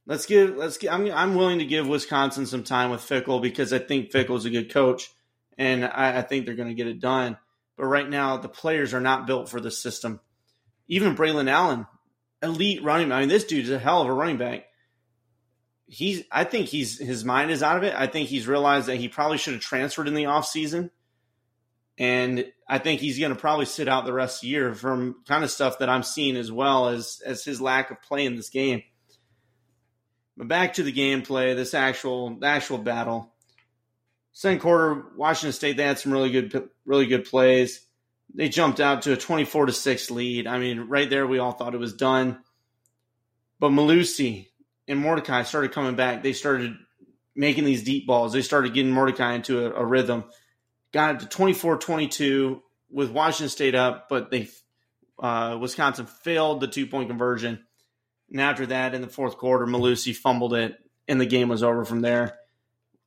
let's 0.06 0.26
give, 0.26 0.56
let's 0.56 0.78
get, 0.78 0.92
I'm, 0.92 1.10
I'm 1.10 1.34
willing 1.34 1.58
to 1.58 1.64
give 1.64 1.86
Wisconsin 1.88 2.46
some 2.46 2.64
time 2.64 2.90
with 2.90 3.00
Fickell 3.00 3.40
because 3.40 3.72
I 3.72 3.78
think 3.78 4.10
Fickell 4.10 4.36
is 4.36 4.44
a 4.44 4.50
good 4.50 4.72
coach 4.72 5.10
and 5.58 5.84
I, 5.84 6.18
I 6.18 6.22
think 6.22 6.46
they're 6.46 6.54
going 6.54 6.68
to 6.68 6.74
get 6.74 6.86
it 6.86 7.00
done. 7.00 7.36
But 7.76 7.86
right 7.86 8.08
now, 8.08 8.36
the 8.36 8.48
players 8.48 8.92
are 8.92 9.00
not 9.00 9.26
built 9.26 9.48
for 9.48 9.60
the 9.60 9.70
system. 9.70 10.20
Even 10.88 11.16
Braylon 11.16 11.48
Allen, 11.48 11.86
elite 12.42 12.82
running. 12.82 13.10
I 13.10 13.20
mean, 13.20 13.28
this 13.30 13.44
dude's 13.44 13.70
a 13.70 13.78
hell 13.78 14.02
of 14.02 14.08
a 14.08 14.12
running 14.12 14.36
back. 14.36 14.66
He's. 15.86 16.24
I 16.30 16.44
think 16.44 16.66
he's 16.66 16.98
his 16.98 17.24
mind 17.24 17.50
is 17.50 17.62
out 17.62 17.76
of 17.76 17.82
it. 17.82 17.94
I 17.96 18.06
think 18.06 18.28
he's 18.28 18.46
realized 18.46 18.86
that 18.88 18.96
he 18.96 19.08
probably 19.08 19.38
should 19.38 19.54
have 19.54 19.62
transferred 19.62 20.08
in 20.08 20.14
the 20.14 20.24
offseason. 20.24 20.90
and 22.00 22.50
I 22.66 22.78
think 22.78 23.00
he's 23.00 23.18
going 23.18 23.34
to 23.34 23.38
probably 23.38 23.66
sit 23.66 23.88
out 23.88 24.06
the 24.06 24.12
rest 24.12 24.38
of 24.38 24.40
the 24.42 24.48
year 24.48 24.74
from 24.74 25.16
kind 25.28 25.44
of 25.44 25.50
stuff 25.50 25.80
that 25.80 25.90
I'm 25.90 26.02
seeing 26.02 26.36
as 26.36 26.50
well 26.50 26.88
as 26.88 27.20
as 27.26 27.44
his 27.44 27.60
lack 27.60 27.90
of 27.90 28.00
play 28.00 28.24
in 28.24 28.36
this 28.36 28.48
game. 28.48 28.82
But 30.40 30.48
back 30.48 30.74
to 30.74 30.82
the 30.82 30.92
gameplay, 30.92 31.54
this 31.54 31.74
actual 31.74 32.38
actual 32.42 32.78
battle. 32.78 33.30
Second 34.32 34.60
quarter, 34.60 35.04
Washington 35.14 35.52
State 35.52 35.76
they 35.76 35.82
had 35.84 35.98
some 35.98 36.12
really 36.12 36.30
good 36.30 36.70
really 36.86 37.04
good 37.06 37.26
plays 37.26 37.86
they 38.34 38.48
jumped 38.48 38.80
out 38.80 39.02
to 39.02 39.12
a 39.12 39.16
24 39.16 39.66
to 39.66 39.72
6 39.72 40.10
lead. 40.10 40.46
I 40.46 40.58
mean, 40.58 40.80
right 40.80 41.08
there, 41.08 41.26
we 41.26 41.38
all 41.38 41.52
thought 41.52 41.74
it 41.74 41.80
was 41.80 41.94
done. 41.94 42.38
But 43.58 43.70
Mellusi 43.70 44.48
and 44.88 44.98
Mordecai 44.98 45.42
started 45.42 45.72
coming 45.72 45.96
back. 45.96 46.22
They 46.22 46.32
started 46.32 46.76
making 47.34 47.64
these 47.64 47.82
deep 47.82 48.06
balls. 48.06 48.32
They 48.32 48.42
started 48.42 48.74
getting 48.74 48.92
Mordecai 48.92 49.34
into 49.34 49.66
a, 49.66 49.82
a 49.82 49.84
rhythm. 49.84 50.24
Got 50.92 51.16
it 51.16 51.20
to 51.20 51.26
24 51.26 51.78
22 51.78 52.62
with 52.90 53.10
Washington 53.10 53.48
State 53.48 53.74
up, 53.74 54.08
but 54.08 54.30
they 54.30 54.48
uh, 55.18 55.58
Wisconsin 55.60 56.06
failed 56.06 56.60
the 56.60 56.66
two 56.66 56.86
point 56.86 57.08
conversion. 57.08 57.64
And 58.30 58.40
after 58.40 58.66
that, 58.66 58.94
in 58.94 59.00
the 59.00 59.08
fourth 59.08 59.36
quarter, 59.36 59.66
Mellusi 59.66 60.14
fumbled 60.14 60.54
it, 60.54 60.78
and 61.08 61.20
the 61.20 61.26
game 61.26 61.48
was 61.48 61.62
over 61.62 61.84
from 61.84 62.00
there. 62.00 62.36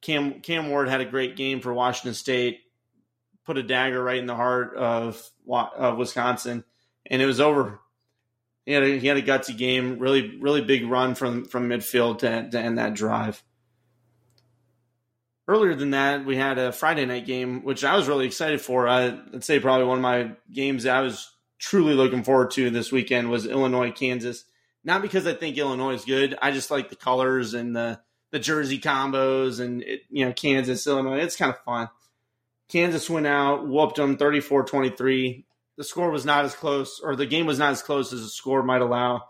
Cam 0.01 0.41
Cam 0.41 0.69
Ward 0.69 0.89
had 0.89 1.01
a 1.01 1.05
great 1.05 1.35
game 1.35 1.61
for 1.61 1.73
Washington 1.73 2.13
State 2.13 2.59
put 3.45 3.57
a 3.57 3.63
dagger 3.63 4.01
right 4.01 4.17
in 4.17 4.25
the 4.25 4.35
heart 4.35 4.75
of, 4.75 5.29
of 5.49 5.97
Wisconsin, 5.97 6.63
and 7.05 7.21
it 7.21 7.25
was 7.25 7.39
over. 7.39 7.79
He 8.65 8.71
had 8.71 8.83
a, 8.83 8.99
he 8.99 9.07
had 9.07 9.17
a 9.17 9.21
gutsy 9.21 9.57
game, 9.57 9.99
really 9.99 10.37
really 10.39 10.61
big 10.61 10.87
run 10.87 11.15
from 11.15 11.45
from 11.45 11.69
midfield 11.69 12.19
to, 12.19 12.49
to 12.49 12.59
end 12.59 12.77
that 12.77 12.93
drive. 12.93 13.43
Earlier 15.45 15.75
than 15.75 15.91
that, 15.91 16.25
we 16.25 16.37
had 16.37 16.57
a 16.57 16.71
Friday 16.71 17.05
night 17.05 17.25
game, 17.25 17.63
which 17.63 17.83
I 17.83 17.97
was 17.97 18.07
really 18.07 18.25
excited 18.25 18.61
for. 18.61 18.87
I, 18.87 19.19
I'd 19.33 19.43
say 19.43 19.59
probably 19.59 19.85
one 19.85 19.97
of 19.97 20.01
my 20.01 20.31
games 20.51 20.85
I 20.85 21.01
was 21.01 21.29
truly 21.59 21.93
looking 21.93 22.23
forward 22.23 22.51
to 22.51 22.69
this 22.69 22.93
weekend 22.93 23.29
was 23.29 23.45
Illinois 23.45 23.91
Kansas. 23.91 24.45
Not 24.83 25.01
because 25.01 25.25
I 25.25 25.33
think 25.33 25.57
Illinois 25.57 25.93
is 25.93 26.05
good, 26.05 26.37
I 26.41 26.51
just 26.51 26.71
like 26.71 26.89
the 26.89 26.95
colors 26.95 27.53
and 27.53 27.75
the 27.75 27.99
the 28.31 28.39
jersey 28.39 28.79
combos 28.79 29.59
and 29.59 29.83
it, 29.83 30.01
you 30.09 30.25
know 30.25 30.33
Kansas 30.33 30.87
Illinois. 30.87 31.19
It's 31.19 31.35
kind 31.35 31.53
of 31.53 31.59
fun. 31.63 31.89
Kansas 32.67 33.09
went 33.09 33.27
out, 33.27 33.67
whooped 33.67 33.97
them 33.97 34.17
34 34.17 34.63
23. 34.63 35.45
The 35.77 35.83
score 35.83 36.09
was 36.09 36.25
not 36.25 36.45
as 36.45 36.55
close, 36.55 36.99
or 37.03 37.15
the 37.15 37.25
game 37.25 37.45
was 37.45 37.59
not 37.59 37.71
as 37.71 37.81
close 37.81 38.11
as 38.13 38.21
the 38.21 38.29
score 38.29 38.63
might 38.63 38.81
allow. 38.81 39.23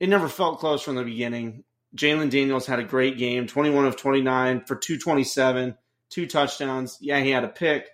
It 0.00 0.08
never 0.08 0.28
felt 0.28 0.60
close 0.60 0.82
from 0.82 0.94
the 0.94 1.04
beginning. 1.04 1.64
Jalon 1.96 2.30
Daniels 2.30 2.66
had 2.66 2.78
a 2.78 2.84
great 2.84 3.18
game 3.18 3.46
21 3.46 3.86
of 3.86 3.96
29 3.96 4.64
for 4.66 4.76
227, 4.76 5.76
two 6.10 6.26
touchdowns. 6.26 6.98
Yeah, 7.00 7.20
he 7.20 7.30
had 7.30 7.44
a 7.44 7.48
pick, 7.48 7.88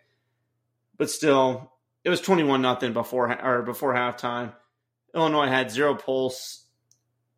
but 0.98 1.10
still, 1.10 1.72
it 2.02 2.10
was 2.10 2.20
21 2.20 2.60
nothing 2.60 2.92
before 2.92 3.40
or 3.42 3.62
before 3.62 3.94
halftime. 3.94 4.52
Illinois 5.14 5.46
had 5.46 5.70
zero 5.70 5.94
pulse, 5.94 6.63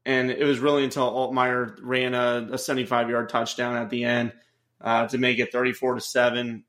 and 0.07 0.31
it 0.31 0.45
was 0.45 0.61
really 0.61 0.85
until 0.85 1.11
Altmyer 1.11 1.77
ran 1.83 2.15
a, 2.15 2.49
a 2.53 2.59
75 2.59 3.11
yard 3.11 3.29
touchdown 3.29 3.77
at 3.77 3.91
the 3.91 4.05
end 4.05 4.33
uh, 4.81 5.09
to 5.09 5.19
make 5.19 5.41
it 5.41 5.51
34 5.51 5.97
to 5.97 6.01
seven. 6.01 6.65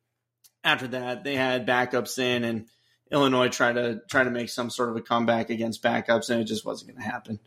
After 0.63 0.87
that, 0.87 1.23
they 1.23 1.35
had 1.35 1.67
backups 1.67 2.17
in, 2.17 2.43
and 2.43 2.65
Illinois 3.11 3.47
tried 3.47 3.73
to 3.73 4.01
try 4.09 4.23
to 4.23 4.31
make 4.31 4.49
some 4.49 4.71
sort 4.71 4.89
of 4.89 4.95
a 4.95 5.01
comeback 5.01 5.51
against 5.51 5.83
backups, 5.83 6.31
and 6.31 6.41
it 6.41 6.45
just 6.45 6.65
wasn't 6.65 6.91
going 6.91 7.01
to 7.01 7.09
happen. 7.09 7.39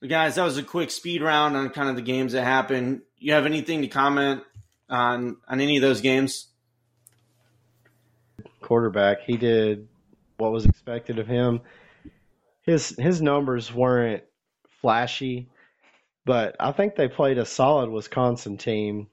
But 0.00 0.10
guys, 0.10 0.34
that 0.34 0.42
was 0.42 0.58
a 0.58 0.64
quick 0.64 0.90
speed 0.90 1.22
round 1.22 1.56
on 1.56 1.70
kind 1.70 1.88
of 1.88 1.94
the 1.94 2.02
games 2.02 2.32
that 2.32 2.42
happened. 2.42 3.02
You 3.18 3.34
have 3.34 3.46
anything 3.46 3.82
to 3.82 3.88
comment 3.88 4.42
on 4.90 5.36
on 5.46 5.60
any 5.60 5.76
of 5.76 5.82
those 5.82 6.00
games? 6.00 6.48
Quarterback, 8.60 9.22
he 9.22 9.36
did 9.36 9.86
what 10.38 10.50
was 10.50 10.66
expected 10.66 11.20
of 11.20 11.28
him. 11.28 11.60
His 12.62 12.96
his 12.98 13.22
numbers 13.22 13.72
weren't 13.72 14.24
flashy, 14.82 15.48
but 16.26 16.56
I 16.60 16.72
think 16.72 16.94
they 16.94 17.08
played 17.08 17.38
a 17.38 17.46
solid 17.46 17.90
Wisconsin 17.90 18.58
team, 18.58 19.08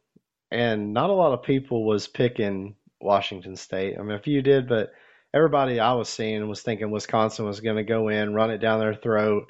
and 0.52 0.94
not 0.94 1.10
a 1.10 1.14
lot 1.14 1.34
of 1.34 1.44
people 1.44 1.86
was 1.86 2.08
picking 2.08 2.76
Washington 3.00 3.56
State. 3.56 3.96
I 3.98 4.02
mean, 4.02 4.18
a 4.18 4.22
few 4.22 4.42
did, 4.42 4.68
but 4.68 4.92
everybody 5.34 5.80
I 5.80 5.94
was 5.94 6.10
seeing 6.10 6.48
was 6.48 6.62
thinking 6.62 6.92
Wisconsin 6.92 7.46
was 7.46 7.62
going 7.62 7.78
to 7.78 7.84
go 7.84 8.10
in, 8.10 8.34
run 8.34 8.52
it 8.52 8.58
down 8.58 8.80
their 8.80 8.96
throat, 8.96 9.46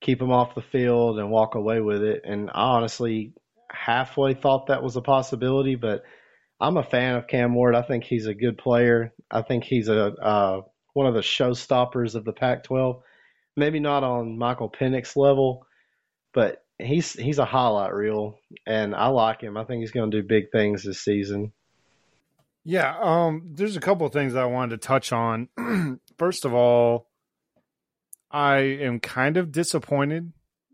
keep 0.00 0.18
them 0.18 0.32
off 0.32 0.54
the 0.54 0.62
field, 0.62 1.18
and 1.18 1.30
walk 1.30 1.54
away 1.54 1.80
with 1.80 2.02
it. 2.02 2.22
And 2.24 2.50
I 2.50 2.62
honestly 2.62 3.32
halfway 3.70 4.34
thought 4.34 4.66
that 4.66 4.82
was 4.82 4.96
a 4.96 5.02
possibility, 5.02 5.74
but 5.74 6.02
I'm 6.60 6.76
a 6.76 6.82
fan 6.82 7.16
of 7.16 7.26
Cam 7.26 7.54
Ward. 7.54 7.74
I 7.74 7.82
think 7.82 8.04
he's 8.04 8.26
a 8.26 8.34
good 8.34 8.58
player. 8.58 9.12
I 9.30 9.42
think 9.42 9.64
he's 9.64 9.88
a 9.88 10.12
uh, 10.14 10.60
one 10.94 11.06
of 11.06 11.14
the 11.14 11.20
showstoppers 11.20 12.14
of 12.14 12.24
the 12.24 12.32
Pac-12. 12.32 13.02
Maybe 13.56 13.80
not 13.80 14.04
on 14.04 14.38
Michael 14.38 14.70
Penix 14.70 15.16
level, 15.16 15.66
but 16.34 16.62
he's 16.78 17.12
he's 17.14 17.38
a 17.38 17.44
highlight 17.44 17.94
reel, 17.94 18.38
and 18.66 18.94
I 18.94 19.06
like 19.08 19.40
him. 19.40 19.56
I 19.56 19.64
think 19.64 19.80
he's 19.80 19.92
going 19.92 20.10
to 20.10 20.20
do 20.20 20.26
big 20.26 20.50
things 20.52 20.84
this 20.84 21.00
season. 21.00 21.52
Yeah, 22.64 22.96
um, 23.00 23.52
there's 23.54 23.76
a 23.76 23.80
couple 23.80 24.06
of 24.06 24.12
things 24.12 24.34
I 24.34 24.44
wanted 24.44 24.80
to 24.80 24.86
touch 24.86 25.12
on. 25.12 25.48
First 26.18 26.44
of 26.44 26.52
all, 26.52 27.08
I 28.30 28.56
am 28.58 28.98
kind 29.00 29.36
of 29.36 29.52
disappointed. 29.52 30.32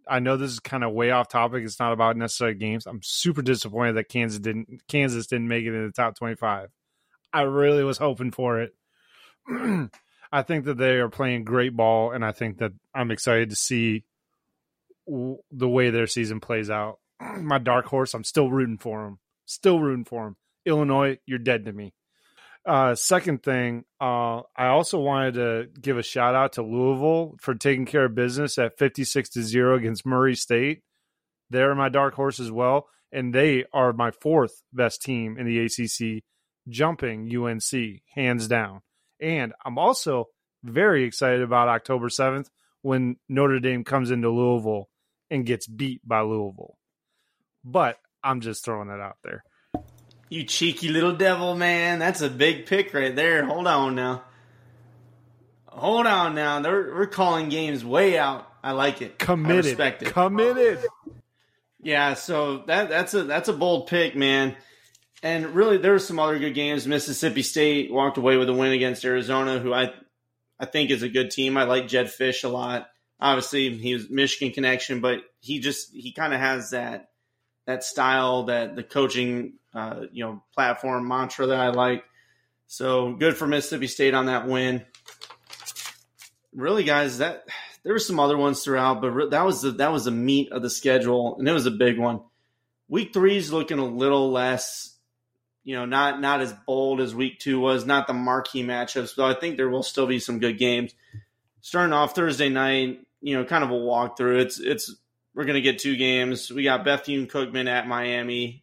I 0.08 0.18
know 0.18 0.36
this 0.36 0.50
is 0.50 0.58
kind 0.58 0.84
of 0.84 0.92
way 0.92 1.10
off 1.10 1.28
topic. 1.28 1.64
It's 1.64 1.78
not 1.78 1.92
about 1.92 2.16
necessarily 2.16 2.56
games. 2.56 2.86
I'm 2.86 3.00
super 3.02 3.42
disappointed 3.42 3.96
that 3.96 4.08
Kansas 4.08 4.40
didn't 4.40 4.82
Kansas 4.88 5.26
didn't 5.26 5.48
make 5.48 5.64
it 5.64 5.74
in 5.74 5.86
the 5.86 5.92
top 5.92 6.16
25. 6.16 6.70
I 7.32 7.42
really 7.42 7.84
was 7.84 7.98
hoping 7.98 8.30
for 8.30 8.60
it. 8.60 8.74
I 10.32 10.42
think 10.42 10.64
that 10.64 10.78
they 10.78 10.96
are 10.96 11.10
playing 11.10 11.44
great 11.44 11.76
ball, 11.76 12.12
and 12.12 12.24
I 12.24 12.32
think 12.32 12.58
that 12.58 12.72
I'm 12.94 13.10
excited 13.10 13.50
to 13.50 13.56
see 13.56 14.04
the 15.06 15.68
way 15.68 15.90
their 15.90 16.06
season 16.06 16.40
plays 16.40 16.70
out. 16.70 16.98
My 17.20 17.58
dark 17.58 17.86
horse, 17.86 18.14
I'm 18.14 18.24
still 18.24 18.50
rooting 18.50 18.78
for 18.78 19.04
them. 19.04 19.18
Still 19.44 19.80
rooting 19.80 20.04
for 20.04 20.24
them. 20.24 20.36
Illinois, 20.64 21.18
you're 21.26 21.38
dead 21.38 21.66
to 21.66 21.72
me. 21.72 21.92
Uh, 22.64 22.94
second 22.94 23.42
thing, 23.42 23.84
uh, 24.00 24.42
I 24.56 24.68
also 24.68 25.00
wanted 25.00 25.34
to 25.34 25.68
give 25.80 25.98
a 25.98 26.02
shout 26.02 26.34
out 26.34 26.52
to 26.54 26.62
Louisville 26.62 27.34
for 27.40 27.54
taking 27.54 27.86
care 27.86 28.04
of 28.04 28.14
business 28.14 28.56
at 28.56 28.78
56 28.78 29.30
to 29.30 29.42
0 29.42 29.76
against 29.76 30.06
Murray 30.06 30.36
State. 30.36 30.82
They're 31.50 31.74
my 31.74 31.88
dark 31.88 32.14
horse 32.14 32.38
as 32.38 32.50
well. 32.50 32.86
And 33.10 33.34
they 33.34 33.64
are 33.74 33.92
my 33.92 34.10
fourth 34.10 34.62
best 34.72 35.02
team 35.02 35.36
in 35.36 35.44
the 35.44 35.58
ACC, 35.58 36.22
jumping 36.68 37.28
UNC, 37.36 38.00
hands 38.14 38.48
down. 38.48 38.80
And 39.22 39.54
I'm 39.64 39.78
also 39.78 40.28
very 40.64 41.04
excited 41.04 41.42
about 41.42 41.68
October 41.68 42.08
7th 42.08 42.48
when 42.82 43.16
Notre 43.28 43.60
Dame 43.60 43.84
comes 43.84 44.10
into 44.10 44.28
Louisville 44.28 44.88
and 45.30 45.46
gets 45.46 45.66
beat 45.66 46.00
by 46.06 46.20
Louisville. 46.20 46.76
But 47.64 47.98
I'm 48.22 48.40
just 48.40 48.64
throwing 48.64 48.88
that 48.88 49.00
out 49.00 49.18
there. 49.22 49.44
You 50.28 50.44
cheeky 50.44 50.88
little 50.88 51.14
devil, 51.14 51.54
man. 51.54 52.00
That's 52.00 52.20
a 52.20 52.28
big 52.28 52.66
pick 52.66 52.92
right 52.92 53.14
there. 53.14 53.44
Hold 53.44 53.66
on 53.66 53.94
now. 53.94 54.24
Hold 55.66 56.06
on 56.06 56.34
now. 56.34 56.60
They're, 56.60 56.94
we're 56.94 57.06
calling 57.06 57.48
games 57.48 57.84
way 57.84 58.18
out. 58.18 58.46
I 58.62 58.72
like 58.72 59.02
it. 59.02 59.18
Committed. 59.18 59.80
I 59.80 59.88
it. 59.88 60.00
Committed. 60.00 60.80
Yeah, 61.80 62.14
so 62.14 62.58
that 62.66 62.88
that's 62.88 63.12
a 63.12 63.24
that's 63.24 63.48
a 63.48 63.52
bold 63.52 63.88
pick, 63.88 64.14
man. 64.14 64.54
And 65.22 65.54
really, 65.54 65.78
there 65.78 65.92
were 65.92 65.98
some 65.98 66.18
other 66.18 66.38
good 66.38 66.54
games. 66.54 66.86
Mississippi 66.86 67.42
State 67.42 67.92
walked 67.92 68.18
away 68.18 68.36
with 68.36 68.48
a 68.48 68.52
win 68.52 68.72
against 68.72 69.04
Arizona, 69.04 69.58
who 69.58 69.72
I 69.72 69.92
I 70.58 70.66
think 70.66 70.90
is 70.90 71.02
a 71.02 71.08
good 71.08 71.30
team. 71.30 71.56
I 71.56 71.64
like 71.64 71.88
Jedd 71.88 72.06
Fisch 72.06 72.44
a 72.44 72.48
lot. 72.48 72.88
Obviously, 73.20 73.76
he 73.76 73.94
was 73.94 74.10
Michigan 74.10 74.52
connection, 74.52 75.00
but 75.00 75.20
he 75.40 75.60
just 75.60 75.92
he 75.94 76.12
kind 76.12 76.34
of 76.34 76.40
has 76.40 76.70
that 76.70 77.10
that 77.66 77.84
style 77.84 78.44
that 78.44 78.74
the 78.74 78.82
coaching 78.82 79.54
uh, 79.74 80.06
you 80.12 80.24
know 80.24 80.42
platform 80.54 81.06
mantra 81.06 81.46
that 81.46 81.60
I 81.60 81.70
like. 81.70 82.04
So 82.66 83.12
good 83.12 83.36
for 83.36 83.46
Mississippi 83.46 83.86
State 83.86 84.14
on 84.14 84.26
that 84.26 84.48
win. 84.48 84.84
Really, 86.52 86.84
guys, 86.84 87.18
that 87.18 87.44
there 87.82 87.92
were 87.92 87.98
some 87.98 88.20
other 88.20 88.36
ones 88.36 88.62
throughout, 88.62 89.00
but 89.00 89.30
that 89.30 89.44
was 89.44 89.62
the 89.62 89.72
that 89.72 89.92
was 89.92 90.04
the 90.04 90.10
meat 90.10 90.52
of 90.52 90.62
the 90.62 90.70
schedule, 90.70 91.36
and 91.38 91.48
it 91.48 91.52
was 91.52 91.66
a 91.66 91.70
big 91.70 91.98
one. 91.98 92.20
Week 92.88 93.12
three 93.12 93.36
is 93.36 93.52
looking 93.52 93.78
a 93.78 93.84
little 93.84 94.30
less, 94.30 94.91
you 95.64 95.76
know, 95.76 95.84
not 95.84 96.20
not 96.20 96.40
as 96.40 96.52
bold 96.66 97.00
as 97.00 97.14
week 97.14 97.38
two 97.38 97.60
was, 97.60 97.86
not 97.86 98.06
the 98.06 98.14
marquee 98.14 98.64
matchups, 98.64 99.16
but 99.16 99.36
I 99.36 99.38
think 99.38 99.56
there 99.56 99.68
will 99.68 99.82
still 99.82 100.06
be 100.06 100.18
some 100.18 100.38
good 100.38 100.58
games. 100.58 100.94
Starting 101.60 101.92
off 101.92 102.14
Thursday 102.14 102.48
night, 102.48 103.00
you 103.20 103.36
know, 103.36 103.44
kind 103.44 103.62
of 103.62 103.70
a 103.70 103.74
walkthrough. 103.74 104.40
It's 104.40 104.58
it's 104.58 104.94
we're 105.34 105.44
gonna 105.44 105.60
get 105.60 105.78
two 105.78 105.96
games. 105.96 106.50
We 106.50 106.64
got 106.64 106.84
Bethune 106.84 107.26
Cookman 107.26 107.68
at 107.68 107.86
Miami 107.86 108.62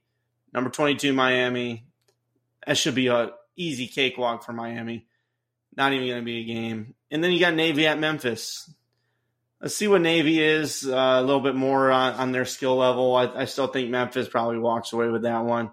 Number 0.54 0.70
22, 0.70 1.14
Miami. 1.14 1.86
That 2.66 2.78
should 2.78 2.96
be 2.96 3.08
a 3.08 3.32
easy 3.56 3.88
cakewalk 3.88 4.44
for 4.44 4.54
Miami. 4.54 5.06
Not 5.76 5.94
even 5.94 6.18
to 6.18 6.24
be 6.24 6.42
a 6.42 6.46
game. 6.46 6.96
And 7.12 7.24
then 7.24 7.32
you 7.32 7.40
got 7.40 7.54
Navy 7.54 7.86
at 7.88 8.00
Memphis. 8.00 8.74
Let's 9.62 9.76
see 9.76 9.88
what 9.88 10.02
Navy 10.02 10.42
is 10.42 10.88
uh, 10.88 11.18
a 11.20 11.22
little 11.22 11.42
bit 11.42 11.56
more 11.56 11.92
on, 11.92 12.14
on 12.14 12.32
their 12.32 12.46
skill 12.46 12.78
level. 12.78 13.16
I, 13.16 13.42
I, 13.42 13.46
still 13.46 13.68
think 13.68 13.90
Memphis 13.90 14.30
probably 14.30 14.58
walks 14.58 14.94
away 14.94 15.10
with 15.10 15.24
that 15.24 15.44
one. 15.44 15.72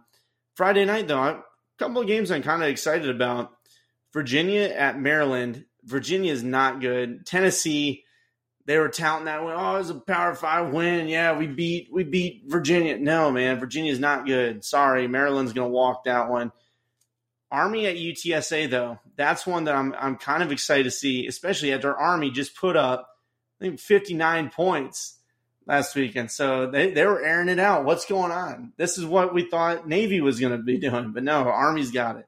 Friday 0.57 0.85
night, 0.85 1.07
though, 1.07 1.23
a 1.23 1.45
couple 1.79 2.01
of 2.01 2.09
games 2.09 2.31
I'm 2.31 2.43
kind 2.43 2.63
of 2.63 2.69
excited 2.69 3.09
about. 3.09 3.53
Virginia 4.13 4.63
at 4.63 4.99
Maryland. 4.99 5.65
Virginia 5.85 6.33
is 6.33 6.43
not 6.43 6.81
good. 6.81 7.25
Tennessee 7.25 8.03
they 8.67 8.79
were 8.79 8.89
touting 8.89 9.27
that 9.27 9.45
one. 9.45 9.55
Oh, 9.57 9.77
it 9.77 9.79
was 9.79 9.91
a 9.91 9.95
Power 9.95 10.35
Five 10.35 10.73
win. 10.73 11.09
Yeah, 11.09 11.39
we 11.39 11.47
beat 11.47 11.89
we 11.93 12.03
beat 12.03 12.43
Virginia. 12.47 12.99
No, 12.99 13.31
man, 13.31 13.61
Virginia's 13.61 14.01
not 14.01 14.27
good. 14.27 14.65
Sorry, 14.65 15.07
Maryland's 15.07 15.53
gonna 15.53 15.69
walk 15.69 16.05
that 16.05 16.29
one. 16.29 16.53
Army 17.51 17.87
at 17.87 17.97
UTSA 17.97 18.69
though, 18.69 18.99
that's 19.17 19.47
one 19.47 19.65
that 19.65 19.77
I'm 19.77 19.95
I'm 19.99 20.17
kind 20.17 20.43
of 20.43 20.51
excited 20.51 20.85
to 20.85 20.91
see, 20.91 21.27
especially 21.29 21.73
after 21.73 21.97
Army 21.97 22.31
just 22.31 22.57
put 22.57 22.77
up 22.77 23.09
I 23.61 23.65
think 23.67 23.81
59 23.81 24.51
points 24.51 25.16
last 25.67 25.95
weekend. 25.95 26.31
So 26.31 26.71
they, 26.71 26.93
they 26.93 27.05
were 27.05 27.23
airing 27.23 27.49
it 27.49 27.59
out. 27.59 27.85
What's 27.85 28.07
going 28.07 28.33
on? 28.33 28.73
This 28.77 28.99
is 28.99 29.05
what 29.05 29.35
we 29.35 29.49
thought 29.49 29.89
Navy 29.89 30.21
was 30.21 30.41
going 30.41 30.57
to 30.57 30.63
be 30.63 30.79
doing, 30.79 31.13
but 31.13 31.23
no, 31.23 31.49
Army's 31.49 31.91
got 31.91 32.17
it. 32.17 32.27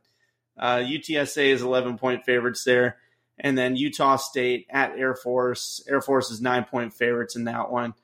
Uh, 0.57 0.79
UTSA 0.79 1.53
is 1.53 1.63
11 1.63 1.99
point 1.99 2.25
favorites 2.25 2.65
there 2.65 2.97
and 3.41 3.57
then 3.57 3.77
Utah 3.77 4.17
State 4.17 4.67
at 4.71 4.99
Air 4.99 5.15
Force. 5.15 5.83
Air 5.89 6.01
Force 6.01 6.31
is 6.31 6.41
nine 6.41 6.65
point 6.65 6.93
favorites 6.93 7.37
in 7.37 7.45
that 7.45 7.71
one. 7.71 7.95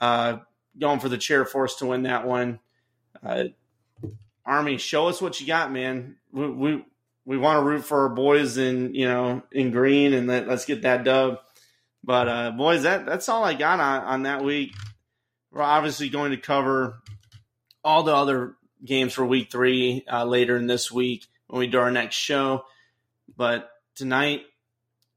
Uh, 0.00 0.38
going 0.78 1.00
for 1.00 1.08
the 1.08 1.18
Chair 1.18 1.44
Force 1.44 1.76
to 1.76 1.86
win 1.86 2.02
that 2.02 2.26
one. 2.26 2.60
Uh, 3.22 3.44
Army, 4.44 4.78
show 4.78 5.08
us 5.08 5.20
what 5.20 5.40
you 5.40 5.46
got, 5.46 5.72
man. 5.72 6.16
We 6.32 6.50
we, 6.50 6.84
we 7.24 7.38
want 7.38 7.60
to 7.60 7.64
root 7.64 7.84
for 7.84 8.02
our 8.02 8.08
boys 8.08 8.56
in 8.56 8.94
you 8.94 9.06
know 9.06 9.42
in 9.52 9.70
green, 9.70 10.12
and 10.12 10.26
let, 10.26 10.48
us 10.48 10.64
get 10.64 10.82
that 10.82 11.04
dub. 11.04 11.38
But 12.02 12.28
uh, 12.28 12.50
boys, 12.52 12.84
that 12.84 13.06
that's 13.06 13.28
all 13.28 13.44
I 13.44 13.54
got 13.54 13.80
on, 13.80 14.02
on 14.02 14.22
that 14.22 14.42
week. 14.42 14.74
We're 15.52 15.62
obviously 15.62 16.08
going 16.08 16.30
to 16.30 16.36
cover 16.36 17.02
all 17.84 18.02
the 18.02 18.14
other 18.14 18.54
games 18.84 19.12
for 19.12 19.24
week 19.26 19.50
three 19.50 20.04
uh, 20.10 20.24
later 20.24 20.56
in 20.56 20.66
this 20.66 20.90
week 20.90 21.26
when 21.48 21.60
we 21.60 21.66
do 21.66 21.78
our 21.78 21.90
next 21.90 22.16
show. 22.16 22.64
But 23.36 23.70
tonight, 23.94 24.42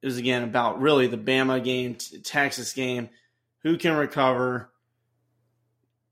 was 0.03 0.17
again 0.17 0.43
about 0.43 0.81
really 0.81 1.07
the 1.07 1.17
Bama 1.17 1.63
game, 1.63 1.95
Texas 2.23 2.73
game, 2.73 3.09
who 3.63 3.77
can 3.77 3.95
recover. 3.95 4.69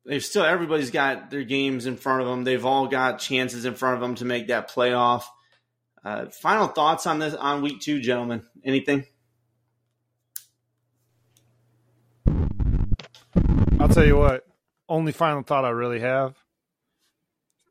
They've 0.05 0.23
still 0.23 0.43
everybody's 0.43 0.91
got 0.91 1.29
their 1.29 1.43
games 1.43 1.85
in 1.85 1.97
front 1.97 2.21
of 2.21 2.27
them. 2.27 2.43
They've 2.43 2.65
all 2.65 2.87
got 2.87 3.19
chances 3.19 3.65
in 3.65 3.75
front 3.75 3.95
of 3.95 4.01
them 4.01 4.15
to 4.15 4.25
make 4.25 4.47
that 4.47 4.71
playoff. 4.71 5.23
Uh, 6.03 6.27
final 6.27 6.67
thoughts 6.67 7.05
on 7.05 7.19
this 7.19 7.35
on 7.35 7.61
week 7.61 7.81
two, 7.81 7.99
gentlemen? 7.99 8.43
Anything? 8.63 9.05
I'll 13.81 13.89
tell 13.89 14.05
you 14.05 14.15
what. 14.15 14.45
only 14.87 15.11
final 15.11 15.41
thought 15.41 15.65
I 15.65 15.69
really 15.69 16.01
have: 16.01 16.35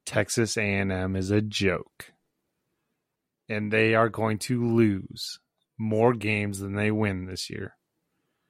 Texas 0.04 0.56
A&M 0.56 1.14
is 1.14 1.30
a 1.30 1.40
joke, 1.40 2.12
and 3.48 3.72
they 3.72 3.94
are 3.94 4.08
going 4.08 4.38
to 4.38 4.74
lose 4.74 5.38
more 5.78 6.12
games 6.12 6.58
than 6.58 6.74
they 6.74 6.90
win 6.90 7.26
this 7.26 7.48
year. 7.48 7.76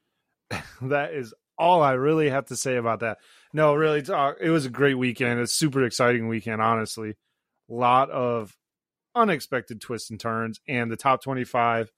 that 0.81 1.13
is 1.13 1.35
all 1.59 1.83
I 1.83 1.93
really 1.93 2.31
have 2.31 2.47
to 2.47 2.57
say 2.57 2.77
about 2.77 3.01
that. 3.01 3.19
No, 3.53 3.75
really, 3.75 4.03
uh, 4.09 4.33
it 4.41 4.49
was 4.49 4.65
a 4.65 4.71
great 4.71 4.97
weekend. 4.97 5.39
It's 5.39 5.55
super 5.55 5.85
exciting 5.85 6.29
weekend, 6.29 6.63
honestly. 6.63 7.11
A 7.11 7.75
lot 7.75 8.09
of 8.09 8.57
unexpected 9.15 9.83
twists 9.83 10.09
and 10.09 10.19
turns, 10.19 10.61
and 10.67 10.91
the 10.91 10.97
top 10.97 11.23
twenty-five. 11.23 11.93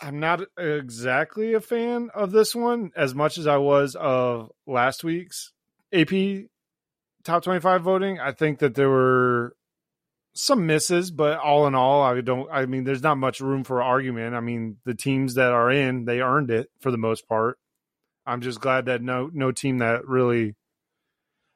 I'm 0.00 0.20
not 0.20 0.42
exactly 0.58 1.54
a 1.54 1.60
fan 1.60 2.10
of 2.14 2.30
this 2.30 2.54
one 2.54 2.90
as 2.96 3.14
much 3.14 3.38
as 3.38 3.46
I 3.46 3.56
was 3.56 3.94
of 3.94 4.50
last 4.66 5.04
week's 5.04 5.52
AP 5.92 6.48
top 7.24 7.42
25 7.42 7.82
voting. 7.82 8.20
I 8.20 8.32
think 8.32 8.58
that 8.58 8.74
there 8.74 8.90
were 8.90 9.56
some 10.34 10.66
misses, 10.66 11.10
but 11.10 11.38
all 11.38 11.66
in 11.66 11.74
all, 11.74 12.02
I 12.02 12.20
don't. 12.20 12.48
I 12.50 12.66
mean, 12.66 12.84
there's 12.84 13.02
not 13.02 13.16
much 13.16 13.40
room 13.40 13.64
for 13.64 13.82
argument. 13.82 14.34
I 14.34 14.40
mean, 14.40 14.76
the 14.84 14.94
teams 14.94 15.34
that 15.34 15.52
are 15.52 15.70
in, 15.70 16.04
they 16.04 16.20
earned 16.20 16.50
it 16.50 16.70
for 16.80 16.90
the 16.90 16.98
most 16.98 17.26
part. 17.26 17.58
I'm 18.26 18.40
just 18.42 18.60
glad 18.60 18.86
that 18.86 19.02
no 19.02 19.30
no 19.32 19.50
team 19.52 19.78
that 19.78 20.06
really 20.06 20.56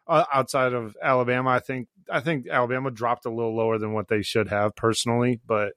uh, 0.06 0.24
outside 0.32 0.72
of 0.72 0.96
Alabama, 1.02 1.50
I 1.50 1.60
think 1.60 1.88
I 2.10 2.20
think 2.20 2.48
Alabama 2.48 2.90
dropped 2.90 3.26
a 3.26 3.30
little 3.30 3.54
lower 3.54 3.78
than 3.78 3.92
what 3.92 4.08
they 4.08 4.22
should 4.22 4.48
have 4.48 4.74
personally, 4.76 5.40
but 5.46 5.74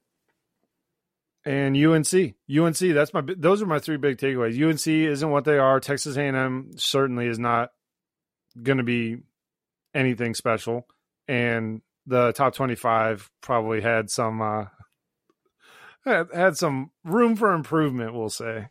and 1.44 1.76
UNC, 1.76 2.34
UNC, 2.50 2.78
that's 2.78 3.12
my 3.12 3.22
those 3.36 3.60
are 3.62 3.66
my 3.66 3.78
three 3.78 3.98
big 3.98 4.16
takeaways. 4.16 4.60
UNC 4.60 4.86
isn't 4.86 5.30
what 5.30 5.44
they 5.44 5.58
are. 5.58 5.78
Texas 5.78 6.16
A&M 6.16 6.70
certainly 6.76 7.26
is 7.26 7.38
not 7.38 7.70
going 8.62 8.78
to 8.78 8.84
be 8.84 9.18
anything 9.94 10.34
special, 10.34 10.86
and 11.28 11.82
the 12.06 12.32
top 12.32 12.54
25 12.54 13.30
probably 13.40 13.80
had 13.80 14.10
some 14.10 14.40
uh 14.40 14.64
had, 16.04 16.56
some 16.56 16.90
room 17.04 17.36
for 17.36 17.52
improvement 17.54 18.14
we'll 18.14 18.28
say. 18.28 18.68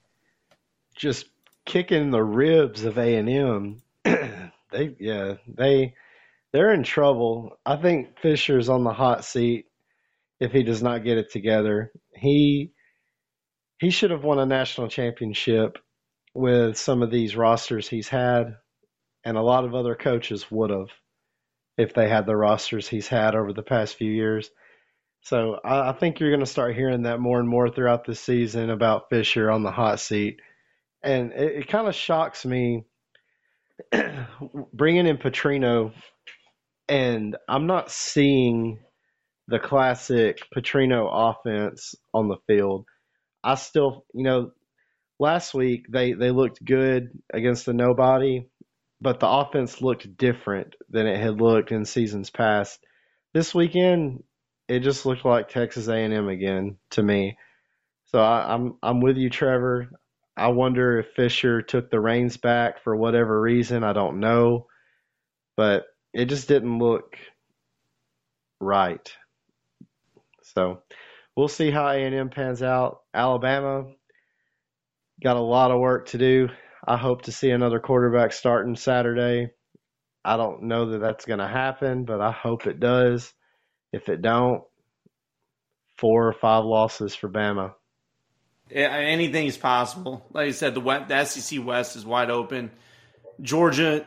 Just 0.96 1.26
kicking 1.66 2.12
the 2.12 2.24
ribs 2.24 2.84
of 2.84 2.98
a&m 2.98 3.82
they 4.04 4.96
yeah 5.00 5.36
they 5.48 5.94
they're 6.52 6.74
in 6.74 6.84
trouble. 6.84 7.58
I 7.66 7.78
think 7.78 8.20
fisher's 8.20 8.70
on 8.70 8.84
the 8.84 8.94
hot 8.94 9.26
seat 9.26 9.66
if 10.44 10.52
he 10.52 10.64
does 10.64 10.84
not 10.84 11.04
get 11.04 11.18
it 11.18 11.32
together 11.32 11.92
he 12.16 12.72
he 13.80 13.90
should 13.90 14.12
have 14.12 14.24
won 14.24 14.40
a 14.40 14.46
national 14.46 14.88
championship 14.88 15.78
with 16.34 16.78
some 16.78 17.02
of 17.02 17.12
these 17.12 17.36
rosters 17.36 17.88
he's 17.88 18.10
had 18.10 18.56
and 19.24 19.38
a 19.38 19.42
lot 19.42 19.66
of 19.66 19.76
other 19.76 19.96
coaches 19.96 20.50
would 20.52 20.70
have 20.70 20.90
if 21.78 21.94
they 21.94 22.08
had 22.08 22.26
the 22.26 22.36
rosters 22.36 22.88
he's 22.88 23.08
had 23.08 23.36
over 23.36 23.54
the 23.54 23.64
past 23.64 23.96
few 23.96 24.12
years. 24.12 24.50
So 25.22 25.60
I, 25.64 25.90
I 25.90 25.94
think 25.94 26.20
you're 26.20 26.30
going 26.30 26.42
to 26.42 26.46
start 26.46 26.76
hearing 26.76 27.04
that 27.04 27.20
more 27.20 27.40
and 27.40 27.48
more 27.48 27.70
throughout 27.70 28.06
the 28.06 28.16
season 28.16 28.70
about 28.70 29.10
Fisher 29.10 29.50
on 29.50 29.64
the 29.64 29.72
hot 29.72 30.00
seat. 30.00 30.40
And 31.02 31.32
it, 31.34 31.62
it 31.62 31.68
kind 31.68 31.88
of 31.88 31.96
shocks 31.96 32.46
me 32.46 32.86
bringing 34.74 35.08
in 35.08 35.18
Petrino, 35.18 35.94
and 36.88 37.36
I'm 37.48 37.66
not 37.66 37.92
seeing 37.92 38.80
the 39.48 39.60
classic 39.60 40.40
Petrino 40.56 41.10
offense 41.12 41.96
on 42.14 42.28
the 42.30 42.38
field. 42.48 42.86
I 43.44 43.56
still, 43.56 44.06
you 44.14 44.24
know, 44.24 44.52
last 45.20 45.54
week 45.54 45.86
they, 45.92 46.14
they 46.14 46.32
looked 46.32 46.64
good 46.64 47.10
against 47.34 47.66
the 47.66 47.74
nobody, 47.74 48.46
but 49.02 49.20
the 49.20 49.28
offense 49.28 49.82
looked 49.82 50.18
different 50.18 50.76
than 50.90 51.08
it 51.08 51.20
had 51.20 51.42
looked 51.42 51.72
in 51.72 51.86
seasons 51.86 52.30
past. 52.30 52.80
This 53.34 53.54
weekend, 53.54 54.24
it 54.70 54.80
just 54.80 55.06
looked 55.06 55.26
like 55.26 55.50
Texas 55.50 55.88
A&M 55.88 56.30
again 56.30 56.78
to 56.92 57.04
me. 57.04 57.38
So 58.06 58.20
I, 58.20 58.54
I'm 58.54 58.78
I'm 58.84 59.02
with 59.02 59.18
you, 59.18 59.30
Trevor. 59.30 59.90
I 60.38 60.48
wonder 60.50 61.00
if 61.00 61.08
Fisher 61.16 61.62
took 61.62 61.90
the 61.90 62.00
reins 62.00 62.38
back 62.38 62.84
for 62.84 62.96
whatever 62.96 63.40
reason. 63.40 63.84
I 63.84 63.94
don't 63.94 64.20
know, 64.20 64.68
but 65.58 65.86
it 66.14 66.26
just 66.26 66.48
didn't 66.48 66.80
look 66.80 67.18
right. 68.60 69.12
So 70.56 70.82
we'll 71.36 71.48
see 71.48 71.72
how 71.72 71.88
A&M 71.88 72.30
pans 72.30 72.62
out. 72.62 73.00
Alabama 73.14 73.86
got 75.22 75.38
a 75.38 75.42
lot 75.42 75.72
of 75.72 75.80
work 75.80 76.10
to 76.10 76.18
do. 76.18 76.50
I 76.86 76.98
hope 76.98 77.24
to 77.24 77.32
see 77.32 77.50
another 77.50 77.80
quarterback 77.80 78.34
starting 78.34 78.76
Saturday. 78.76 79.52
I 80.26 80.38
don't 80.38 80.64
know 80.64 80.92
that 80.92 81.00
that's 81.00 81.26
going 81.26 81.40
to 81.40 81.48
happen, 81.48 82.06
but 82.06 82.22
I 82.22 82.32
hope 82.32 82.68
it 82.68 82.80
does. 82.80 83.34
If 83.92 84.10
it 84.10 84.22
don't, 84.22 84.64
four 85.98 86.28
or 86.28 86.34
five 86.34 86.66
losses 86.66 87.16
for 87.16 87.30
Bama. 87.30 87.74
Yeah, 88.70 88.90
anything 88.90 89.48
is 89.48 89.58
possible. 89.58 90.26
Like 90.34 90.48
I 90.48 90.52
said, 90.52 90.74
the, 90.74 90.82
the 90.82 91.26
SEC 91.26 91.64
West 91.64 91.96
is 91.96 92.06
wide 92.06 92.32
open. 92.32 92.72
Georgia, 93.42 94.06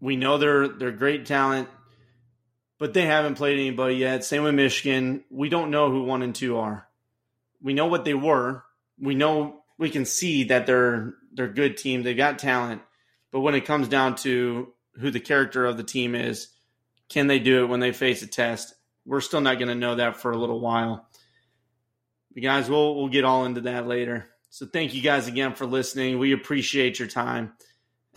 we 0.00 0.16
know 0.16 0.38
they're 0.38 0.68
they're 0.68 0.92
great 0.92 1.26
talent, 1.26 1.68
but 2.78 2.94
they 2.94 3.06
haven't 3.06 3.36
played 3.36 3.58
anybody 3.58 3.96
yet. 3.96 4.24
Same 4.24 4.42
with 4.42 4.54
Michigan. 4.54 5.24
We 5.30 5.48
don't 5.48 5.70
know 5.70 5.90
who 5.90 6.04
one 6.04 6.22
and 6.22 6.34
two 6.34 6.58
are. 6.58 6.86
We 7.62 7.74
know 7.74 7.86
what 7.86 8.04
they 8.04 8.14
were. 8.14 8.64
We 8.98 9.14
know 9.14 9.62
we 9.78 9.90
can 9.90 10.04
see 10.04 10.44
that 10.44 10.66
they're 10.66 11.14
they're 11.32 11.48
good 11.48 11.76
team. 11.76 12.02
They've 12.02 12.16
got 12.16 12.38
talent, 12.38 12.82
but 13.32 13.40
when 13.40 13.54
it 13.54 13.64
comes 13.64 13.88
down 13.88 14.16
to 14.16 14.72
who 15.00 15.10
the 15.10 15.20
character 15.20 15.66
of 15.66 15.76
the 15.76 15.84
team 15.84 16.14
is, 16.14 16.48
can 17.08 17.26
they 17.26 17.38
do 17.38 17.62
it 17.62 17.68
when 17.68 17.80
they 17.80 17.92
face 17.92 18.22
a 18.22 18.26
test? 18.26 18.74
We're 19.04 19.20
still 19.20 19.40
not 19.40 19.58
going 19.58 19.68
to 19.68 19.74
know 19.74 19.96
that 19.96 20.16
for 20.16 20.30
a 20.30 20.38
little 20.38 20.60
while. 20.60 21.08
But 22.34 22.42
guys, 22.42 22.68
we'll 22.68 22.96
we'll 22.96 23.08
get 23.08 23.24
all 23.24 23.44
into 23.44 23.62
that 23.62 23.86
later. 23.86 24.28
So 24.50 24.66
thank 24.66 24.94
you 24.94 25.02
guys 25.02 25.28
again 25.28 25.54
for 25.54 25.66
listening. 25.66 26.18
We 26.18 26.32
appreciate 26.32 26.98
your 26.98 27.08
time. 27.08 27.52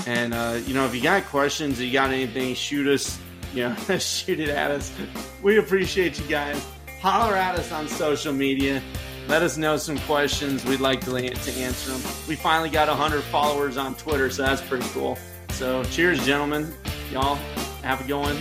And 0.07 0.33
uh, 0.33 0.59
you 0.65 0.73
know, 0.73 0.85
if 0.85 0.95
you 0.95 1.01
got 1.01 1.25
questions, 1.25 1.79
or 1.79 1.83
you 1.83 1.93
got 1.93 2.11
anything, 2.11 2.55
shoot 2.55 2.87
us. 2.87 3.19
You 3.53 3.69
know, 3.69 3.75
shoot 3.97 4.39
it 4.39 4.49
at 4.49 4.71
us. 4.71 4.93
We 5.41 5.57
appreciate 5.57 6.19
you 6.19 6.25
guys. 6.27 6.65
Holler 7.01 7.35
at 7.35 7.57
us 7.57 7.71
on 7.71 7.87
social 7.87 8.33
media. 8.33 8.81
Let 9.27 9.43
us 9.43 9.57
know 9.57 9.77
some 9.77 9.97
questions. 9.99 10.65
We'd 10.65 10.79
like 10.79 11.01
to, 11.01 11.11
to 11.11 11.51
answer 11.51 11.91
them. 11.91 12.01
We 12.27 12.35
finally 12.35 12.69
got 12.69 12.87
100 12.87 13.21
followers 13.23 13.77
on 13.77 13.95
Twitter, 13.95 14.29
so 14.29 14.43
that's 14.43 14.61
pretty 14.61 14.87
cool. 14.89 15.17
So 15.51 15.83
cheers, 15.85 16.25
gentlemen. 16.25 16.73
Y'all 17.11 17.35
have 17.83 18.01
a 18.01 18.07
going 18.07 18.37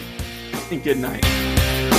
and 0.70 0.82
good 0.82 0.98
night. 0.98 1.97